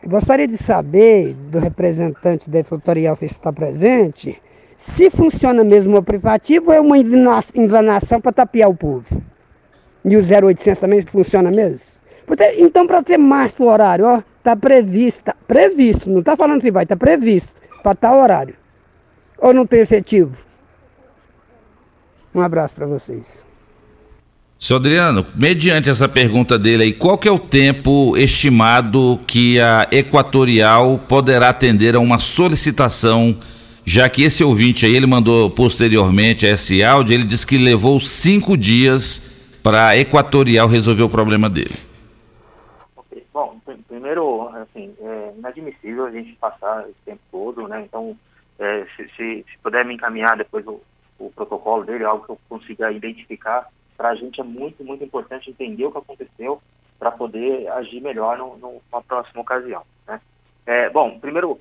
Gostaria 0.08 0.48
de 0.48 0.56
saber 0.56 1.34
do 1.34 1.58
representante 1.58 2.48
da 2.48 2.64
tutorial 2.64 3.14
que 3.14 3.26
está 3.26 3.52
presente 3.52 4.40
se 4.78 5.10
funciona 5.10 5.62
mesmo 5.62 5.96
o 5.96 5.98
aplicativo 5.98 6.68
ou 6.68 6.72
é 6.72 6.80
uma 6.80 6.96
enganação 6.96 8.18
para 8.18 8.32
tapear 8.32 8.70
o 8.70 8.74
povo. 8.74 9.04
E 10.02 10.16
o 10.16 10.20
0800 10.20 10.78
também 10.78 11.02
funciona 11.02 11.50
mesmo? 11.50 11.98
Então, 12.56 12.86
para 12.86 13.02
ter 13.02 13.18
mais 13.18 13.52
o 13.58 13.64
horário, 13.64 14.06
ó, 14.06 14.22
está 14.38 14.56
previsto, 14.56 15.24
tá 15.24 15.36
previsto, 15.46 16.08
não 16.08 16.20
está 16.20 16.34
falando 16.38 16.62
que 16.62 16.70
vai, 16.70 16.84
está 16.84 16.96
previsto 16.96 17.52
para 17.82 17.94
tal 17.94 18.18
horário. 18.18 18.54
Ou 19.36 19.52
não 19.52 19.66
tem 19.66 19.80
efetivo? 19.80 20.34
Um 22.34 22.40
abraço 22.40 22.74
para 22.74 22.86
vocês. 22.86 23.44
Seu 24.58 24.76
Adriano, 24.76 25.24
mediante 25.36 25.88
essa 25.88 26.08
pergunta 26.08 26.58
dele 26.58 26.82
aí, 26.82 26.92
qual 26.92 27.16
que 27.16 27.28
é 27.28 27.30
o 27.30 27.38
tempo 27.38 28.16
estimado 28.16 29.20
que 29.24 29.60
a 29.60 29.86
Equatorial 29.92 30.98
poderá 30.98 31.50
atender 31.50 31.94
a 31.94 32.00
uma 32.00 32.18
solicitação, 32.18 33.38
já 33.84 34.08
que 34.08 34.24
esse 34.24 34.42
ouvinte 34.42 34.84
aí, 34.84 34.96
ele 34.96 35.06
mandou 35.06 35.48
posteriormente 35.48 36.44
esse 36.44 36.82
áudio, 36.82 37.14
ele 37.14 37.22
disse 37.22 37.46
que 37.46 37.56
levou 37.56 38.00
cinco 38.00 38.56
dias 38.56 39.22
para 39.62 39.90
a 39.90 39.96
Equatorial 39.96 40.66
resolver 40.66 41.04
o 41.04 41.08
problema 41.08 41.48
dele. 41.48 41.76
Okay. 42.96 43.24
Bom, 43.32 43.60
primeiro, 43.86 44.48
assim, 44.48 44.92
é 45.00 45.34
inadmissível 45.38 46.06
a 46.06 46.10
gente 46.10 46.32
passar 46.32 46.82
esse 46.82 46.98
tempo 47.06 47.20
todo, 47.30 47.68
né? 47.68 47.84
Então, 47.86 48.16
é, 48.58 48.84
se, 48.96 49.04
se, 49.16 49.44
se, 49.48 49.58
puder 49.62 49.84
me 49.84 49.94
encaminhar 49.94 50.36
depois 50.36 50.66
o, 50.66 50.80
o 51.16 51.30
protocolo 51.30 51.84
dele, 51.84 52.02
algo 52.02 52.24
que 52.24 52.32
eu 52.32 52.38
consiga 52.48 52.90
identificar, 52.90 53.68
para 53.98 54.10
a 54.10 54.14
gente 54.14 54.40
é 54.40 54.44
muito, 54.44 54.84
muito 54.84 55.02
importante 55.02 55.50
entender 55.50 55.84
o 55.84 55.90
que 55.90 55.98
aconteceu 55.98 56.62
para 56.98 57.10
poder 57.10 57.68
agir 57.72 58.00
melhor 58.00 58.38
no, 58.38 58.56
no, 58.56 59.02
próxima 59.02 59.42
ocasião. 59.42 59.82
Né? 60.06 60.20
É, 60.64 60.88
bom, 60.88 61.18
primeiro, 61.18 61.60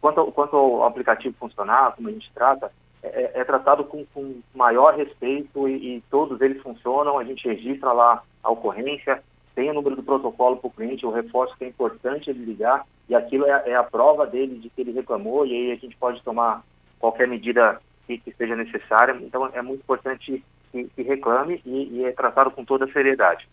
quanto, 0.00 0.26
quanto 0.32 0.56
ao 0.56 0.84
aplicativo 0.84 1.36
funcionar, 1.38 1.94
como 1.94 2.08
a 2.08 2.12
gente 2.12 2.30
trata, 2.34 2.72
é, 3.02 3.08
é, 3.08 3.40
é 3.40 3.44
tratado 3.44 3.84
com, 3.84 4.04
com, 4.06 4.40
maior 4.52 4.96
respeito 4.96 5.68
e, 5.68 5.96
e, 5.96 6.00
todos 6.10 6.40
eles 6.40 6.60
funcionam, 6.60 7.18
a 7.18 7.24
gente 7.24 7.46
registra 7.46 7.92
lá 7.92 8.22
a 8.42 8.50
ocorrência, 8.50 9.22
tem 9.54 9.70
o 9.70 9.74
número 9.74 9.94
do 9.96 10.02
protocolo 10.02 10.56
para 10.56 10.68
o 10.68 10.72
cliente, 10.72 11.04
eu 11.04 11.12
reforço 11.12 11.56
que 11.56 11.64
é 11.64 11.68
importante 11.68 12.28
ele 12.28 12.44
ligar 12.44 12.84
e 13.08 13.14
aquilo 13.14 13.46
é, 13.46 13.62
é, 13.70 13.76
a 13.76 13.84
prova 13.84 14.26
dele 14.26 14.58
de 14.58 14.68
que 14.68 14.80
ele 14.80 14.92
reclamou 14.92 15.46
e 15.46 15.52
aí 15.52 15.72
a 15.72 15.76
gente 15.76 15.96
pode 15.96 16.20
tomar 16.22 16.64
qualquer 16.98 17.28
medida 17.28 17.80
que, 18.06 18.18
que 18.18 18.32
seja 18.32 18.56
necessária. 18.56 19.16
Então 19.22 19.48
é 19.52 19.62
muito 19.62 19.80
importante 19.80 20.44
que, 20.72 20.84
que 20.84 21.02
reclame 21.02 21.60
e, 21.64 21.98
e, 21.98 22.04
é 22.04 22.12
tratado 22.12 22.50
com 22.50 22.64
toda 22.64 22.84
a 22.84 22.92
seriedade. 22.92 23.48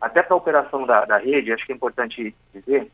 Até 0.00 0.22
para 0.22 0.34
a 0.34 0.38
operação 0.38 0.86
da, 0.86 1.04
da 1.04 1.18
rede, 1.18 1.52
acho 1.52 1.64
que 1.64 1.72
é 1.72 1.74
importante 1.74 2.34
dizer, 2.52 2.90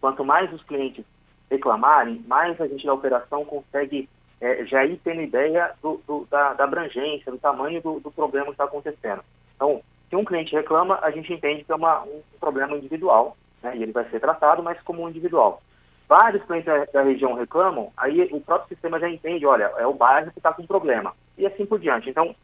quanto 0.00 0.24
mais 0.24 0.52
os 0.52 0.62
clientes 0.62 1.04
reclamarem, 1.50 2.24
mais 2.26 2.60
a 2.60 2.66
gente 2.66 2.86
da 2.86 2.94
operação 2.94 3.44
consegue 3.44 4.08
é, 4.40 4.64
já 4.64 4.84
ir 4.84 4.98
tendo 5.04 5.20
ideia 5.20 5.72
do, 5.82 6.00
do, 6.06 6.26
da, 6.30 6.54
da, 6.54 6.64
abrangência, 6.64 7.30
do 7.30 7.38
tamanho 7.38 7.82
do, 7.82 8.00
do 8.00 8.10
problema 8.10 8.46
que 8.46 8.52
está 8.52 8.64
acontecendo. 8.64 9.22
Então, 9.54 9.82
se 10.08 10.16
um 10.16 10.24
cliente 10.24 10.54
reclama, 10.54 10.98
a 11.02 11.10
gente 11.10 11.32
entende 11.32 11.64
que 11.64 11.70
é 11.70 11.74
uma, 11.74 12.02
um 12.02 12.22
problema 12.40 12.76
individual, 12.76 13.36
né, 13.62 13.76
e 13.76 13.82
ele 13.82 13.92
vai 13.92 14.08
ser 14.08 14.20
tratado, 14.20 14.62
mas 14.62 14.80
como 14.82 15.02
um 15.02 15.08
individual. 15.08 15.62
Vários 16.08 16.42
clientes 16.44 16.66
da, 16.66 16.84
da 16.86 17.02
região 17.02 17.34
reclamam, 17.34 17.92
aí 17.96 18.28
o 18.32 18.40
próprio 18.40 18.68
sistema 18.70 18.98
já 18.98 19.08
entende, 19.08 19.44
olha, 19.46 19.72
é 19.76 19.86
o 19.86 19.94
bairro 19.94 20.32
que 20.32 20.38
está 20.38 20.52
com 20.52 20.66
problema, 20.66 21.14
e 21.36 21.46
assim 21.46 21.66
por 21.66 21.78
diante. 21.78 22.08
Então, 22.08 22.34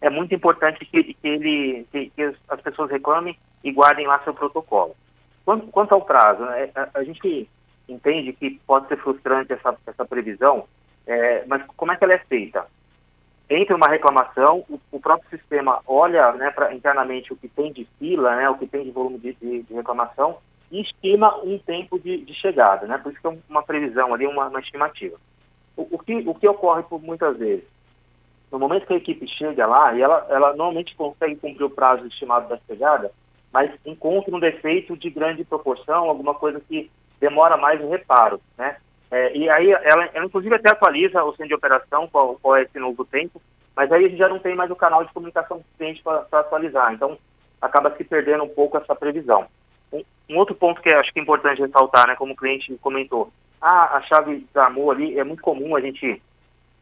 é 0.00 0.08
muito 0.08 0.34
importante 0.34 0.84
que, 0.84 1.14
que, 1.14 1.28
ele, 1.28 1.86
que, 1.92 2.10
que 2.10 2.34
as 2.48 2.60
pessoas 2.60 2.90
reclamem 2.90 3.38
e 3.62 3.70
guardem 3.70 4.06
lá 4.06 4.20
seu 4.24 4.32
protocolo. 4.32 4.96
Quanto, 5.44 5.66
quanto 5.68 5.94
ao 5.94 6.02
prazo, 6.02 6.44
né, 6.44 6.70
a, 6.74 6.88
a, 6.94 7.04
gente 7.04 7.48
entende 7.88 8.32
que 8.32 8.60
pode 8.66 8.88
ser 8.88 8.96
frustrante 8.98 9.52
essa, 9.52 9.76
essa 9.86 10.04
previsão, 10.04 10.66
é, 11.06 11.44
mas 11.46 11.62
como 11.76 11.92
é 11.92 11.96
que 11.96 12.04
ela 12.04 12.14
é 12.14 12.18
feita? 12.18 12.66
Entre 13.48 13.74
uma 13.74 13.88
reclamação, 13.88 14.64
o, 14.68 14.80
o 14.92 15.00
próprio 15.00 15.28
sistema 15.30 15.80
olha 15.86 16.32
né, 16.32 16.50
pra, 16.50 16.72
internamente 16.72 17.32
o 17.32 17.36
que 17.36 17.48
tem 17.48 17.72
de 17.72 17.86
fila, 17.98 18.36
né, 18.36 18.48
o 18.48 18.56
que 18.56 18.66
tem 18.66 18.84
de 18.84 18.90
volume 18.90 19.18
de, 19.18 19.34
de, 19.34 19.62
de 19.64 19.74
reclamação, 19.74 20.38
e 20.70 20.80
estima 20.80 21.36
um 21.42 21.58
tempo 21.58 21.98
de, 21.98 22.18
de, 22.24 22.32
chegada, 22.32 22.86
né? 22.86 22.96
Por 22.96 23.10
isso 23.10 23.20
que 23.20 23.26
é 23.26 23.38
uma 23.48 23.62
previsão 23.62 24.14
ali, 24.14 24.26
uma, 24.26 24.46
uma 24.46 24.60
estimativa. 24.60 25.16
O, 25.76 25.96
o, 25.96 25.98
que, 25.98 26.14
o 26.14 26.32
que 26.32 26.46
ocorre 26.46 26.84
por 26.84 27.02
muitas 27.02 27.36
vezes? 27.36 27.64
No 28.50 28.58
momento 28.58 28.86
que 28.86 28.92
a 28.92 28.96
equipe 28.96 29.26
chega 29.28 29.66
lá, 29.66 29.94
e 29.94 30.02
ela, 30.02 30.26
ela 30.28 30.48
normalmente 30.50 30.94
consegue 30.94 31.36
cumprir 31.36 31.64
o 31.64 31.70
prazo 31.70 32.06
estimado 32.06 32.48
da 32.48 32.58
chegada, 32.66 33.12
mas 33.52 33.70
encontra 33.84 34.34
um 34.34 34.40
defeito 34.40 34.96
de 34.96 35.10
grande 35.10 35.44
proporção, 35.44 36.08
alguma 36.08 36.34
coisa 36.34 36.60
que 36.60 36.90
demora 37.20 37.56
mais 37.56 37.80
o 37.80 37.88
reparo, 37.88 38.40
né? 38.56 38.76
É, 39.10 39.36
e 39.36 39.50
aí 39.50 39.70
ela, 39.72 40.04
ela, 40.14 40.24
inclusive, 40.24 40.54
até 40.54 40.70
atualiza 40.70 41.22
o 41.24 41.32
centro 41.32 41.48
de 41.48 41.54
operação, 41.54 42.06
qual, 42.06 42.38
qual 42.40 42.56
é 42.56 42.62
esse 42.62 42.78
novo 42.78 43.04
tempo, 43.04 43.42
mas 43.74 43.90
aí 43.90 44.04
a 44.04 44.08
gente 44.08 44.18
já 44.18 44.28
não 44.28 44.38
tem 44.38 44.54
mais 44.54 44.70
o 44.70 44.76
canal 44.76 45.04
de 45.04 45.12
comunicação 45.12 45.58
suficiente 45.58 46.02
para 46.02 46.26
atualizar. 46.30 46.92
Então, 46.92 47.18
acaba 47.60 47.94
se 47.96 48.04
perdendo 48.04 48.44
um 48.44 48.48
pouco 48.48 48.76
essa 48.76 48.94
previsão. 48.94 49.46
Um, 49.92 50.02
um, 50.28 50.36
outro 50.38 50.54
ponto 50.54 50.80
que 50.80 50.88
acho 50.90 51.12
que 51.12 51.18
é 51.18 51.22
importante 51.22 51.60
ressaltar, 51.60 52.06
né, 52.06 52.14
como 52.14 52.32
o 52.32 52.36
cliente 52.36 52.76
comentou, 52.80 53.32
ah, 53.60 53.96
a 53.96 54.02
chave 54.02 54.46
tramou 54.52 54.90
ali, 54.90 55.18
é 55.18 55.24
muito 55.24 55.42
comum 55.42 55.76
a 55.76 55.80
gente, 55.80 56.22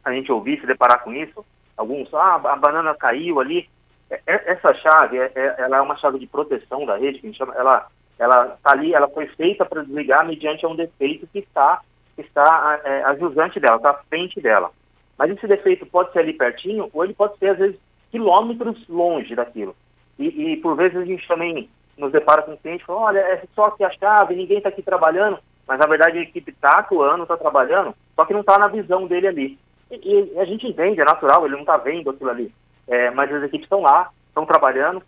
a 0.05 0.13
gente 0.13 0.31
ouvir, 0.31 0.59
se 0.59 0.67
deparar 0.67 1.03
com 1.03 1.11
isso. 1.11 1.43
Alguns, 1.79 2.13
ah, 2.13 2.35
a 2.35 2.55
banana 2.57 2.93
caiu 2.93 3.39
ali. 3.39 3.69
É, 4.09 4.19
é, 4.27 4.51
essa 4.51 4.73
chave, 4.73 5.17
é, 5.17 5.31
ela 5.57 5.77
é 5.77 5.81
uma 5.81 5.95
chave 5.95 6.19
de 6.19 6.27
proteção 6.27 6.85
da 6.85 6.97
rede, 6.97 7.19
que 7.19 7.27
a 7.27 7.29
gente 7.29 7.37
chama, 7.37 7.55
ela 7.55 7.87
ela 8.17 8.53
está 8.57 8.71
ali, 8.71 8.93
ela 8.93 9.07
foi 9.07 9.27
feita 9.27 9.65
para 9.65 9.81
desligar 9.81 10.27
mediante 10.27 10.65
um 10.65 10.75
defeito 10.75 11.25
que 11.27 11.39
está, 11.39 11.79
está 12.17 12.81
é, 12.83 13.01
a 13.03 13.15
jusante 13.15 13.61
dela, 13.61 13.77
está 13.77 13.91
à 13.91 14.03
frente 14.09 14.41
dela. 14.41 14.71
Mas 15.17 15.31
esse 15.31 15.47
defeito 15.47 15.85
pode 15.85 16.11
ser 16.11 16.19
ali 16.19 16.33
pertinho, 16.33 16.89
ou 16.91 17.05
ele 17.05 17.13
pode 17.13 17.37
ser, 17.37 17.51
às 17.51 17.57
vezes, 17.57 17.79
quilômetros 18.11 18.85
longe 18.89 19.33
daquilo. 19.35 19.73
E, 20.17 20.51
e 20.51 20.57
por 20.57 20.75
vezes 20.75 20.97
a 20.97 21.05
gente 21.05 21.25
também 21.29 21.69
nos 21.97 22.11
depara 22.11 22.41
com 22.41 22.51
um 22.51 22.57
cliente 22.57 22.83
fala, 22.83 22.99
olha, 22.99 23.19
é 23.19 23.41
só 23.55 23.67
aqui 23.67 23.85
a 23.85 23.91
chave, 23.91 24.35
ninguém 24.35 24.57
está 24.57 24.67
aqui 24.67 24.81
trabalhando, 24.81 25.39
mas 25.65 25.79
na 25.79 25.85
verdade 25.85 26.17
a 26.17 26.21
equipe 26.21 26.51
está 26.51 26.79
atuando, 26.79 27.23
está 27.23 27.37
trabalhando, 27.37 27.95
só 28.17 28.25
que 28.25 28.33
não 28.33 28.41
está 28.41 28.57
na 28.57 28.67
visão 28.67 29.07
dele 29.07 29.27
ali. 29.27 29.59
E, 29.91 29.95
e, 29.95 30.39
a 30.39 30.45
gente 30.45 30.67
entende, 30.67 31.01
é 31.01 31.05
natural, 31.05 31.45
ele 31.45 31.55
não 31.55 31.61
está 31.61 31.77
vendo 31.77 32.09
aquilo 32.09 32.29
ali. 32.29 32.53
É, 32.87 33.11
mas 33.11 33.33
as 33.33 33.43
equipes 33.43 33.65
estão 33.65 33.81
lá, 33.81 34.09
estão 34.29 34.45
trabalhando, 34.45 35.03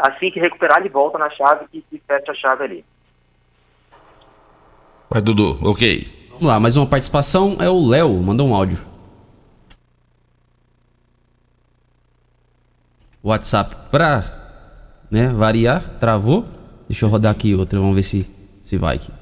Assim 0.00 0.30
que 0.30 0.40
recuperar, 0.40 0.78
ele 0.80 0.88
volta 0.88 1.18
na 1.18 1.28
chave 1.30 1.66
e, 1.74 1.84
e 1.92 1.98
fecha 1.98 2.32
a 2.32 2.34
chave 2.34 2.64
ali. 2.64 2.84
Vai, 5.10 5.20
Dudu, 5.20 5.58
ok. 5.62 6.28
Vamos 6.30 6.46
lá, 6.46 6.58
mais 6.58 6.76
uma 6.76 6.86
participação 6.86 7.56
é 7.60 7.68
o 7.68 7.86
Léo, 7.86 8.10
mandou 8.22 8.48
um 8.48 8.54
áudio. 8.54 8.78
WhatsApp 13.22 13.76
pra 13.90 14.24
né, 15.10 15.28
variar, 15.28 15.98
travou. 16.00 16.46
Deixa 16.88 17.04
eu 17.04 17.10
rodar 17.10 17.32
aqui 17.32 17.54
outra, 17.54 17.78
vamos 17.78 17.94
ver 17.94 18.02
se, 18.02 18.22
se 18.62 18.78
vai 18.78 18.96
aqui. 18.96 19.12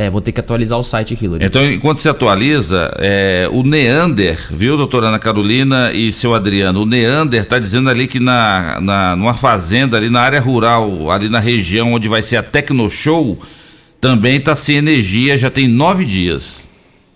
É, 0.00 0.08
vou 0.08 0.20
ter 0.20 0.30
que 0.30 0.38
atualizar 0.38 0.78
o 0.78 0.84
site 0.84 1.14
aqui, 1.14 1.26
Lourinho. 1.26 1.44
Então, 1.44 1.60
enquanto 1.72 1.98
se 1.98 2.08
atualiza, 2.08 2.88
é, 2.98 3.48
o 3.50 3.64
Neander, 3.64 4.38
viu, 4.52 4.76
doutora 4.76 5.08
Ana 5.08 5.18
Carolina 5.18 5.90
e 5.92 6.12
seu 6.12 6.36
Adriano? 6.36 6.82
O 6.82 6.86
Neander 6.86 7.42
está 7.42 7.58
dizendo 7.58 7.90
ali 7.90 8.06
que 8.06 8.20
na, 8.20 8.80
na, 8.80 9.16
numa 9.16 9.34
fazenda 9.34 9.96
ali 9.96 10.08
na 10.08 10.20
área 10.20 10.40
rural, 10.40 11.10
ali 11.10 11.28
na 11.28 11.40
região 11.40 11.94
onde 11.94 12.06
vai 12.06 12.22
ser 12.22 12.36
a 12.36 12.44
Tecnoshow, 12.44 13.40
também 14.00 14.36
está 14.36 14.54
sem 14.54 14.76
energia, 14.76 15.36
já 15.36 15.50
tem 15.50 15.66
nove 15.66 16.04
dias. 16.04 16.67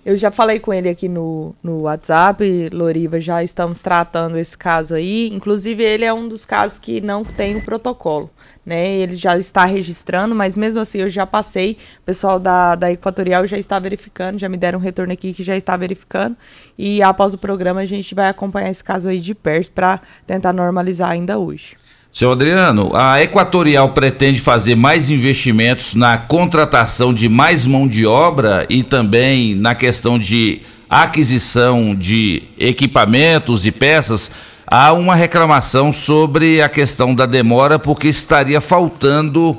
Eu 0.05 0.16
já 0.16 0.31
falei 0.31 0.59
com 0.59 0.74
ele 0.74 0.89
aqui 0.89 1.09
no, 1.09 1.55
no 1.62 1.83
WhatsApp, 1.83 2.70
Loriva, 2.73 3.20
já 3.20 3.43
estamos 3.43 3.79
tratando 3.79 4.37
esse 4.37 4.59
caso 4.59 4.95
aí. 4.95 5.29
Inclusive, 5.33 5.83
ele 5.83 6.05
é 6.05 6.12
um 6.12 6.27
dos 6.27 6.45
casos 6.45 6.79
que 6.79 7.01
não 7.01 7.24
tem 7.24 7.57
o 7.57 7.65
protocolo 7.65 8.29
né? 8.65 8.89
Ele 8.97 9.15
já 9.15 9.37
está 9.37 9.65
registrando, 9.65 10.35
mas 10.35 10.57
mesmo 10.57 10.81
assim 10.81 10.99
eu 10.99 11.11
já 11.11 11.27
passei, 11.27 11.79
o 12.01 12.05
pessoal 12.05 12.39
da, 12.39 12.74
da 12.74 12.93
Equatorial 12.93 13.47
já 13.47 13.59
está 13.59 13.79
verificando, 13.79 14.39
já 14.39 14.49
me 14.49 14.57
deram 14.57 14.79
um 14.79 14.83
retorno 14.83 15.12
aqui 15.12 15.33
que 15.33 15.43
já 15.43 15.57
está 15.57 15.77
verificando. 15.77 16.37
E 16.79 17.03
após 17.03 17.35
o 17.35 17.39
programa 17.39 17.81
a 17.81 17.87
gente 17.87 18.15
vai 18.15 18.29
acompanhar 18.29 18.70
esse 18.70 18.83
caso 18.83 19.09
aí 19.09 19.20
de 19.20 19.35
perto 19.35 19.73
para 19.73 20.01
tentar 20.27 20.53
normalizar 20.53 21.11
ainda 21.11 21.39
hoje. 21.39 21.77
Seu 22.13 22.31
Adriano, 22.31 22.91
a 22.95 23.23
Equatorial 23.23 23.89
pretende 23.95 24.39
fazer 24.39 24.77
mais 24.77 25.09
investimentos 25.09 25.95
na 25.95 26.19
contratação 26.19 27.13
de 27.13 27.27
mais 27.27 27.67
mão 27.67 27.89
de 27.89 28.05
obra 28.05 28.67
e 28.69 28.83
também 28.83 29.55
na 29.55 29.75
questão 29.75 30.19
de 30.19 30.61
aquisição 30.91 31.95
de 31.95 32.43
equipamentos 32.59 33.65
e 33.65 33.73
peças 33.73 34.31
há 34.67 34.93
uma 34.93 35.15
reclamação 35.15 35.91
sobre 35.91 36.61
a 36.61 36.69
questão 36.69 37.15
da 37.15 37.25
demora 37.25 37.79
porque 37.79 38.09
estaria 38.09 38.61
faltando 38.61 39.57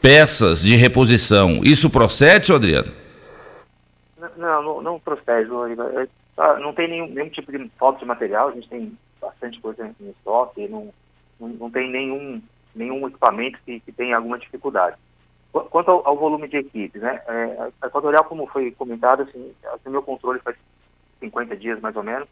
peças 0.00 0.60
de 0.60 0.74
reposição. 0.74 1.60
Isso 1.62 1.88
procede, 1.88 2.46
senhor 2.46 2.56
Adriano? 2.56 2.92
Não, 4.36 4.60
não, 4.60 4.82
não 4.82 4.98
procede, 4.98 5.48
tá, 6.34 6.58
Não 6.58 6.72
tem 6.72 6.88
nenhum, 6.88 7.06
nenhum, 7.06 7.28
tipo 7.28 7.52
de 7.52 7.70
falta 7.78 8.00
de 8.00 8.06
material, 8.06 8.48
a 8.48 8.52
gente 8.52 8.68
tem 8.68 8.92
bastante 9.20 9.60
coisa 9.60 9.88
em 10.00 10.10
estoque, 10.10 10.66
não, 10.66 10.92
não, 11.48 11.70
tem 11.70 11.90
nenhum, 11.90 12.42
nenhum 12.74 13.06
equipamento 13.06 13.58
que, 13.64 13.80
que 13.80 13.92
tenha 13.92 14.16
alguma 14.16 14.38
dificuldade. 14.38 14.96
Quanto 15.52 15.90
ao, 15.90 16.06
ao, 16.08 16.16
volume 16.16 16.48
de 16.48 16.56
equipes, 16.56 17.02
né? 17.02 17.20
É, 17.26 17.70
a 17.82 17.86
Equatorial, 17.86 18.24
como 18.24 18.46
foi 18.46 18.70
comentado, 18.70 19.22
assim, 19.22 19.52
assumiu 19.74 20.00
o 20.00 20.02
controle 20.02 20.40
faz 20.40 20.56
50 21.20 21.56
dias 21.56 21.80
mais 21.80 21.94
ou 21.94 22.02
menos, 22.02 22.26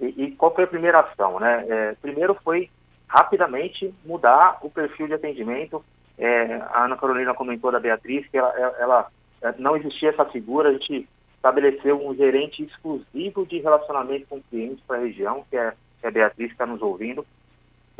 e, 0.00 0.24
e 0.24 0.30
qual 0.32 0.54
foi 0.54 0.64
a 0.64 0.68
primeira 0.68 1.00
ação? 1.00 1.38
Né? 1.40 1.64
É, 1.68 1.96
primeiro 2.00 2.34
foi 2.42 2.70
rapidamente 3.06 3.92
mudar 4.04 4.58
o 4.62 4.70
perfil 4.70 5.06
de 5.06 5.14
atendimento. 5.14 5.84
É, 6.18 6.62
a 6.70 6.84
Ana 6.84 6.96
Carolina 6.96 7.34
comentou 7.34 7.72
da 7.72 7.80
Beatriz 7.80 8.26
que 8.28 8.38
ela, 8.38 8.52
ela, 8.56 8.76
ela, 8.78 9.10
é, 9.42 9.54
não 9.58 9.76
existia 9.76 10.10
essa 10.10 10.24
figura, 10.24 10.68
a 10.68 10.72
gente 10.72 11.08
estabeleceu 11.36 12.06
um 12.06 12.14
gerente 12.14 12.62
exclusivo 12.62 13.46
de 13.46 13.58
relacionamento 13.58 14.26
com 14.28 14.42
clientes 14.42 14.84
para 14.86 14.98
a 14.98 15.00
região, 15.00 15.44
que 15.48 15.56
é, 15.56 15.72
que 15.98 16.06
é 16.06 16.08
a 16.08 16.12
Beatriz 16.12 16.48
que 16.48 16.54
está 16.54 16.66
nos 16.66 16.82
ouvindo. 16.82 17.26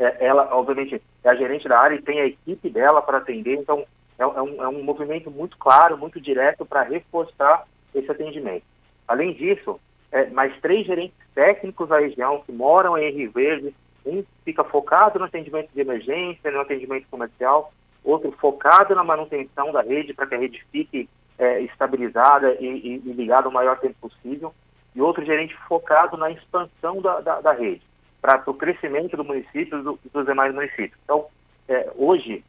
É, 0.01 0.25
ela, 0.25 0.49
obviamente, 0.55 0.99
é 1.23 1.29
a 1.29 1.35
gerente 1.35 1.69
da 1.69 1.79
área 1.79 1.93
e 1.95 2.01
tem 2.01 2.19
a 2.19 2.25
equipe 2.25 2.71
dela 2.71 3.03
para 3.03 3.19
atender, 3.19 3.53
então 3.53 3.85
é, 4.17 4.23
é, 4.23 4.41
um, 4.41 4.63
é 4.63 4.67
um 4.67 4.83
movimento 4.83 5.29
muito 5.29 5.55
claro, 5.59 5.95
muito 5.95 6.19
direto 6.19 6.65
para 6.65 6.81
reforçar 6.81 7.67
esse 7.93 8.09
atendimento. 8.09 8.63
Além 9.07 9.31
disso, 9.31 9.79
é, 10.11 10.25
mais 10.31 10.59
três 10.59 10.87
gerentes 10.87 11.15
técnicos 11.35 11.87
da 11.87 11.99
região 11.99 12.41
que 12.43 12.51
moram 12.51 12.97
em 12.97 13.11
Rio 13.11 13.31
Verde. 13.31 13.75
Um 14.03 14.23
fica 14.43 14.63
focado 14.63 15.19
no 15.19 15.25
atendimento 15.25 15.69
de 15.71 15.79
emergência, 15.79 16.49
no 16.49 16.61
atendimento 16.61 17.05
comercial, 17.11 17.71
outro 18.03 18.31
focado 18.31 18.95
na 18.95 19.03
manutenção 19.03 19.71
da 19.71 19.83
rede 19.83 20.15
para 20.15 20.25
que 20.25 20.33
a 20.33 20.39
rede 20.39 20.65
fique 20.71 21.07
é, 21.37 21.61
estabilizada 21.61 22.57
e, 22.59 22.65
e, 22.65 23.01
e, 23.05 23.13
ligada 23.13 23.47
o 23.47 23.53
maior 23.53 23.77
tempo 23.77 23.95
possível, 24.01 24.51
e 24.95 25.01
outro 25.01 25.23
gerente 25.23 25.55
focado 25.67 26.17
na 26.17 26.31
expansão 26.31 26.99
da, 26.99 27.21
da, 27.21 27.41
da 27.41 27.53
rede, 27.53 27.83
para 28.21 28.43
o 28.45 28.53
crescimento 28.53 29.17
do 29.17 29.23
município 29.23 29.79
e 29.79 29.83
do, 29.83 29.99
dos 30.13 30.25
demais 30.25 30.53
municípios. 30.53 30.99
Então, 31.03 31.25
é, 31.67 31.89
hoje, 31.95 32.43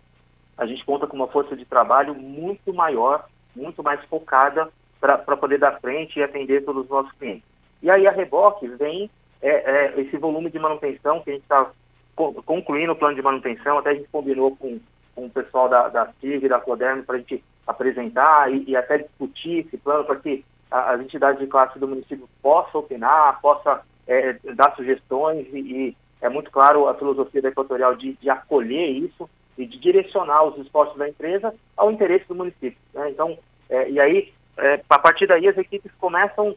a 0.57 0.67
gente 0.67 0.85
conta 0.85 1.07
com 1.07 1.17
uma 1.17 1.29
força 1.29 1.57
de 1.57 1.65
trabalho 1.65 2.15
muito 2.15 2.73
maior, 2.75 3.27
muito 3.55 3.83
mais 3.83 4.05
focada 4.05 4.69
para 5.01 5.37
poder 5.37 5.59
dar 5.59 5.81
frente 5.81 6.19
e 6.19 6.23
atender 6.23 6.65
todos 6.65 6.85
os 6.85 6.91
nossos 6.91 7.13
clientes. 7.13 7.43
E 7.83 7.91
aí 7.91 8.07
a 8.07 8.13
reboque 8.13 8.69
vem 8.69 9.11
é, 9.41 9.51
é, 9.51 10.01
esse 10.01 10.17
volume 10.17 10.51
de 10.51 10.59
manutenção 10.59 11.21
que 11.21 11.31
a 11.31 11.33
gente 11.33 11.43
está 11.43 11.71
concluindo 12.15 12.93
o 12.93 12.97
plano 12.97 13.17
de 13.17 13.23
manutenção, 13.23 13.79
até 13.79 13.91
a 13.91 13.95
gente 13.95 14.09
combinou 14.13 14.55
com, 14.55 14.79
com 15.15 15.27
o 15.27 15.31
pessoal 15.31 15.69
da, 15.69 15.89
da 15.89 16.13
CIG 16.21 16.45
e 16.45 16.49
da 16.49 16.61
Coderno 16.61 17.03
para 17.03 17.17
a 17.17 17.19
gente 17.19 17.43
apresentar 17.67 18.53
e, 18.53 18.65
e, 18.69 18.77
até 18.77 18.99
discutir 18.99 19.67
esse 19.67 19.77
plano 19.77 20.05
para 20.05 20.17
que 20.17 20.45
as 20.71 21.01
entidades 21.01 21.41
de 21.41 21.47
classe 21.47 21.79
do 21.79 21.89
município 21.89 22.29
possam 22.41 22.81
opinar, 22.81 23.41
possam 23.41 23.81
é, 24.07 24.35
dar 24.55 24.75
sugestões 24.75 25.47
e, 25.53 25.59
e, 25.59 25.97
é 26.21 26.29
muito 26.29 26.51
claro 26.51 26.89
a 26.89 26.95
filosofia 26.95 27.43
da 27.43 27.49
Equatorial 27.49 27.97
de, 27.97 28.13
de, 28.15 28.31
acolher 28.31 28.89
isso 28.89 29.29
e 29.59 29.67
de 29.67 29.79
direcionar 29.79 30.45
os 30.45 30.57
esforços 30.59 30.97
da 30.97 31.09
empresa 31.09 31.53
ao 31.77 31.91
interesse 31.91 32.27
do 32.29 32.35
município. 32.35 32.79
Né? 32.95 33.11
Então, 33.11 33.37
é, 33.69 33.91
e 33.91 33.99
aí, 33.99 34.33
é, 34.57 34.81
a 34.89 34.99
partir 34.99 35.27
daí 35.27 35.49
as 35.49 35.59
equipes 35.59 35.91
começam 35.99 36.55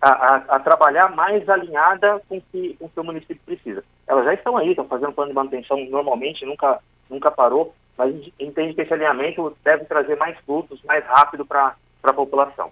a, 0.00 0.10
a, 0.10 0.36
a, 0.56 0.60
trabalhar 0.60 1.14
mais 1.14 1.48
alinhada 1.48 2.20
com 2.28 2.40
que, 2.40 2.76
o 2.80 2.88
que 2.88 3.00
o 3.00 3.04
município 3.04 3.40
precisa. 3.46 3.82
Elas 4.06 4.24
já 4.24 4.34
estão 4.34 4.56
aí, 4.56 4.70
estão 4.70 4.86
fazendo 4.86 5.12
plano 5.12 5.30
de 5.30 5.36
manutenção 5.36 5.78
normalmente, 5.86 6.44
nunca, 6.44 6.80
nunca 7.08 7.30
parou, 7.30 7.74
mas 7.96 8.14
entende 8.38 8.74
que 8.74 8.82
esse 8.82 8.92
alinhamento 8.92 9.56
deve 9.64 9.84
trazer 9.84 10.16
mais 10.16 10.36
frutos 10.40 10.82
mais 10.82 11.04
rápido 11.04 11.46
para 11.46 11.76
a 12.02 12.12
população. 12.12 12.70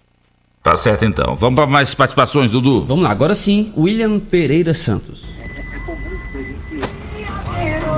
Tá 0.62 0.76
certo 0.76 1.04
então. 1.04 1.34
Vamos 1.34 1.56
para 1.56 1.66
mais 1.66 1.94
participações, 1.94 2.50
Dudu. 2.50 2.82
Vamos 2.82 3.04
lá, 3.04 3.10
agora 3.10 3.34
sim, 3.34 3.72
William 3.76 4.18
Pereira 4.18 4.74
Santos. 4.74 5.24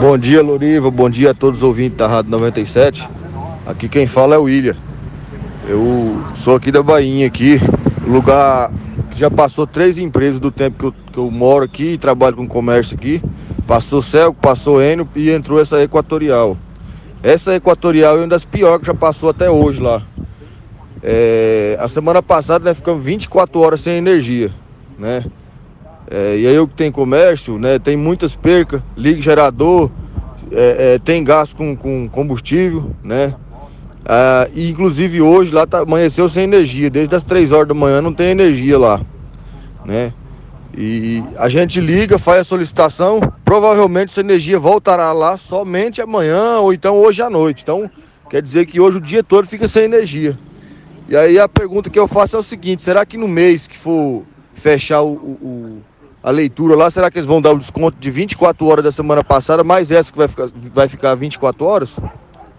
Bom 0.01 0.17
dia, 0.17 0.43
Loriva. 0.43 0.91
Bom 0.91 1.11
dia 1.11 1.31
a 1.31 1.35
todos 1.35 1.59
os 1.59 1.63
ouvintes 1.65 1.99
da 1.99 2.07
Rádio 2.07 2.31
97. 2.31 3.09
Aqui 3.67 3.89
quem 3.89 4.07
fala 4.07 4.37
é 4.37 4.39
o 4.39 4.45
William. 4.45 4.77
Eu 5.69 6.23
sou 6.37 6.57
aqui 6.57 6.73
da 6.73 6.83
Bahia, 6.83 7.27
aqui, 7.27 7.61
lugar 8.07 8.71
já 9.15 9.31
passou 9.31 9.67
três 9.67 9.99
empresas 9.99 10.41
do 10.41 10.51
tempo 10.51 10.79
que 10.79 10.85
eu, 10.85 10.95
que 11.13 11.19
eu 11.19 11.31
moro 11.31 11.65
aqui 11.65 11.93
e 11.93 11.99
trabalho 11.99 12.37
com 12.37 12.47
comércio 12.47 12.97
aqui. 12.97 13.23
Passou 13.67 14.03
Celco, 14.03 14.41
passou 14.41 14.83
Enio 14.83 15.09
e 15.15 15.31
entrou 15.31 15.61
essa 15.61 15.81
Equatorial. 15.81 16.57
Essa 17.23 17.55
Equatorial 17.55 18.17
é 18.17 18.21
uma 18.21 18.29
das 18.29 18.45
piores 18.45 18.81
que 18.81 18.87
já 18.87 18.95
passou 18.95 19.29
até 19.29 19.49
hoje 19.51 19.81
lá. 19.81 20.03
É, 21.03 21.77
a 21.81 21.89
semana 21.89 22.23
passada 22.23 22.67
nós 22.67 22.77
ficamos 22.77 23.05
24 23.05 23.59
horas 23.59 23.81
sem 23.81 23.95
energia, 23.95 24.53
né? 24.97 25.25
É, 26.09 26.37
e 26.37 26.47
aí 26.47 26.55
eu 26.55 26.69
que 26.69 26.75
tenho 26.75 26.93
comércio, 26.93 27.59
né? 27.59 27.79
Tem 27.79 27.97
muitas 27.97 28.37
percas, 28.37 28.81
liga 28.97 29.21
gerador, 29.21 29.91
é, 30.53 30.95
é, 30.95 30.99
tem 30.99 31.25
gasto 31.25 31.57
com, 31.57 31.75
com 31.75 32.09
combustível, 32.09 32.93
né? 33.03 33.35
Ah, 34.05 34.49
e 34.55 34.69
inclusive 34.71 35.21
hoje 35.21 35.53
lá 35.53 35.67
tá, 35.67 35.81
amanheceu 35.81 36.29
sem 36.29 36.45
energia, 36.45 36.91
desde 36.91 37.15
as 37.15 37.25
3 37.25 37.51
horas 37.51 37.69
da 37.69 37.75
manhã 37.75 38.01
não 38.01 38.13
tem 38.13 38.31
energia 38.31 38.79
lá, 38.79 39.01
né? 39.85 40.13
E 40.77 41.23
a 41.37 41.49
gente 41.49 41.81
liga, 41.81 42.19
faz 42.19 42.41
a 42.41 42.45
solicitação, 42.45 43.21
provavelmente 43.45 44.11
essa 44.11 44.21
energia 44.21 44.59
voltará 44.59 45.13
lá 45.13 45.37
somente 45.37 46.01
amanhã 46.01 46.59
ou 46.59 46.73
então 46.73 46.97
hoje 46.97 47.21
à 47.23 47.29
noite. 47.29 47.63
Então, 47.63 47.91
quer 48.31 48.41
dizer 48.41 48.67
que 48.67 48.81
hoje 48.81 48.97
o 48.97 49.01
dia 49.01 49.23
todo 49.23 49.47
fica 49.47 49.69
sem 49.69 49.85
energia. 49.85 50.39
E 51.09 51.17
aí 51.17 51.39
a 51.39 51.49
pergunta 51.49 51.91
que 51.91 51.99
eu 51.99 52.09
faço 52.09 52.37
é 52.37 52.39
o 52.39 52.43
seguinte, 52.43 52.83
será 52.83 53.05
que 53.05 53.17
no 53.17 53.29
mês 53.29 53.67
que 53.67 53.77
for 53.77 54.23
fechar 54.55 55.03
o, 55.03 55.13
o- 55.13 55.83
a 56.23 56.31
leitura 56.31 56.77
lá, 56.77 56.89
será 56.89 57.11
que 57.11 57.19
eles 57.19 57.27
vão 57.27 57.43
dar 57.43 57.51
o 57.51 57.59
desconto 57.59 57.97
de 57.99 58.09
24 58.11 58.65
horas 58.67 58.85
da 58.85 58.93
semana 58.93 59.25
passada, 59.25 59.65
mais 59.65 59.91
essa 59.91 60.13
que 60.13 60.17
vai 60.19 60.29
ficar, 60.29 60.49
vai 60.73 60.89
ficar 60.89 61.15
24 61.17 61.65
horas? 61.67 61.97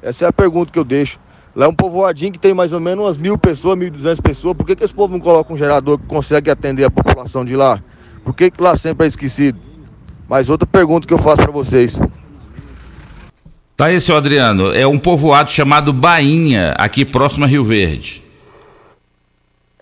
Essa 0.01 0.25
é 0.25 0.27
a 0.27 0.33
pergunta 0.33 0.71
que 0.71 0.77
eu 0.77 0.83
deixo. 0.83 1.17
Lá 1.55 1.65
é 1.65 1.69
um 1.69 1.73
povoadinho 1.73 2.31
que 2.33 2.39
tem 2.39 2.53
mais 2.53 2.73
ou 2.73 2.79
menos 2.81 3.05
umas 3.05 3.17
mil 3.17 3.37
pessoas, 3.37 3.77
1.200 3.79 4.21
pessoas. 4.21 4.57
Por 4.57 4.65
que, 4.65 4.75
que 4.75 4.83
esse 4.83 4.93
povo 4.93 5.13
não 5.13 5.19
coloca 5.19 5.53
um 5.53 5.55
gerador 5.57 5.97
que 5.97 6.05
consegue 6.07 6.49
atender 6.51 6.83
a 6.83 6.91
população 6.91 7.45
de 7.45 7.55
lá? 7.55 7.79
Por 8.23 8.33
que, 8.35 8.51
que 8.51 8.61
lá 8.61 8.75
sempre 8.75 9.05
é 9.05 9.07
esquecido? 9.07 9.57
Mais 10.27 10.49
outra 10.49 10.67
pergunta 10.67 11.07
que 11.07 11.13
eu 11.13 11.17
faço 11.17 11.43
para 11.43 11.51
vocês. 11.51 11.97
Tá 13.77 13.85
aí, 13.85 14.01
seu 14.01 14.17
Adriano. 14.17 14.73
É 14.73 14.85
um 14.85 14.99
povoado 14.99 15.49
chamado 15.51 15.93
Bainha, 15.93 16.73
aqui 16.77 17.05
próximo 17.05 17.45
a 17.45 17.47
Rio 17.47 17.63
Verde. 17.63 18.22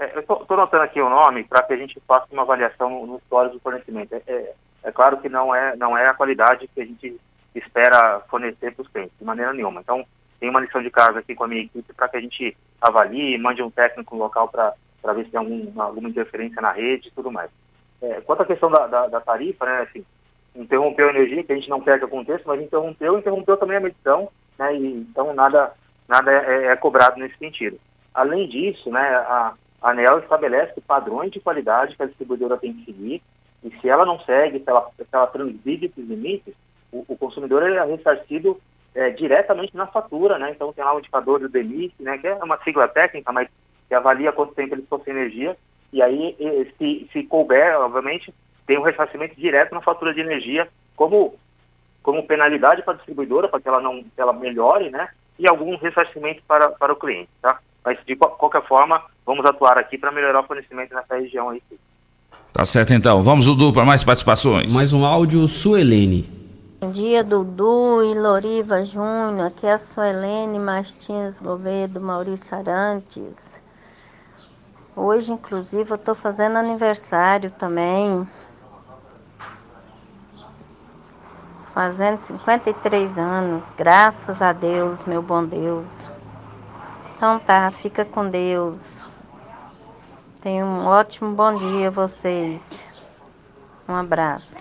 É, 0.02 0.16
eu 0.16 0.22
estou 0.22 0.58
notando 0.58 0.82
aqui 0.82 1.00
o 1.00 1.12
nome 1.12 1.44
para 1.44 1.62
que 1.62 1.74
a 1.74 1.78
gente 1.78 2.02
faça 2.08 2.26
uma 2.32 2.42
avaliação 2.42 3.06
no, 3.06 3.18
histórico 3.18 3.58
do 3.58 3.62
fornecimento. 3.62 4.16
É, 4.16 4.24
é, 4.26 4.54
é 4.86 4.92
claro 4.92 5.18
que 5.18 5.30
não 5.30 5.54
é, 5.54 5.76
não 5.76 5.96
é 5.96 6.08
a 6.08 6.14
qualidade 6.16 6.68
que 6.68 6.82
a 6.82 6.86
gente 6.86 7.22
espera 7.54 8.20
fornecer 8.22 8.74
para 8.74 8.82
os 8.82 8.88
clientes, 8.88 9.14
de 9.20 9.24
maneira 9.24 9.54
nenhuma. 9.54 9.80
Então, 9.80 10.04
tem 10.40 10.50
uma 10.50 10.60
lição 10.60 10.82
de 10.82 10.90
casa 10.90 11.20
aqui 11.20 11.36
com 11.36 11.44
a 11.44 11.48
minha 11.48 11.62
equipe 11.62 11.94
para 11.94 12.08
que 12.08 12.18
a 12.18 12.20
gente 12.20 12.58
avalie, 12.82 13.38
mande 13.38 13.62
um 13.62 13.70
técnico 13.70 14.16
local 14.16 14.48
para 14.48 14.74
ver 15.14 15.26
se 15.26 15.30
tem 15.30 15.40
algum, 15.40 15.80
alguma 15.80 16.10
interferência 16.10 16.60
na 16.60 16.72
rede 16.72 17.10
e 17.10 17.12
tudo 17.12 17.32
mais. 17.32 17.52
É, 18.02 18.22
quanto 18.22 18.42
à 18.42 18.46
questão 18.46 18.72
da, 18.72 18.88
da, 18.88 19.06
da 19.06 19.22
tarifa, 19.22 19.68
né, 19.68 19.82
assim, 19.88 20.04
interrompeu 20.56 21.10
a 21.10 21.12
energia, 21.12 21.44
que 21.44 21.54
a 21.54 21.56
gente 21.56 21.70
não 21.70 21.80
quer 21.80 22.00
que 22.00 22.06
aconteça, 22.06 22.42
mas 22.48 22.60
interrompeu, 22.60 23.20
interrompeu 23.20 23.56
também 23.56 23.78
a 23.78 23.82
medição, 23.82 24.32
né, 24.58 24.76
e, 24.76 24.94
então 24.94 25.32
nada, 25.32 25.74
nada 26.08 26.32
é, 26.32 26.70
é 26.70 26.76
cobrado 26.76 27.20
nesse 27.20 27.38
sentido. 27.38 27.80
Além 28.12 28.50
disso, 28.50 28.90
né, 28.90 29.00
a, 29.00 29.54
a 29.82 29.90
ANEL 29.90 30.20
estabelece 30.20 30.80
padrões 30.82 31.32
de 31.32 31.40
qualidade 31.40 31.96
que 31.96 32.04
a 32.04 32.06
distribuidora 32.06 32.58
tem 32.58 32.74
que 32.74 32.86
seguir, 32.86 33.22
e 33.64 33.72
se 33.80 33.90
ela 33.90 34.06
não 34.06 34.20
segue, 34.20 34.60
se 34.60 34.70
ela, 34.70 34.90
se 34.96 35.06
ela 35.12 35.28
transgride 35.28 35.86
esses 35.86 36.08
limites, 36.08 36.54
o, 36.92 37.06
o 37.08 37.18
consumidor 37.18 37.64
é 37.64 37.84
ressarcido 37.86 38.60
é, 38.94 39.10
diretamente 39.10 39.76
na 39.76 39.88
fatura, 39.88 40.38
né? 40.38 40.52
Então 40.52 40.74
tem 40.74 40.84
lá 40.84 40.96
o 40.96 41.00
indicador 41.00 41.40
do 41.40 41.50
DEMIC, 41.50 41.94
né? 42.00 42.18
Que 42.18 42.28
é 42.28 42.36
uma 42.36 42.62
sigla 42.64 42.88
técnica, 42.88 43.32
mas 43.32 43.48
que 43.88 43.96
avalia 43.96 44.32
quanto 44.32 44.54
tempo 44.54 44.74
ele 44.74 44.82
ficou 44.82 45.02
energia. 45.08 45.56
E 45.94 46.02
aí, 46.02 46.36
se, 46.78 47.10
se 47.12 47.24
couber, 47.24 47.78
obviamente, 47.80 48.34
tem 48.66 48.78
um 48.78 48.84
ressarcimento 48.84 49.36
direto 49.36 49.74
na 49.74 49.82
fatura 49.82 50.14
de 50.14 50.22
energia, 50.22 50.68
como, 50.96 51.36
como 52.02 52.26
penalidade 52.26 52.82
para 52.84 52.94
a 52.94 52.96
distribuidora, 52.98 53.48
para 53.48 53.60
que 53.60 53.68
ela 53.68 53.82
não 53.82 54.04
que 54.04 54.22
ela 54.22 54.34
melhore, 54.34 54.90
né? 54.90 55.10
E 55.38 55.48
algum 55.48 55.76
ressarcimento 55.78 56.42
para, 56.48 56.70
para 56.70 56.94
o 56.94 56.96
cliente, 56.96 57.30
tá? 57.42 57.60
Mas 57.84 57.98
de 58.06 58.16
qual- 58.16 58.32
qualquer 58.32 58.66
forma, 58.68 59.02
vamos 59.26 59.46
atuar 59.46 59.78
aqui 59.78 59.98
para 59.98 60.12
melhorar 60.12 60.42
o 60.42 60.44
fornecimento 60.44 60.94
nessa 60.94 61.16
região 61.16 61.50
aí. 61.50 61.62
Tá 62.54 62.66
certo 62.66 62.94
então. 62.94 63.22
Vamos, 63.22 63.46
Dudu, 63.46 63.74
para 63.74 63.86
mais 63.86 64.04
participações. 64.04 64.72
Mais 64.74 64.94
um 64.94 65.06
áudio, 65.06 65.48
Suelene. 65.48 66.30
Bom 66.82 66.92
dia, 66.92 67.24
Dudu 67.24 68.04
e 68.04 68.14
Loriva 68.20 68.84
Júnior. 68.84 69.48
Aqui 69.48 69.68
é 69.68 69.74
a 69.74 69.78
Suelene 69.78 70.60
Martins 70.60 71.40
Gouveia 71.40 71.88
do 71.88 72.02
Maurício 72.02 72.56
Arantes. 72.58 73.62
Hoje, 74.96 75.32
inclusive, 75.32 75.92
eu 75.92 75.96
estou 75.96 76.14
fazendo 76.14 76.58
aniversário 76.58 77.50
também. 77.52 78.28
Fazendo 81.74 82.18
53 82.18 83.18
anos. 83.18 83.72
Graças 83.78 84.42
a 84.42 84.52
Deus, 84.52 85.06
meu 85.06 85.22
bom 85.22 85.46
Deus. 85.46 86.10
Então 87.22 87.38
tá, 87.38 87.70
fica 87.70 88.04
com 88.04 88.28
Deus. 88.28 89.00
Tenham 90.42 90.68
um 90.68 90.88
ótimo 90.88 91.36
bom 91.36 91.56
dia 91.56 91.90
a 91.90 91.92
vocês. 91.92 92.84
Um 93.88 93.94
abraço. 93.94 94.56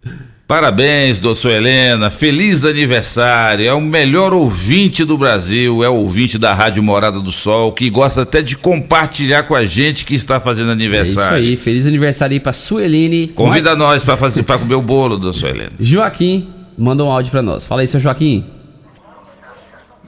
Parabéns, 0.46 1.18
doutor 1.18 1.52
Helena. 1.52 2.10
Feliz 2.10 2.62
aniversário. 2.62 3.66
É 3.66 3.72
o 3.72 3.80
melhor 3.80 4.34
ouvinte 4.34 5.06
do 5.06 5.16
Brasil. 5.16 5.82
É 5.82 5.88
o 5.88 5.94
ouvinte 5.94 6.36
da 6.36 6.52
Rádio 6.52 6.82
Morada 6.82 7.18
do 7.18 7.32
Sol, 7.32 7.72
que 7.72 7.88
gosta 7.88 8.20
até 8.24 8.42
de 8.42 8.58
compartilhar 8.58 9.44
com 9.44 9.54
a 9.54 9.64
gente 9.64 10.04
que 10.04 10.14
está 10.14 10.38
fazendo 10.38 10.72
É 10.72 10.74
isso 10.74 10.82
aniversário. 10.82 11.38
aí, 11.38 11.56
feliz 11.56 11.86
aniversário 11.86 12.34
aí 12.34 12.40
pra 12.40 12.52
Sueline. 12.52 13.28
Convida 13.28 13.74
nós 13.74 14.04
para 14.04 14.18
fazer 14.18 14.42
para 14.42 14.58
comer 14.58 14.74
o 14.74 14.82
bolo, 14.82 15.16
doutor 15.16 15.48
Helena. 15.48 15.72
Joaquim, 15.80 16.52
manda 16.76 17.02
um 17.02 17.10
áudio 17.10 17.30
pra 17.30 17.40
nós. 17.40 17.66
Fala 17.66 17.80
aí, 17.80 17.88
seu 17.88 18.00
Joaquim. 18.00 18.59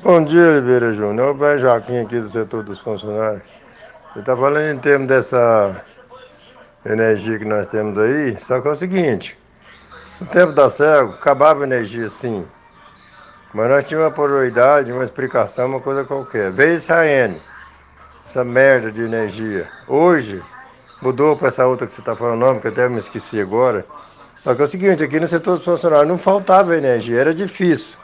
Bom 0.02 0.24
dia, 0.24 0.48
Oliveira 0.48 0.92
Júnior. 0.92 1.28
Eu 1.28 1.34
Ben 1.34 1.58
Joaquim 1.58 2.00
aqui 2.00 2.18
do 2.18 2.28
setor 2.28 2.64
dos 2.64 2.80
funcionários. 2.80 3.44
Você 4.12 4.18
está 4.18 4.36
falando 4.36 4.76
em 4.76 4.78
termos 4.80 5.06
dessa 5.06 5.80
energia 6.84 7.38
que 7.38 7.44
nós 7.44 7.68
temos 7.68 7.96
aí, 7.96 8.36
só 8.40 8.60
que 8.60 8.66
é 8.66 8.70
o 8.72 8.74
seguinte, 8.74 9.38
no 10.20 10.26
tempo 10.26 10.54
da 10.54 10.68
cego, 10.68 11.12
acabava 11.12 11.62
a 11.62 11.66
energia 11.68 12.10
sim. 12.10 12.44
Mas 13.54 13.70
nós 13.70 13.84
tínhamos 13.86 14.08
uma 14.08 14.26
prioridade, 14.26 14.90
uma 14.90 15.04
explicação, 15.04 15.68
uma 15.68 15.80
coisa 15.80 16.02
qualquer. 16.02 16.50
Veio 16.50 16.80
AN, 16.90 17.36
essa 18.26 18.42
merda 18.42 18.90
de 18.90 19.02
energia. 19.02 19.68
Hoje, 19.86 20.42
mudou 21.00 21.36
para 21.36 21.46
essa 21.46 21.64
outra 21.64 21.86
que 21.86 21.94
você 21.94 22.00
está 22.00 22.16
falando 22.16 22.42
o 22.42 22.44
nome, 22.44 22.60
que 22.60 22.66
até 22.66 22.88
me 22.88 22.98
esqueci 22.98 23.40
agora. 23.40 23.86
Só 24.40 24.52
que 24.52 24.62
é 24.62 24.64
o 24.64 24.68
seguinte, 24.68 25.04
aqui 25.04 25.20
no 25.20 25.28
setor 25.28 25.58
dos 25.58 25.64
funcionários 25.64 26.08
não 26.08 26.18
faltava 26.18 26.76
energia, 26.76 27.20
era 27.20 27.32
difícil. 27.32 28.01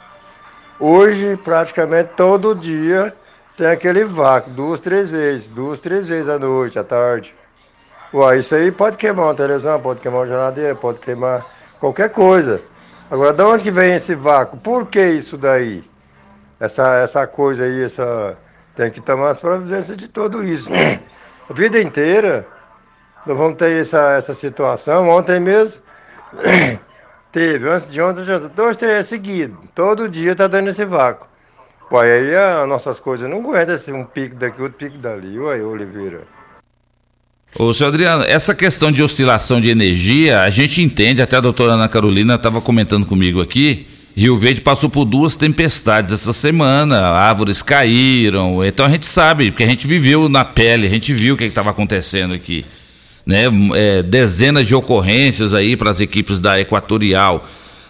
Hoje, 0.79 1.35
praticamente 1.43 2.11
todo 2.15 2.55
dia, 2.55 3.13
tem 3.57 3.67
aquele 3.67 4.05
vácuo, 4.05 4.49
duas, 4.51 4.79
três 4.79 5.09
vezes, 5.11 5.49
duas, 5.49 5.77
três 5.77 6.07
vezes 6.07 6.29
à 6.29 6.39
noite, 6.39 6.79
à 6.79 6.83
tarde. 6.85 7.35
Uai, 8.13 8.39
isso 8.39 8.55
aí 8.55 8.71
pode 8.71 8.95
queimar 8.95 9.25
uma 9.25 9.35
televisão, 9.35 9.77
pode 9.81 9.99
queimar 9.99 10.21
uma 10.21 10.27
geladeira, 10.27 10.73
pode 10.75 10.99
queimar 10.99 11.45
qualquer 11.81 12.09
coisa. 12.09 12.61
Agora, 13.11 13.33
de 13.33 13.43
onde 13.43 13.63
que 13.63 13.71
vem 13.71 13.93
esse 13.95 14.15
vácuo? 14.15 14.57
Por 14.57 14.85
que 14.85 15.03
isso 15.05 15.37
daí? 15.37 15.83
Essa, 16.59 16.99
essa 16.99 17.27
coisa 17.27 17.65
aí, 17.65 17.83
essa. 17.83 18.37
Tem 18.73 18.89
que 18.89 19.01
tomar 19.01 19.31
as 19.31 19.37
providências 19.37 19.97
de 19.97 20.07
tudo 20.07 20.41
isso. 20.43 20.69
A 21.49 21.53
vida 21.53 21.81
inteira, 21.81 22.47
nós 23.25 23.37
vamos 23.37 23.57
ter 23.57 23.81
essa, 23.81 24.11
essa 24.13 24.33
situação. 24.33 25.09
Ontem 25.09 25.41
mesmo, 25.41 25.81
teve, 27.31 27.69
antes 27.69 27.91
de 27.91 28.01
ontem, 28.01 28.23
já, 28.25 28.37
dois, 28.37 28.77
três 28.77 29.07
seguidos. 29.07 29.57
Todo 29.75 30.09
dia 30.09 30.35
tá 30.35 30.47
dando 30.47 30.69
esse 30.69 30.85
vácuo. 30.85 31.27
Uai, 31.91 32.11
aí 32.11 32.35
as 32.35 32.67
nossas 32.67 32.99
coisas 32.99 33.29
não 33.29 33.39
aguentam 33.39 33.75
esse 33.75 33.91
um 33.91 34.05
pico 34.05 34.35
daqui, 34.35 34.61
outro 34.61 34.77
pico 34.77 34.97
dali. 34.97 35.39
Uai, 35.39 35.61
Oliveira. 35.61 36.21
Ô, 37.57 37.73
seu 37.73 37.87
Adriano, 37.87 38.23
essa 38.23 38.53
questão 38.53 38.91
de 38.91 39.01
oscilação 39.01 39.59
de 39.59 39.69
energia, 39.69 40.41
a 40.41 40.49
gente 40.51 40.81
entende, 40.81 41.21
até 41.21 41.37
a 41.37 41.41
doutora 41.41 41.73
Ana 41.73 41.89
Carolina 41.89 42.35
estava 42.35 42.61
comentando 42.61 43.07
comigo 43.07 43.41
aqui. 43.41 43.87
Rio 44.15 44.37
Verde 44.37 44.61
passou 44.61 44.89
por 44.89 45.05
duas 45.05 45.35
tempestades 45.35 46.11
essa 46.11 46.33
semana, 46.33 46.99
árvores 47.07 47.61
caíram, 47.61 48.63
então 48.65 48.85
a 48.85 48.89
gente 48.89 49.05
sabe, 49.05 49.49
porque 49.49 49.63
a 49.63 49.69
gente 49.69 49.87
viveu 49.87 50.27
na 50.27 50.43
pele, 50.43 50.87
a 50.87 50.89
gente 50.89 51.13
viu 51.13 51.35
o 51.35 51.37
que 51.37 51.45
estava 51.45 51.69
acontecendo 51.69 52.33
aqui. 52.33 52.65
Né? 53.29 53.43
É, 53.75 54.01
dezenas 54.01 54.65
de 54.65 54.73
ocorrências 54.73 55.53
aí 55.53 55.77
para 55.77 55.91
as 55.91 55.99
equipes 55.99 56.39
da 56.39 56.59
Equatorial. 56.59 57.45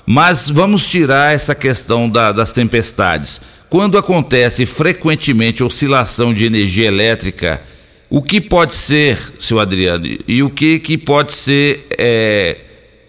Mas 0.05 0.49
vamos 0.49 0.85
tirar 0.85 1.33
essa 1.33 1.55
questão 1.55 2.09
da- 2.09 2.33
das 2.33 2.51
tempestades. 2.51 3.39
Quando 3.69 3.97
acontece 3.97 4.65
frequentemente 4.65 5.63
oscilação 5.63 6.33
de 6.33 6.45
energia 6.45 6.87
elétrica, 6.87 7.61
o 8.09 8.21
que 8.21 8.41
pode 8.41 8.75
ser, 8.75 9.17
seu 9.39 9.61
Adriano, 9.61 10.05
e 10.27 10.43
o 10.43 10.49
que, 10.49 10.77
que 10.77 10.97
pode 10.97 11.33
ser 11.33 11.85
é, 11.97 12.57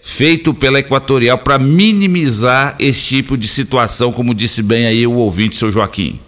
feito 0.01 0.55
pela 0.55 0.78
Equatorial 0.78 1.39
para 1.39 1.59
minimizar 1.59 2.77
esse 2.78 3.02
tipo 3.02 3.36
de 3.36 3.48
situação, 3.48 4.12
como 4.12 4.32
disse 4.32 4.62
bem 4.62 4.86
aí 4.86 5.05
o 5.05 5.15
ouvinte, 5.15 5.57
seu 5.57 5.73
Joaquim? 5.73 6.20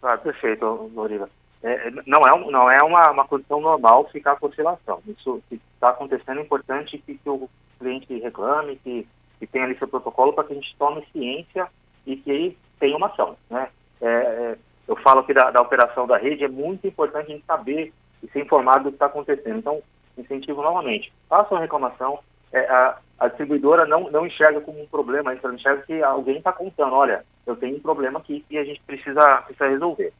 Ah, 0.00 0.16
perfeito, 0.16 0.64
Loriva. 0.94 1.28
É, 1.62 1.90
não 2.06 2.26
é, 2.26 2.50
não 2.50 2.70
é 2.70 2.82
uma, 2.82 3.10
uma 3.10 3.26
condição 3.26 3.60
normal 3.60 4.08
ficar 4.10 4.36
com 4.36 4.46
oscilação. 4.46 5.02
Isso 5.06 5.42
que 5.48 5.60
está 5.74 5.90
acontecendo 5.90 6.38
é 6.38 6.42
importante 6.42 6.98
que, 6.98 7.16
que 7.16 7.28
o 7.28 7.48
cliente 7.78 8.18
reclame, 8.18 8.76
que, 8.76 9.06
que 9.38 9.46
tenha 9.46 9.64
ali 9.64 9.76
seu 9.78 9.88
protocolo 9.88 10.32
para 10.32 10.44
que 10.44 10.52
a 10.52 10.56
gente 10.56 10.76
tome 10.78 11.06
ciência 11.12 11.68
e 12.06 12.16
que 12.16 12.56
tenha 12.78 12.96
uma 12.96 13.08
ação. 13.08 13.36
Né? 13.50 13.68
É, 14.00 14.06
é, 14.06 14.58
eu 14.86 14.96
falo 14.96 15.20
aqui 15.20 15.34
da, 15.34 15.50
da 15.50 15.60
operação 15.60 16.06
da 16.06 16.16
rede, 16.16 16.44
é 16.44 16.48
muito 16.48 16.86
importante 16.86 17.32
a 17.32 17.34
gente 17.34 17.44
saber 17.46 17.92
e 18.22 18.28
ser 18.28 18.40
informado 18.40 18.84
do 18.84 18.90
que 18.90 18.96
está 18.96 19.06
acontecendo. 19.06 19.58
Então, 19.58 19.82
incentivo 20.16 20.62
novamente. 20.62 21.12
Faça 21.28 21.54
uma 21.54 21.60
reclamação. 21.60 22.18
É, 22.52 22.60
a, 22.60 22.98
a 23.18 23.28
distribuidora 23.28 23.86
não, 23.86 24.10
não 24.10 24.26
enxerga 24.26 24.60
como 24.60 24.80
um 24.80 24.86
problema, 24.86 25.32
ela 25.32 25.54
enxerga 25.54 25.82
que 25.82 26.02
alguém 26.02 26.38
está 26.38 26.52
contando, 26.52 26.94
olha, 26.94 27.24
eu 27.46 27.56
tenho 27.56 27.76
um 27.76 27.80
problema 27.80 28.18
aqui 28.18 28.44
e 28.48 28.58
a 28.58 28.64
gente 28.64 28.80
precisa, 28.86 29.38
precisa 29.42 29.68
resolver. 29.68 30.12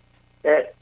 é, 0.42 0.72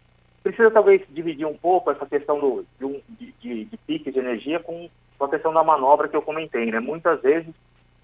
precisa 0.45 0.71
talvez 0.71 1.01
dividir 1.09 1.47
um 1.47 1.57
pouco 1.57 1.91
essa 1.91 2.05
questão 2.05 2.39
do, 2.39 2.67
de, 2.79 2.85
um, 2.85 3.01
de, 3.09 3.35
de, 3.41 3.65
de 3.65 3.77
pique 3.79 4.13
de 4.13 4.19
energia 4.19 4.61
com, 4.61 4.91
com 5.19 5.25
a 5.25 5.31
questão 5.31 5.55
da 5.55 5.65
manobra 5.65 6.07
que 6.07 6.15
eu 6.15 6.21
comentei. 6.21 6.71
Né? 6.71 6.79
Muitas 6.79 7.21
vezes 7.23 7.53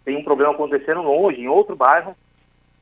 tem 0.06 0.16
um 0.16 0.24
problema 0.24 0.52
acontecendo 0.52 1.02
longe, 1.02 1.38
em 1.38 1.48
outro 1.48 1.76
bairro, 1.76 2.16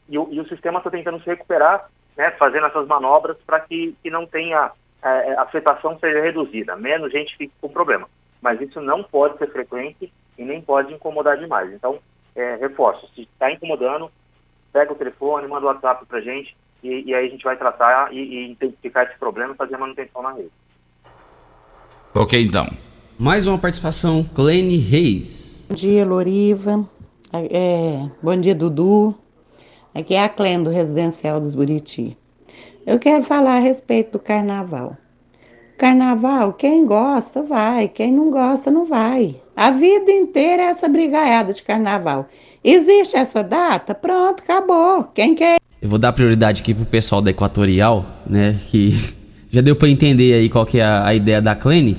e 0.08 0.16
o, 0.16 0.28
e 0.30 0.40
o 0.40 0.48
sistema 0.48 0.78
está 0.78 0.90
tentando 0.90 1.20
se 1.20 1.26
recuperar, 1.26 1.90
né, 2.16 2.30
fazendo 2.30 2.66
essas 2.68 2.86
manobras 2.86 3.36
para 3.44 3.58
que, 3.58 3.96
que 4.00 4.08
não 4.10 4.26
tenha 4.26 4.70
é, 5.02 5.34
a 5.34 5.42
afetação 5.42 5.98
seja 5.98 6.22
reduzida, 6.22 6.76
menos 6.76 7.12
gente 7.12 7.36
fique 7.36 7.52
com 7.60 7.68
problema. 7.68 8.08
Mas 8.40 8.60
isso 8.60 8.80
não 8.80 9.02
pode 9.02 9.36
ser 9.38 9.50
frequente 9.50 10.12
e 10.38 10.44
nem 10.44 10.62
pode 10.62 10.94
incomodar 10.94 11.36
demais. 11.36 11.72
Então, 11.72 11.98
é, 12.36 12.54
reforço, 12.54 13.10
se 13.12 13.22
está 13.22 13.50
incomodando, 13.50 14.10
pega 14.72 14.92
o 14.92 14.96
telefone, 14.96 15.48
manda 15.48 15.66
o 15.66 15.68
WhatsApp 15.68 16.06
para 16.06 16.18
a 16.18 16.22
gente 16.22 16.56
e, 16.82 17.10
e, 17.10 17.14
aí 17.14 17.26
a 17.26 17.30
gente 17.30 17.44
vai 17.44 17.56
tratar 17.56 18.12
e, 18.12 18.18
e 18.18 18.52
identificar 18.52 19.04
esse 19.04 19.18
problema 19.18 19.54
e 19.54 19.56
fazer 19.56 19.74
a 19.74 19.78
manutenção 19.78 20.22
na 20.22 20.32
rede. 20.32 20.50
Ok, 22.14 22.42
então. 22.42 22.66
Mais 23.18 23.46
uma 23.46 23.58
participação, 23.58 24.22
Clene 24.22 24.78
Reis. 24.78 25.66
Bom 25.68 25.74
dia, 25.74 26.04
Loriva. 26.04 26.88
É, 27.32 28.08
bom 28.22 28.40
dia, 28.40 28.54
Dudu. 28.54 29.14
Aqui 29.94 30.14
é 30.14 30.22
a 30.22 30.28
Clem 30.28 30.62
do 30.62 30.70
Residencial 30.70 31.40
dos 31.40 31.54
Buriti. 31.54 32.16
Eu 32.86 32.98
quero 32.98 33.22
falar 33.22 33.56
a 33.56 33.60
respeito 33.60 34.12
do 34.12 34.18
carnaval. 34.18 34.96
Carnaval, 35.76 36.54
quem 36.54 36.86
gosta, 36.86 37.42
vai. 37.42 37.88
Quem 37.88 38.12
não 38.12 38.30
gosta, 38.30 38.70
não 38.70 38.86
vai. 38.86 39.40
A 39.54 39.70
vida 39.70 40.10
inteira 40.10 40.62
é 40.62 40.66
essa 40.66 40.88
brigaiada 40.88 41.52
de 41.52 41.62
carnaval. 41.62 42.28
Existe 42.64 43.16
essa 43.16 43.42
data? 43.42 43.94
Pronto, 43.94 44.42
acabou. 44.42 45.04
Quem 45.14 45.34
quer. 45.34 45.57
Eu 45.80 45.88
vou 45.88 45.98
dar 45.98 46.12
prioridade 46.12 46.60
aqui 46.60 46.74
pro 46.74 46.84
pessoal 46.84 47.22
da 47.22 47.30
Equatorial, 47.30 48.04
né? 48.26 48.56
Que 48.66 48.90
já 49.48 49.60
deu 49.60 49.76
para 49.76 49.88
entender 49.88 50.34
aí 50.34 50.48
qual 50.48 50.66
que 50.66 50.80
é 50.80 50.84
a, 50.84 51.06
a 51.06 51.14
ideia 51.14 51.40
da 51.40 51.54
Clene. 51.54 51.96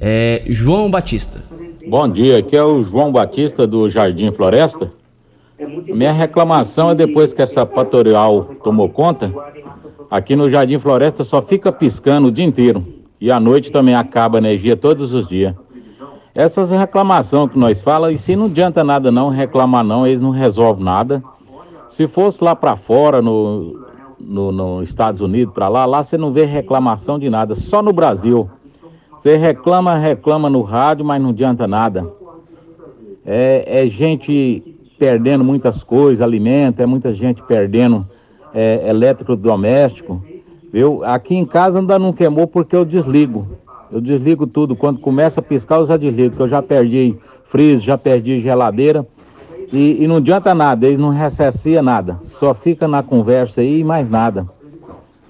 É 0.00 0.42
João 0.48 0.90
Batista. 0.90 1.40
Bom 1.86 2.08
dia, 2.08 2.38
aqui 2.38 2.56
é 2.56 2.64
o 2.64 2.82
João 2.82 3.12
Batista 3.12 3.66
do 3.66 3.88
Jardim 3.88 4.32
Floresta. 4.32 4.90
Minha 5.86 6.12
reclamação 6.12 6.90
é 6.90 6.94
depois 6.94 7.32
que 7.32 7.40
essa 7.40 7.62
Equatorial 7.62 8.56
tomou 8.64 8.88
conta, 8.88 9.32
aqui 10.10 10.34
no 10.34 10.50
Jardim 10.50 10.78
Floresta 10.78 11.22
só 11.22 11.40
fica 11.40 11.70
piscando 11.70 12.28
o 12.28 12.32
dia 12.32 12.44
inteiro. 12.44 12.84
E 13.20 13.30
à 13.30 13.38
noite 13.38 13.70
também 13.70 13.94
acaba 13.94 14.38
a 14.38 14.40
energia 14.40 14.76
todos 14.76 15.12
os 15.12 15.28
dias. 15.28 15.54
Essas 16.34 16.70
reclamações 16.70 17.52
que 17.52 17.58
nós 17.58 17.80
falamos, 17.80 18.20
e 18.20 18.22
se 18.22 18.34
não 18.34 18.46
adianta 18.46 18.82
nada 18.82 19.12
não 19.12 19.28
reclamar 19.28 19.84
não, 19.84 20.06
eles 20.06 20.20
não 20.20 20.30
resolvem 20.30 20.84
nada. 20.84 21.22
Se 21.90 22.06
fosse 22.06 22.42
lá 22.42 22.56
para 22.56 22.76
fora, 22.76 23.20
no, 23.20 23.84
no, 24.18 24.52
no, 24.52 24.82
Estados 24.82 25.20
Unidos, 25.20 25.52
para 25.52 25.68
lá, 25.68 25.84
lá 25.84 26.02
você 26.02 26.16
não 26.16 26.32
vê 26.32 26.44
reclamação 26.44 27.18
de 27.18 27.28
nada, 27.28 27.54
só 27.54 27.82
no 27.82 27.92
Brasil. 27.92 28.48
Você 29.18 29.36
reclama, 29.36 29.96
reclama 29.96 30.48
no 30.48 30.62
rádio, 30.62 31.04
mas 31.04 31.20
não 31.20 31.30
adianta 31.30 31.66
nada. 31.66 32.10
É, 33.26 33.84
é 33.84 33.88
gente 33.88 34.62
perdendo 34.98 35.44
muitas 35.44 35.82
coisas, 35.82 36.22
alimento, 36.22 36.80
é 36.80 36.86
muita 36.86 37.12
gente 37.12 37.42
perdendo 37.42 38.06
é, 38.54 38.88
elétrico 38.88 39.34
doméstico. 39.36 40.22
Viu? 40.72 41.02
Aqui 41.04 41.34
em 41.34 41.44
casa 41.44 41.80
ainda 41.80 41.98
não 41.98 42.12
queimou 42.12 42.46
porque 42.46 42.76
eu 42.76 42.84
desligo. 42.84 43.58
Eu 43.90 44.00
desligo 44.00 44.46
tudo. 44.46 44.76
Quando 44.76 45.00
começa 45.00 45.40
a 45.40 45.42
piscar, 45.42 45.78
eu 45.80 45.84
já 45.84 45.96
desligo, 45.96 46.30
porque 46.30 46.42
eu 46.42 46.48
já 46.48 46.62
perdi 46.62 47.16
freezer, 47.44 47.80
já 47.80 47.98
perdi 47.98 48.38
geladeira. 48.38 49.04
E, 49.72 50.02
e 50.02 50.06
não 50.06 50.16
adianta 50.16 50.54
nada, 50.54 50.86
eles 50.86 50.98
não 50.98 51.10
recessiam 51.10 51.82
nada. 51.82 52.18
Só 52.22 52.52
fica 52.52 52.88
na 52.88 53.02
conversa 53.02 53.60
aí 53.60 53.80
e 53.80 53.84
mais 53.84 54.08
nada. 54.08 54.48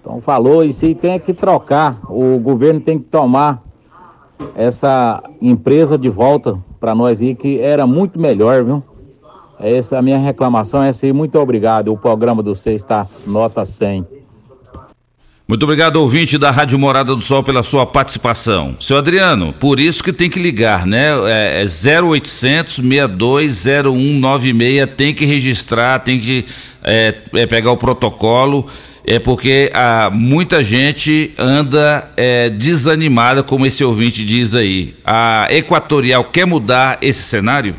Então 0.00 0.20
falou, 0.20 0.64
e 0.64 0.72
se 0.72 0.94
tem 0.94 1.18
que 1.18 1.34
trocar, 1.34 2.00
o 2.08 2.38
governo 2.38 2.80
tem 2.80 2.98
que 2.98 3.04
tomar 3.04 3.62
essa 4.54 5.22
empresa 5.40 5.98
de 5.98 6.08
volta 6.08 6.58
para 6.78 6.94
nós 6.94 7.20
aí, 7.20 7.34
que 7.34 7.60
era 7.60 7.86
muito 7.86 8.18
melhor, 8.18 8.64
viu? 8.64 8.82
Essa 9.58 9.96
é 9.96 9.98
a 9.98 10.02
minha 10.02 10.16
reclamação, 10.16 10.82
é 10.82 10.88
assim, 10.88 11.12
muito 11.12 11.38
obrigado. 11.38 11.92
O 11.92 11.98
programa 11.98 12.42
do 12.42 12.54
você 12.54 12.72
está 12.72 13.06
nota 13.26 13.62
100. 13.62 14.19
Muito 15.50 15.64
obrigado, 15.64 15.96
ouvinte 15.96 16.38
da 16.38 16.52
Rádio 16.52 16.78
Morada 16.78 17.12
do 17.12 17.20
Sol, 17.20 17.42
pela 17.42 17.64
sua 17.64 17.84
participação. 17.84 18.76
Seu 18.78 18.96
Adriano, 18.96 19.52
por 19.52 19.80
isso 19.80 20.04
que 20.04 20.12
tem 20.12 20.30
que 20.30 20.38
ligar, 20.38 20.86
né? 20.86 21.08
É, 21.28 21.64
é 21.64 22.00
0800 22.00 22.76
620196, 22.76 24.86
tem 24.96 25.12
que 25.12 25.26
registrar, 25.26 25.98
tem 25.98 26.20
que 26.20 26.46
é, 26.84 27.22
é, 27.34 27.48
pegar 27.48 27.72
o 27.72 27.76
protocolo, 27.76 28.70
é 29.04 29.18
porque 29.18 29.72
há 29.74 30.04
ah, 30.04 30.10
muita 30.10 30.62
gente 30.62 31.34
anda 31.36 32.08
é, 32.16 32.48
desanimada, 32.48 33.42
como 33.42 33.66
esse 33.66 33.82
ouvinte 33.82 34.24
diz 34.24 34.54
aí. 34.54 34.96
A 35.04 35.48
Equatorial 35.50 36.26
quer 36.26 36.46
mudar 36.46 36.96
esse 37.02 37.24
cenário? 37.24 37.74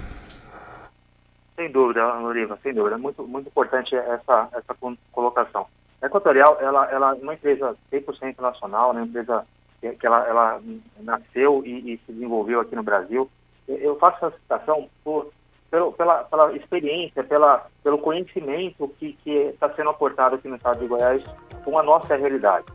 Sem 1.56 1.72
dúvida, 1.72 2.04
Loriva, 2.16 2.60
sem 2.64 2.74
dúvida. 2.74 2.98
Muito, 2.98 3.26
muito 3.26 3.48
importante 3.48 3.96
essa, 3.96 4.50
essa 4.52 4.76
colocação. 5.14 5.66
A 6.02 6.08
Equatorial, 6.08 6.58
ela, 6.60 6.90
ela 6.92 7.16
é 7.16 7.22
uma 7.22 7.34
empresa 7.34 7.76
100% 7.92 8.40
nacional, 8.40 8.94
né, 8.94 9.02
uma 9.02 9.08
empresa 9.08 9.46
que, 9.80 10.06
ela, 10.06 10.28
ela 10.28 10.62
nasceu 11.00 11.64
e, 11.66 11.94
e, 11.94 11.98
se 12.06 12.12
desenvolveu 12.12 12.60
aqui 12.60 12.76
no 12.76 12.84
Brasil. 12.84 13.30
Eu 13.68 13.98
faço 13.98 14.26
essa 14.26 14.38
citação 14.38 14.90
por, 15.04 15.32
pela, 15.70 16.24
pela 16.24 16.56
experiência, 16.56 17.24
pela, 17.24 17.68
pelo 17.84 17.98
conhecimento 17.98 18.88
que 19.00 19.16
está 19.26 19.70
sendo 19.74 19.90
aportado 19.90 20.36
aqui 20.36 20.48
no 20.48 20.56
estado 20.56 20.80
de 20.80 20.88
Goiás 20.88 21.24
com 21.64 21.78
a 21.78 21.84
nossa 21.84 22.16
realidade. 22.16 22.66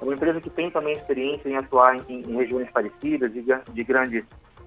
É 0.00 0.04
uma 0.04 0.14
empresa 0.14 0.40
que 0.40 0.50
tem 0.50 0.70
também 0.70 0.94
experiência 0.94 1.48
em 1.48 1.56
atuar 1.56 1.96
em, 1.96 2.22
em 2.22 2.36
regiões 2.36 2.70
parecidas, 2.70 3.32
de, 3.32 3.42
de 3.42 3.84
grandes 3.84 4.24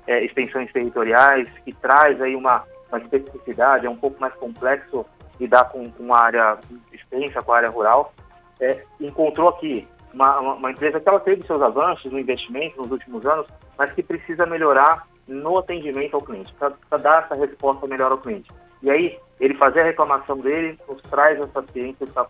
é, 0.08 0.24
extensões 0.24 0.72
territoriais, 0.72 1.48
que 1.64 1.74
traz 1.74 2.22
aí 2.22 2.36
uma, 2.36 2.64
uma 2.90 3.00
especificidade, 3.00 3.86
é 3.86 3.90
um 3.90 3.96
pouco 3.96 4.20
mais 4.20 4.34
complexo 4.36 5.06
lidar 5.40 5.66
com, 5.66 5.90
com 5.92 6.04
uma 6.04 6.20
área 6.20 6.58
extensa, 6.92 7.42
com 7.42 7.54
a 7.54 7.58
área 7.58 7.70
rural, 7.70 8.14
é, 8.60 8.84
encontrou 9.00 9.50
aqui 9.50 9.88
uma, 10.14 10.40
uma, 10.40 10.72
empresa 10.72 11.00
que 11.00 11.08
ela 11.08 11.20
teve 11.20 11.46
seus 11.46 11.62
avanços 11.62 12.12
no 12.12 12.20
investimento 12.20 12.82
nos 12.82 12.92
últimos 12.92 13.26
anos, 13.26 13.48
mas 13.78 13.94
que 13.94 14.04
precisa 14.04 14.46
melhorar 14.46 15.08
no 15.28 15.58
atendimento 15.58 16.16
ao 16.16 16.22
cliente, 16.22 16.54
para 16.54 16.98
dar 16.98 17.24
essa 17.24 17.36
resposta 17.36 17.86
melhor 17.88 18.12
ao 18.12 18.18
cliente. 18.18 18.52
E 18.82 18.90
aí, 18.90 19.20
ele 19.40 19.54
fazer 19.54 19.82
a 19.82 19.86
reclamação 19.86 20.38
dele, 20.40 20.78
nos 20.88 21.02
traz 21.04 21.40
essa 21.40 21.64
ciência 21.72 22.06
do 22.06 22.12
que 22.12 22.20
está 22.20 22.26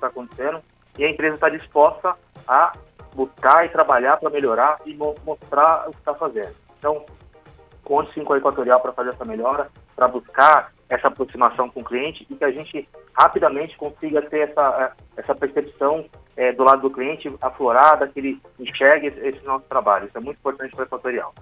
tá 0.00 0.06
acontecendo, 0.08 0.60
e 0.98 1.04
a 1.04 1.10
empresa 1.10 1.36
está 1.36 1.48
disposta 1.48 2.14
a 2.46 2.72
buscar 3.14 3.64
e 3.64 3.70
trabalhar 3.70 4.18
para 4.18 4.30
melhorar 4.30 4.78
e 4.84 4.94
mostrar 4.94 5.88
o 5.88 5.92
que 5.92 5.98
está 5.98 6.14
fazendo. 6.14 6.54
Então, 6.78 7.04
conte 7.84 8.12
sim 8.14 8.24
com 8.24 8.32
a 8.32 8.38
Equatorial 8.38 8.80
para 8.80 8.92
fazer 8.92 9.10
essa 9.10 9.24
melhora, 9.24 9.70
para 9.94 10.08
buscar 10.08 10.72
essa 10.88 11.08
aproximação 11.08 11.68
com 11.68 11.80
o 11.80 11.84
cliente 11.84 12.26
e 12.28 12.34
que 12.34 12.44
a 12.44 12.50
gente 12.50 12.88
rapidamente 13.14 13.76
consiga 13.76 14.20
ter 14.22 14.50
essa, 14.50 14.92
essa 15.16 15.34
percepção 15.34 16.04
é, 16.36 16.52
do 16.52 16.64
lado 16.64 16.82
do 16.82 16.90
cliente 16.90 17.34
aflorada, 17.40 18.06
que 18.06 18.20
ele 18.20 18.42
enxergue 18.58 19.08
esse, 19.08 19.20
esse 19.20 19.44
nosso 19.44 19.64
trabalho. 19.68 20.06
Isso 20.06 20.18
é 20.18 20.20
muito 20.20 20.38
importante 20.38 20.74
para 20.74 20.82
o 20.82 20.86
Equatorial. 20.86 21.34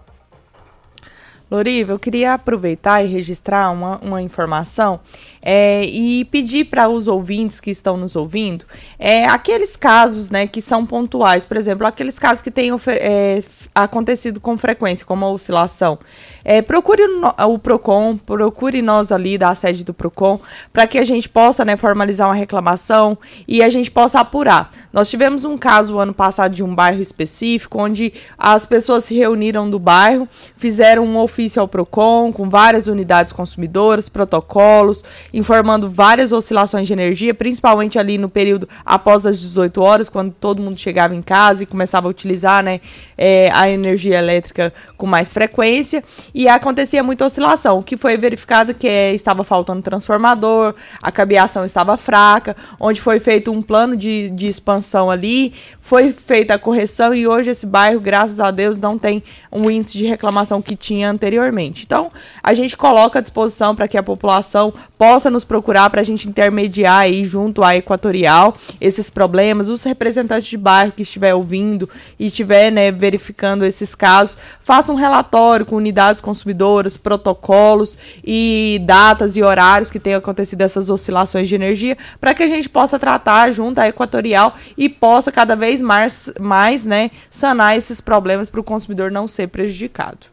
Loriva, 1.51 1.93
eu 1.93 1.99
queria 1.99 2.35
aproveitar 2.35 3.03
e 3.03 3.09
registrar 3.09 3.73
uma, 3.73 3.99
uma 3.99 4.23
informação 4.23 5.01
é, 5.43 5.85
e 5.85 6.25
pedir 6.27 6.67
para 6.67 6.89
os 6.89 7.09
ouvintes 7.09 7.59
que 7.59 7.71
estão 7.71 7.97
nos 7.97 8.15
ouvindo 8.15 8.65
é, 8.99 9.25
aqueles 9.27 9.75
casos 9.75 10.31
né, 10.31 10.47
que 10.47 10.63
são 10.63 10.87
pontuais, 10.87 11.45
por 11.45 11.57
exemplo, 11.57 11.87
aqueles 11.87 12.19
casos 12.19 12.43
que 12.43 12.51
têm 12.51 12.71
é, 12.87 13.43
acontecido 13.75 14.39
com 14.39 14.57
frequência, 14.57 15.05
como 15.05 15.25
a 15.25 15.31
oscilação. 15.31 15.99
É, 16.45 16.63
procure 16.63 17.03
o, 17.03 17.53
o, 17.55 17.59
PROCON, 17.59 18.17
procure 18.17 18.81
nós 18.81 19.11
ali 19.11 19.37
da 19.37 19.55
sede 19.55 19.85
do 19.85 19.93
PROCON, 19.93 20.41
para 20.73 20.87
que 20.87 20.99
a 20.99 21.05
gente 21.05 21.29
possa 21.29 21.65
né, 21.65 21.77
formalizar 21.77 22.29
uma 22.29 22.35
reclamação 22.35 23.19
e 23.49 23.63
a 23.63 23.71
gente 23.71 23.91
possa 23.91 24.21
apurar. 24.21 24.71
Nós 24.93 25.11
tivemos 25.11 25.45
um 25.45 25.59
caso 25.59 25.99
ano 25.99 26.15
passado 26.15 26.55
de 26.55 26.63
um 26.63 26.75
bairro 26.75 27.01
específico, 27.01 27.83
onde 27.83 28.13
as 28.39 28.67
pessoas 28.67 29.05
se 29.05 29.15
reuniram 29.15 29.69
do 29.69 29.79
bairro, 29.79 30.29
fizeram 30.57 31.05
um 31.05 31.19
ofício 31.19 31.40
ao 31.59 31.69
PROCON 31.69 32.33
com 32.33 32.49
várias 32.49 32.87
unidades 32.87 33.33
consumidoras, 33.33 34.09
protocolos, 34.09 35.03
informando 35.33 35.89
várias 35.89 36.33
oscilações 36.33 36.87
de 36.87 36.93
energia, 36.93 37.33
principalmente 37.33 37.99
ali 37.99 38.19
no 38.19 38.29
período 38.29 38.69
após 38.85 39.25
as 39.25 39.41
18 39.41 39.81
horas, 39.81 40.09
quando 40.09 40.33
todo 40.33 40.61
mundo 40.61 40.79
chegava 40.79 41.15
em 41.15 41.23
casa 41.23 41.63
e 41.63 41.67
começava 41.67 42.07
a 42.07 42.11
utilizar 42.11 42.63
né, 42.63 42.81
é, 43.17 43.51
a 43.55 43.69
energia 43.69 44.19
elétrica 44.19 44.73
com 44.97 45.07
mais 45.07 45.33
frequência 45.33 46.05
e 46.35 46.49
acontecia 46.49 47.03
muita 47.03 47.25
oscilação. 47.25 47.79
O 47.79 47.83
que 47.83 47.97
foi 47.97 48.17
verificado 48.17 48.75
que 48.75 48.87
é, 48.89 49.15
estava 49.15 49.45
faltando 49.45 49.83
transformador, 49.83 50.75
a 51.03 51.11
cabeação 51.11 51.65
estava 51.65 51.97
fraca, 51.97 52.57
onde 52.79 53.01
foi 53.01 53.19
feito 53.21 53.51
um 53.51 53.63
plano 53.63 53.97
de, 53.97 54.31
de 54.31 54.49
expansão 54.49 55.11
ali, 55.11 55.55
foi 55.81 56.13
feita 56.13 56.55
a 56.55 56.59
correção 56.59 57.13
e 57.15 57.27
hoje 57.27 57.51
esse 57.51 57.67
bairro, 57.67 58.01
graças 58.01 58.39
a 58.39 58.51
Deus, 58.51 58.79
não 58.79 58.97
tem 58.97 59.23
um 59.53 59.71
índice 59.71 59.99
de 59.99 60.07
reclamação 60.07 60.63
que 60.63 60.77
tinha 60.77 61.11
anteriormente. 61.11 61.85
Então, 61.85 62.11
a 62.43 62.55
gente 62.55 62.77
coloca 62.77 63.19
à 63.19 63.23
disposição 63.23 63.75
para 63.75 63.89
que 63.89 63.99
a 63.99 64.03
população 64.03 64.73
possa 65.01 65.31
nos 65.31 65.45
procurar 65.45 65.89
para 65.89 66.03
a 66.03 66.05
gente 66.05 66.29
intermediar 66.29 66.99
aí 66.99 67.25
junto 67.25 67.65
à 67.65 67.75
Equatorial 67.75 68.53
esses 68.79 69.09
problemas, 69.09 69.71
os 69.71 69.83
representantes 69.83 70.47
de 70.47 70.59
bairro 70.59 70.93
que 70.93 71.05
estiver 71.05 71.35
ouvindo 71.35 71.89
e 72.19 72.27
estiver 72.27 72.71
né, 72.71 72.93
verificando 72.93 73.65
esses 73.65 73.95
casos, 73.95 74.37
faça 74.63 74.93
um 74.93 74.97
relatório 74.97 75.65
com 75.65 75.77
unidades 75.77 76.21
consumidoras, 76.21 76.99
protocolos 76.99 77.97
e 78.23 78.79
datas 78.85 79.39
e 79.39 79.43
horários 79.43 79.91
que 79.91 79.99
tenham 79.99 80.19
acontecido 80.19 80.61
essas 80.61 80.91
oscilações 80.91 81.49
de 81.49 81.55
energia, 81.55 81.97
para 82.21 82.35
que 82.35 82.43
a 82.43 82.47
gente 82.47 82.69
possa 82.69 82.99
tratar 82.99 83.53
junto 83.53 83.79
à 83.79 83.89
Equatorial 83.89 84.55
e 84.77 84.87
possa 84.87 85.33
cada 85.33 85.57
vez 85.57 85.81
mais, 85.81 86.31
mais 86.39 86.85
né, 86.85 87.11
sanar 87.31 87.75
esses 87.75 88.03
problemas 88.03 88.51
para 88.51 88.61
o 88.61 88.65
consumidor 88.65 89.11
não 89.11 89.27
ser 89.27 89.47
prejudicado. 89.47 90.30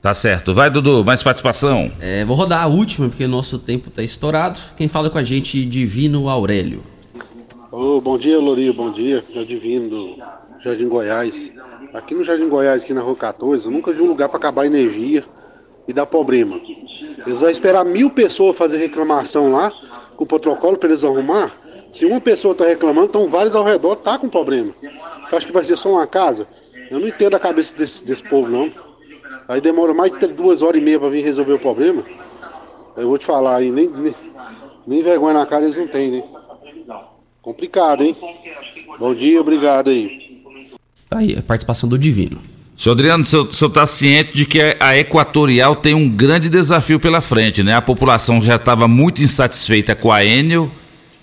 Tá 0.00 0.14
certo. 0.14 0.54
Vai, 0.54 0.70
Dudu, 0.70 1.04
mais 1.04 1.22
participação. 1.22 1.90
É, 2.00 2.24
vou 2.24 2.36
rodar 2.36 2.62
a 2.62 2.66
última, 2.68 3.08
porque 3.08 3.24
o 3.24 3.28
nosso 3.28 3.58
tempo 3.58 3.90
tá 3.90 4.02
estourado. 4.02 4.60
Quem 4.76 4.86
fala 4.86 5.10
com 5.10 5.18
a 5.18 5.24
gente, 5.24 5.64
Divino 5.64 6.28
Aurélio. 6.28 6.82
Ô, 7.72 8.00
bom 8.00 8.16
dia, 8.16 8.38
Lourinho, 8.38 8.72
bom 8.72 8.92
dia. 8.92 9.24
É 9.34 9.40
o 9.40 9.44
Divino 9.44 9.88
do 9.90 10.16
Jardim 10.60 10.88
Goiás. 10.88 11.52
Aqui 11.92 12.14
no 12.14 12.22
Jardim 12.22 12.48
Goiás, 12.48 12.84
aqui 12.84 12.94
na 12.94 13.00
Rua 13.00 13.16
14, 13.16 13.66
eu 13.66 13.72
nunca 13.72 13.92
vi 13.92 14.00
um 14.00 14.06
lugar 14.06 14.28
para 14.28 14.38
acabar 14.38 14.62
a 14.62 14.66
energia 14.66 15.24
e 15.88 15.92
dar 15.92 16.06
problema. 16.06 16.60
Eles 17.26 17.40
vão 17.40 17.50
esperar 17.50 17.84
mil 17.84 18.10
pessoas 18.10 18.56
fazer 18.56 18.78
reclamação 18.78 19.50
lá, 19.50 19.72
com 20.16 20.22
o 20.22 20.26
protocolo 20.26 20.76
para 20.76 20.90
eles 20.90 21.02
arrumar. 21.02 21.52
Se 21.90 22.04
uma 22.04 22.20
pessoa 22.20 22.54
tá 22.54 22.64
reclamando, 22.64 23.08
então 23.08 23.26
vários 23.26 23.54
ao 23.54 23.64
redor 23.64 23.96
tá 23.96 24.16
com 24.16 24.28
problema. 24.28 24.72
Você 25.26 25.34
acha 25.34 25.46
que 25.46 25.52
vai 25.52 25.64
ser 25.64 25.76
só 25.76 25.90
uma 25.90 26.06
casa? 26.06 26.46
Eu 26.88 27.00
não 27.00 27.08
entendo 27.08 27.34
a 27.34 27.40
cabeça 27.40 27.76
desse, 27.76 28.04
desse 28.04 28.22
povo, 28.22 28.48
não. 28.48 28.70
Aí 29.48 29.62
demora 29.62 29.94
mais 29.94 30.12
de 30.12 30.26
duas 30.26 30.60
horas 30.60 30.78
e 30.78 30.84
meia 30.84 31.00
para 31.00 31.08
vir 31.08 31.24
resolver 31.24 31.54
o 31.54 31.58
problema. 31.58 32.04
Eu 32.94 33.08
vou 33.08 33.16
te 33.16 33.24
falar 33.24 33.56
aí, 33.56 33.70
nem, 33.70 33.88
nem, 33.88 34.14
nem 34.86 35.02
vergonha 35.02 35.32
na 35.32 35.46
cara 35.46 35.64
eles 35.64 35.76
não 35.76 35.86
têm, 35.86 36.10
né? 36.10 36.22
Complicado, 37.40 38.04
hein? 38.04 38.14
Bom 38.98 39.14
dia, 39.14 39.40
obrigado 39.40 39.88
aí. 39.88 40.42
Tá 41.08 41.20
aí, 41.20 41.34
a 41.38 41.40
participação 41.40 41.88
do 41.88 41.96
Divino. 41.96 42.38
Senhor 42.76 42.94
Adriano, 42.94 43.22
o 43.22 43.26
senhor 43.26 43.48
está 43.48 43.86
ciente 43.86 44.36
de 44.36 44.44
que 44.44 44.60
a 44.78 44.98
Equatorial 44.98 45.74
tem 45.76 45.94
um 45.94 46.08
grande 46.08 46.50
desafio 46.50 47.00
pela 47.00 47.22
frente, 47.22 47.62
né? 47.62 47.74
A 47.74 47.80
população 47.80 48.42
já 48.42 48.56
estava 48.56 48.86
muito 48.86 49.22
insatisfeita 49.22 49.94
com 49.94 50.12
a 50.12 50.22
Enel 50.22 50.70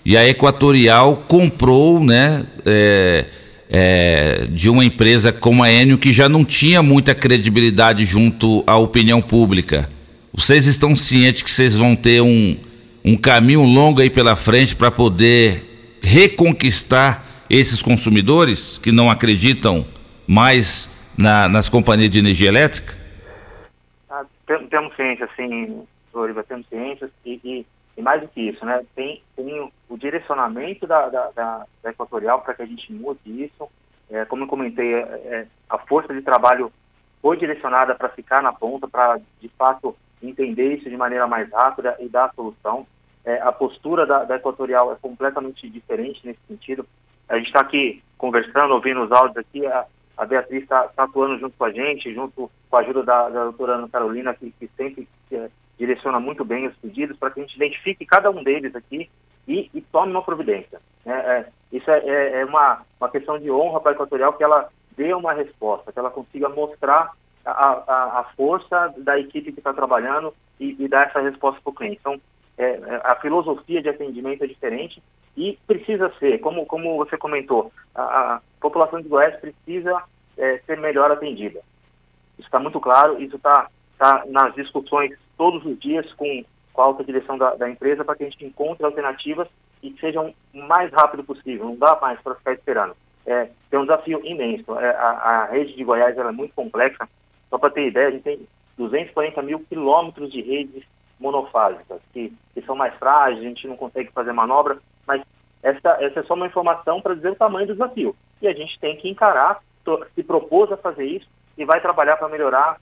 e 0.04 0.16
a 0.16 0.28
Equatorial 0.28 1.24
comprou, 1.28 2.00
né? 2.00 2.44
É, 2.64 3.26
é, 3.68 4.46
de 4.48 4.70
uma 4.70 4.84
empresa 4.84 5.32
como 5.32 5.62
a 5.62 5.70
Enel 5.70 5.98
que 5.98 6.12
já 6.12 6.28
não 6.28 6.44
tinha 6.44 6.82
muita 6.82 7.14
credibilidade 7.14 8.04
junto 8.04 8.62
à 8.66 8.76
opinião 8.76 9.20
pública. 9.20 9.88
Vocês 10.32 10.66
estão 10.66 10.94
cientes 10.94 11.42
que 11.42 11.50
vocês 11.50 11.76
vão 11.76 11.96
ter 11.96 12.20
um, 12.20 12.56
um 13.04 13.16
caminho 13.16 13.62
longo 13.62 14.00
aí 14.00 14.10
pela 14.10 14.36
frente 14.36 14.76
para 14.76 14.90
poder 14.90 15.98
reconquistar 16.02 17.24
esses 17.48 17.80
consumidores 17.80 18.78
que 18.78 18.92
não 18.92 19.10
acreditam 19.10 19.86
mais 20.26 20.90
na, 21.16 21.48
nas 21.48 21.68
companhias 21.68 22.10
de 22.10 22.18
energia 22.18 22.48
elétrica? 22.48 22.98
Ah, 24.10 24.24
tem- 24.46 24.66
temos 24.66 24.94
ciência, 24.94 25.28
sim, 25.36 25.82
Floriva, 26.12 26.44
temos 26.44 26.66
ciência 26.68 27.08
e, 27.24 27.40
e, 27.44 27.66
e 27.96 28.02
mais 28.02 28.20
do 28.20 28.28
que 28.28 28.40
isso, 28.42 28.64
né? 28.64 28.80
Tem, 28.94 29.22
tem 29.36 29.68
o, 29.88 29.96
direcionamento 29.96 30.86
da, 30.86 31.08
da, 31.08 31.30
da- 31.30 31.66
da 31.82 31.90
Equatorial 31.90 32.40
para 32.40 32.54
que 32.54 32.62
a 32.62 32.66
gente 32.66 32.92
mude 32.92 33.20
isso. 33.44 33.68
É, 34.10 34.24
como 34.24 34.44
eu 34.44 34.48
comentei, 34.48 34.94
é, 34.94 34.98
é, 34.98 35.46
a 35.68 35.78
força 35.78 36.14
de 36.14 36.22
trabalho 36.22 36.72
foi 37.20 37.36
direcionada 37.36 37.94
para 37.94 38.08
ficar 38.08 38.42
na 38.42 38.52
ponta, 38.52 38.86
para 38.86 39.18
de 39.40 39.48
fato 39.58 39.96
entender 40.22 40.76
isso 40.76 40.88
de 40.88 40.96
maneira 40.96 41.26
mais 41.26 41.50
rápida 41.52 41.96
e 41.98 42.08
dar 42.08 42.26
a 42.26 42.32
solução. 42.32 42.86
É, 43.24 43.40
a 43.40 43.50
postura 43.50 44.06
da, 44.06 44.22
da 44.24 44.36
Equatorial 44.36 44.92
é 44.92 44.96
completamente 44.96 45.68
diferente 45.68 46.20
nesse 46.24 46.38
sentido. 46.46 46.86
A 47.28 47.36
gente 47.36 47.48
está 47.48 47.60
aqui 47.60 48.02
conversando, 48.16 48.74
ouvindo 48.74 49.02
os 49.02 49.10
áudios 49.10 49.36
aqui, 49.38 49.66
a, 49.66 49.84
a 50.16 50.24
Beatriz 50.24 50.62
está 50.62 50.88
atuando 50.96 51.36
junto 51.38 51.56
com 51.58 51.64
a 51.64 51.72
gente, 51.72 52.14
junto 52.14 52.48
com 52.70 52.76
a 52.76 52.80
ajuda 52.80 53.02
da, 53.02 53.28
da 53.28 53.44
doutora 53.44 53.72
Ana 53.74 53.88
Carolina, 53.88 54.32
que, 54.32 54.52
que 54.52 54.70
sempre 54.76 55.08
eh, 55.32 55.50
direciona 55.76 56.20
muito 56.20 56.44
bem 56.44 56.68
os 56.68 56.76
pedidos, 56.76 57.16
para 57.18 57.30
que 57.32 57.40
a 57.40 57.42
gente 57.42 57.56
identifique 57.56 58.06
cada 58.06 58.30
um 58.30 58.42
deles 58.44 58.74
aqui 58.76 59.10
e, 59.46 59.70
e 59.72 59.80
tome 59.80 60.12
uma 60.12 60.22
providência. 60.22 60.80
né? 61.04 61.14
É, 61.14 61.46
isso 61.76 61.90
é, 61.90 61.98
é- 61.98 62.40
é 62.40 62.44
uma, 62.44 62.82
uma 63.00 63.08
questão 63.08 63.38
de 63.38 63.50
honra 63.50 63.80
para 63.80 63.92
a 63.92 63.94
Equatorial 63.94 64.32
que 64.32 64.44
ela 64.44 64.68
dê 64.96 65.12
uma 65.12 65.32
resposta, 65.32 65.92
que 65.92 65.98
ela 65.98 66.10
consiga 66.10 66.48
mostrar 66.48 67.12
a, 67.44 67.50
a, 67.52 68.20
a 68.20 68.24
força 68.36 68.92
da 68.98 69.18
equipe 69.18 69.52
que 69.52 69.60
está 69.60 69.72
trabalhando 69.72 70.34
e, 70.58 70.74
e 70.78 70.88
dar 70.88 71.06
essa 71.08 71.20
resposta 71.20 71.60
para 71.62 71.70
o 71.70 71.74
cliente. 71.74 71.98
Então, 72.00 72.20
é, 72.58 72.80
a 73.04 73.14
filosofia 73.16 73.82
de 73.82 73.88
atendimento 73.88 74.42
é 74.42 74.46
diferente 74.46 75.02
e 75.36 75.58
precisa 75.66 76.10
ser, 76.18 76.38
como, 76.38 76.64
como 76.64 76.96
você 76.96 77.16
comentou, 77.18 77.70
a, 77.94 78.36
a 78.36 78.40
população 78.60 79.00
de 79.00 79.08
Goiás 79.08 79.36
precisa 79.38 80.02
é, 80.38 80.58
ser 80.66 80.78
melhor 80.78 81.10
atendida. 81.10 81.60
Isso 82.38 82.48
está 82.48 82.58
muito 82.58 82.80
claro, 82.80 83.20
isso 83.22 83.36
está 83.36 83.68
tá 83.98 84.24
nas 84.28 84.54
discussões 84.54 85.12
todos 85.36 85.64
os 85.66 85.78
dias 85.78 86.10
com, 86.14 86.44
com 86.76 86.82
a 86.82 86.84
alta 86.84 87.02
direção 87.02 87.38
da, 87.38 87.54
da 87.54 87.68
empresa 87.68 88.04
para 88.04 88.14
que 88.14 88.24
a 88.24 88.28
gente 88.28 88.44
encontre 88.44 88.84
alternativas 88.84 89.48
e 89.82 89.90
que 89.90 90.00
sejam 90.00 90.34
o 90.54 90.62
mais 90.62 90.92
rápido 90.92 91.24
possível. 91.24 91.64
Não 91.64 91.76
dá 91.76 91.98
mais 92.00 92.20
para 92.20 92.34
ficar 92.34 92.52
esperando. 92.52 92.94
É, 93.24 93.48
tem 93.70 93.80
um 93.80 93.84
desafio 93.84 94.20
imenso. 94.24 94.78
É, 94.78 94.90
a, 94.90 95.08
a 95.08 95.44
rede 95.46 95.74
de 95.74 95.82
Goiás 95.82 96.16
é 96.16 96.30
muito 96.30 96.54
complexa. 96.54 97.08
Só 97.48 97.58
para 97.58 97.70
ter 97.70 97.86
ideia, 97.88 98.08
a 98.08 98.10
gente 98.10 98.22
tem 98.22 98.46
240 98.76 99.40
mil 99.42 99.60
quilômetros 99.60 100.30
de 100.30 100.42
redes 100.42 100.84
monofásicas, 101.18 101.98
que, 102.12 102.30
que 102.52 102.60
são 102.62 102.76
mais 102.76 102.94
frágeis, 102.96 103.40
a 103.40 103.48
gente 103.48 103.66
não 103.66 103.76
consegue 103.76 104.12
fazer 104.12 104.32
manobra, 104.32 104.78
mas 105.06 105.22
essa, 105.62 105.96
essa 105.98 106.20
é 106.20 106.22
só 106.24 106.34
uma 106.34 106.46
informação 106.46 107.00
para 107.00 107.14
dizer 107.14 107.30
o 107.30 107.36
tamanho 107.36 107.66
do 107.66 107.72
desafio. 107.72 108.14
E 108.42 108.46
a 108.46 108.52
gente 108.52 108.78
tem 108.78 108.96
que 108.96 109.08
encarar, 109.08 109.60
to- 109.82 110.04
se 110.14 110.22
propôs 110.22 110.70
a 110.70 110.76
fazer 110.76 111.06
isso 111.06 111.26
e 111.56 111.64
vai 111.64 111.80
trabalhar 111.80 112.18
para 112.18 112.28
melhorar 112.28 112.78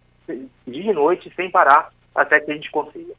dia 0.66 0.90
e 0.90 0.92
noite, 0.92 1.32
sem 1.36 1.48
parar, 1.48 1.92
até 2.14 2.40
que 2.40 2.50
a 2.50 2.54
gente 2.54 2.70
consiga. 2.72 3.14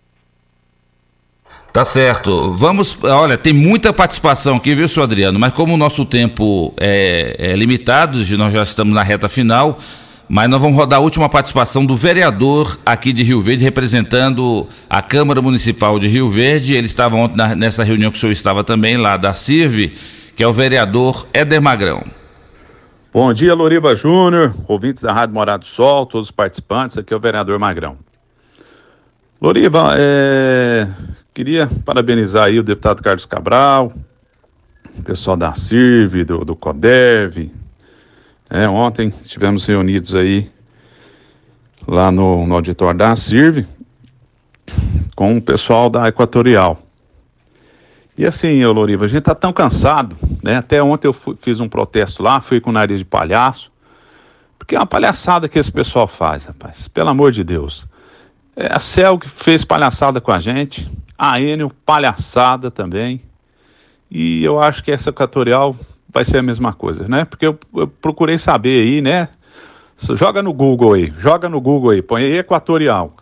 Tá 1.74 1.84
certo. 1.84 2.54
Vamos. 2.54 2.98
Olha, 3.04 3.38
tem 3.38 3.52
muita 3.52 3.92
participação 3.92 4.56
aqui, 4.56 4.74
viu, 4.74 4.88
senhor 4.88 5.04
Adriano? 5.04 5.38
Mas 5.38 5.54
como 5.54 5.74
o 5.74 5.78
nosso 5.78 6.06
tempo 6.06 6.74
é, 6.80 7.36
é 7.52 7.54
limitado, 7.54 8.20
nós 8.38 8.54
já 8.54 8.64
estamos 8.64 8.94
na 8.94 9.04
reta 9.04 9.28
final, 9.28 9.78
mas 10.30 10.50
nós 10.50 10.62
vamos 10.62 10.78
rodar 10.78 11.00
a 11.00 11.02
última 11.02 11.28
participação 11.28 11.86
do 11.86 11.94
vereador 11.94 12.80
aqui 12.86 13.12
de 13.12 13.24
Rio 13.24 13.42
Verde, 13.42 13.66
representando 13.66 14.66
a 14.90 15.02
Câmara 15.02 15.42
Municipal 15.42 16.00
de 16.00 16.08
Rio 16.08 16.30
Verde. 16.30 16.74
Ele 16.74 16.86
estava 16.86 17.18
ontem 17.18 17.36
na- 17.36 17.54
nessa 17.56 17.84
reunião 17.84 18.10
que 18.10 18.18
o 18.18 18.20
senhor 18.22 18.32
estava 18.32 18.64
também, 18.64 18.96
lá 18.96 19.18
da 19.18 19.34
CIRV, 19.34 19.92
que 20.34 20.42
é 20.42 20.48
o 20.48 20.54
vereador 20.54 21.28
Éder 21.34 21.62
Magrão. 21.62 22.04
Bom 23.14 23.34
dia, 23.34 23.54
Loriva 23.54 23.94
Júnior, 23.96 24.54
ouvintes 24.68 25.04
da 25.04 25.12
Rádio 25.12 25.36
Morado 25.36 25.62
do 25.64 25.68
Sol, 25.68 26.06
todos 26.06 26.28
os 26.28 26.32
participantes, 26.32 26.98
aqui 26.98 27.14
é 27.14 27.18
o 27.18 27.20
vereador 27.20 27.60
Magrão. 27.60 27.98
Loriva, 29.42 29.94
é, 29.98 30.88
queria 31.36 31.70
parabenizar 31.84 32.46
aí 32.46 32.58
o 32.58 32.64
deputado 32.64 33.04
Carlos 33.04 33.26
Cabral, 33.26 33.92
o 34.98 35.04
pessoal 35.04 35.36
da 35.36 35.54
CIRV, 35.54 36.24
do, 36.24 36.46
do 36.46 36.56
CODEV. 36.56 37.52
É, 38.50 38.70
ontem 38.70 39.14
estivemos 39.22 39.66
reunidos 39.66 40.16
aí 40.16 40.50
lá 41.86 42.10
no, 42.10 42.48
no 42.48 42.56
auditório 42.56 42.98
da 42.98 43.14
CIRV 43.18 43.68
com 45.14 45.36
o 45.36 45.42
pessoal 45.42 45.90
da 45.90 46.08
Equatorial. 46.08 46.82
E 48.18 48.26
assim, 48.26 48.64
Loriva, 48.64 49.04
a 49.04 49.08
gente 49.10 49.24
tá 49.24 49.36
tão 49.36 49.52
cansado, 49.52 50.16
né? 50.42 50.56
Até 50.56 50.82
ontem 50.82 51.06
eu 51.06 51.12
fui- 51.12 51.36
fiz 51.36 51.60
um 51.60 51.68
protesto 51.68 52.24
lá, 52.24 52.40
fui 52.40 52.62
com 52.62 52.72
nariz 52.72 53.00
de 53.00 53.06
palhaço, 53.06 53.70
porque 54.58 54.74
é 54.74 54.80
uma 54.80 54.86
palhaçada 54.86 55.50
que 55.50 55.60
esse 55.60 55.70
pessoal 55.70 56.08
faz, 56.08 56.46
rapaz. 56.46 56.88
Pelo 56.88 57.10
amor 57.10 57.34
de 57.34 57.44
Deus. 57.44 57.86
É, 58.56 58.74
a 58.74 58.80
Cel 58.80 59.20
que 59.20 59.28
fez 59.28 59.66
palhaçada 59.66 60.22
com 60.22 60.32
a 60.32 60.40
gente, 60.40 60.90
a 61.18 61.40
Enel 61.40 61.72
palhaçada 61.86 62.70
também. 62.70 63.22
E 64.10 64.44
eu 64.44 64.60
acho 64.60 64.84
que 64.84 64.92
essa 64.92 65.10
equatorial 65.10 65.76
vai 66.10 66.24
ser 66.24 66.38
a 66.38 66.44
mesma 66.44 66.74
coisa, 66.74 67.08
né? 67.08 67.26
Porque 67.26 67.46
eu, 67.46 67.60
eu 67.76 67.88
procurei 67.88 68.38
saber 68.38 68.84
aí, 68.84 69.02
né? 69.02 69.30
Joga 69.98 70.44
no 70.44 70.54
Google 70.54 70.94
aí, 70.94 71.14
joga 71.20 71.48
no 71.50 71.60
Google 71.60 71.92
aí, 71.92 72.02
põe 72.02 72.24
aí 72.24 72.38
Equatorial. 72.38 73.14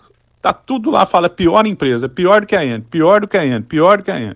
Tá 0.42 0.52
tudo 0.52 0.92
lá, 0.92 1.06
fala 1.06 1.30
pior 1.30 1.66
empresa, 1.66 2.10
pior 2.10 2.42
do 2.42 2.48
que 2.48 2.56
a 2.56 2.66
Enel, 2.66 2.82
pior 2.82 3.22
do 3.22 3.28
que 3.28 3.38
a 3.38 3.46
Enel, 3.46 3.62
pior 3.62 4.00
do 4.00 4.04
que 4.04 4.12
a 4.12 4.20
Enel. 4.20 4.36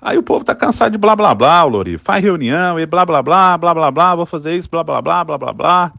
Aí 0.00 0.18
o 0.18 0.22
povo 0.22 0.44
tá 0.44 0.54
cansado 0.54 0.90
de 0.90 0.98
blá 0.98 1.14
blá 1.14 1.32
blá, 1.32 1.62
Lori. 1.62 1.96
Faz 1.96 2.24
reunião 2.24 2.80
e 2.80 2.84
blá 2.86 3.06
blá 3.06 3.22
blá, 3.22 3.56
blá 3.56 3.72
blá 3.72 3.90
blá, 3.90 4.14
vou 4.16 4.26
fazer 4.26 4.56
isso, 4.56 4.68
blá 4.68 4.82
blá 4.82 5.00
blá, 5.00 5.22
blá 5.22 5.38
blá 5.38 5.52
blá. 5.52 5.92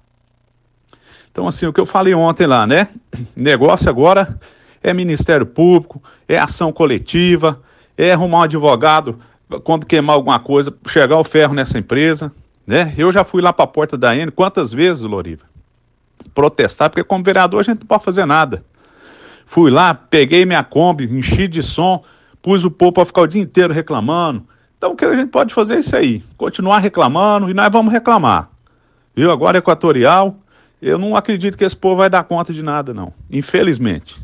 Então, 1.31 1.47
assim, 1.47 1.65
o 1.65 1.73
que 1.73 1.79
eu 1.79 1.85
falei 1.85 2.13
ontem 2.13 2.45
lá, 2.45 2.67
né? 2.67 2.89
Negócio 3.35 3.89
agora 3.89 4.37
é 4.83 4.93
Ministério 4.93 5.45
Público, 5.45 6.03
é 6.27 6.37
ação 6.37 6.71
coletiva, 6.73 7.61
é 7.97 8.11
arrumar 8.11 8.39
um 8.39 8.43
advogado 8.43 9.19
quando 9.63 9.85
queimar 9.85 10.15
alguma 10.15 10.39
coisa, 10.39 10.73
chegar 10.87 11.17
o 11.17 11.23
ferro 11.23 11.53
nessa 11.53 11.77
empresa, 11.77 12.31
né? 12.65 12.93
Eu 12.97 13.11
já 13.11 13.23
fui 13.23 13.41
lá 13.41 13.53
para 13.53 13.65
a 13.65 13.67
porta 13.67 13.97
da 13.97 14.15
N 14.15 14.31
quantas 14.31 14.71
vezes, 14.71 15.03
Loriva? 15.03 15.43
Protestar, 16.33 16.89
porque 16.89 17.03
como 17.03 17.23
vereador 17.23 17.59
a 17.59 17.63
gente 17.63 17.79
não 17.79 17.87
pode 17.87 18.03
fazer 18.03 18.25
nada. 18.25 18.63
Fui 19.45 19.69
lá, 19.69 19.93
peguei 19.93 20.45
minha 20.45 20.63
Kombi, 20.63 21.05
enchi 21.05 21.47
de 21.47 21.61
som, 21.61 22.03
pus 22.41 22.63
o 22.63 22.71
povo 22.71 22.93
para 22.93 23.05
ficar 23.05 23.21
o 23.21 23.27
dia 23.27 23.41
inteiro 23.41 23.73
reclamando. 23.73 24.43
Então 24.77 24.93
o 24.93 24.95
que 24.95 25.05
a 25.05 25.15
gente 25.15 25.29
pode 25.29 25.53
fazer 25.53 25.75
é 25.75 25.79
isso 25.79 25.95
aí, 25.95 26.23
continuar 26.35 26.79
reclamando 26.79 27.49
e 27.49 27.53
nós 27.53 27.71
vamos 27.71 27.93
reclamar. 27.93 28.49
Viu? 29.15 29.31
Agora 29.31 29.59
Equatorial, 29.59 30.35
eu 30.81 30.97
não 30.97 31.15
acredito 31.15 31.57
que 31.57 31.63
esse 31.63 31.75
povo 31.75 31.97
vai 31.97 32.09
dar 32.09 32.23
conta 32.23 32.51
de 32.51 32.63
nada, 32.63 32.93
não. 32.93 33.13
Infelizmente. 33.29 34.19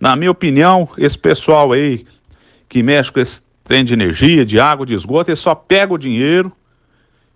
Na 0.00 0.16
minha 0.16 0.30
opinião, 0.30 0.88
esse 0.96 1.18
pessoal 1.18 1.72
aí 1.72 2.06
que 2.66 2.82
mexe 2.82 3.12
com 3.12 3.20
esse 3.20 3.42
trem 3.62 3.84
de 3.84 3.92
energia, 3.92 4.46
de 4.46 4.58
água, 4.58 4.86
de 4.86 4.94
esgoto, 4.94 5.30
ele 5.30 5.36
só 5.36 5.54
pega 5.54 5.92
o 5.92 5.98
dinheiro 5.98 6.50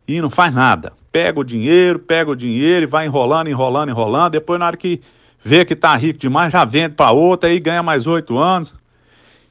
e 0.09 0.21
não 0.21 0.31
faz 0.31 0.53
nada. 0.53 0.93
Pega 1.13 1.39
o 1.39 1.45
dinheiro, 1.45 1.99
pega 1.99 2.31
o 2.31 2.35
dinheiro 2.35 2.85
e 2.85 2.87
vai 2.87 3.07
enrolando, 3.07 3.49
enrolando, 3.49 3.91
enrolando. 3.91 4.33
Depois, 4.33 4.59
na 4.59 4.67
hora 4.67 4.77
que 4.77 5.01
vê 5.45 5.65
que 5.65 5.77
tá 5.77 5.95
rico 5.95 6.19
demais, 6.19 6.53
já 6.53 6.65
vende 6.65 6.95
para 6.95 7.13
outra 7.13 7.53
e 7.53 7.61
ganha 7.61 7.83
mais 7.83 8.07
oito 8.07 8.39
anos. 8.39 8.75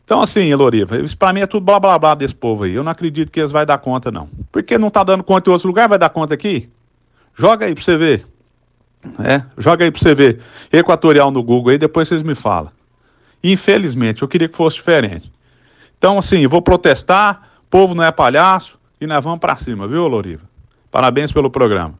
Então, 0.03 0.21
assim, 0.21 0.51
Eloriva, 0.51 0.97
isso 0.97 1.17
pra 1.17 1.31
mim 1.31 1.41
é 1.41 1.47
tudo 1.47 1.63
blá 1.63 1.79
blá 1.79 1.97
blá 1.97 2.15
desse 2.15 2.35
povo 2.35 2.63
aí. 2.63 2.73
Eu 2.73 2.83
não 2.83 2.91
acredito 2.91 3.31
que 3.31 3.39
eles 3.39 3.51
vão 3.51 3.65
dar 3.65 3.77
conta, 3.77 4.11
não. 4.11 4.27
Porque 4.51 4.77
não 4.77 4.89
tá 4.89 5.03
dando 5.03 5.23
conta 5.23 5.49
em 5.49 5.53
outros 5.53 5.65
lugares, 5.65 5.89
vai 5.89 5.99
dar 5.99 6.09
conta 6.09 6.33
aqui? 6.33 6.67
Joga 7.35 7.67
aí 7.67 7.75
pra 7.75 7.83
você 7.83 7.95
ver. 7.95 8.27
É, 9.23 9.43
joga 9.57 9.85
aí 9.85 9.91
pra 9.91 10.01
você 10.01 10.13
ver. 10.15 10.39
Equatorial 10.71 11.31
no 11.31 11.41
Google 11.43 11.71
aí, 11.71 11.77
depois 11.77 12.07
vocês 12.07 12.23
me 12.23 12.35
falam. 12.35 12.71
Infelizmente, 13.43 14.21
eu 14.21 14.27
queria 14.27 14.47
que 14.47 14.55
fosse 14.55 14.77
diferente. 14.77 15.31
Então, 15.97 16.17
assim, 16.17 16.39
eu 16.39 16.49
vou 16.49 16.61
protestar, 16.61 17.49
povo 17.69 17.93
não 17.93 18.03
é 18.03 18.11
palhaço, 18.11 18.77
e 19.01 19.07
nós 19.07 19.23
vamos 19.23 19.39
pra 19.39 19.57
cima, 19.57 19.87
viu, 19.87 20.07
Loriva? 20.07 20.43
Parabéns 20.89 21.31
pelo 21.31 21.49
programa. 21.49 21.95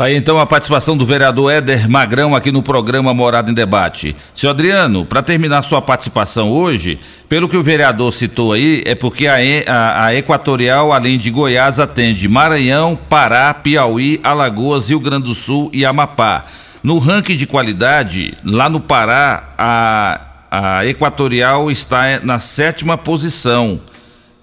Tá 0.00 0.06
aí 0.06 0.16
então 0.16 0.38
a 0.38 0.46
participação 0.46 0.96
do 0.96 1.04
vereador 1.04 1.52
Éder 1.52 1.86
Magrão 1.86 2.34
aqui 2.34 2.50
no 2.50 2.62
programa 2.62 3.12
Morada 3.12 3.50
em 3.50 3.54
Debate. 3.54 4.16
Senhor 4.34 4.52
Adriano, 4.52 5.04
para 5.04 5.22
terminar 5.22 5.60
sua 5.60 5.82
participação 5.82 6.50
hoje, 6.50 6.98
pelo 7.28 7.46
que 7.46 7.56
o 7.56 7.62
vereador 7.62 8.10
citou 8.10 8.54
aí, 8.54 8.82
é 8.86 8.94
porque 8.94 9.26
a, 9.26 9.34
a, 9.66 10.06
a, 10.06 10.14
Equatorial, 10.14 10.90
além 10.90 11.18
de 11.18 11.30
Goiás, 11.30 11.78
atende 11.78 12.26
Maranhão, 12.30 12.96
Pará, 12.96 13.52
Piauí, 13.52 14.18
Alagoas, 14.24 14.88
Rio 14.88 15.00
Grande 15.00 15.24
do 15.24 15.34
Sul 15.34 15.68
e 15.70 15.84
Amapá. 15.84 16.46
No 16.82 16.98
ranking 16.98 17.36
de 17.36 17.46
qualidade, 17.46 18.34
lá 18.44 18.68
no 18.68 18.80
Pará, 18.80 19.54
a, 19.58 20.20
a 20.50 20.86
Equatorial 20.86 21.70
está 21.70 22.20
na 22.20 22.38
sétima 22.38 22.96
posição 22.96 23.80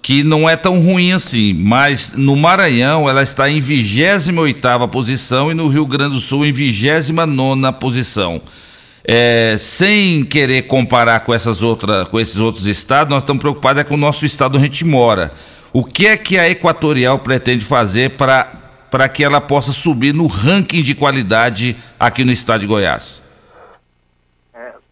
que 0.00 0.22
não 0.22 0.48
é 0.48 0.56
tão 0.56 0.80
ruim 0.80 1.12
assim, 1.12 1.52
mas 1.52 2.14
no 2.16 2.34
Maranhão 2.34 3.08
ela 3.08 3.22
está 3.22 3.50
em 3.50 3.58
28ª 3.58 4.88
posição 4.88 5.50
e 5.50 5.54
no 5.54 5.68
Rio 5.68 5.84
Grande 5.84 6.14
do 6.14 6.20
Sul 6.20 6.46
em 6.46 6.52
29ª 6.52 7.74
posição. 7.74 8.40
É, 9.04 9.56
sem 9.58 10.24
querer 10.24 10.62
comparar 10.62 11.20
com, 11.20 11.34
essas 11.34 11.62
outra, 11.62 12.06
com 12.06 12.18
esses 12.18 12.40
outros 12.40 12.66
estados, 12.66 13.10
nós 13.10 13.22
estamos 13.22 13.40
preocupados 13.40 13.80
é 13.80 13.84
com 13.84 13.94
o 13.94 13.98
nosso 13.98 14.24
estado 14.24 14.56
onde 14.56 14.64
a 14.64 14.68
gente 14.68 14.84
mora. 14.84 15.32
O 15.72 15.84
que 15.84 16.06
é 16.06 16.16
que 16.16 16.38
a 16.38 16.48
Equatorial 16.48 17.18
pretende 17.18 17.64
fazer 17.64 18.10
para 18.10 18.57
que 19.12 19.24
ela 19.24 19.40
possa 19.40 19.72
subir 19.72 20.14
no 20.14 20.26
ranking 20.26 20.82
de 20.82 20.94
qualidade 20.94 21.76
aqui 21.98 22.24
no 22.24 22.32
estado 22.32 22.60
de 22.60 22.66
Goiás? 22.66 23.22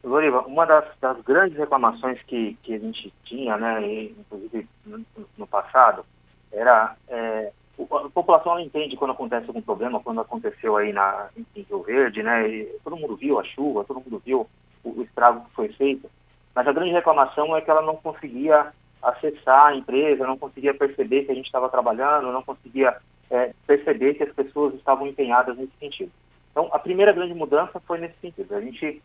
Loriva, 0.06 0.43
uma 0.43 0.64
das, 0.64 0.85
das, 1.01 1.20
grandes 1.23 1.59
reclamações 1.59 2.23
que, 2.23 2.56
que 2.62 2.74
a 2.74 2.78
gente 2.78 3.12
tinha, 3.24 3.56
né, 3.56 3.82
e, 3.82 4.16
inclusive 4.16 4.68
no, 4.86 5.05
no, 5.36 5.47
passado, 5.48 6.06
era 6.52 6.94
é, 7.09 7.51
a 7.78 8.09
população 8.09 8.59
entende 8.60 8.97
quando 8.97 9.10
acontece 9.10 9.48
algum 9.48 9.60
problema, 9.60 9.98
quando 9.98 10.20
aconteceu 10.20 10.77
aí 10.77 10.93
na, 10.93 11.28
em 11.36 11.44
Rio 11.60 11.82
Verde, 11.82 12.23
né, 12.23 12.44
todo 12.85 12.97
mundo 12.97 13.16
viu 13.16 13.40
a 13.40 13.44
chuva, 13.44 13.82
todo 13.82 14.01
mundo 14.01 14.23
viu 14.24 14.48
o, 14.85 15.01
o, 15.01 15.02
estrago 15.02 15.44
que 15.47 15.55
foi 15.56 15.68
feito, 15.70 16.09
mas 16.55 16.68
a 16.68 16.73
grande 16.73 16.93
reclamação 16.93 17.56
é 17.56 17.60
que 17.60 17.70
ela 17.70 17.82
não 17.82 17.97
conseguia 17.97 18.73
acessar 19.02 19.66
a 19.66 19.74
empresa, 19.74 20.27
não 20.27 20.39
conseguia 20.39 20.73
perceber 20.73 21.24
que 21.24 21.32
a 21.32 21.35
gente 21.35 21.47
estava 21.47 21.68
trabalhando, 21.68 22.31
não 22.31 22.43
conseguia 22.44 22.97
é, 23.31 23.53
perceber 23.66 24.15
que 24.15 24.23
as 24.23 24.32
pessoas 24.32 24.74
estavam 24.74 25.07
empenhadas 25.07 25.57
nesse 25.57 25.73
sentido. 25.78 26.12
Então, 26.51 26.69
a 26.73 26.78
primeira 26.78 27.12
grande 27.12 27.35
mudança 27.35 27.81
foi 27.81 27.98
nesse 27.98 28.19
sentido. 28.20 28.55
A 28.55 28.61
gente 28.61 29.03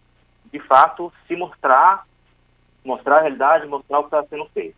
de 0.51 0.59
fato, 0.59 1.11
se 1.27 1.35
mostrar, 1.35 2.05
mostrar 2.83 3.17
a 3.17 3.21
realidade, 3.21 3.67
mostrar 3.67 3.99
o 3.99 4.03
que 4.03 4.15
está 4.15 4.23
sendo 4.23 4.45
feito. 4.53 4.75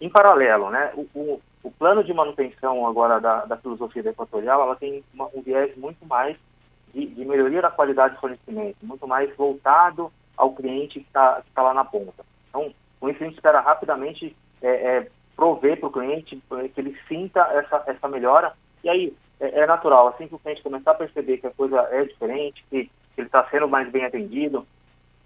Em 0.00 0.10
paralelo, 0.10 0.70
né, 0.70 0.92
o, 0.94 1.08
o, 1.14 1.42
o 1.62 1.70
plano 1.70 2.04
de 2.04 2.12
manutenção 2.12 2.86
agora 2.86 3.18
da, 3.18 3.46
da 3.46 3.56
filosofia 3.56 4.02
da 4.02 4.10
Equatorial, 4.10 4.60
ela 4.60 4.76
tem 4.76 5.02
uma, 5.14 5.28
um 5.34 5.40
viés 5.40 5.74
muito 5.76 6.04
mais 6.04 6.36
de, 6.92 7.06
de, 7.06 7.24
melhoria 7.24 7.62
da 7.62 7.70
qualidade 7.70 8.14
de 8.14 8.20
fornecimento, 8.20 8.76
muito 8.82 9.06
mais 9.06 9.34
voltado 9.36 10.12
ao 10.36 10.52
cliente 10.52 11.00
que 11.00 11.06
está 11.06 11.42
tá 11.54 11.62
lá 11.62 11.72
na 11.72 11.84
ponta. 11.84 12.24
Então, 12.50 12.72
com 13.00 13.08
isso 13.08 13.22
a 13.22 13.26
gente 13.26 13.36
espera 13.36 13.60
rapidamente 13.60 14.36
é, 14.60 14.68
é, 14.68 15.10
prover 15.34 15.80
para 15.80 15.88
o 15.88 15.92
cliente, 15.92 16.42
que 16.74 16.80
ele 16.80 16.98
sinta 17.08 17.40
essa, 17.52 17.84
essa 17.86 18.08
melhora, 18.08 18.52
e 18.86 18.88
aí 18.88 19.16
é, 19.40 19.62
é, 19.62 19.66
natural, 19.66 20.06
assim 20.06 20.28
que 20.28 20.34
o 20.36 20.38
cliente 20.38 20.62
começar 20.62 20.92
a 20.92 20.94
perceber 20.94 21.38
que 21.38 21.46
a 21.48 21.50
coisa 21.50 21.80
é 21.90 22.04
diferente, 22.04 22.64
que, 22.70 22.84
que 22.84 23.20
ele 23.20 23.26
está 23.26 23.44
sendo 23.50 23.68
mais 23.68 23.90
bem 23.90 24.04
atendido, 24.04 24.64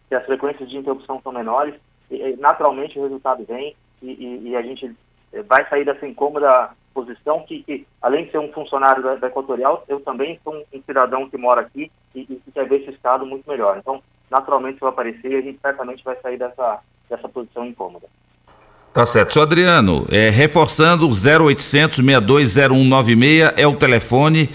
que 0.09 0.15
as 0.15 0.25
frequências 0.25 0.69
de 0.71 0.79
interrupção 0.79 1.21
são 1.23 1.31
menores, 1.31 1.75
e, 2.11 2.37
naturalmente 2.37 2.99
o 2.99 3.03
resultado 3.03 3.45
vem 3.45 3.77
e, 4.03 4.13
e, 4.13 4.49
e, 4.49 4.57
a 4.57 4.63
gente 4.63 4.97
eh, 5.33 5.43
vai 5.43 5.69
sair 5.69 5.85
dessa 5.85 6.07
incômoda 6.07 6.71
posição 6.95 7.43
que, 7.43 7.63
que 7.63 7.87
além 8.01 8.25
de 8.25 8.31
ser 8.31 8.39
um 8.39 8.51
funcionário 8.51 9.03
da, 9.03 9.17
da, 9.17 9.27
Equatorial, 9.27 9.85
eu 9.87 10.01
também 10.01 10.41
sou 10.43 10.57
um, 10.57 10.83
cidadão 10.83 11.29
que 11.29 11.37
mora 11.37 11.61
aqui 11.61 11.93
e, 12.15 12.21
e, 12.21 12.51
quer 12.53 12.67
ver 12.67 12.81
esse 12.81 12.93
estado 12.93 13.27
muito 13.27 13.49
melhor. 13.49 13.77
Então, 13.77 14.03
naturalmente 14.31 14.81
vai 14.81 14.89
aparecer 14.89 15.33
e 15.33 15.37
a 15.37 15.43
gente 15.43 15.61
certamente 15.61 16.03
vai 16.03 16.17
sair 16.23 16.39
dessa, 16.39 16.81
dessa 17.11 17.29
posição 17.29 17.67
incômoda. 17.67 18.09
Tá 18.93 19.07
certo. 19.07 19.33
Senhor 19.33 19.45
Adriano, 19.45 20.07
é, 20.11 20.31
reforçando, 20.31 21.07
0800 21.07 21.97
620196 21.97 23.53
é 23.57 23.67
o 23.67 23.75
telefone 23.75 24.51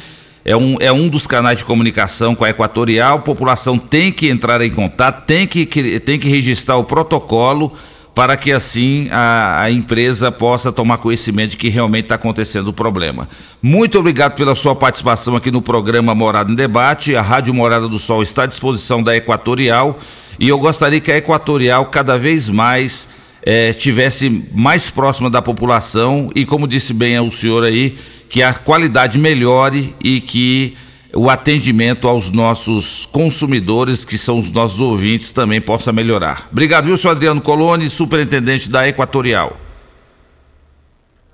é 0.47 0.55
um, 0.55 0.77
é 0.79 0.91
um 0.91 1.09
dos 1.09 1.25
canais 1.25 1.57
de 1.57 1.65
comunicação 1.65 2.35
com 2.35 2.45
a 2.45 2.49
Equatorial. 2.51 3.17
A 3.17 3.21
população 3.21 3.79
tem 3.79 4.11
que 4.11 4.29
entrar 4.29 4.61
em 4.61 4.69
contato, 4.69 5.25
tem 5.25 5.47
que, 5.47 5.65
tem 5.99 6.19
que 6.19 6.29
registrar 6.29 6.77
o 6.77 6.83
protocolo 6.83 7.71
para 8.13 8.37
que 8.37 8.51
assim 8.51 9.09
a, 9.11 9.63
a 9.63 9.71
empresa 9.71 10.31
possa 10.31 10.71
tomar 10.71 10.99
conhecimento 10.99 11.51
de 11.51 11.57
que 11.57 11.67
realmente 11.67 12.05
está 12.05 12.15
acontecendo 12.15 12.67
o 12.67 12.73
problema. 12.73 13.27
Muito 13.61 13.97
obrigado 13.97 14.35
pela 14.35 14.53
sua 14.53 14.75
participação 14.75 15.35
aqui 15.35 15.49
no 15.49 15.61
programa 15.61 16.13
Morada 16.13 16.51
em 16.51 16.55
Debate. 16.55 17.15
A 17.15 17.23
Rádio 17.23 17.53
Morada 17.53 17.89
do 17.89 17.97
Sol 17.97 18.21
está 18.21 18.43
à 18.43 18.45
disposição 18.45 19.01
da 19.01 19.15
Equatorial 19.15 19.97
e 20.39 20.47
eu 20.47 20.59
gostaria 20.59 21.01
que 21.01 21.11
a 21.11 21.17
Equatorial 21.17 21.87
cada 21.87 22.19
vez 22.19 22.51
mais 22.51 23.09
é, 23.45 23.71
tivesse 23.73 24.29
mais 24.51 24.89
próxima 24.89 25.29
da 25.29 25.41
população 25.41 26.31
e, 26.33 26.45
como 26.45 26.67
disse 26.67 26.93
bem 26.93 27.19
o 27.19 27.31
senhor 27.31 27.63
aí, 27.63 27.91
que 28.27 28.41
a 28.41 28.53
qualidade 28.53 29.19
melhore 29.19 29.95
e 30.03 30.19
que 30.19 30.75
o 31.13 31.29
atendimento 31.29 32.07
aos 32.07 32.31
nossos 32.31 33.05
consumidores, 33.05 34.03
que 34.03 34.17
são 34.17 34.39
os 34.39 34.51
nossos 34.51 34.81
ouvintes, 34.81 35.31
também 35.31 35.61
possa 35.61 35.93
melhorar. 35.93 36.49
Obrigado, 36.51 36.85
viu, 36.85 36.97
senhor 36.97 37.13
Adriano 37.13 37.41
Coloni, 37.41 37.89
superintendente 37.89 38.69
da 38.69 38.87
Equatorial. 38.87 39.55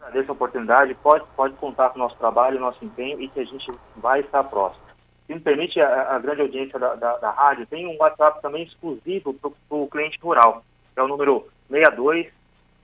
Agradeço 0.01 0.31
a 0.31 0.33
oportunidade, 0.33 0.93
pode, 1.01 1.23
pode 1.35 1.53
contar 1.55 1.89
com 1.89 1.95
o 1.95 2.03
nosso 2.03 2.17
trabalho, 2.17 2.59
nosso 2.59 2.83
empenho 2.83 3.21
e 3.21 3.29
que 3.29 3.39
a 3.39 3.45
gente 3.45 3.71
vai 3.95 4.19
estar 4.19 4.43
próximo. 4.43 4.83
Se 5.25 5.33
me 5.33 5.39
permite, 5.39 5.79
a, 5.79 6.15
a 6.15 6.19
grande 6.19 6.41
audiência 6.41 6.77
da, 6.77 6.93
da, 6.95 7.17
da, 7.17 7.31
rádio 7.31 7.65
tem 7.65 7.87
um 7.87 7.95
WhatsApp 7.97 8.41
também 8.41 8.63
exclusivo 8.63 9.33
para 9.33 9.51
o 9.69 9.87
cliente 9.87 10.19
rural, 10.21 10.63
é 10.95 11.01
o 11.01 11.07
número 11.07 11.47
62 11.69 12.27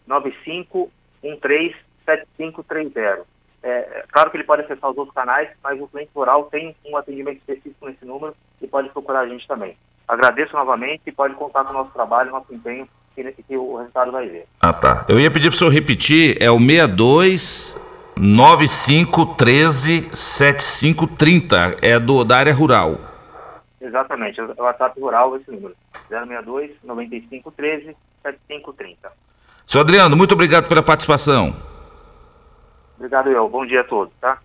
95 0.06 0.92
13 1.42 1.76
7530. 2.06 3.26
É, 3.64 3.70
é, 3.70 4.06
claro 4.12 4.30
que 4.32 4.38
ele 4.38 4.44
pode 4.44 4.62
acessar 4.62 4.90
os 4.90 4.98
outros 4.98 5.14
canais, 5.14 5.50
mas 5.64 5.80
o 5.82 5.88
cliente 5.88 6.12
rural 6.16 6.46
tem 6.46 6.76
um 6.86 6.96
atendimento 6.96 7.38
específico 7.38 7.86
nesse 7.86 8.06
número 8.06 8.36
e 8.62 8.68
pode 8.68 8.90
procurar 8.90 9.22
a 9.22 9.28
gente 9.28 9.48
também. 9.48 9.76
Agradeço 10.08 10.54
novamente 10.54 11.02
e 11.06 11.12
pode 11.12 11.34
contar 11.36 11.66
com 11.66 11.72
o 11.72 11.74
nosso 11.74 11.92
trabalho, 11.92 12.32
nosso 12.32 12.54
empenho, 12.54 12.88
que, 13.14 13.24
que 13.44 13.58
o 13.58 13.76
resultado 13.78 14.12
vai 14.12 14.28
ver. 14.28 14.48
Ah, 14.62 14.72
tá. 14.72 15.06
Eu 15.10 15.20
ia 15.20 15.30
pedir 15.30 15.50
para 15.50 15.56
o 15.56 15.58
senhor 15.58 15.72
repetir, 15.72 16.38
é 16.42 16.50
o 16.50 16.60
62 16.60 17.78
9513 18.16 20.10
7530, 20.14 21.78
é 21.82 22.00
do, 22.00 22.24
da 22.24 22.38
área 22.38 22.54
rural. 22.54 23.07
Exatamente, 23.88 24.40
é 24.40 24.44
o 24.44 24.64
WhatsApp 24.64 25.00
rural, 25.00 25.38
esse 25.38 25.50
número. 25.50 25.74
062 26.10 26.72
9513 26.84 27.96
7530. 28.22 29.12
Senhor 29.66 29.84
Adriano, 29.84 30.18
muito 30.18 30.34
obrigado 30.34 30.68
pela 30.68 30.84
participação. 30.84 31.56
Obrigado, 32.98 33.30
eu. 33.30 33.48
Bom 33.48 33.66
dia 33.66 33.82
a 33.82 33.84
todos, 33.84 34.14
tá? 34.20 34.40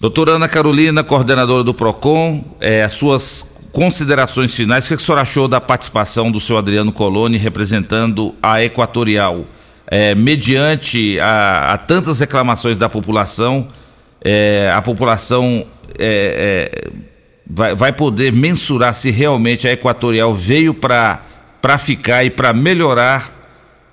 Doutora 0.00 0.32
Ana 0.32 0.48
Carolina, 0.48 1.04
coordenadora 1.04 1.62
do 1.62 1.74
PROCON, 1.74 2.56
é, 2.60 2.84
as 2.84 2.94
suas 2.94 3.54
considerações 3.72 4.54
finais, 4.54 4.86
o 4.86 4.88
que, 4.88 4.94
a 4.94 4.98
senhora 4.98 5.22
achou 5.22 5.46
da 5.46 5.60
participação 5.60 6.30
do 6.30 6.40
senhor 6.40 6.60
Adriano 6.60 6.92
Coloni 6.92 7.36
representando 7.36 8.34
a 8.42 8.62
Equatorial? 8.62 9.42
É, 9.86 10.14
mediante 10.14 11.18
a, 11.20 11.72
a, 11.72 11.78
tantas 11.78 12.20
reclamações 12.20 12.76
da 12.76 12.88
população, 12.88 13.68
é, 14.22 14.70
a 14.74 14.80
população 14.80 15.66
é, 15.98 16.80
é, 16.84 16.90
vai, 17.48 17.74
vai 17.74 17.92
poder 17.92 18.32
mensurar 18.32 18.94
se 18.94 19.10
realmente 19.10 19.66
a 19.66 19.72
Equatorial 19.72 20.34
veio 20.34 20.74
para 20.74 21.78
ficar 21.78 22.24
e 22.24 22.30
para 22.30 22.52
melhorar 22.52 23.34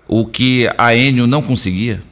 o 0.08 0.26
que 0.26 0.70
a 0.78 0.96
Enio 0.96 1.26
não 1.26 1.42
conseguia? 1.42 2.04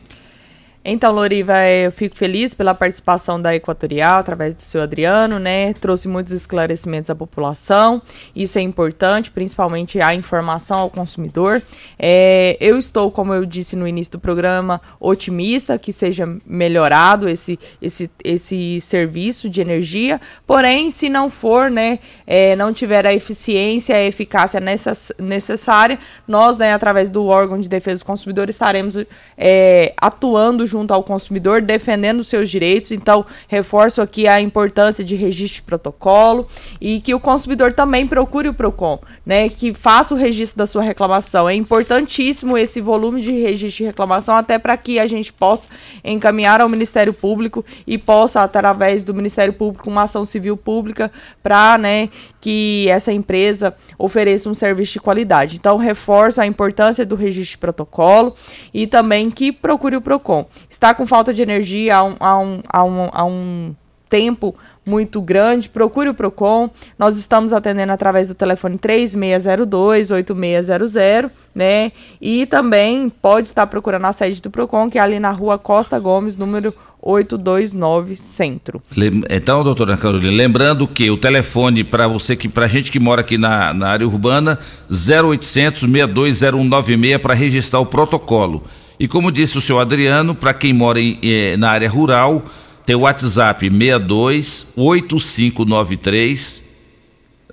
Então, 0.85 1.13
Loriva, 1.13 1.65
eu 1.65 1.93
fico 1.93 2.13
feliz 2.13 2.53
pela 2.53 2.73
participação 2.73 3.41
da 3.41 3.55
Equatorial, 3.55 4.17
através 4.17 4.53
do 4.53 4.59
seu 4.59 4.81
Adriano, 4.81 5.39
né? 5.39 5.73
Trouxe 5.75 6.09
muitos 6.09 6.33
esclarecimentos 6.33 7.09
à 7.09 7.15
população. 7.15 8.01
Isso 8.35 8.59
é 8.59 8.61
importante, 8.61 9.31
principalmente 9.31 10.01
a 10.01 10.13
informação 10.13 10.79
ao 10.79 10.89
consumidor. 10.89 11.61
É, 11.97 12.57
eu 12.59 12.77
estou, 12.77 13.09
como 13.09 13.33
eu 13.33 13.45
disse 13.45 13.77
no 13.77 13.87
início 13.87 14.11
do 14.11 14.19
programa, 14.19 14.81
otimista 14.99 15.79
que 15.79 15.93
seja 15.93 16.27
melhorado 16.45 17.29
esse, 17.29 17.57
esse, 17.81 18.11
esse 18.21 18.81
serviço 18.81 19.49
de 19.49 19.61
energia. 19.61 20.19
Porém, 20.45 20.91
se 20.91 21.07
não 21.07 21.29
for, 21.29 21.71
né, 21.71 21.99
é, 22.27 22.57
não 22.57 22.73
tiver 22.73 23.07
a 23.07 23.13
eficiência, 23.13 23.95
a 23.95 24.03
eficácia 24.03 24.59
necess, 24.59 25.13
necessária, 25.17 25.97
nós, 26.27 26.57
né, 26.57 26.73
através 26.73 27.09
do 27.09 27.25
órgão 27.25 27.57
de 27.57 27.69
defesa 27.69 28.03
do 28.03 28.05
consumidor, 28.05 28.49
estaremos 28.49 28.97
é, 29.37 29.93
atuando 29.95 30.72
junto 30.73 30.91
ao 30.91 31.03
consumidor, 31.03 31.61
defendendo 31.61 32.23
seus 32.23 32.49
direitos. 32.49 32.91
Então, 32.91 33.23
reforço 33.47 34.01
aqui 34.01 34.27
a 34.27 34.41
importância 34.41 35.03
de 35.03 35.15
registro 35.15 35.61
de 35.61 35.67
protocolo 35.67 36.47
e 36.81 36.99
que 36.99 37.13
o 37.13 37.19
consumidor 37.19 37.73
também 37.73 38.07
procure 38.07 38.49
o 38.49 38.53
PROCON, 38.53 38.99
né? 39.23 39.49
Que 39.49 39.71
faça 39.73 40.15
o 40.15 40.17
registro 40.17 40.57
da 40.57 40.65
sua 40.65 40.81
reclamação. 40.81 41.47
É 41.47 41.53
importantíssimo 41.53 42.57
esse 42.57 42.81
volume 42.81 43.21
de 43.21 43.31
registro 43.31 43.83
de 43.83 43.83
reclamação, 43.83 44.35
até 44.35 44.57
para 44.57 44.75
que 44.75 44.97
a 44.97 45.05
gente 45.05 45.31
possa 45.31 45.69
encaminhar 46.03 46.59
ao 46.59 46.67
Ministério 46.67 47.13
Público 47.13 47.63
e 47.85 47.99
possa, 47.99 48.41
através 48.41 49.03
do 49.03 49.13
Ministério 49.13 49.53
Público, 49.53 49.91
uma 49.91 50.03
ação 50.03 50.25
civil 50.25 50.57
pública 50.57 51.11
para 51.43 51.77
né, 51.77 52.09
que 52.41 52.87
essa 52.89 53.13
empresa 53.13 53.75
ofereça 53.97 54.49
um 54.49 54.55
serviço 54.55 54.93
de 54.93 54.99
qualidade. 54.99 55.57
Então, 55.57 55.77
reforço 55.77 56.41
a 56.41 56.47
importância 56.47 57.05
do 57.05 57.15
registro 57.15 57.51
de 57.51 57.57
protocolo 57.59 58.35
e 58.73 58.87
também 58.87 59.29
que 59.29 59.51
procure 59.51 59.95
o 59.95 60.01
PROCON 60.01 60.47
está 60.73 60.93
com 60.93 61.07
falta 61.07 61.33
de 61.33 61.41
energia 61.41 61.95
há 61.95 62.03
um, 62.03 62.15
há 62.19 62.39
um, 62.39 62.61
há 62.67 62.83
um, 62.83 63.09
há 63.11 63.25
um 63.25 63.73
tempo 64.09 64.53
muito 64.85 65.21
grande, 65.21 65.69
procure 65.69 66.09
o 66.09 66.13
Procon. 66.13 66.69
Nós 66.99 67.17
estamos 67.17 67.53
atendendo 67.53 67.93
através 67.93 68.27
do 68.27 68.35
telefone 68.35 68.77
3602-8600, 68.77 71.31
né? 71.55 71.93
E 72.21 72.45
também 72.45 73.07
pode 73.09 73.47
estar 73.47 73.65
procurando 73.67 74.03
a 74.05 74.13
sede 74.13 74.41
do 74.41 74.51
Procon, 74.51 74.89
que 74.89 74.97
é 74.97 75.01
ali 75.01 75.19
na 75.19 75.31
rua 75.31 75.57
Costa 75.57 75.97
Gomes, 75.97 76.35
número 76.35 76.73
829 77.01 78.17
Centro. 78.17 78.81
Então, 79.29 79.63
doutora 79.63 79.95
Carolina, 79.97 80.35
lembrando 80.35 80.85
que 80.87 81.09
o 81.09 81.17
telefone 81.17 81.83
para 81.83 82.07
você 82.07 82.35
que 82.35 82.49
para 82.49 82.67
gente 82.67 82.91
que 82.91 82.99
mora 82.99 83.21
aqui 83.21 83.37
na, 83.37 83.73
na 83.73 83.87
área 83.87 84.07
urbana 84.07 84.59
0800 84.89 85.81
620196 85.81 87.17
para 87.19 87.33
registrar 87.33 87.79
o 87.79 87.85
protocolo. 87.85 88.63
E 88.99 89.07
como 89.07 89.31
disse 89.31 89.57
o 89.57 89.61
senhor 89.61 89.79
Adriano, 89.79 90.35
para 90.35 90.53
quem 90.53 90.73
mora 90.73 90.99
em, 90.99 91.17
eh, 91.21 91.57
na 91.57 91.69
área 91.69 91.89
rural, 91.89 92.43
tem 92.85 92.95
o 92.95 93.01
WhatsApp 93.01 93.69
62 93.69 94.67
8593 94.75 96.63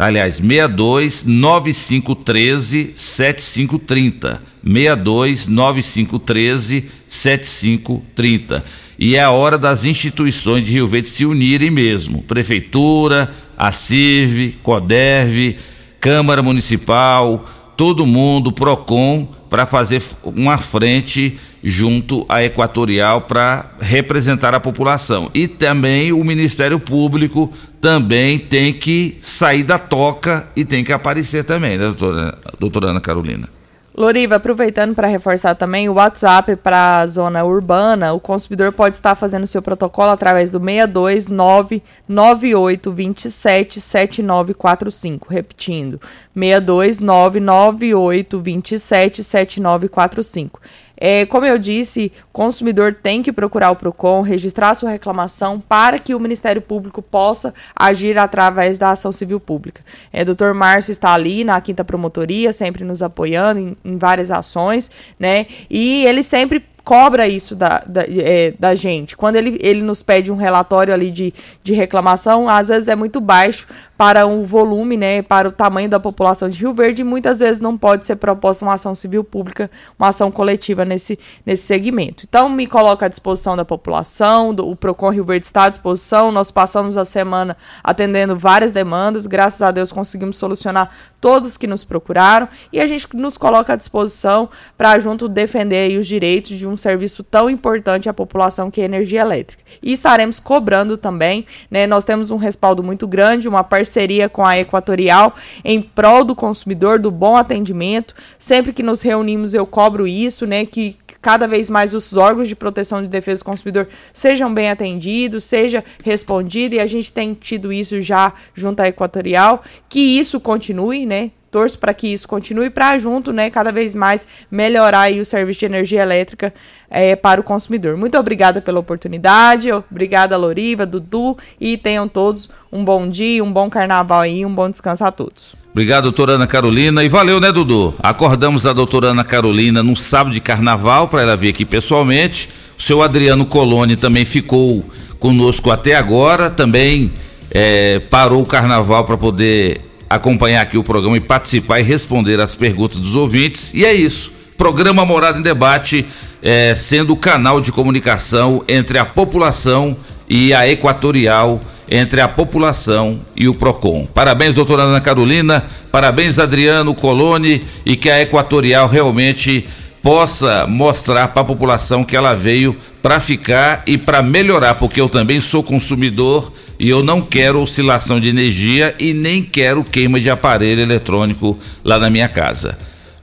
aliás, 0.00 0.36
62 0.36 1.24
9513 1.24 2.92
7530. 2.94 4.42
62 4.64 5.46
9513 5.46 6.90
7530. 7.06 8.64
E 8.98 9.16
é 9.16 9.22
a 9.22 9.30
hora 9.30 9.58
das 9.58 9.84
instituições 9.84 10.66
de 10.66 10.72
Rio 10.72 10.88
Verde 10.88 11.10
se 11.10 11.24
unirem 11.24 11.70
mesmo. 11.70 12.22
Prefeitura, 12.22 13.30
a 13.56 13.72
CIRV, 13.72 14.56
CODERV, 14.62 15.56
Câmara 16.00 16.42
Municipal, 16.42 17.44
todo 17.76 18.06
mundo, 18.06 18.52
PROCON, 18.52 19.28
para 19.50 19.66
fazer 19.66 20.00
uma 20.22 20.56
frente 20.56 21.36
junto 21.62 22.24
à 22.28 22.42
Equatorial 22.42 23.22
para 23.22 23.72
representar 23.80 24.54
a 24.54 24.60
população. 24.60 25.28
E 25.34 25.48
também 25.48 26.12
o 26.12 26.24
Ministério 26.24 26.78
Público 26.78 27.52
também 27.80 28.38
tem 28.38 28.72
que 28.72 29.18
sair 29.20 29.64
da 29.64 29.78
toca 29.78 30.48
e 30.54 30.64
tem 30.64 30.84
que 30.84 30.92
aparecer 30.92 31.44
também, 31.44 31.76
né, 31.76 31.84
doutora, 31.86 32.38
doutora 32.58 32.86
Ana 32.88 33.00
Carolina? 33.00 33.59
Loriva, 33.92 34.36
aproveitando 34.36 34.94
para 34.94 35.08
reforçar 35.08 35.56
também 35.56 35.88
o 35.88 35.94
WhatsApp 35.94 36.54
para 36.56 37.00
a 37.00 37.06
zona 37.08 37.44
urbana, 37.44 38.12
o 38.12 38.20
consumidor 38.20 38.72
pode 38.72 38.94
estar 38.94 39.16
fazendo 39.16 39.46
seu 39.48 39.60
protocolo 39.60 40.10
através 40.10 40.50
do 40.50 40.60
629 40.60 41.82
9827 42.08 43.80
7945. 43.80 45.28
Repetindo, 45.28 46.00
629 46.34 47.40
9827 47.40 49.24
7945. 49.24 50.60
É, 51.00 51.24
como 51.24 51.46
eu 51.46 51.56
disse, 51.56 52.12
o 52.28 52.32
consumidor 52.32 52.94
tem 52.94 53.22
que 53.22 53.32
procurar 53.32 53.70
o 53.70 53.76
PROCON, 53.76 54.20
registrar 54.20 54.74
sua 54.74 54.90
reclamação 54.90 55.58
para 55.58 55.98
que 55.98 56.14
o 56.14 56.20
Ministério 56.20 56.60
Público 56.60 57.00
possa 57.00 57.54
agir 57.74 58.18
através 58.18 58.78
da 58.78 58.90
ação 58.90 59.10
civil 59.10 59.40
pública. 59.40 59.82
É, 60.12 60.24
Dr. 60.24 60.52
Márcio 60.54 60.92
está 60.92 61.14
ali 61.14 61.42
na 61.42 61.58
quinta 61.60 61.82
promotoria, 61.82 62.52
sempre 62.52 62.84
nos 62.84 63.00
apoiando 63.00 63.60
em, 63.60 63.76
em 63.82 63.96
várias 63.96 64.30
ações, 64.30 64.90
né? 65.18 65.46
E 65.70 66.04
ele 66.04 66.22
sempre 66.22 66.64
cobra 66.84 67.28
isso 67.28 67.54
da, 67.54 67.82
da, 67.86 68.04
é, 68.08 68.52
da, 68.58 68.74
gente. 68.74 69.16
Quando 69.16 69.36
ele, 69.36 69.58
ele 69.62 69.82
nos 69.82 70.02
pede 70.02 70.30
um 70.32 70.36
relatório 70.36 70.92
ali 70.92 71.10
de, 71.10 71.32
de 71.62 71.72
reclamação, 71.72 72.48
às 72.48 72.68
vezes 72.68 72.88
é 72.88 72.96
muito 72.96 73.20
baixo 73.20 73.66
para 74.00 74.26
o 74.26 74.46
volume, 74.46 74.96
né, 74.96 75.20
para 75.20 75.46
o 75.46 75.52
tamanho 75.52 75.86
da 75.86 76.00
população 76.00 76.48
de 76.48 76.58
Rio 76.58 76.72
Verde, 76.72 77.02
e 77.02 77.04
muitas 77.04 77.40
vezes 77.40 77.60
não 77.60 77.76
pode 77.76 78.06
ser 78.06 78.16
proposta 78.16 78.64
uma 78.64 78.72
ação 78.72 78.94
civil 78.94 79.22
pública, 79.22 79.70
uma 79.98 80.08
ação 80.08 80.30
coletiva 80.30 80.86
nesse, 80.86 81.18
nesse 81.44 81.64
segmento. 81.64 82.24
Então, 82.26 82.48
me 82.48 82.66
coloca 82.66 83.04
à 83.04 83.10
disposição 83.10 83.54
da 83.54 83.62
população, 83.62 84.54
do, 84.54 84.66
o 84.66 84.74
PROCON 84.74 85.10
Rio 85.10 85.24
Verde 85.24 85.44
está 85.44 85.64
à 85.64 85.68
disposição, 85.68 86.32
nós 86.32 86.50
passamos 86.50 86.96
a 86.96 87.04
semana 87.04 87.54
atendendo 87.84 88.34
várias 88.38 88.72
demandas, 88.72 89.26
graças 89.26 89.60
a 89.60 89.70
Deus 89.70 89.92
conseguimos 89.92 90.38
solucionar 90.38 90.88
todos 91.20 91.58
que 91.58 91.66
nos 91.66 91.84
procuraram, 91.84 92.48
e 92.72 92.80
a 92.80 92.86
gente 92.86 93.14
nos 93.14 93.36
coloca 93.36 93.74
à 93.74 93.76
disposição 93.76 94.48
para 94.78 94.98
junto 94.98 95.28
defender 95.28 95.98
os 95.98 96.06
direitos 96.06 96.56
de 96.56 96.66
um 96.66 96.74
serviço 96.74 97.22
tão 97.22 97.50
importante 97.50 98.08
à 98.08 98.14
população 98.14 98.70
que 98.70 98.80
é 98.80 98.84
a 98.84 98.86
energia 98.86 99.20
elétrica. 99.20 99.62
E 99.82 99.92
estaremos 99.92 100.40
cobrando 100.40 100.96
também, 100.96 101.44
né, 101.70 101.86
nós 101.86 102.02
temos 102.02 102.30
um 102.30 102.38
respaldo 102.38 102.82
muito 102.82 103.06
grande, 103.06 103.46
uma 103.46 103.62
parceria 103.62 103.89
parceria 103.90 104.28
com 104.28 104.44
a 104.44 104.56
Equatorial 104.56 105.34
em 105.64 105.82
prol 105.82 106.24
do 106.24 106.36
consumidor, 106.36 107.00
do 107.00 107.10
bom 107.10 107.36
atendimento. 107.36 108.14
Sempre 108.38 108.72
que 108.72 108.84
nos 108.84 109.02
reunimos 109.02 109.52
eu 109.52 109.66
cobro 109.66 110.06
isso, 110.06 110.46
né, 110.46 110.64
que 110.64 110.96
cada 111.20 111.46
vez 111.46 111.68
mais 111.68 111.92
os 111.92 112.16
órgãos 112.16 112.48
de 112.48 112.54
proteção 112.54 113.02
de 113.02 113.08
defesa 113.08 113.42
do 113.42 113.46
consumidor 113.46 113.88
sejam 114.12 114.54
bem 114.54 114.70
atendidos, 114.70 115.44
seja 115.44 115.84
respondido, 116.04 116.76
e 116.76 116.80
a 116.80 116.86
gente 116.86 117.12
tem 117.12 117.34
tido 117.34 117.72
isso 117.72 118.00
já 118.00 118.32
junto 118.54 118.80
à 118.80 118.88
Equatorial, 118.88 119.62
que 119.88 120.00
isso 120.00 120.38
continue, 120.38 121.04
né? 121.04 121.32
Torço 121.50 121.78
para 121.78 121.92
que 121.92 122.08
isso 122.08 122.28
continue 122.28 122.70
para 122.70 122.98
junto, 122.98 123.32
né, 123.32 123.50
cada 123.50 123.72
vez 123.72 123.94
mais 123.94 124.26
melhorar 124.50 125.02
aí 125.02 125.20
o 125.20 125.26
serviço 125.26 125.60
de 125.60 125.66
energia 125.66 126.02
elétrica 126.02 126.54
é, 126.88 127.16
para 127.16 127.40
o 127.40 127.44
consumidor. 127.44 127.96
Muito 127.96 128.16
obrigada 128.18 128.60
pela 128.60 128.80
oportunidade, 128.80 129.70
obrigada 129.72 130.36
Loriva, 130.36 130.86
Dudu 130.86 131.36
e 131.60 131.76
tenham 131.76 132.08
todos 132.08 132.50
um 132.72 132.84
bom 132.84 133.08
dia, 133.08 133.42
um 133.42 133.52
bom 133.52 133.68
carnaval 133.68 134.20
aí, 134.20 134.46
um 134.46 134.54
bom 134.54 134.70
descanso 134.70 135.04
a 135.04 135.10
todos. 135.10 135.54
Obrigado, 135.72 136.04
doutora 136.04 136.32
Ana 136.32 136.48
Carolina. 136.48 137.04
E 137.04 137.08
valeu, 137.08 137.40
né, 137.40 137.52
Dudu? 137.52 137.94
Acordamos 138.02 138.66
a 138.66 138.72
doutora 138.72 139.08
Ana 139.08 139.22
Carolina 139.22 139.84
num 139.84 139.94
sábado 139.94 140.32
de 140.32 140.40
carnaval 140.40 141.06
para 141.06 141.22
ela 141.22 141.36
vir 141.36 141.50
aqui 141.50 141.64
pessoalmente. 141.64 142.48
O 142.76 142.82
seu 142.82 143.02
Adriano 143.02 143.46
Coloni 143.46 143.94
também 143.94 144.24
ficou 144.24 144.84
conosco 145.20 145.70
até 145.70 145.94
agora, 145.94 146.50
também 146.50 147.12
é, 147.50 148.00
parou 148.00 148.42
o 148.42 148.46
carnaval 148.46 149.04
para 149.04 149.16
poder 149.16 149.82
acompanhar 150.10 150.62
aqui 150.62 150.76
o 150.76 150.82
programa 150.82 151.16
e 151.16 151.20
participar 151.20 151.78
e 151.78 151.84
responder 151.84 152.40
as 152.40 152.56
perguntas 152.56 152.98
dos 152.98 153.14
ouvintes. 153.14 153.72
E 153.72 153.84
é 153.84 153.94
isso. 153.94 154.32
Programa 154.58 155.06
Morada 155.06 155.38
em 155.38 155.42
Debate, 155.42 156.04
é, 156.42 156.74
sendo 156.74 157.12
o 157.12 157.16
canal 157.16 157.60
de 157.60 157.70
comunicação 157.70 158.62
entre 158.68 158.98
a 158.98 159.04
população 159.04 159.96
e 160.28 160.52
a 160.52 160.68
Equatorial, 160.68 161.60
entre 161.88 162.20
a 162.20 162.28
população 162.28 163.20
e 163.34 163.48
o 163.48 163.54
PROCON. 163.54 164.06
Parabéns, 164.12 164.56
doutora 164.56 164.82
Ana 164.82 165.00
Carolina, 165.00 165.64
parabéns, 165.90 166.38
Adriano 166.38 166.94
Coloni, 166.94 167.64
e 167.86 167.96
que 167.96 168.10
a 168.10 168.20
Equatorial 168.20 168.88
realmente 168.88 169.66
possa 170.02 170.66
mostrar 170.66 171.28
para 171.28 171.42
a 171.42 171.44
população 171.44 172.04
que 172.04 172.16
ela 172.16 172.34
veio 172.34 172.76
para 173.02 173.20
ficar 173.20 173.82
e 173.86 173.98
para 173.98 174.22
melhorar, 174.22 174.74
porque 174.74 175.00
eu 175.00 175.08
também 175.08 175.40
sou 175.40 175.62
consumidor 175.62 176.52
e 176.78 176.88
eu 176.88 177.02
não 177.02 177.20
quero 177.20 177.60
oscilação 177.60 178.18
de 178.18 178.28
energia 178.28 178.94
e 178.98 179.12
nem 179.12 179.42
quero 179.42 179.84
queima 179.84 180.18
de 180.18 180.30
aparelho 180.30 180.80
eletrônico 180.80 181.58
lá 181.84 181.98
na 181.98 182.08
minha 182.08 182.28
casa. 182.28 182.78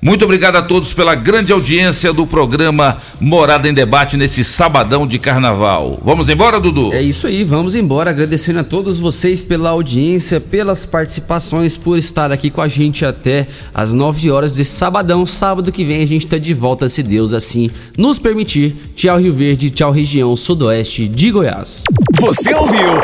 Muito 0.08 0.24
obrigado 0.24 0.56
a 0.56 0.62
todos 0.62 0.94
pela 0.94 1.16
grande 1.16 1.52
audiência 1.52 2.14
do 2.14 2.26
programa 2.26 3.00
Morada 3.20 3.68
em 3.68 3.74
Debate 3.74 4.16
nesse 4.16 4.42
sabadão 4.42 5.06
de 5.06 5.20
carnaval. 5.20 6.00
Vamos 6.02 6.30
embora, 6.30 6.62
Dudu? 6.62 6.94
É 6.94 7.02
isso 7.02 7.28
aí, 7.28 7.44
vamos 7.44 7.76
embora. 7.76 8.12
Agradecendo 8.12 8.60
a 8.60 8.64
todos 8.64 9.02
vocês 9.02 9.42
pela 9.42 9.72
audiência, 9.72 10.40
pelas 10.40 10.86
participações, 10.86 11.76
por 11.76 11.98
estar 11.98 12.32
aqui 12.32 12.50
com 12.50 12.62
a 12.62 12.70
gente 12.70 13.04
até 13.04 13.48
as 13.74 13.92
9 13.92 14.32
horas 14.32 14.56
de 14.56 14.64
sabadão. 14.64 15.26
Sábado 15.26 15.74
que 15.74 15.84
vem 15.84 16.02
a 16.02 16.08
gente 16.08 16.26
tá 16.26 16.38
de 16.38 16.54
volta, 16.54 16.88
se 16.88 17.04
Deus 17.04 17.34
assim 17.34 17.70
nos 17.98 18.18
permitir. 18.18 18.78
Tchau, 18.96 19.20
Rio 19.20 19.34
Verde, 19.34 19.70
tchau, 19.70 19.92
região 19.92 20.34
sudoeste 20.38 21.06
de 21.06 21.32
Goiás. 21.32 21.84
Você 22.22 22.56
ouviu 22.56 23.02